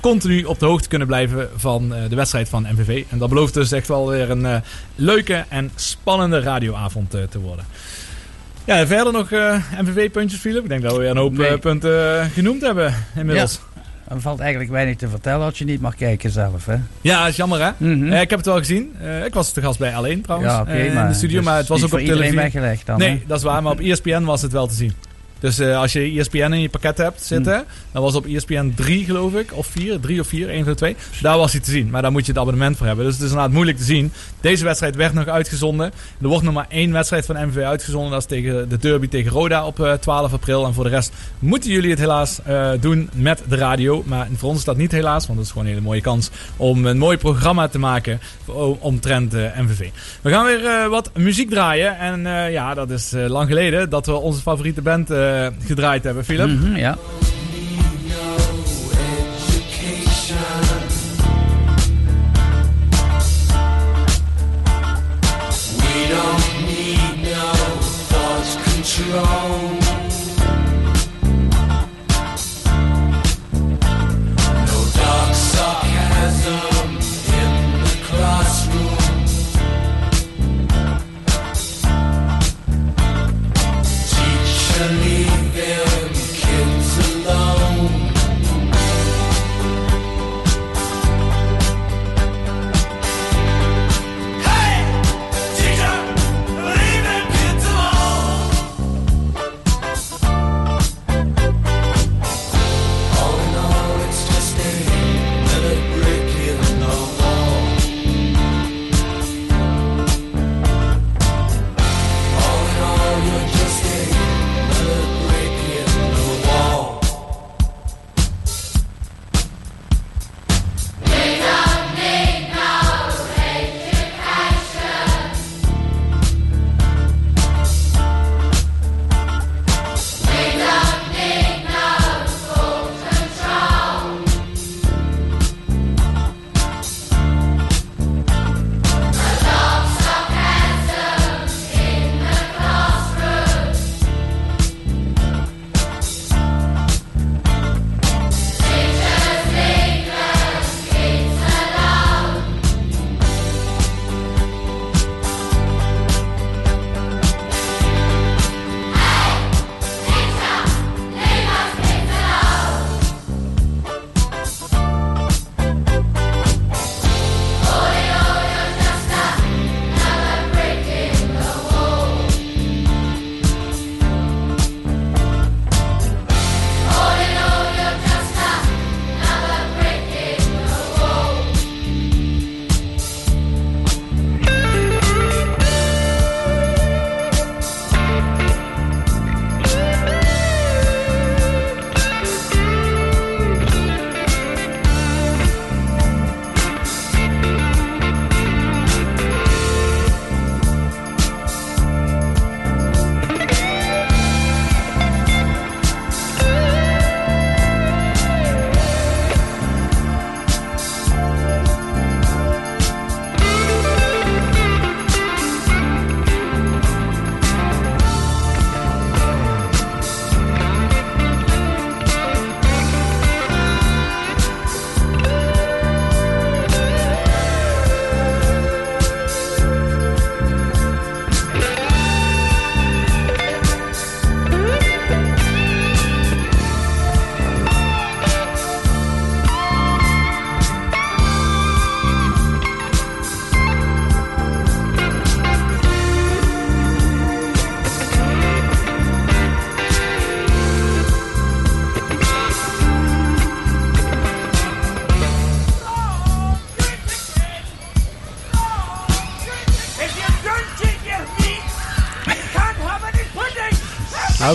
continu 0.00 0.44
op 0.44 0.58
de 0.58 0.66
hoogte 0.66 0.88
kunnen 0.88 1.06
blijven 1.06 1.48
van 1.56 1.94
eh, 1.94 2.08
de 2.08 2.16
wedstrijd 2.16 2.48
van 2.48 2.66
MVV. 2.72 3.04
En 3.10 3.18
dat 3.18 3.28
belooft 3.28 3.54
dus 3.54 3.72
echt 3.72 3.88
wel 3.88 4.08
weer 4.08 4.30
een 4.30 4.46
eh, 4.46 4.56
leuke 4.94 5.44
en 5.48 5.70
spannende 5.74 6.40
radioavond 6.40 7.14
eh, 7.14 7.22
te 7.22 7.40
worden. 7.40 7.64
Ja, 8.66 8.86
verder 8.86 9.12
nog 9.12 9.32
eh, 9.32 9.56
MVV-puntjes, 9.82 10.40
Philip. 10.40 10.62
Ik 10.62 10.68
denk 10.68 10.82
dat 10.82 10.92
we 10.92 10.98
weer 10.98 11.10
een 11.10 11.16
hoop 11.16 11.36
Nee. 11.36 11.46
eh, 11.48 11.58
punten 11.58 12.20
eh, 12.20 12.26
genoemd 12.32 12.62
hebben 12.62 12.94
inmiddels. 13.16 13.60
Ja, 14.08 14.14
er 14.14 14.20
valt 14.20 14.40
eigenlijk 14.40 14.70
weinig 14.70 14.96
te 14.96 15.08
vertellen 15.08 15.44
als 15.46 15.58
je 15.58 15.64
niet 15.64 15.80
mag 15.80 15.94
kijken 15.96 16.30
zelf. 16.30 16.66
Hè? 16.66 16.76
Ja, 17.00 17.18
dat 17.20 17.28
is 17.28 17.36
jammer 17.36 17.64
hè. 17.64 17.70
Mhm. 17.76 18.12
Eh, 18.12 18.20
ik 18.20 18.30
heb 18.30 18.38
het 18.38 18.46
wel 18.48 18.58
gezien. 18.58 18.94
Eh, 19.00 19.24
ik 19.24 19.34
was 19.34 19.52
te 19.52 19.60
gast 19.62 19.78
bij 19.78 19.94
alleen 19.94 20.20
trouwens. 20.20 20.52
Ja, 20.52 20.64
eh, 20.66 20.86
in 20.86 20.92
maar 20.94 21.08
de 21.08 21.14
studio, 21.14 21.36
dus 21.36 21.44
maar 21.46 21.56
het 21.56 21.68
was 21.68 21.84
ook 21.84 21.92
op 21.92 21.98
televisie. 21.98 22.36
weggelegd 22.36 22.86
dan, 22.86 22.98
nee, 22.98 23.08
hè? 23.10 23.22
dat 23.26 23.38
is 23.38 23.44
waar. 23.44 23.62
Maar 23.62 23.72
op 23.72 23.80
ESPN 23.80 24.22
was 24.22 24.42
het 24.42 24.52
wel 24.52 24.66
te 24.66 24.74
zien. 24.74 24.92
Dus 25.40 25.58
eh, 25.58 25.78
als 25.78 25.92
je 25.92 26.00
ESPN 26.00 26.36
in 26.52 26.60
je 26.60 26.68
pakket 26.68 26.98
hebt 26.98 27.22
zitten, 27.22 27.54
Hmm. 27.54 27.64
dan 27.92 28.02
was 28.02 28.14
op 28.14 28.26
ESPN 28.26 28.72
3 28.76 29.04
geloof 29.04 29.34
ik, 29.34 29.50
of 29.52 29.66
4, 29.66 30.00
3 30.00 30.20
of 30.20 30.26
4, 30.26 30.48
1 30.48 30.58
van 30.64 30.72
de 30.72 30.78
2. 30.78 30.96
Daar 31.20 31.38
was 31.38 31.52
hij 31.52 31.60
te 31.60 31.70
zien, 31.70 31.90
maar 31.90 32.02
daar 32.02 32.12
moet 32.12 32.26
je 32.26 32.32
het 32.32 32.40
abonnement 32.40 32.76
voor 32.76 32.86
hebben. 32.86 33.04
Dus 33.04 33.14
het 33.14 33.22
is 33.22 33.28
inderdaad 33.28 33.52
moeilijk 33.54 33.78
te 33.78 33.84
zien. 33.84 34.12
Deze 34.40 34.64
wedstrijd 34.64 34.96
werd 34.96 35.14
nog 35.14 35.26
uitgezonden. 35.26 35.92
Er 36.22 36.28
wordt 36.28 36.44
nog 36.44 36.54
maar 36.54 36.66
één 36.68 36.92
wedstrijd 36.92 37.26
van 37.26 37.46
MVV 37.46 37.62
uitgezonden. 37.62 38.10
Dat 38.10 38.20
is 38.20 38.26
tegen 38.26 38.68
de 38.68 38.76
derby 38.78 39.08
tegen 39.08 39.30
Roda 39.32 39.66
op 39.66 39.80
eh, 39.80 39.92
12 39.92 40.32
april. 40.32 40.64
En 40.66 40.74
voor 40.74 40.84
de 40.84 40.90
rest 40.90 41.12
moeten 41.38 41.70
jullie 41.70 41.90
het 41.90 41.98
helaas 41.98 42.40
eh, 42.44 42.70
doen 42.80 43.10
met 43.14 43.42
de 43.48 43.56
radio. 43.56 44.02
Maar 44.06 44.28
voor 44.36 44.48
ons 44.48 44.58
is 44.58 44.64
dat 44.64 44.76
niet 44.76 44.92
helaas, 44.92 45.26
want 45.26 45.38
het 45.38 45.46
is 45.46 45.52
gewoon 45.52 45.66
een 45.66 45.72
hele 45.72 45.84
mooie 45.86 46.00
kans 46.00 46.30
om 46.56 46.86
een 46.86 46.98
mooi 46.98 47.16
programma 47.16 47.68
te 47.68 47.78
maken 47.78 48.20
omtrent 48.78 49.34
eh, 49.34 49.58
MVV. 49.58 49.88
We 50.22 50.30
gaan 50.30 50.44
weer 50.44 50.64
eh, 50.66 50.86
wat 50.88 51.10
muziek 51.14 51.50
draaien. 51.50 51.98
En 51.98 52.26
eh, 52.26 52.52
ja, 52.52 52.74
dat 52.74 52.90
is 52.90 53.12
eh, 53.12 53.26
lang 53.28 53.48
geleden 53.48 53.90
dat 53.90 54.06
we 54.06 54.12
onze 54.12 54.40
favoriete 54.40 54.82
band 54.82 55.10
eh, 55.10 55.25
gedraaid 55.66 56.04
hebben, 56.04 56.24
Philip. 56.24 56.46
Mhm, 56.48 56.76
ja. 56.76 56.96
We 65.78 66.08
don't 66.08 66.66
need 66.66 67.22
no 67.22 67.52
thought 68.08 68.58
control. 68.64 69.85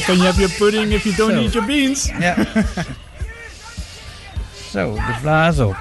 Can 0.05 0.15
you 0.15 0.25
have 0.25 0.39
your 0.39 0.53
pudding 0.57 0.91
if 0.91 1.03
you 1.03 1.15
don't 1.15 1.31
Zo. 1.31 1.41
eat 1.41 1.53
your 1.53 1.67
beans? 1.67 2.11
Ja. 2.19 2.35
Zo, 4.71 4.93
de 4.93 5.15
blaas 5.21 5.59
op. 5.59 5.75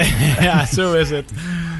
ja, 0.40 0.66
zo 0.66 0.92
is 0.92 1.10
het. 1.10 1.32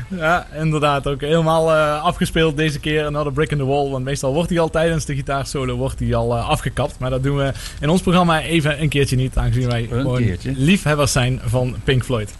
Ja, 0.08 0.46
inderdaad. 0.54 1.06
Ook 1.06 1.20
helemaal 1.20 1.72
eh, 1.72 2.02
afgespeeld 2.02 2.56
deze 2.56 2.80
keer. 2.80 3.04
Another 3.04 3.32
brick 3.32 3.50
in 3.50 3.58
the 3.58 3.64
wall. 3.64 3.90
Want 3.90 4.04
meestal 4.04 4.32
wordt 4.32 4.50
hij 4.50 4.58
al 4.60 4.70
tijdens 4.70 5.04
de 5.04 5.14
gitaarsolo 5.14 5.76
wordt 5.76 5.98
hij 5.98 6.14
al 6.14 6.36
eh, 6.36 6.48
afgekapt. 6.48 6.98
Maar 6.98 7.10
dat 7.10 7.22
doen 7.22 7.36
we 7.36 7.52
in 7.80 7.88
ons 7.88 8.02
programma 8.02 8.40
even 8.42 8.82
een 8.82 8.88
keertje 8.88 9.16
niet. 9.16 9.36
Aangezien 9.36 9.68
wij 9.68 9.86
gewoon 9.90 10.22
keertje. 10.22 10.52
liefhebbers 10.56 11.12
zijn 11.12 11.40
van 11.44 11.76
Pink 11.84 12.04
Floyd. 12.04 12.34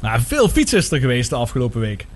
Nou, 0.00 0.20
veel 0.26 0.48
fietsen 0.48 0.78
is 0.78 0.90
er 0.90 1.00
geweest 1.00 1.30
de 1.30 1.36
afgelopen 1.36 1.80
week. 1.80 2.06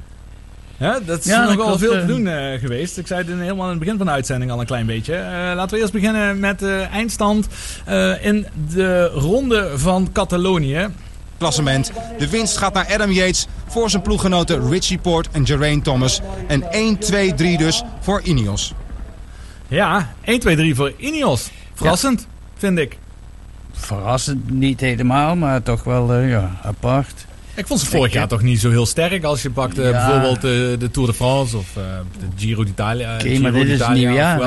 Ja, 0.77 1.01
dat 1.05 1.19
is 1.19 1.25
Ja, 1.25 1.45
nogal 1.55 1.79
veel 1.79 1.91
te 1.93 1.99
eh. 1.99 2.07
doen 2.07 2.27
eh, 2.27 2.61
geweest. 2.61 2.99
Ik 2.99 3.07
zei 3.07 3.21
het 3.21 3.29
in- 3.31 3.41
helemaal 3.41 3.65
in 3.65 3.71
het 3.71 3.79
begin 3.79 3.97
van 3.97 4.07
de 4.07 4.13
uitzending 4.13 4.51
al 4.51 4.61
een 4.61 4.67
klein 4.67 4.87
beetje. 4.87 5.15
Eh, 5.15 5.31
laten 5.55 5.75
we 5.77 5.81
eerst 5.81 5.93
beginnen 5.93 6.39
met 6.41 6.59
de 6.59 6.87
eindstand 6.93 7.47
eh, 7.85 8.25
in 8.27 8.47
de 8.75 9.05
ronde 9.07 9.71
van 9.79 10.09
Catalonië. 10.13 10.89
Klassement. 11.39 11.93
De 12.19 12.29
winst 12.31 12.57
gaat 12.57 12.75
naar 12.75 12.87
Adam 12.95 13.11
Yates 13.11 13.47
voor 13.67 13.91
zijn 13.91 14.03
ploeggenoten 14.03 14.71
Richie 14.71 14.99
Port 14.99 15.29
en 15.33 15.47
Geraint 15.47 15.85
Thomas. 15.85 16.21
En 16.49 16.71
1, 16.73 16.99
2, 16.99 17.35
3 17.35 17.59
dus 17.59 17.83
voor 18.01 18.21
Ineos. 18.23 18.73
Ja, 19.69 20.13
1, 20.25 20.41
2, 20.41 20.57
3 20.57 20.75
voor 20.75 20.93
Ineos. 20.97 21.51
Verrassend, 21.75 22.27
vind 22.57 22.79
ik. 22.79 22.99
Verrassend 23.73 24.51
niet 24.51 24.81
helemaal, 24.81 25.37
maar 25.37 25.63
toch 25.63 25.85
wel 25.85 26.13
eh, 26.13 26.31
ja, 26.31 26.51
apart. 26.63 27.27
Ik 27.55 27.67
vond 27.67 27.81
ze 27.81 27.87
vorig 27.87 28.13
jaar 28.13 28.29
toch 28.29 28.43
niet 28.43 28.61
zo 28.61 28.71
heel 28.71 28.87
sterk 28.87 29.25
als 29.25 29.43
je 29.43 29.51
pakt 29.51 29.79
eh, 29.79 29.91
Ja. 29.91 29.91
bijvoorbeeld 29.91 30.37
eh, 30.37 30.79
de 30.81 30.89
Tour 30.93 31.09
de 31.09 31.15
France 31.15 31.57
of 31.57 31.77
eh, 31.77 31.83
de 32.19 32.27
Giro 32.37 32.65
d'Italia. 32.65 33.15
Oké, 33.15 33.29
Giro 33.29 33.43
maar 33.43 33.53
dit 33.53 33.69
is 33.69 33.89
nieuw 33.89 34.13
jaar. 34.13 34.39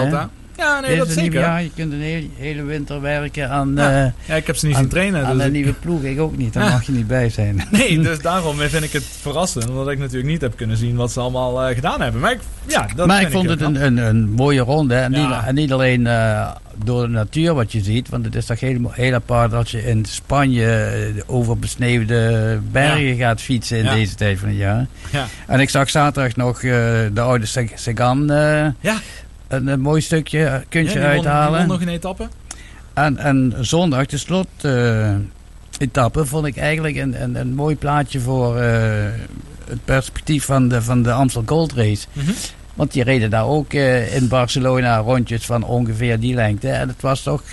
Ja, 0.58 0.80
nee, 0.80 0.98
dat 0.98 1.08
zeker. 1.10 1.40
jaar. 1.40 1.64
Je 1.64 1.72
kunt 1.76 1.94
een 1.94 2.02
hele, 2.02 2.28
hele 2.38 2.64
winter 2.64 3.02
werken 3.02 3.50
aan... 3.50 3.74
Ja. 3.76 4.04
eh, 4.06 4.12
Ja, 4.26 4.36
ik 4.36 4.48
heb 4.48 4.56
ze 4.56 4.66
niet 4.66 4.76
aan- 4.76 4.82
zien 4.82 4.90
trainen, 4.90 5.26
Aan 5.26 5.32
dus 5.34 5.42
een 5.42 5.48
ik- 5.48 5.54
nieuwe 5.54 5.74
ploeg, 5.74 6.04
ik 6.04 6.20
ook 6.20 6.38
niet. 6.38 6.54
Daar 6.54 6.64
Ja. 6.64 6.70
mag 6.70 6.84
je 6.86 6.92
niet 6.92 7.08
bij 7.08 7.30
zijn. 7.30 7.62
Nee, 7.72 8.00
dus 8.00 8.20
daarom 8.32 8.58
vind 8.58 8.84
ik 8.84 8.92
het 8.92 9.04
verrassend. 9.22 9.70
Omdat 9.70 9.90
ik 9.90 9.98
natuurlijk 10.00 10.28
niet 10.28 10.42
heb 10.42 10.56
kunnen 10.56 10.78
zien 10.78 10.96
wat 10.96 11.12
ze 11.12 11.20
allemaal 11.20 11.64
eh, 11.64 11.76
gedaan 11.76 12.02
hebben. 12.02 12.22
Maar 12.22 12.32
ik, 12.32 12.40
ja, 12.68 12.88
dat 12.96 13.08
maar 13.08 13.22
ik 13.22 13.32
vond 13.32 13.50
het 13.50 13.62
een, 13.62 13.86
een, 13.86 13.98
een 13.98 14.30
mooie 14.30 14.62
ronde. 14.62 14.96
En, 14.96 15.12
Ja. 15.12 15.28
niet, 15.28 15.48
en 15.48 15.56
niet 15.56 15.72
alleen 15.72 16.08
eh, 16.08 16.52
door 16.84 17.02
de 17.02 17.08
natuur 17.08 17.54
wat 17.54 17.72
je 17.72 17.82
ziet. 17.82 18.10
Want 18.10 18.26
het 18.26 18.36
is 18.36 18.46
toch 18.46 18.60
heel, 18.60 18.92
heel 18.92 19.14
apart 19.14 19.54
als 19.54 19.72
je 19.72 19.84
in 19.86 20.06
Spanje 20.06 21.14
over 21.26 21.58
besneeuwde 21.60 22.60
bergen 22.72 23.16
gaat 23.16 23.42
fietsen 23.42 23.78
in 23.78 23.84
Ja. 23.84 23.94
deze 23.94 24.16
tijd 24.16 24.40
van 24.40 24.48
het 24.48 24.58
jaar. 24.58 24.86
Ja. 25.12 25.26
En 25.48 25.60
ik 25.60 25.70
zag 25.70 25.90
zaterdag 25.90 26.36
nog 26.36 26.60
de 26.60 27.12
oude 27.22 27.46
Sagan 27.76 28.26
Ja. 28.80 28.96
Een, 29.48 29.68
een 29.68 29.82
mooi 29.82 30.02
stukje 30.02 30.64
kuntje 30.69 30.99
Ja, 30.99 31.06
uithalen. 31.07 31.60
won 31.60 31.68
nog 31.68 31.82
een 31.82 31.88
etappe. 31.88 32.28
En, 32.94 33.18
en 33.18 33.53
zondag, 33.60 34.06
de 34.06 34.18
slot 34.18 34.48
eh, 34.61 35.14
etappe, 35.80 36.26
vond 36.26 36.45
ik 36.45 36.57
eigenlijk 36.57 36.95
een, 36.95 37.22
een, 37.22 37.36
een 37.36 37.56
mooi 37.56 37.76
plaatje 37.76 38.19
voor 38.19 38.57
eh, 38.57 39.06
het 39.68 39.86
perspectief 39.86 40.45
van 40.45 40.68
de, 40.68 40.82
van 40.82 41.03
de 41.03 41.11
Amstel 41.11 41.44
Gold 41.45 41.74
Race. 41.74 42.07
Mhm. 42.14 42.32
Want 42.74 42.91
die 42.94 43.03
reden 43.03 43.30
daar 43.30 43.45
ook 43.45 43.74
eh, 43.74 44.15
in 44.15 44.28
Barcelona 44.28 44.98
rondjes 44.98 45.45
van 45.45 45.64
ongeveer 45.64 46.19
die 46.19 46.34
lengte. 46.34 46.69
En 46.69 46.88
het 46.88 47.02
was 47.02 47.22
toch 47.22 47.44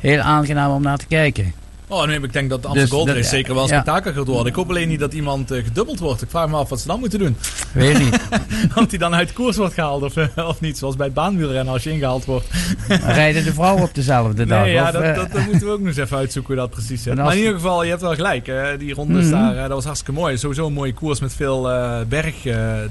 heel 0.00 0.20
aangenaam 0.20 0.70
om 0.70 0.82
naar 0.82 0.98
te 0.98 1.06
kijken. 1.06 1.52
Oh, 1.88 2.04
nee, 2.06 2.20
ik 2.20 2.32
denk 2.32 2.50
dat 2.50 2.62
de 2.62 2.68
Amsterdam 2.68 2.74
Dus 2.74 2.90
Gold 2.90 3.06
dat- 3.06 3.16
Race 3.16 3.28
zeker 3.28 3.54
wel 3.54 3.62
een 3.62 3.68
ja. 3.68 3.74
spektakel 3.80 4.12
gaat 4.12 4.26
worden. 4.26 4.46
Ik 4.46 4.54
hoop 4.54 4.68
alleen 4.68 4.88
niet 4.88 5.00
dat 5.00 5.12
iemand 5.12 5.50
eh, 5.50 5.64
gedubbeld 5.64 5.98
wordt. 5.98 6.22
Ik 6.22 6.30
vraag 6.30 6.48
me 6.48 6.56
af 6.56 6.68
wat 6.68 6.80
ze 6.80 6.86
dan 6.86 7.00
moeten 7.00 7.18
doen. 7.18 7.36
Weet 7.72 7.98
niet. 7.98 8.18
of 8.76 8.86
die 8.86 8.98
dan 8.98 9.14
uit 9.14 9.32
koers 9.32 9.56
wordt 9.56 9.74
gehaald 9.74 10.02
of, 10.02 10.16
eh, 10.16 10.48
of 10.48 10.60
niet. 10.60 10.78
Zoals 10.78 10.96
bij 10.96 11.06
het 11.06 11.14
baanwielrennen 11.14 11.72
als 11.72 11.82
je 11.82 11.90
ingehaald 11.90 12.24
wordt. 12.24 12.46
Rijden 12.88 13.44
de 13.44 13.52
vrouwen 13.54 13.82
op 13.82 13.94
dezelfde 13.94 14.46
dag? 14.46 14.60
Nee, 14.62 14.72
ja, 14.72 14.84
of, 14.86 14.90
dat, 14.90 15.02
eh, 15.02 15.14
dat, 15.14 15.32
dat 15.32 15.44
moeten 15.46 15.66
we 15.66 15.72
ook 15.72 15.78
nog 15.78 15.88
eens 15.88 15.96
even 15.96 16.16
uitzoeken 16.16 16.54
hoe 16.54 16.62
dat 16.62 16.70
precies 16.72 17.02
zit. 17.02 17.14
Maar 17.14 17.32
in 17.32 17.38
ieder 17.38 17.54
geval, 17.54 17.82
je 17.82 17.88
hebt 17.90 18.02
wel 18.02 18.14
gelijk. 18.14 18.46
hè. 18.46 18.76
Die 18.76 18.94
rondes 18.94 19.24
Mhm. 19.26 19.32
daar, 19.32 19.54
dat 19.54 19.68
was 19.68 19.84
hartstikke 19.84 20.20
mooi. 20.20 20.38
Sowieso 20.38 20.66
een 20.66 20.72
mooie 20.72 20.94
koers 20.94 21.20
met 21.20 21.34
veel 21.34 21.62
berg 22.08 22.34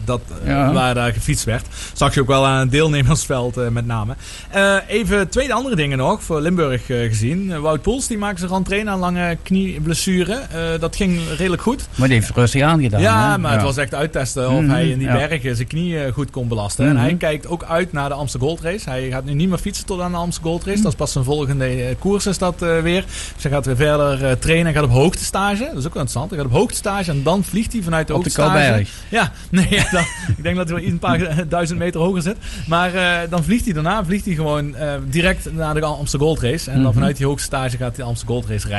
dat, 0.06 0.22
Ja. 0.46 0.74
waar 0.74 0.94
daar 0.94 1.14
gefietst 1.14 1.46
werd. 1.46 1.66
Zag 1.94 2.14
je 2.14 2.22
ook 2.22 2.28
wel 2.28 2.46
aan 2.46 2.60
het 2.60 2.72
deelnemersveld 2.72 3.72
met 3.72 3.86
name. 3.86 4.16
Even 4.88 5.30
twee 5.30 5.54
andere 5.54 5.76
dingen 5.76 5.98
nog 5.98 6.24
voor 6.24 6.42
Limburg 6.42 6.86
gezien. 6.86 7.62
Wout 7.62 7.82
Poels 7.82 8.08
die 8.08 8.18
maakte 8.18 8.40
zijn 8.40 8.52
rentree 8.52 8.84
na 8.84 8.85
een 8.88 9.00
lange 9.00 9.38
knieblessure. 9.44 10.34
Eh, 10.34 10.80
dat 10.80 10.96
ging 10.96 11.20
redelijk 11.38 11.62
goed. 11.62 11.88
Maar 11.96 12.08
die 12.08 12.18
heeft 12.18 12.32
rustig 12.36 12.62
aangedaan. 12.62 13.02
Ja, 13.02 13.32
hè? 13.32 13.38
maar 13.38 13.52
het 13.54 13.62
was 13.62 13.78
echt 13.78 13.94
uittesten 13.96 14.50
of 14.52 14.62
Mhm, 14.62 14.70
hij 14.70 14.90
in 14.90 14.98
die 14.98 15.08
ja. 15.08 15.14
bergen 15.28 15.56
zijn 15.56 15.68
knie 15.68 16.00
eh, 16.04 16.14
goed 16.14 16.30
kon 16.32 16.48
belasten. 16.48 16.86
Mhm. 16.86 16.96
En 16.96 17.02
hij 17.02 17.16
kijkt 17.16 17.48
ook 17.48 17.64
uit 17.64 17.92
naar 17.94 18.10
de 18.10 18.16
Amsterdam 18.16 18.48
Gold 18.50 18.62
Race. 18.62 18.90
Hij 18.90 19.10
gaat 19.10 19.26
nu 19.26 19.34
niet 19.34 19.50
meer 19.50 19.58
fietsen 19.58 19.86
tot 19.86 20.02
aan 20.02 20.12
de 20.12 20.18
Amsterdam 20.18 20.52
Gold 20.52 20.62
Mhm. 20.62 20.70
Race. 20.70 20.82
Dat 20.82 20.92
is 20.92 20.98
pas 20.98 21.12
zijn 21.12 21.24
volgende 21.24 21.66
eh, 21.66 21.96
koers 22.00 22.26
is 22.26 22.38
dat 22.38 22.60
weer. 22.60 23.04
Dus 23.34 23.44
hij 23.44 23.52
gaat 23.52 23.66
weer 23.66 23.76
verder 23.76 24.40
trainen. 24.40 24.66
Hij 24.66 24.74
gaat 24.74 24.84
op 24.84 24.90
hoogtestage. 24.90 25.64
Dat 25.74 25.78
is 25.78 25.86
ook 25.86 25.94
wel 25.94 26.02
interessant. 26.04 26.30
Hij 26.30 26.40
gaat 26.40 26.48
op 26.48 26.54
hoogtestage 26.54 27.12
en 27.12 27.24
dan 27.24 27.44
vliegt 27.44 27.74
hij 27.74 27.82
vanuit 27.82 28.08
de 28.08 28.14
Op 28.14 28.20
hoogtestage. 28.24 28.86
Ja, 29.10 29.32
nee, 29.50 29.68
ja, 29.70 29.88
dan, 29.92 30.04
ik 30.38 30.44
denk 30.44 30.56
dat 30.56 30.66
hij 30.70 30.76
wel 30.76 30.84
iets 30.84 30.94
een 30.94 31.00
paar 31.00 31.48
duizend 31.50 31.80
meter 31.80 32.00
hoger 32.02 32.22
zit. 32.22 32.36
Maar 32.68 32.92
dan 33.30 33.44
vliegt 33.44 33.66
hij 33.66 33.74
daarna 33.74 34.06
vliegt 34.06 34.26
hij 34.26 34.34
gewoon 34.36 34.76
direct 35.10 35.54
naar 35.54 35.74
de 35.74 35.82
Amsterdam 35.82 36.28
Gold 36.28 36.40
Race. 36.42 36.70
En 36.70 36.76
dan 36.76 36.84
Mhm. 36.86 36.94
vanuit 36.94 37.18
die 37.18 37.26
hoogtestage 37.26 37.78
gaat 37.78 37.88
hij 37.96 37.96
de 37.96 38.04
Amsterdam 38.04 38.36
Gold 38.36 38.50
Race 38.50 38.68
rijden. 38.68 38.74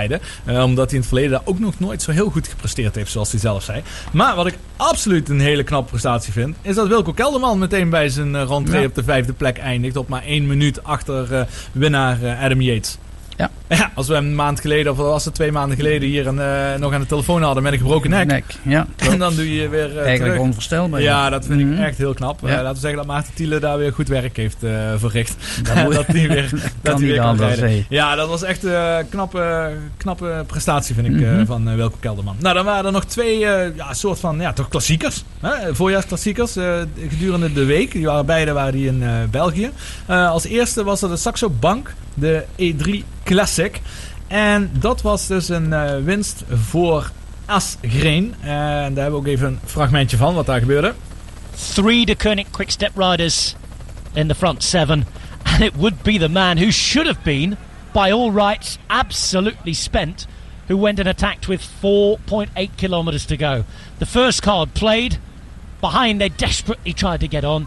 Eh, 0.44 0.62
omdat 0.62 0.85
hij 0.85 0.94
in 0.94 0.98
het 0.98 1.06
verleden 1.06 1.31
daar 1.31 1.40
ook 1.44 1.59
nog 1.59 1.78
nooit 1.78 2.02
zo 2.02 2.10
heel 2.10 2.31
goed 2.31 2.48
gepresteerd 2.48 2.94
heeft, 2.94 3.10
zoals 3.10 3.31
hij 3.31 3.40
zelf 3.40 3.62
zei. 3.62 3.82
Maar 4.12 4.35
wat 4.36 4.47
ik 4.47 4.59
absoluut 4.77 5.28
een 5.28 5.40
hele 5.40 5.62
knappe 5.62 5.90
prestatie 5.90 6.32
vind, 6.32 6.56
is 6.62 6.74
dat 6.74 6.89
Wilco 6.89 7.12
Kelderman 7.12 7.59
meteen 7.59 7.90
bij 7.90 8.09
zijn 8.09 8.35
uh, 8.35 8.43
rentree 8.48 8.81
Ja. 8.81 8.86
op 8.86 8.94
de 8.94 9.05
vijfde 9.05 9.32
plek 9.32 9.59
eindigt. 9.59 9.97
Op 9.97 10.09
maar 10.09 10.23
één 10.24 10.47
minuut 10.47 10.85
achter 10.85 11.35
eh, 11.35 11.44
winnaar 11.73 12.23
eh, 12.23 12.43
Adam 12.43 12.60
Yates. 12.60 12.98
Ja. 13.36 13.50
ja, 13.68 13.90
als 13.94 14.08
we 14.08 14.14
hem 14.14 14.24
een 14.26 14.34
maand 14.34 14.60
geleden, 14.60 14.92
of 14.92 14.98
was 14.98 15.24
het 15.24 15.34
twee 15.34 15.52
maanden 15.52 15.76
geleden, 15.76 16.08
hier 16.08 16.26
een, 16.26 16.38
eh, 16.40 16.74
nog 16.78 16.92
aan 16.92 17.00
de 17.00 17.06
telefoon 17.06 17.42
hadden 17.42 17.62
met 17.62 17.72
een 17.72 17.78
gebroken 17.78 18.10
nek. 18.10 18.44
Ja, 18.62 18.86
En 19.10 19.18
dan 19.18 19.34
doe 19.34 19.54
je 19.54 19.68
weer. 19.68 19.90
eh, 19.90 19.96
Eigenlijk 19.96 20.18
terug. 20.18 20.38
onvoorstelbaar. 20.38 21.02
Ja, 21.02 21.30
dat 21.30 21.46
vind 21.46 21.60
Mhm. 21.60 21.72
ik 21.72 21.78
echt 21.86 21.98
heel 21.98 22.14
knap. 22.14 22.40
Ja. 22.42 22.48
Eh, 22.48 22.54
laten 22.54 22.72
we 22.74 22.78
zeggen 22.80 22.98
dat 22.98 23.06
Maarten 23.06 23.34
Thiele 23.34 23.58
daar 23.58 23.78
weer 23.78 23.92
goed 23.92 24.08
werk 24.08 24.36
heeft 24.36 24.56
verricht. 24.96 25.36
Dat 25.62 25.92
dat 25.92 26.06
hij 26.06 26.28
weer, 26.28 26.48
dat 26.50 26.60
dat 26.60 26.70
kan 26.82 26.94
hij 27.02 27.06
weer 27.10 27.16
kan 27.20 27.36
rijden. 27.36 27.86
Ja, 27.88 28.14
dat 28.14 28.28
was 28.28 28.42
echt 28.42 28.64
een 28.64 29.08
knappe, 29.10 29.70
knappe 29.96 30.44
prestatie, 30.46 30.94
vind 30.94 31.06
ik, 31.06 31.12
Mhm. 31.12 31.44
van 31.46 31.68
uh, 31.68 31.74
Wilco 31.74 31.96
Kelderman. 32.00 32.36
Nou, 32.38 32.54
dan 32.54 32.64
waren 32.64 32.84
er 32.86 32.92
nog 32.92 33.04
twee 33.04 33.38
ja, 33.38 33.70
soort 33.92 34.20
van 34.20 34.38
ja, 34.40 34.52
toch 34.52 34.68
klassiekers. 34.68 35.24
Hè? 35.40 35.74
Voorjaarsklassiekers 35.74 36.52
gedurende 37.08 37.52
de 37.52 37.64
week. 37.64 37.92
Die 37.92 38.06
waren 38.06 38.26
beide 38.26 38.52
waren 38.52 38.72
die 38.72 38.86
in 38.86 39.04
België. 39.30 39.70
Als 40.06 40.44
eerste 40.44 40.84
was 40.84 41.02
er 41.02 41.08
de 41.08 41.16
Saxo 41.16 41.50
Bank, 41.50 41.94
de 42.14 42.44
E3 42.56 43.04
Classic. 43.26 43.80
En 44.26 44.70
dat 44.72 45.02
was 45.02 45.26
dus 45.26 45.48
een 45.48 45.72
eh, 45.72 45.96
winst 46.04 46.44
voor 46.48 47.10
Asgreen. 47.46 48.34
En 48.40 48.94
daar 48.94 49.02
hebben 49.02 49.10
we 49.10 49.16
ook 49.16 49.26
even 49.26 49.46
een 49.46 49.58
fragmentje 49.64 50.16
van 50.16 50.34
wat 50.34 50.46
daar 50.46 50.60
gebeurde. 50.60 50.94
Three 51.74 52.06
De 52.06 52.16
Koenig 52.16 52.50
quick 52.50 52.70
step 52.70 52.90
riders 52.96 53.54
in 54.12 54.28
the 54.28 54.34
front 54.34 54.62
seven. 54.62 55.06
And 55.42 55.60
it 55.60 55.74
would 55.74 56.02
be 56.02 56.18
the 56.18 56.28
man 56.28 56.58
who 56.58 56.70
should 56.70 57.06
have 57.06 57.22
been, 57.22 57.56
by 57.92 58.10
all 58.10 58.32
rights, 58.32 58.78
absolutely 58.86 59.72
spent, 59.72 60.26
who 60.68 60.80
went 60.82 60.98
and 60.98 61.08
attacked 61.08 61.48
with 61.48 61.62
4.8 61.82 62.76
kilometres 62.76 63.26
to 63.26 63.36
go. 63.36 63.64
The 63.98 64.06
first 64.06 64.42
card 64.42 64.74
played. 64.74 65.18
Behind, 65.80 66.20
they 66.20 66.28
desperately 66.28 66.92
tried 66.92 67.20
to 67.20 67.28
get 67.28 67.44
on. 67.44 67.66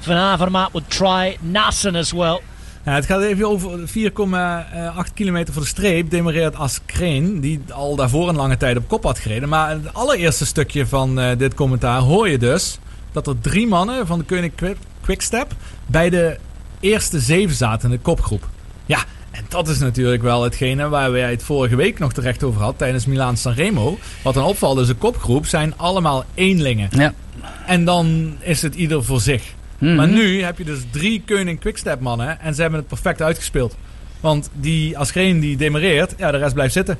Van 0.00 0.38
Avermaet 0.38 0.72
would 0.72 0.88
try. 0.88 1.38
Nassen 1.42 1.96
as 1.96 2.12
well. 2.12 2.40
Het 2.94 3.06
gaat 3.06 3.22
even 3.22 3.48
over 3.48 3.78
4,8 3.78 5.12
kilometer 5.14 5.52
voor 5.52 5.62
de 5.62 5.68
streep. 5.68 6.10
Demareert 6.10 6.56
Askreen, 6.56 7.40
die 7.40 7.60
al 7.72 7.96
daarvoor 7.96 8.28
een 8.28 8.36
lange 8.36 8.56
tijd 8.56 8.76
op 8.76 8.88
kop 8.88 9.02
had 9.02 9.18
gereden. 9.18 9.48
Maar 9.48 9.70
het 9.70 9.94
allereerste 9.94 10.46
stukje 10.46 10.86
van 10.86 11.20
eh, 11.20 11.38
dit 11.38 11.54
commentaar 11.54 12.00
hoor 12.00 12.28
je 12.28 12.38
dus 12.38 12.78
dat 13.12 13.26
er 13.26 13.40
drie 13.40 13.66
mannen 13.66 14.06
van 14.06 14.18
de 14.18 14.24
Quick- 14.24 14.76
Quickstep 15.00 15.52
bij 15.86 16.10
de 16.10 16.38
eerste 16.80 17.20
zeven 17.20 17.56
zaten 17.56 17.90
in 17.90 17.96
de 17.96 18.02
kopgroep. 18.02 18.48
Ja, 18.86 18.98
en 19.30 19.44
dat 19.48 19.68
is 19.68 19.78
natuurlijk 19.78 20.22
wel 20.22 20.42
hetgene 20.42 20.88
waar 20.88 21.12
wij 21.12 21.30
het 21.30 21.42
vorige 21.42 21.76
week 21.76 21.98
nog 21.98 22.12
terecht 22.12 22.42
over 22.42 22.60
had 22.62 22.78
tijdens 22.78 23.06
Milaan 23.06 23.36
Sanremo. 23.36 23.98
Wat 24.22 24.34
dan 24.34 24.44
opvalt, 24.44 24.78
is 24.78 24.86
de 24.86 24.94
kopgroep 24.94 25.46
zijn 25.46 25.78
allemaal 25.78 26.24
eenlingen. 26.34 26.88
Ja. 26.90 27.14
En 27.66 27.84
dan 27.84 28.36
is 28.40 28.62
het 28.62 28.74
ieder 28.74 29.04
voor 29.04 29.20
zich. 29.20 29.54
Mhm. 29.78 29.94
Maar 29.94 30.08
nu 30.08 30.42
heb 30.42 30.58
je 30.58 30.64
dus 30.64 30.78
drie 30.90 31.22
Koenig 31.26 31.58
Quickstep 31.58 32.00
mannen 32.00 32.40
en 32.40 32.54
ze 32.54 32.60
hebben 32.60 32.78
het 32.80 32.88
perfect 32.88 33.22
uitgespeeld. 33.22 33.76
Want 34.20 34.50
die 34.52 34.98
Asgreen 34.98 35.40
die 35.40 35.56
demareert, 35.56 36.14
ja, 36.16 36.30
de 36.30 36.36
rest 36.38 36.54
blijft 36.54 36.72
zitten. 36.72 36.98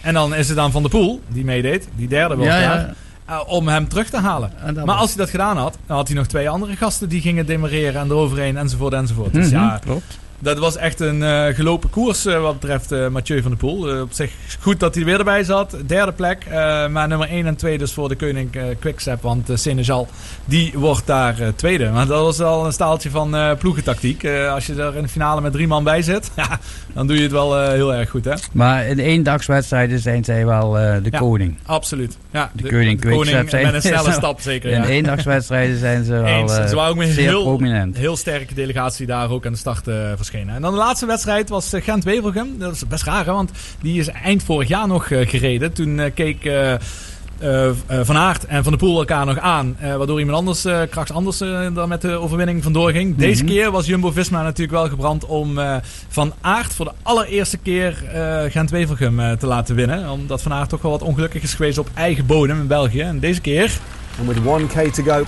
En 0.00 0.14
dan 0.14 0.34
is 0.34 0.46
het 0.48 0.56
dan 0.56 0.70
Van 0.72 0.82
der 0.82 0.90
Poel, 0.90 1.20
die 1.28 1.44
meedeed, 1.44 1.88
die 1.96 2.08
derde 2.08 2.36
was 2.36 2.46
Ja, 2.46 2.94
eh, 3.26 3.40
om 3.46 3.68
hem 3.68 3.88
terug 3.88 4.08
te 4.10 4.16
halen. 4.18 4.52
Maar 4.74 4.84
was- 4.86 4.96
als 4.98 5.08
hij 5.08 5.18
dat 5.18 5.30
gedaan 5.30 5.56
had, 5.56 5.78
dan 5.86 5.96
had 5.96 6.06
hij 6.08 6.16
nog 6.16 6.26
twee 6.26 6.48
andere 6.48 6.76
gasten 6.76 7.08
die 7.08 7.20
gingen 7.20 7.46
demareren 7.46 8.00
en 8.00 8.06
eroverheen 8.10 8.56
enzovoort 8.56 8.92
enzovoort. 8.92 9.32
Dus 9.32 9.46
Mhm, 9.50 9.54
ja, 9.54 9.78
klopt. 9.84 10.18
Dat 10.42 10.58
was 10.58 10.76
echt 10.76 11.00
een 11.00 11.22
eh, 11.22 11.54
gelopen 11.54 11.90
koers 11.90 12.26
eh, 12.26 12.40
wat 12.40 12.60
betreft 12.60 12.92
eh, 12.92 13.08
Mathieu 13.08 13.42
van 13.42 13.50
der 13.50 13.60
Poel. 13.60 14.00
Op 14.00 14.12
zich 14.12 14.32
goed 14.60 14.80
dat 14.80 14.94
hij 14.94 15.02
er 15.02 15.08
weer 15.08 15.18
erbij 15.18 15.44
zat. 15.44 15.76
Derde 15.86 16.12
plek. 16.12 16.46
maar 16.90 17.08
nummer 17.08 17.28
1 17.28 17.46
en 17.46 17.56
2 17.56 17.78
dus 17.78 17.92
voor 17.92 18.08
de 18.08 18.16
koning 18.16 18.76
Quickstep. 18.78 19.22
Want 19.22 19.50
Senechal 19.54 20.08
die 20.44 20.72
wordt 20.74 21.06
daar 21.06 21.36
tweede. 21.56 21.90
Maar 21.90 22.06
dat 22.06 22.22
was 22.22 22.38
wel 22.38 22.66
een 22.66 22.72
staaltje 22.72 23.10
van 23.10 23.36
ploegentactiek. 23.58 24.24
Als 24.26 24.66
je 24.66 24.74
er 24.74 24.96
in 24.96 25.02
de 25.02 25.08
finale 25.08 25.40
met 25.40 25.52
drie 25.52 25.66
man 25.66 25.84
bij 25.84 26.02
zit, 26.02 26.30
ja, 26.36 26.58
dan 26.92 27.06
doe 27.06 27.16
je 27.16 27.22
het 27.22 27.32
wel 27.32 27.68
heel 27.68 27.94
erg 27.94 28.10
goed. 28.10 28.24
Hè? 28.24 28.34
Maar 28.52 28.86
in 28.86 28.98
eendagswedstrijden 28.98 29.98
zijn 29.98 30.24
zij 30.24 30.46
wel 30.46 30.70
de 30.70 31.08
Ja, 31.10 31.18
koning. 31.18 31.58
Absoluut. 31.66 32.18
Ja, 32.30 32.50
De, 32.54 32.68
koning 32.68 33.00
de 33.00 33.08
koning 33.08 33.22
Quickstep 33.24 33.48
zijn 33.48 33.64
met 33.64 33.74
een 33.74 33.82
snelle 33.82 34.12
stap 34.12 34.40
zeker. 34.40 34.70
In 34.80 34.82
ja. 34.82 34.88
eendagswedstrijden 34.88 35.78
zijn 35.78 36.04
ze 36.04 36.12
wel 36.22 36.24
Eens. 36.24 36.52
Ze 36.52 36.74
waren 36.74 36.90
ook 36.90 36.96
met 36.96 37.08
een 37.08 37.14
heel, 37.14 37.42
prominent. 37.42 37.96
heel 37.96 38.16
sterke 38.16 38.54
delegatie 38.54 39.06
daar 39.06 39.30
ook 39.30 39.46
aan 39.46 39.52
de 39.52 39.58
start 39.58 39.88
eh, 39.88 40.12
verschenen. 40.30 40.54
En 40.54 40.62
dan 40.62 40.72
de 40.72 40.78
laatste 40.78 41.06
wedstrijd 41.06 41.48
was 41.48 41.72
eh, 41.72 41.82
Gent-Wevelgem. 41.82 42.58
Dat 42.58 42.74
is 42.74 42.86
best 42.86 43.04
raar, 43.04 43.24
hè, 43.24 43.32
want 43.32 43.50
die 43.80 43.98
is 43.98 44.08
eind 44.08 44.42
vorig 44.42 44.68
jaar 44.68 44.86
nog 44.86 45.10
eh, 45.10 45.28
gereden. 45.28 45.72
Toen 45.72 45.98
eh, 46.00 46.10
keek 46.14 46.50
Van 48.02 48.16
Aert 48.16 48.46
en 48.46 48.62
Van 48.62 48.72
der 48.72 48.80
Poel 48.80 48.98
elkaar 48.98 49.26
nog 49.26 49.38
aan. 49.38 49.76
waardoor 49.80 50.18
iemand 50.18 50.38
anders, 50.38 50.88
krachts 50.90 51.12
anders, 51.12 51.38
daar 51.74 51.88
met 51.88 52.00
de 52.00 52.12
overwinning 52.12 52.62
vandoor 52.62 52.90
ging. 52.90 53.16
Deze 53.16 53.44
Mhm. 53.44 53.52
keer 53.52 53.70
was 53.70 53.86
Jumbo-Visma 53.86 54.42
natuurlijk 54.42 54.78
wel 54.78 54.88
gebrand 54.88 55.24
om 55.26 55.58
Van 56.08 56.32
Aert 56.40 56.74
voor 56.74 56.84
de 56.84 56.92
allereerste 57.02 57.56
keer 57.56 58.02
Gent-Wevelgem 58.48 59.38
te 59.38 59.46
laten 59.46 59.74
winnen. 59.74 60.10
Omdat 60.10 60.42
Van 60.42 60.52
Aert 60.52 60.68
toch 60.68 60.82
wel 60.82 60.90
wat 60.90 61.02
ongelukkig 61.02 61.42
is 61.42 61.54
geweest 61.54 61.78
op 61.78 61.88
eigen 61.94 62.26
bodem 62.26 62.60
in 62.60 62.66
België. 62.66 63.00
En 63.00 63.18
deze 63.20 63.40
keer... 63.40 63.78
And 64.18 64.28
with 64.28 64.38
1k 64.38 64.90
to 64.94 65.02
go, 65.02 65.24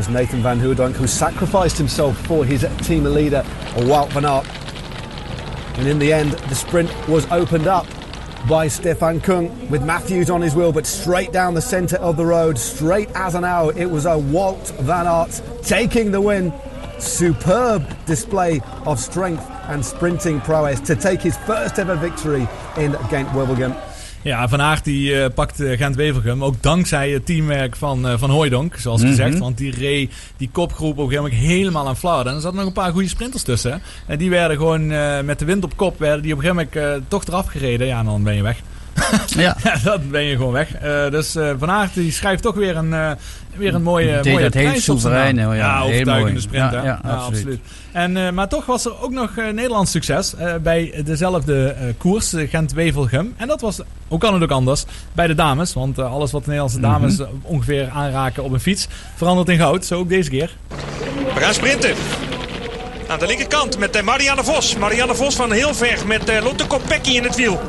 was 0.00 0.08
Nathan 0.08 0.42
Van 0.42 0.58
Hoerdonk 0.58 0.94
who 0.94 1.06
sacrificed 1.06 1.76
himself 1.76 2.16
for 2.24 2.42
his 2.42 2.66
team 2.80 3.04
leader, 3.04 3.42
Wout 3.74 4.08
van 4.12 4.24
Aert. 4.24 4.48
And 5.78 5.86
in 5.86 5.98
the 5.98 6.10
end, 6.10 6.30
the 6.30 6.54
sprint 6.54 6.90
was 7.06 7.30
opened 7.30 7.66
up 7.66 7.86
by 8.48 8.66
Stefan 8.66 9.20
Kung 9.20 9.68
with 9.68 9.84
Matthews 9.84 10.30
on 10.30 10.40
his 10.40 10.54
wheel, 10.54 10.72
but 10.72 10.86
straight 10.86 11.32
down 11.32 11.52
the 11.52 11.60
centre 11.60 11.98
of 11.98 12.16
the 12.16 12.24
road, 12.24 12.56
straight 12.56 13.10
as 13.14 13.34
an 13.34 13.44
arrow. 13.44 13.68
It 13.68 13.84
was 13.84 14.06
a 14.06 14.16
Walt 14.16 14.70
van 14.80 15.06
Aert 15.06 15.42
taking 15.62 16.12
the 16.12 16.20
win. 16.22 16.50
Superb 16.98 17.84
display 18.06 18.62
of 18.86 18.98
strength 18.98 19.46
and 19.68 19.84
sprinting 19.84 20.40
prowess 20.40 20.80
to 20.80 20.96
take 20.96 21.20
his 21.20 21.36
first 21.36 21.78
ever 21.78 21.94
victory 21.94 22.48
in 22.78 22.92
Ghent-Wevelgem. 23.10 23.89
Ja, 24.22 24.48
Van 24.48 24.60
Aert 24.60 24.84
die 24.84 25.22
eh, 25.22 25.30
pakt 25.34 25.60
eh, 25.60 25.76
Gent-Wevelgem. 25.76 26.44
Ook 26.44 26.62
dankzij 26.62 27.10
het 27.10 27.26
teamwerk 27.26 27.76
van, 27.76 28.08
eh 28.08 28.18
van 28.18 28.30
Hooijdonk, 28.30 28.76
zoals 28.76 29.00
Mhm. 29.00 29.10
gezegd. 29.10 29.38
Want 29.38 29.58
die 29.58 29.74
reed 29.74 30.12
die 30.36 30.48
kopgroep 30.52 30.98
op 30.98 30.98
een 30.98 31.04
gegeven 31.10 31.22
moment 31.30 31.42
helemaal 31.50 31.88
aan 31.88 31.96
flarden. 31.96 32.26
En 32.26 32.34
er 32.34 32.40
zaten 32.42 32.56
nog 32.58 32.66
een 32.66 32.72
paar 32.72 32.92
goede 32.92 33.08
sprinters 33.08 33.42
tussen. 33.42 33.82
En 34.06 34.18
die 34.18 34.30
werden 34.30 34.56
gewoon 34.56 34.86
met 35.24 35.38
de 35.38 35.44
wind 35.44 35.64
op 35.64 35.76
kop, 35.76 35.98
werden 35.98 36.22
die 36.22 36.32
op 36.32 36.38
een 36.38 36.44
gegeven 36.44 36.68
moment 36.82 37.08
toch 37.08 37.24
eraf 37.26 37.46
gereden. 37.46 37.86
Ja, 37.86 37.98
en 37.98 38.04
dan 38.04 38.22
ben 38.22 38.34
je 38.34 38.42
weg. 38.42 38.60
Ja. 39.36 39.56
dan 39.84 40.00
ben 40.10 40.22
je 40.22 40.36
gewoon 40.36 40.52
weg. 40.52 40.74
Eh, 40.74 41.10
dus 41.10 41.34
eh, 41.36 41.50
Van 41.58 41.70
Aert 41.70 41.94
die 41.94 42.12
schrijft 42.12 42.42
toch 42.42 42.54
weer 42.54 42.76
een, 42.76 42.94
eh, 42.94 43.10
weer 43.56 43.74
een 43.74 43.82
mooie, 43.82 44.20
Deed 44.20 44.32
mooie 44.32 44.44
dat 44.44 44.54
heel 44.54 44.64
prijs 44.68 44.84
soeverein, 44.84 45.36
ja. 45.36 45.50
Heel 45.80 45.86
overtuigende 45.88 46.40
sprint. 46.40 46.72
Ja, 46.72 46.82
ja, 46.84 47.00
absoluut. 47.04 47.60
En, 47.92 48.16
eh, 48.16 48.30
maar 48.32 48.48
toch 48.48 48.66
was 48.66 48.84
er 48.84 49.02
ook 49.02 49.10
nog 49.10 49.30
eh, 49.36 49.44
Nederlands 49.44 49.90
succes 49.90 50.34
eh, 50.34 50.54
bij 50.62 51.02
dezelfde 51.04 51.66
eh, 51.68 51.84
koers, 51.98 52.32
Gent-Wevelgem. 52.36 53.34
En 53.36 53.48
dat 53.48 53.60
was, 53.60 53.80
hoe 54.08 54.18
kan 54.18 54.34
het 54.34 54.42
ook 54.42 54.50
anders, 54.50 54.84
bij 55.12 55.26
de 55.26 55.34
dames. 55.34 55.72
Want 55.74 55.98
alles 55.98 56.30
wat 56.30 56.40
de 56.44 56.46
Nederlandse 56.50 56.80
dames 56.80 57.12
Mhm. 57.16 57.22
eh, 57.22 57.28
ongeveer 57.42 57.88
aanraken 57.88 58.42
op 58.44 58.52
een 58.52 58.60
fiets 58.60 58.88
verandert 59.16 59.48
in 59.48 59.58
goud. 59.58 59.84
Zo 59.84 59.98
ook 59.98 60.08
deze 60.08 60.30
keer. 60.30 60.56
We 61.34 61.40
gaan 61.40 61.54
sprinten. 61.54 61.94
Aan 63.08 63.18
de 63.18 63.26
linkerkant 63.26 63.78
met 63.78 64.02
Marianne 64.02 64.44
Vos. 64.44 64.76
Marianne 64.76 65.14
Vos 65.14 65.34
van 65.36 65.52
heel 65.52 65.74
ver 65.74 66.06
met 66.06 66.28
eh, 66.28 66.42
Lotte 66.42 66.66
Kopecky 66.66 67.10
in 67.10 67.22
het 67.22 67.36
wiel. 67.36 67.60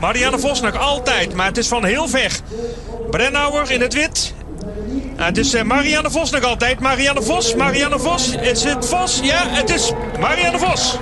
Marianne 0.00 0.38
Vos 0.38 0.60
nog 0.60 0.78
altijd, 0.78 1.34
maar 1.34 1.46
het 1.46 1.56
is 1.56 1.68
van 1.68 1.84
heel 1.84 2.08
ver. 2.08 2.40
Brennauer 3.10 3.70
in 3.70 3.80
het 3.80 3.94
wit. 3.94 4.34
Het 5.16 5.38
is 5.38 5.54
eh, 5.54 5.62
Marianne 5.62 6.10
Vos 6.10 6.30
nog 6.30 6.42
altijd. 6.42 6.80
Marianne 6.80 7.22
Vos, 7.22 7.54
Marianne 7.54 7.98
Vos. 7.98 8.34
Is 8.34 8.64
het 8.64 8.86
Vos? 8.86 9.20
Ja, 9.22 9.42
het 9.48 9.70
is 9.70 9.92
Marianne 10.20 10.58
Vos. 10.58 10.98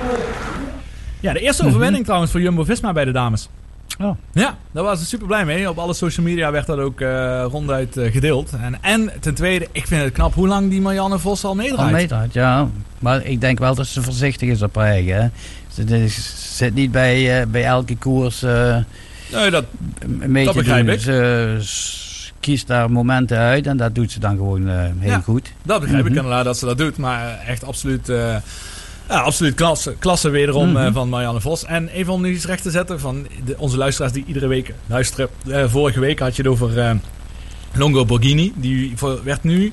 Ja, 1.20 1.32
de 1.32 1.40
eerste 1.40 1.66
overwinning 1.66 2.04
trouwens 2.04 2.30
voor 2.32 2.40
Jumbo-Visma 2.40 2.92
bij 2.92 3.04
de 3.04 3.12
dames. 3.12 3.48
Oh. 4.00 4.16
Ja, 4.32 4.56
daar 4.72 4.82
waren 4.82 4.98
ze 4.98 5.06
super 5.06 5.26
blij 5.26 5.44
mee. 5.44 5.68
Op 5.70 5.78
alle 5.78 5.94
social 5.94 6.26
media 6.26 6.50
werd 6.50 6.66
dat 6.66 6.78
ook 6.78 7.00
eh, 7.00 7.44
ronduit 7.50 7.96
eh, 7.96 8.12
gedeeld. 8.12 8.50
En, 8.62 8.82
en 8.82 9.10
ten 9.20 9.34
tweede, 9.34 9.68
ik 9.72 9.86
vind 9.86 10.02
het 10.02 10.12
knap 10.12 10.34
hoe 10.34 10.48
lang 10.48 10.70
die 10.70 10.80
Marianne 10.80 11.18
Vos 11.18 11.44
al 11.44 11.54
meedraait. 11.54 11.92
Al 11.92 11.96
meedraait, 11.96 12.32
ja. 12.32 12.68
Maar 12.98 13.24
ik 13.24 13.40
denk 13.40 13.58
wel 13.58 13.74
dat 13.74 13.86
ze 13.86 14.02
voorzichtig 14.02 14.48
is 14.48 14.62
op 14.62 14.74
haar 14.74 14.86
eigen. 14.86 15.32
Ze 15.74 16.06
zit 16.54 16.74
niet 16.74 16.92
bij, 16.92 17.40
eh, 17.40 17.46
bij 17.46 17.64
elke 17.64 17.96
koers 17.96 18.42
eh 18.42 18.76
Nee, 19.32 19.50
dat, 19.50 19.64
mee 20.06 20.44
dat 20.44 20.52
te 20.54 20.58
begrijp 20.60 20.84
doen. 20.86 20.94
ik. 20.94 21.00
Ze 21.00 22.30
kiest 22.40 22.66
daar 22.66 22.90
momenten 22.90 23.38
uit 23.38 23.66
en 23.66 23.76
dat 23.76 23.94
doet 23.94 24.12
ze 24.12 24.20
dan 24.20 24.36
gewoon 24.36 24.68
eh, 24.68 24.76
heel 24.98 25.10
Ja, 25.10 25.18
goed. 25.20 25.52
Dat 25.62 25.80
begrijp 25.80 26.04
ik 26.04 26.08
Mhm. 26.10 26.16
inderdaad 26.18 26.44
dat 26.44 26.58
ze 26.58 26.64
dat 26.66 26.78
doet. 26.78 26.96
Maar 26.96 27.38
echt 27.46 27.64
absoluut, 27.64 28.06
ja, 28.06 29.20
absoluut 29.20 29.54
klasse, 29.54 29.94
klasse 29.98 30.28
wederom 30.30 30.72
Mhm. 30.72 30.92
van 30.92 31.08
Marianne 31.08 31.40
Vos. 31.40 31.64
En 31.64 31.88
even 31.88 32.12
om 32.12 32.22
nu 32.22 32.30
iets 32.34 32.44
recht 32.46 32.62
te 32.62 32.70
zetten 32.70 33.00
van 33.00 33.26
de, 33.44 33.54
onze 33.58 33.76
luisteraars 33.76 34.12
die 34.12 34.24
iedere 34.26 34.46
week 34.46 34.74
luisteren. 34.86 35.28
Vorige 35.70 36.00
week 36.00 36.18
had 36.18 36.36
je 36.36 36.42
het 36.42 36.50
over 36.50 36.96
Longo 37.74 38.04
Borghini. 38.04 38.52
Die 38.56 38.94
werd 39.24 39.42
nu 39.42 39.72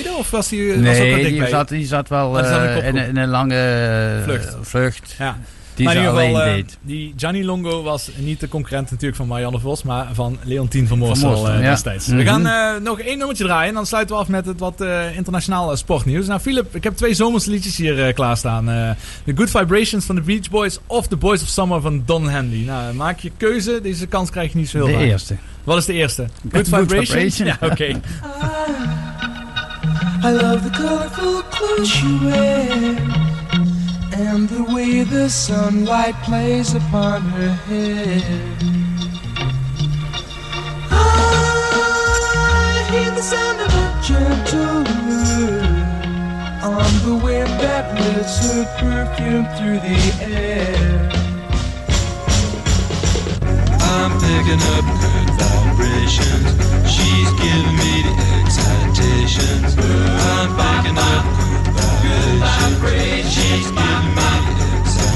tweede 0.00 0.16
of 0.18 0.30
was 0.30 0.50
was 0.50 0.58
wel 0.58 0.76
Nee, 0.76 1.14
dichtbij? 1.14 1.30
die 1.30 1.46
zat, 1.48 1.68
die 1.68 1.86
zat 1.86 2.08
wel 2.08 2.36
in 2.38 2.42
de 2.44 2.48
eh, 2.48 2.88
in, 3.08 3.16
een- 3.16 3.28
lange 3.28 3.54
eh, 3.54 4.22
Vlucht. 4.22 4.56
vlucht. 4.62 5.14
Ja. 5.18 5.36
Die 5.74 5.84
maar 5.84 5.94
in 5.94 6.00
ieder 6.00 6.14
alleen 6.16 6.30
geval, 6.34 6.46
eh, 6.48 6.54
deed. 6.54 6.78
die 6.82 7.14
Gianni 7.16 7.44
Longo 7.44 7.82
was 7.82 8.10
niet 8.16 8.40
de 8.40 8.48
concurrent 8.48 8.90
natuurlijk 8.90 9.16
van 9.16 9.26
Marianne 9.26 9.58
Vos, 9.58 9.82
maar 9.82 10.06
van 10.12 10.38
Leontien 10.42 10.88
van 10.88 10.98
Moorsel 10.98 11.50
ja. 11.52 11.58
destijds. 11.60 12.06
We 12.06 12.14
Mhm. 12.14 12.26
gaan 12.26 12.82
nog 12.82 13.00
één 13.00 13.18
nummertje 13.18 13.44
draaien 13.44 13.68
en 13.68 13.74
dan 13.74 13.86
sluiten 13.86 14.14
we 14.14 14.20
af 14.22 14.28
met 14.28 14.46
het 14.46 14.58
wat 14.60 14.80
eh, 14.80 15.16
internationaal 15.16 15.70
eh, 15.70 15.76
sportnieuws. 15.76 16.26
Nou 16.26 16.40
Philip, 16.40 16.74
ik 16.76 16.84
heb 16.84 16.96
twee 16.96 17.14
zomerse 17.14 17.50
liedjes 17.50 17.76
hier 17.76 18.12
klaarstaan. 18.12 18.68
Eh 18.70 18.90
The 19.24 19.32
Good 19.34 19.50
Vibrations 19.50 20.04
van 20.04 20.14
de 20.14 20.20
Beach 20.20 20.50
Boys 20.50 20.78
of 20.86 21.06
The 21.06 21.16
Boys 21.16 21.42
of 21.42 21.48
Summer 21.48 21.80
van 21.80 22.02
Don 22.06 22.28
Henley. 22.28 22.58
Nou, 22.66 22.94
maak 22.94 23.18
je 23.18 23.30
keuze. 23.36 23.80
Deze 23.82 24.06
kans 24.06 24.30
krijg 24.30 24.52
je 24.52 24.58
niet 24.58 24.68
zo 24.68 24.76
heel 24.78 24.86
De 24.86 24.92
vaak. 24.92 25.02
eerste. 25.02 25.36
Wat 25.64 25.76
is 25.78 25.84
de 25.84 25.92
eerste? 25.92 26.22
Good, 26.52 26.68
Good 26.68 26.78
Vibrations? 26.80 27.36
Vibration. 27.36 27.46
Ja, 27.46 27.56
oké. 27.70 28.00
I 30.24 30.30
love 30.30 30.62
the 30.62 30.70
colorful 30.70 31.42
clothes 31.50 32.00
you 32.00 32.20
wear 32.24 32.70
and 34.14 34.48
the 34.48 34.62
way 34.72 35.02
the 35.02 35.28
sunlight 35.28 36.14
plays 36.22 36.74
upon 36.74 37.22
her 37.22 37.50
hair. 37.66 38.22
I 40.92 40.96
hear 42.92 43.10
the 43.10 43.22
sound 43.22 43.60
of 43.62 43.74
a 43.74 44.00
gentle 44.06 44.84
word 45.08 45.82
on 46.70 46.92
the 47.04 47.16
wind 47.24 47.50
that 47.58 47.92
lifts 47.98 48.46
her 48.46 48.64
perfume 48.78 49.46
through 49.56 49.80
the 49.80 49.98
air. 50.22 51.10
I'm 53.90 54.12
picking 54.22 54.62
up 54.70 54.86
good 55.02 55.28
vibrations. 55.34 56.46
She's 56.88 57.30
giving 57.42 57.76
me 57.76 58.02
the 58.06 58.31
excitations. 58.92 59.74
I'm 59.78 60.52
picking 60.56 60.98
up 60.98 61.24
good 62.02 62.38
vibrations. 62.40 63.32
She's 63.32 63.70
giving 63.70 64.14
me 64.16 64.28
the 64.52 64.68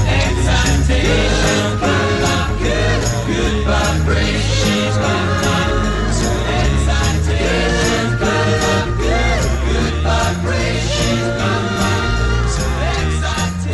excitations. 0.09 0.47
I'm 0.49 1.77
picking 1.77 2.25
up 2.25 2.49
good, 2.57 2.99
good 3.27 3.57
vibrations. 3.65 4.57
She's 4.57 4.97
giving 4.97 5.29
me 5.29 5.61
the 6.09 6.33
excitations. 6.57 8.13
Picking 8.17 8.63
up 8.73 8.87
good, 8.97 9.43
good 9.67 9.93
vibrations. 10.03 10.95
She's 10.97 11.29
giving 11.37 11.69
me 11.77 11.93
the 11.97 12.57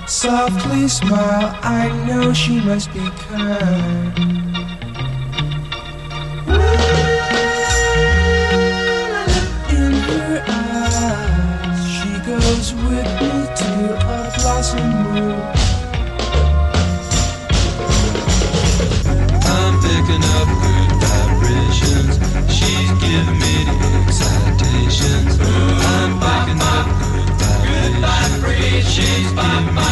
Softly 0.09 0.89
smile, 0.89 1.55
I 1.63 1.91
know 2.07 2.33
she 2.33 2.61
must 2.61 2.91
be 2.95 3.11
kind. 3.29 4.19
In 9.69 9.93
her 10.09 10.45
eyes, 10.49 11.81
she 11.93 12.09
goes 12.27 12.73
with 12.73 13.09
me 13.21 13.33
to 13.61 13.71
a 14.01 14.33
blossom. 14.39 14.81
I'm 19.45 19.75
picking 19.85 20.25
up 20.25 20.49
good 20.65 20.91
vibrations. 21.05 22.17
She's 22.51 22.93
giving 23.05 23.39
me 23.45 23.55
excitations. 24.07 25.37
I'm 25.39 26.13
picking 26.19 26.63
up 26.63 26.87
good 27.63 27.93
vibrations. 28.01 28.89
Me 28.99 29.75
the 29.75 29.88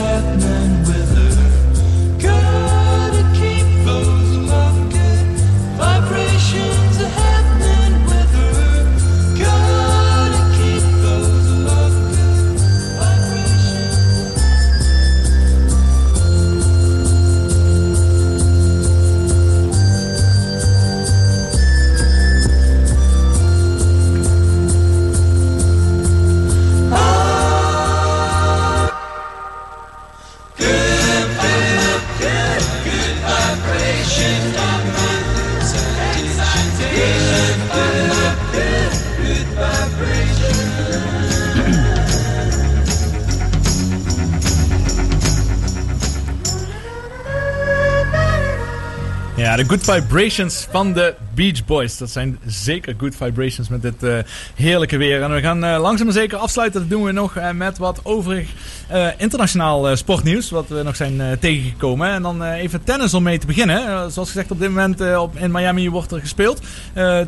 Yeah. 0.00 0.29
De 49.60 49.66
Good 49.66 49.84
Vibrations 49.84 50.66
van 50.70 50.92
de 50.92 51.14
Beach 51.34 51.64
Boys. 51.64 51.98
Dat 51.98 52.10
zijn 52.10 52.38
zeker 52.46 52.94
Good 52.98 53.16
Vibrations 53.16 53.68
met 53.68 53.82
dit 53.82 54.02
eh, 54.02 54.18
heerlijke 54.54 54.96
weer. 54.96 55.22
En 55.22 55.34
we 55.34 55.40
gaan 55.40 55.64
eh, 55.64 55.80
langzaam 55.80 56.06
maar 56.06 56.16
zeker 56.16 56.38
afsluiten. 56.38 56.80
Dat 56.80 56.90
doen 56.90 57.02
we 57.02 57.12
nog 57.12 57.36
eh, 57.36 57.50
met 57.50 57.78
wat 57.78 58.00
overig 58.02 58.48
eh, 58.90 59.08
internationaal 59.16 59.88
eh, 59.88 59.96
sportnieuws. 59.96 60.50
Wat 60.50 60.68
we 60.68 60.82
nog 60.82 60.96
zijn 60.96 61.20
eh, 61.20 61.26
tegengekomen. 61.40 62.08
En 62.08 62.22
dan 62.22 62.42
even 62.42 62.84
tennis 62.84 63.14
om 63.14 63.22
mee 63.22 63.38
te 63.38 63.46
beginnen. 63.46 64.10
Zoals 64.12 64.28
gezegd, 64.28 64.50
op 64.50 64.58
dit 64.58 64.68
moment 64.68 65.16
op, 65.16 65.36
in 65.36 65.50
Miami 65.50 65.90
wordt 65.90 66.12
er 66.12 66.20
gespeeld. 66.20 66.60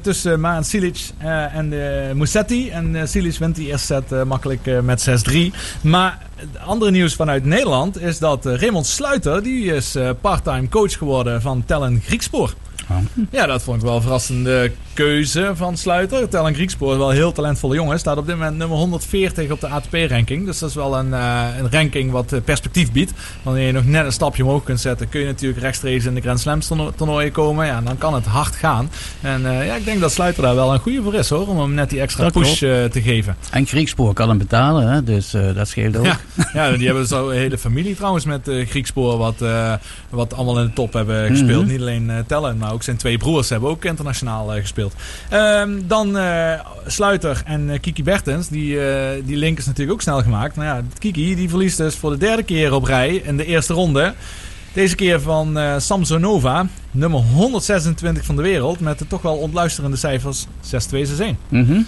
tussen 0.03 0.41
Maan 0.41 0.65
Silic 0.65 1.11
en 1.53 1.69
Musetti. 2.17 2.71
En 2.71 3.09
Silic 3.09 3.39
wint 3.39 3.57
die 3.57 3.67
eerste 3.67 3.87
set 3.87 4.25
makkelijk 4.25 4.83
met 4.83 5.09
6-3. 5.31 5.35
Maar 5.81 6.19
het 6.37 6.49
andere 6.65 6.91
nieuws 6.91 7.15
vanuit 7.15 7.45
Nederland 7.45 8.01
is 8.01 8.19
dat 8.19 8.45
Raymond 8.45 8.87
Sluiter, 8.87 9.43
die 9.43 9.75
is 9.75 9.97
parttime 10.21 10.69
coach 10.69 10.99
geworden 10.99 11.43
van 11.43 11.65
Tellen 11.67 12.01
Griekspoor. 12.05 12.55
Ja, 13.31 13.47
dat 13.47 13.63
vond 13.63 13.77
ik 13.77 13.83
wel 13.83 13.97
een 13.97 14.03
verrassende 14.03 14.73
keuze 14.95 15.51
van 15.55 15.77
Sluiter. 15.77 16.29
Tellen 16.29 16.55
Griekspoor 16.55 16.93
is 16.93 16.99
wel 16.99 17.11
een 17.11 17.17
heel 17.17 17.33
talentvolle 17.33 17.75
jongen. 17.75 17.99
Staat 17.99 18.17
op 18.17 18.27
dit 18.27 18.37
moment 18.37 18.57
nummer 18.57 18.77
140 18.77 19.51
op 19.51 19.61
de 19.61 19.69
ATP-ranking. 19.69 20.47
Dus 20.47 20.59
dat 20.59 20.69
is 20.69 20.75
wel 20.75 20.99
een, 20.99 21.15
eh, 21.15 21.45
een 21.59 21.71
ranking 21.71 22.11
wat 22.11 22.33
eh, 22.33 22.41
perspectief 22.45 22.93
biedt. 22.93 23.13
Wanneer 23.43 23.67
je 23.67 23.73
nog 23.73 23.85
net 23.85 24.05
een 24.05 24.13
stapje 24.13 24.45
omhoog 24.45 24.65
kunt 24.65 24.81
zetten, 24.81 25.09
kun 25.09 25.21
je 25.21 25.27
natuurlijk 25.27 25.61
rechtstreeks 25.61 26.05
in 26.05 26.15
de 26.15 26.21
Grand 26.21 26.41
Slam 26.41 26.61
toerno- 26.61 26.93
toernooien 26.97 27.33
komen. 27.33 27.67
Ja, 27.67 27.81
dan 27.81 27.99
kan 27.99 28.15
het 28.15 28.25
hard 28.25 28.55
gaan. 28.55 28.91
En 29.21 29.47
eh, 29.47 29.67
ja, 29.67 29.75
ik 29.75 29.85
denk 29.85 30.01
dat 30.01 30.13
Sluiter 30.13 30.43
daar 30.43 30.55
wel 30.55 30.73
een 30.73 30.81
goede 30.81 31.03
voor 31.03 31.15
is 31.15 31.29
hoor. 31.29 31.49
Om 31.49 31.59
hem 31.59 31.75
net 31.75 31.91
die 31.91 32.01
extra 32.01 32.25
Dat 32.25 32.33
push 32.33 32.59
te 32.59 33.01
geven. 33.03 33.37
En 33.51 33.67
Griekspoor 33.67 34.13
kan 34.15 34.29
hem 34.29 34.39
betalen, 34.39 34.89
hè? 34.93 35.03
dus 35.03 35.31
dat 35.55 35.69
scheelt 35.69 35.97
ook. 35.97 36.05
Ja, 36.05 36.19
ja, 36.53 36.71
die 36.77 36.87
hebben 36.87 37.07
zo 37.07 37.31
een 37.31 37.37
hele 37.37 37.59
familie 37.59 37.97
trouwens 37.97 38.25
met 38.25 38.51
Griekspoor. 38.69 39.19
Wat, 39.19 39.45
wat 40.11 40.35
allemaal 40.35 40.59
in 40.61 40.67
de 40.67 40.73
top 40.73 40.93
hebben 40.93 41.27
gespeeld. 41.29 41.63
Mhm. 41.63 41.71
Niet 41.71 41.81
alleen 41.81 42.25
Tellen, 42.27 42.57
maar 42.59 42.73
ook 42.73 42.83
zijn 42.83 42.97
twee 42.97 43.19
broers 43.19 43.49
hebben 43.49 43.69
ook 43.69 43.85
internationaal 43.85 44.55
eh, 44.55 44.61
Ehm, 45.29 45.71
dan 45.85 46.17
eh, 46.17 46.61
Sluiter 46.87 47.43
en 47.45 47.71
eh, 47.71 47.81
Kiki 47.81 48.03
Bertens. 48.03 48.49
Die, 48.49 48.81
eh, 48.81 49.23
die 49.25 49.37
link 49.37 49.59
is 49.59 49.67
natuurlijk 49.67 49.93
ook 49.93 50.03
snel 50.03 50.23
gemaakt. 50.23 50.57
Nou 50.57 50.67
ja, 50.69 50.83
Kiki 50.99 51.35
die 51.35 51.49
verliest 51.49 51.77
dus 51.77 51.97
voor 51.97 52.11
de 52.11 52.17
derde 52.17 52.43
keer 52.43 52.73
op 52.73 52.85
rij 52.85 53.15
in 53.15 53.37
de 53.37 53.45
eerste 53.45 53.73
ronde. 53.73 54.15
Deze 54.73 54.95
keer 54.95 55.21
van 55.21 55.59
eh, 55.59 55.75
Samsonova, 55.79 56.67
nummer 56.91 57.21
126 57.21 58.25
van 58.25 58.37
de 58.37 58.43
wereld. 58.43 58.81
Met 58.81 58.99
de 58.99 59.07
toch 59.07 59.23
wel 59.23 59.37
ontluisterende 59.37 59.97
cijfers 59.97 60.47
6-2-6-1. 60.61 61.37
Mhm. 61.49 61.81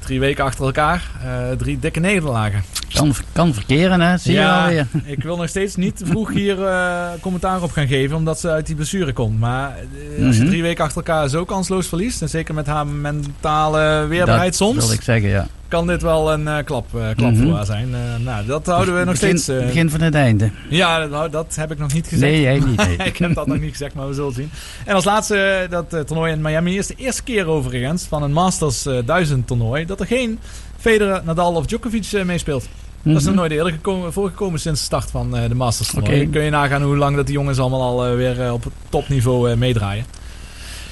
Drie 0.00 0.20
weken 0.20 0.44
achter 0.44 0.64
elkaar, 0.64 1.10
eh, 1.24 1.50
drie 1.58 1.78
dikke 1.78 2.00
nederlagen. 2.00 2.62
Kan, 2.94 3.14
kan 3.32 3.54
verkeren, 3.54 4.00
hè? 4.00 4.16
Zie 4.18 4.32
je 4.32 4.84
ik 5.04 5.22
wil 5.22 5.36
nog 5.36 5.48
steeds 5.48 5.76
niet 5.76 6.02
vroeg 6.04 6.32
hier 6.32 6.64
eh, 6.66 7.08
commentaar 7.20 7.62
op 7.62 7.72
gaan 7.72 7.86
geven, 7.86 8.16
omdat 8.16 8.40
ze 8.40 8.50
uit 8.50 8.66
die 8.66 8.74
blessure 8.74 9.12
komt. 9.12 9.38
Maar 9.38 9.76
eh, 10.18 10.26
als 10.26 10.36
je 10.36 10.40
Mhm. 10.42 10.50
drie 10.50 10.62
weken 10.62 10.84
achter 10.84 10.96
elkaar 10.96 11.28
zo 11.28 11.44
kansloos 11.44 11.86
verliest, 11.88 12.22
en 12.22 12.28
zeker 12.28 12.54
met 12.54 12.66
haar 12.66 12.86
mentale 12.86 14.06
weerbaarheid 14.08 14.58
dat 14.58 14.68
soms, 14.68 14.84
wil 14.86 14.94
ik 14.94 15.02
zeggen, 15.02 15.28
ja. 15.28 15.46
Kan 15.70 15.86
dit 15.86 16.02
wel 16.02 16.32
een 16.32 16.48
eh, 16.48 16.64
klap, 16.64 16.94
eh, 16.94 17.08
klap 17.16 17.36
voor 17.36 17.54
haar 17.54 17.64
zijn. 17.64 17.94
Eh, 17.94 18.24
nou, 18.24 18.46
dat 18.46 18.66
houden 18.66 18.98
we 18.98 19.04
nog 19.04 19.18
Begin- 19.20 19.38
steeds. 19.38 19.64
begin 19.66 19.90
van 19.90 20.00
het 20.00 20.14
einde. 20.14 20.50
Ja, 20.68 21.06
dat, 21.06 21.32
dat 21.32 21.54
heb 21.56 21.70
ik 21.72 21.78
nog 21.78 21.92
niet 21.92 22.06
gezegd. 22.08 22.32
Nee, 22.32 22.40
jij 22.40 22.58
niet, 22.58 22.76
nee. 22.86 22.96
ik 23.10 23.16
heb 23.16 23.34
dat 23.34 23.46
nog 23.46 23.60
niet 23.60 23.70
gezegd, 23.70 23.94
maar 23.94 24.08
we 24.08 24.14
zullen 24.14 24.32
zien. 24.32 24.50
En 24.84 24.94
als 24.94 25.04
laatste, 25.04 25.66
dat 25.70 25.90
toernooi 26.06 26.32
in 26.32 26.40
Miami 26.40 26.78
is 26.78 26.86
de 26.86 26.94
eerste 26.96 27.22
keer 27.22 27.46
overigens 27.46 28.04
van 28.04 28.22
een 28.22 28.32
Masters 28.32 28.86
eh, 28.86 28.98
1000 29.04 29.46
toernooi 29.46 29.84
dat 29.86 30.00
er 30.00 30.06
geen 30.06 30.38
Federer, 30.78 31.20
Nadal 31.24 31.54
of 31.54 31.66
Djokovic 31.66 32.24
meespeelt. 32.24 32.68
Dat 33.02 33.16
is 33.16 33.22
nog 33.22 33.22
Mhm. 33.32 33.34
nooit 33.34 33.52
eerder 33.52 33.72
gekomen, 33.72 34.12
voorgekomen 34.12 34.60
sinds 34.60 34.78
de 34.80 34.86
start 34.86 35.10
van 35.10 35.30
de 35.30 35.54
Masters. 35.54 35.94
Oké. 35.94 36.26
Kun 36.26 36.42
je 36.42 36.50
nagaan 36.50 36.82
hoe 36.82 36.96
lang 36.96 37.16
dat 37.16 37.26
die 37.26 37.34
jongens 37.34 37.58
allemaal 37.58 37.80
al 38.02 38.14
weer 38.16 38.52
op 38.52 38.64
topniveau 38.88 39.56
meedraaien. 39.56 40.04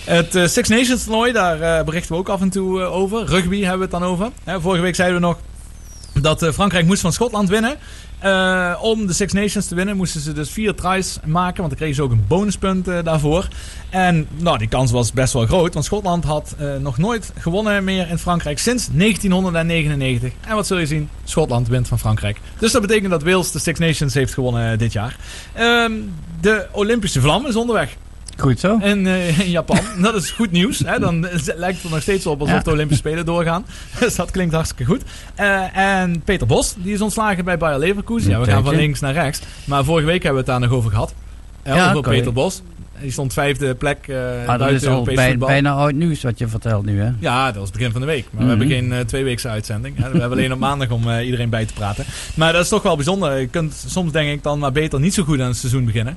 Het 0.09 0.35
eh, 0.35 0.47
Six 0.47 0.68
Nations 0.68 1.05
toernooi, 1.05 1.32
daar 1.32 1.60
eh, 1.60 1.85
berichten 1.85 2.12
we 2.12 2.18
ook 2.18 2.28
af 2.28 2.40
en 2.40 2.51
toe 2.51 2.80
eh, 2.80 2.93
over. 2.93 3.24
Rugby 3.24 3.60
hebben 3.60 3.78
we 3.78 3.82
het 3.82 3.90
dan 3.90 4.10
over. 4.10 4.30
Hè, 4.44 4.60
vorige 4.60 4.82
week 4.82 4.94
zeiden 4.94 5.20
we 5.20 5.26
nog 5.26 5.39
dat 6.20 6.48
Frankrijk 6.52 6.86
moest 6.86 7.01
van 7.01 7.12
Schotland 7.12 7.48
winnen. 7.48 7.76
Om 8.80 9.06
de 9.06 9.12
Six 9.12 9.32
Nations 9.32 9.66
te 9.66 9.74
winnen 9.74 9.97
moesten 9.97 10.20
ze 10.20 10.32
dus 10.32 10.51
vier 10.51 10.74
tries 10.74 11.18
maken. 11.24 11.56
Want 11.56 11.68
dan 11.68 11.76
kregen 11.76 11.94
ze 11.94 12.02
ook 12.02 12.10
een 12.10 12.24
bonuspunt 12.28 12.85
daarvoor. 12.85 13.48
En 13.90 14.28
nou, 14.36 14.59
die 14.59 14.68
kans 14.68 14.90
was 14.90 15.12
best 15.12 15.32
wel 15.32 15.47
groot. 15.47 15.72
Want 15.74 15.85
Schotland 15.85 16.24
had 16.24 16.56
nog 16.80 16.98
nooit 16.98 17.32
gewonnen 17.39 17.85
meer 17.85 18.09
in 18.09 18.18
Frankrijk 18.18 18.59
sinds 18.59 18.89
1999. 18.93 20.32
En 20.47 20.55
wat 20.55 20.66
zul 20.66 20.78
je 20.78 20.86
zien? 20.86 21.09
Schotland 21.24 21.68
wint 21.68 21.89
van 21.89 21.98
Frankrijk. 21.98 22.40
Dus 22.59 22.72
dat 22.72 22.82
betekent 22.82 23.10
dat 23.10 23.22
Wales 23.22 23.52
de 23.52 23.59
Six 23.59 23.78
Nations 23.78 24.14
heeft 24.14 24.35
gewonnen 24.35 24.78
dit 24.78 24.93
jaar. 24.93 25.16
Ehm, 25.52 25.93
de 26.40 26.66
Olympische 26.72 27.20
vlam 27.20 27.47
is 27.47 27.56
onderweg. 27.56 27.97
Goed 28.39 28.60
zo. 28.60 28.77
In, 28.82 29.06
eh, 29.06 29.39
in 29.40 29.51
Japan. 29.51 29.78
dat 30.02 30.15
is 30.15 30.31
goed 30.31 30.51
nieuws. 30.51 30.78
Hè? 30.85 30.98
Dan 30.98 31.20
lijkt 31.56 31.77
het 31.77 31.85
er 31.85 31.90
nog 31.90 32.02
steeds 32.02 32.27
op 32.27 32.40
alsof 32.40 32.56
Ja. 32.56 32.62
de 32.62 32.70
Olympische 32.70 33.02
Spelen 33.09 33.24
doorgaan. 33.27 33.66
Dus 34.01 34.15
dat 34.16 34.31
klinkt 34.31 34.55
hartstikke 34.55 34.85
goed. 34.85 35.02
Eh, 35.35 35.77
en 35.77 36.20
Peter 36.24 36.47
Bos, 36.47 36.74
die 36.78 36.93
is 36.94 37.01
ontslagen 37.01 37.44
bij 37.44 37.59
Bayer 37.59 37.78
Leverkusen. 37.78 38.31
Ja, 38.31 38.40
we 38.40 38.47
gaan 38.51 38.65
van 38.65 38.74
links 38.74 39.01
naar 39.01 39.12
rechts. 39.12 39.40
Maar 39.65 39.85
vorige 39.85 40.06
week 40.06 40.23
hebben 40.23 40.44
we 40.44 40.51
het 40.51 40.60
daar 40.60 40.69
nog 40.69 40.78
over 40.78 40.90
gehad. 40.90 41.15
Eh, 41.62 41.74
Ja, 41.74 41.93
over. 41.93 42.10
Peter 42.10 42.32
Bos. 42.32 42.62
Die 43.01 43.10
stond 43.10 43.32
vijfde 43.32 43.74
plek 43.74 43.98
eh 44.09 44.16
Maar 44.47 44.59
dat 44.59 44.70
is 44.70 44.86
al 44.86 45.02
bij- 45.02 45.39
bijna 45.39 45.73
oud 45.73 45.93
nieuws 45.93 46.23
wat 46.23 46.39
je 46.39 46.48
vertelt 46.48 46.85
nu, 46.85 47.01
hè? 47.01 47.10
Ja, 47.19 47.47
dat 47.47 47.55
was 47.55 47.69
het 47.69 47.73
begin 47.77 47.93
van 47.93 48.01
de 48.01 48.06
week. 48.06 48.24
Maar 48.31 48.44
Mhm. 48.44 48.44
we 48.44 48.48
hebben 48.48 48.69
geen 48.77 48.93
eh, 48.93 49.05
tweeweekse 49.05 49.48
uitzending. 49.48 49.97
Hè. 49.97 50.10
We 50.10 50.19
hebben 50.19 50.39
alleen 50.39 50.52
op 50.52 50.59
maandag 50.59 50.90
om 50.90 51.10
iedereen 51.10 51.48
bij 51.51 51.65
te 51.66 51.73
praten. 51.73 52.05
Maar 52.35 52.52
dat 52.52 52.62
is 52.62 52.69
toch 52.69 52.82
wel 52.82 52.97
bijzonder. 52.97 53.40
Je 53.40 53.47
kunt 53.47 53.85
soms 53.86 54.12
denk 54.12 54.31
ik 54.31 54.43
dan 54.43 54.59
maar 54.59 54.73
beter 54.73 55.01
niet 55.01 55.15
zo 55.15 55.23
goed 55.24 55.40
aan 55.40 55.47
het 55.48 55.56
seizoen 55.56 55.85
beginnen. 55.85 56.16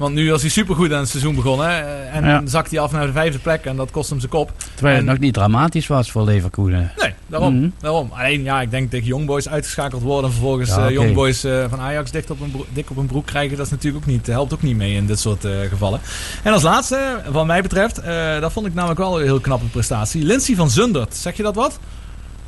Want 0.00 0.14
nu 0.14 0.30
was 0.30 0.40
hij 0.40 0.50
supergoed 0.50 0.92
aan 0.92 0.98
het 1.00 1.08
seizoen 1.08 1.34
begonnen. 1.34 1.68
eh, 1.68 2.16
en 2.16 2.24
Ja. 2.24 2.42
zakt 2.44 2.70
hij 2.70 2.80
af 2.80 2.92
naar 2.92 3.06
de 3.06 3.12
vijfde 3.12 3.38
plek. 3.38 3.64
En 3.64 3.76
dat 3.76 3.90
kost 3.90 4.10
hem 4.10 4.18
zijn 4.18 4.30
kop. 4.30 4.52
Terwijl 4.74 4.96
het 4.96 5.04
nog 5.04 5.18
niet 5.18 5.34
dramatisch 5.34 5.86
was 5.86 6.10
voor 6.10 6.24
Leverkusen. 6.24 6.92
Nee, 6.96 7.12
daarom, 7.26 7.54
Mhm. 7.60 7.68
daarom. 7.80 8.10
Alleen 8.14 8.42
ja, 8.42 8.60
ik 8.60 8.70
denk 8.70 8.90
tegen 8.90 9.06
Youngboys 9.06 9.48
uitgeschakeld 9.48 10.02
worden. 10.02 10.24
En 10.24 10.30
vervolgens 10.30 10.70
Ja, 10.70 10.86
eh. 10.86 10.90
Youngboys 10.92 11.44
eh, 11.44 11.64
van 11.68 11.80
Ajax 11.80 12.10
dik 12.10 12.30
op, 12.30 12.40
een 12.40 12.50
broek, 12.50 12.66
dik 12.72 12.90
op 12.90 12.96
een 12.96 13.06
broek 13.06 13.26
krijgen. 13.26 13.56
Dat 13.56 13.66
is 13.66 13.72
natuurlijk 13.72 14.04
ook 14.04 14.10
niet, 14.10 14.26
helpt 14.26 14.52
ook 14.52 14.62
niet 14.62 14.76
mee 14.76 14.94
in 14.94 15.06
dit 15.06 15.18
soort 15.20 15.44
eh, 15.44 15.50
gevallen. 15.68 16.00
En 16.42 16.52
als 16.52 16.62
laatste, 16.62 17.20
wat 17.30 17.46
mij 17.46 17.62
betreft, 17.62 17.98
eh, 18.00 18.40
dat 18.40 18.52
vond 18.52 18.66
ik 18.66 18.74
namelijk 18.74 19.00
wel 19.00 19.18
een 19.18 19.24
heel 19.24 19.40
knappe 19.40 19.66
prestatie. 19.66 20.24
Lindsay 20.24 20.54
van 20.54 20.70
Zundert, 20.70 21.16
zeg 21.16 21.36
je 21.36 21.42
dat 21.42 21.54
wat? 21.54 21.78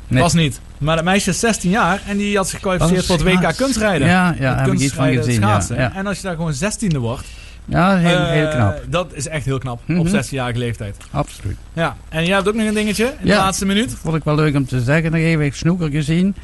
Nee. 0.07 0.21
Was 0.21 0.33
niet. 0.33 0.59
Maar 0.77 0.95
dat 0.95 1.05
meisje 1.05 1.29
is 1.29 1.39
16 1.39 1.69
jaar 1.69 2.01
en 2.07 2.17
die 2.17 2.35
had 2.37 2.45
zich 2.49 2.55
gekwalificeerd 2.59 3.05
voor 3.05 3.15
het 3.15 3.25
WK 3.25 3.55
kunstrijden. 3.57 4.07
Ja, 4.07 4.35
ja, 4.39 4.55
heb 4.55 4.73
ik 4.73 4.79
iets 4.79 4.93
van 4.93 5.13
gezien, 5.13 5.39
ja. 5.41 5.61
En 5.95 6.07
als 6.07 6.17
je 6.17 6.23
daar 6.23 6.35
gewoon 6.35 6.53
16e 6.53 6.97
wordt. 6.99 7.25
Ja, 7.65 7.97
heel, 7.97 8.17
eh, 8.17 8.29
heel 8.29 8.47
knap. 8.49 8.81
Dat 8.89 9.13
is 9.13 9.27
echt 9.27 9.45
heel 9.45 9.57
knap. 9.57 9.79
Op 9.81 9.87
Mhm. 9.87 10.07
16-jarige 10.07 10.59
leeftijd. 10.59 10.97
Absoluut. 11.11 11.57
Ja, 11.73 11.95
en 12.09 12.25
jij 12.25 12.35
hebt 12.35 12.47
ook 12.47 12.53
nog 12.55 12.67
een 12.67 12.73
dingetje 12.73 13.05
in 13.05 13.27
de 13.27 13.33
laatste 13.35 13.65
minuut. 13.65 13.95
Vond 14.01 14.15
ik 14.15 14.23
wel 14.23 14.35
leuk 14.35 14.55
om 14.55 14.65
te 14.65 14.81
zeggen. 14.81 15.11
Nog 15.11 15.19
even, 15.19 15.45
ik 15.45 15.53
snoeker 15.55 15.89
gezien. 15.89 16.35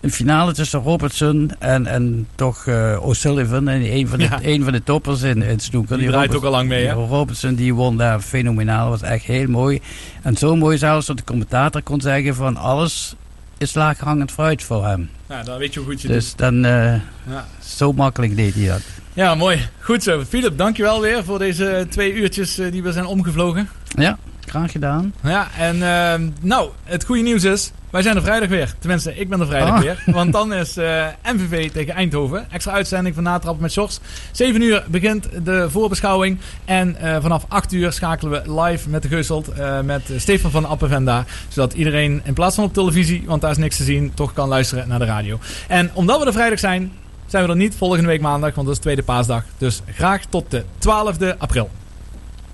Een 0.00 0.10
finale 0.10 0.52
tussen 0.52 0.80
Robertson 0.80 1.50
en, 1.58 1.86
en 1.86 2.26
toch 2.34 2.66
eh, 2.66 2.98
O'Sullivan. 3.02 3.68
En 3.68 3.92
een 3.96 4.08
van, 4.08 4.18
de, 4.18 4.24
Ja. 4.24 4.38
een 4.42 4.62
van 4.64 4.72
de 4.72 4.82
toppers 4.82 5.22
in, 5.22 5.42
in 5.42 5.60
snoeker. 5.60 5.98
Die 5.98 6.08
draait 6.08 6.34
ook 6.34 6.44
al 6.44 6.50
lang 6.50 6.68
mee, 6.68 6.86
hè? 6.86 6.94
die 6.94 7.04
Robertson 7.04 7.54
die 7.54 7.74
won 7.74 7.96
daar 7.96 8.20
fenomenaal. 8.20 8.88
was 8.90 9.02
echt 9.02 9.24
heel 9.24 9.48
mooi. 9.48 9.80
En 10.22 10.36
zo 10.36 10.56
mooi 10.56 10.78
zelfs 10.78 11.06
dat 11.06 11.16
de 11.16 11.24
commentator 11.24 11.82
kon 11.82 12.00
zeggen 12.00 12.34
van 12.34 12.56
alles 12.56 13.14
is 13.58 13.74
laaghangend 13.74 14.30
fruit 14.30 14.62
voor 14.62 14.86
hem. 14.86 15.10
Ja, 15.28 15.42
dan 15.42 15.58
weet 15.58 15.74
je 15.74 15.80
hoe 15.80 15.88
goed 15.88 16.02
je 16.02 16.08
Dus 16.08 16.28
doet. 16.28 16.38
dan, 16.38 16.64
eh, 16.64 16.94
Ja. 17.30 17.46
zo 17.64 17.92
makkelijk 17.92 18.36
deed 18.36 18.54
hij 18.54 18.66
dat. 18.66 18.82
Ja, 19.14 19.34
mooi. 19.34 19.68
Goed 19.80 20.02
zo. 20.02 20.22
Philip, 20.28 20.58
dankjewel 20.58 21.00
weer 21.00 21.24
voor 21.24 21.38
deze 21.38 21.86
twee 21.90 22.12
uurtjes 22.14 22.58
eh, 22.58 22.72
die 22.72 22.82
we 22.82 22.92
zijn 22.92 23.06
omgevlogen. 23.06 23.68
Ja, 23.88 24.18
graag 24.46 24.72
gedaan. 24.72 25.14
Ja, 25.22 25.48
en 25.58 25.82
ehm, 25.82 26.28
nou, 26.40 26.70
het 26.84 27.04
goede 27.04 27.22
nieuws 27.22 27.44
is, 27.44 27.72
wij 27.90 28.02
zijn 28.02 28.16
er 28.16 28.22
vrijdag 28.22 28.48
weer. 28.48 28.74
Tenminste, 28.78 29.14
ik 29.16 29.28
ben 29.28 29.40
er 29.40 29.46
vrijdag 29.46 29.70
Ah. 29.74 29.80
weer. 29.80 30.02
Want 30.06 30.32
dan 30.32 30.52
is 30.52 30.76
eh, 30.76 31.06
MVV 31.34 31.70
tegen 31.70 31.94
Eindhoven. 31.94 32.46
Extra 32.50 32.72
uitzending 32.72 33.14
van 33.14 33.24
Natrappen 33.24 33.62
met 33.62 33.72
Sjors. 33.72 33.98
7 34.32 34.62
uur 34.62 34.84
begint 34.88 35.28
de 35.44 35.70
voorbeschouwing. 35.70 36.38
En 36.64 36.96
eh, 36.96 37.16
vanaf 37.20 37.44
8 37.48 37.72
uur 37.72 37.92
schakelen 37.92 38.42
we 38.44 38.60
live 38.62 38.88
met 38.88 39.02
de 39.02 39.08
Geuselt. 39.08 39.48
eh, 39.48 39.80
met 39.80 40.02
Stefan 40.16 40.50
van 40.50 40.64
Appevenda. 40.64 41.24
Zodat 41.48 41.72
iedereen 41.72 42.20
in 42.24 42.34
plaats 42.34 42.54
van 42.54 42.64
op 42.64 42.74
televisie, 42.74 43.22
want 43.26 43.40
daar 43.40 43.50
is 43.50 43.56
niks 43.56 43.76
te 43.76 43.84
zien, 43.84 44.12
toch 44.14 44.32
kan 44.32 44.48
luisteren 44.48 44.88
naar 44.88 44.98
de 44.98 45.04
radio. 45.04 45.38
En 45.68 45.90
omdat 45.94 46.20
we 46.20 46.26
er 46.26 46.32
vrijdag 46.32 46.58
zijn, 46.58 46.92
zijn 47.32 47.44
we 47.44 47.50
er 47.50 47.56
niet 47.56 47.74
volgende 47.74 48.06
week 48.06 48.20
maandag. 48.20 48.54
Want 48.54 48.66
dat 48.66 48.76
is 48.76 48.82
tweede 48.82 49.02
paasdag. 49.02 49.44
Dus 49.58 49.80
graag 49.86 50.24
tot 50.24 50.50
de 50.50 50.62
12e 50.62 51.38
april. 51.38 51.70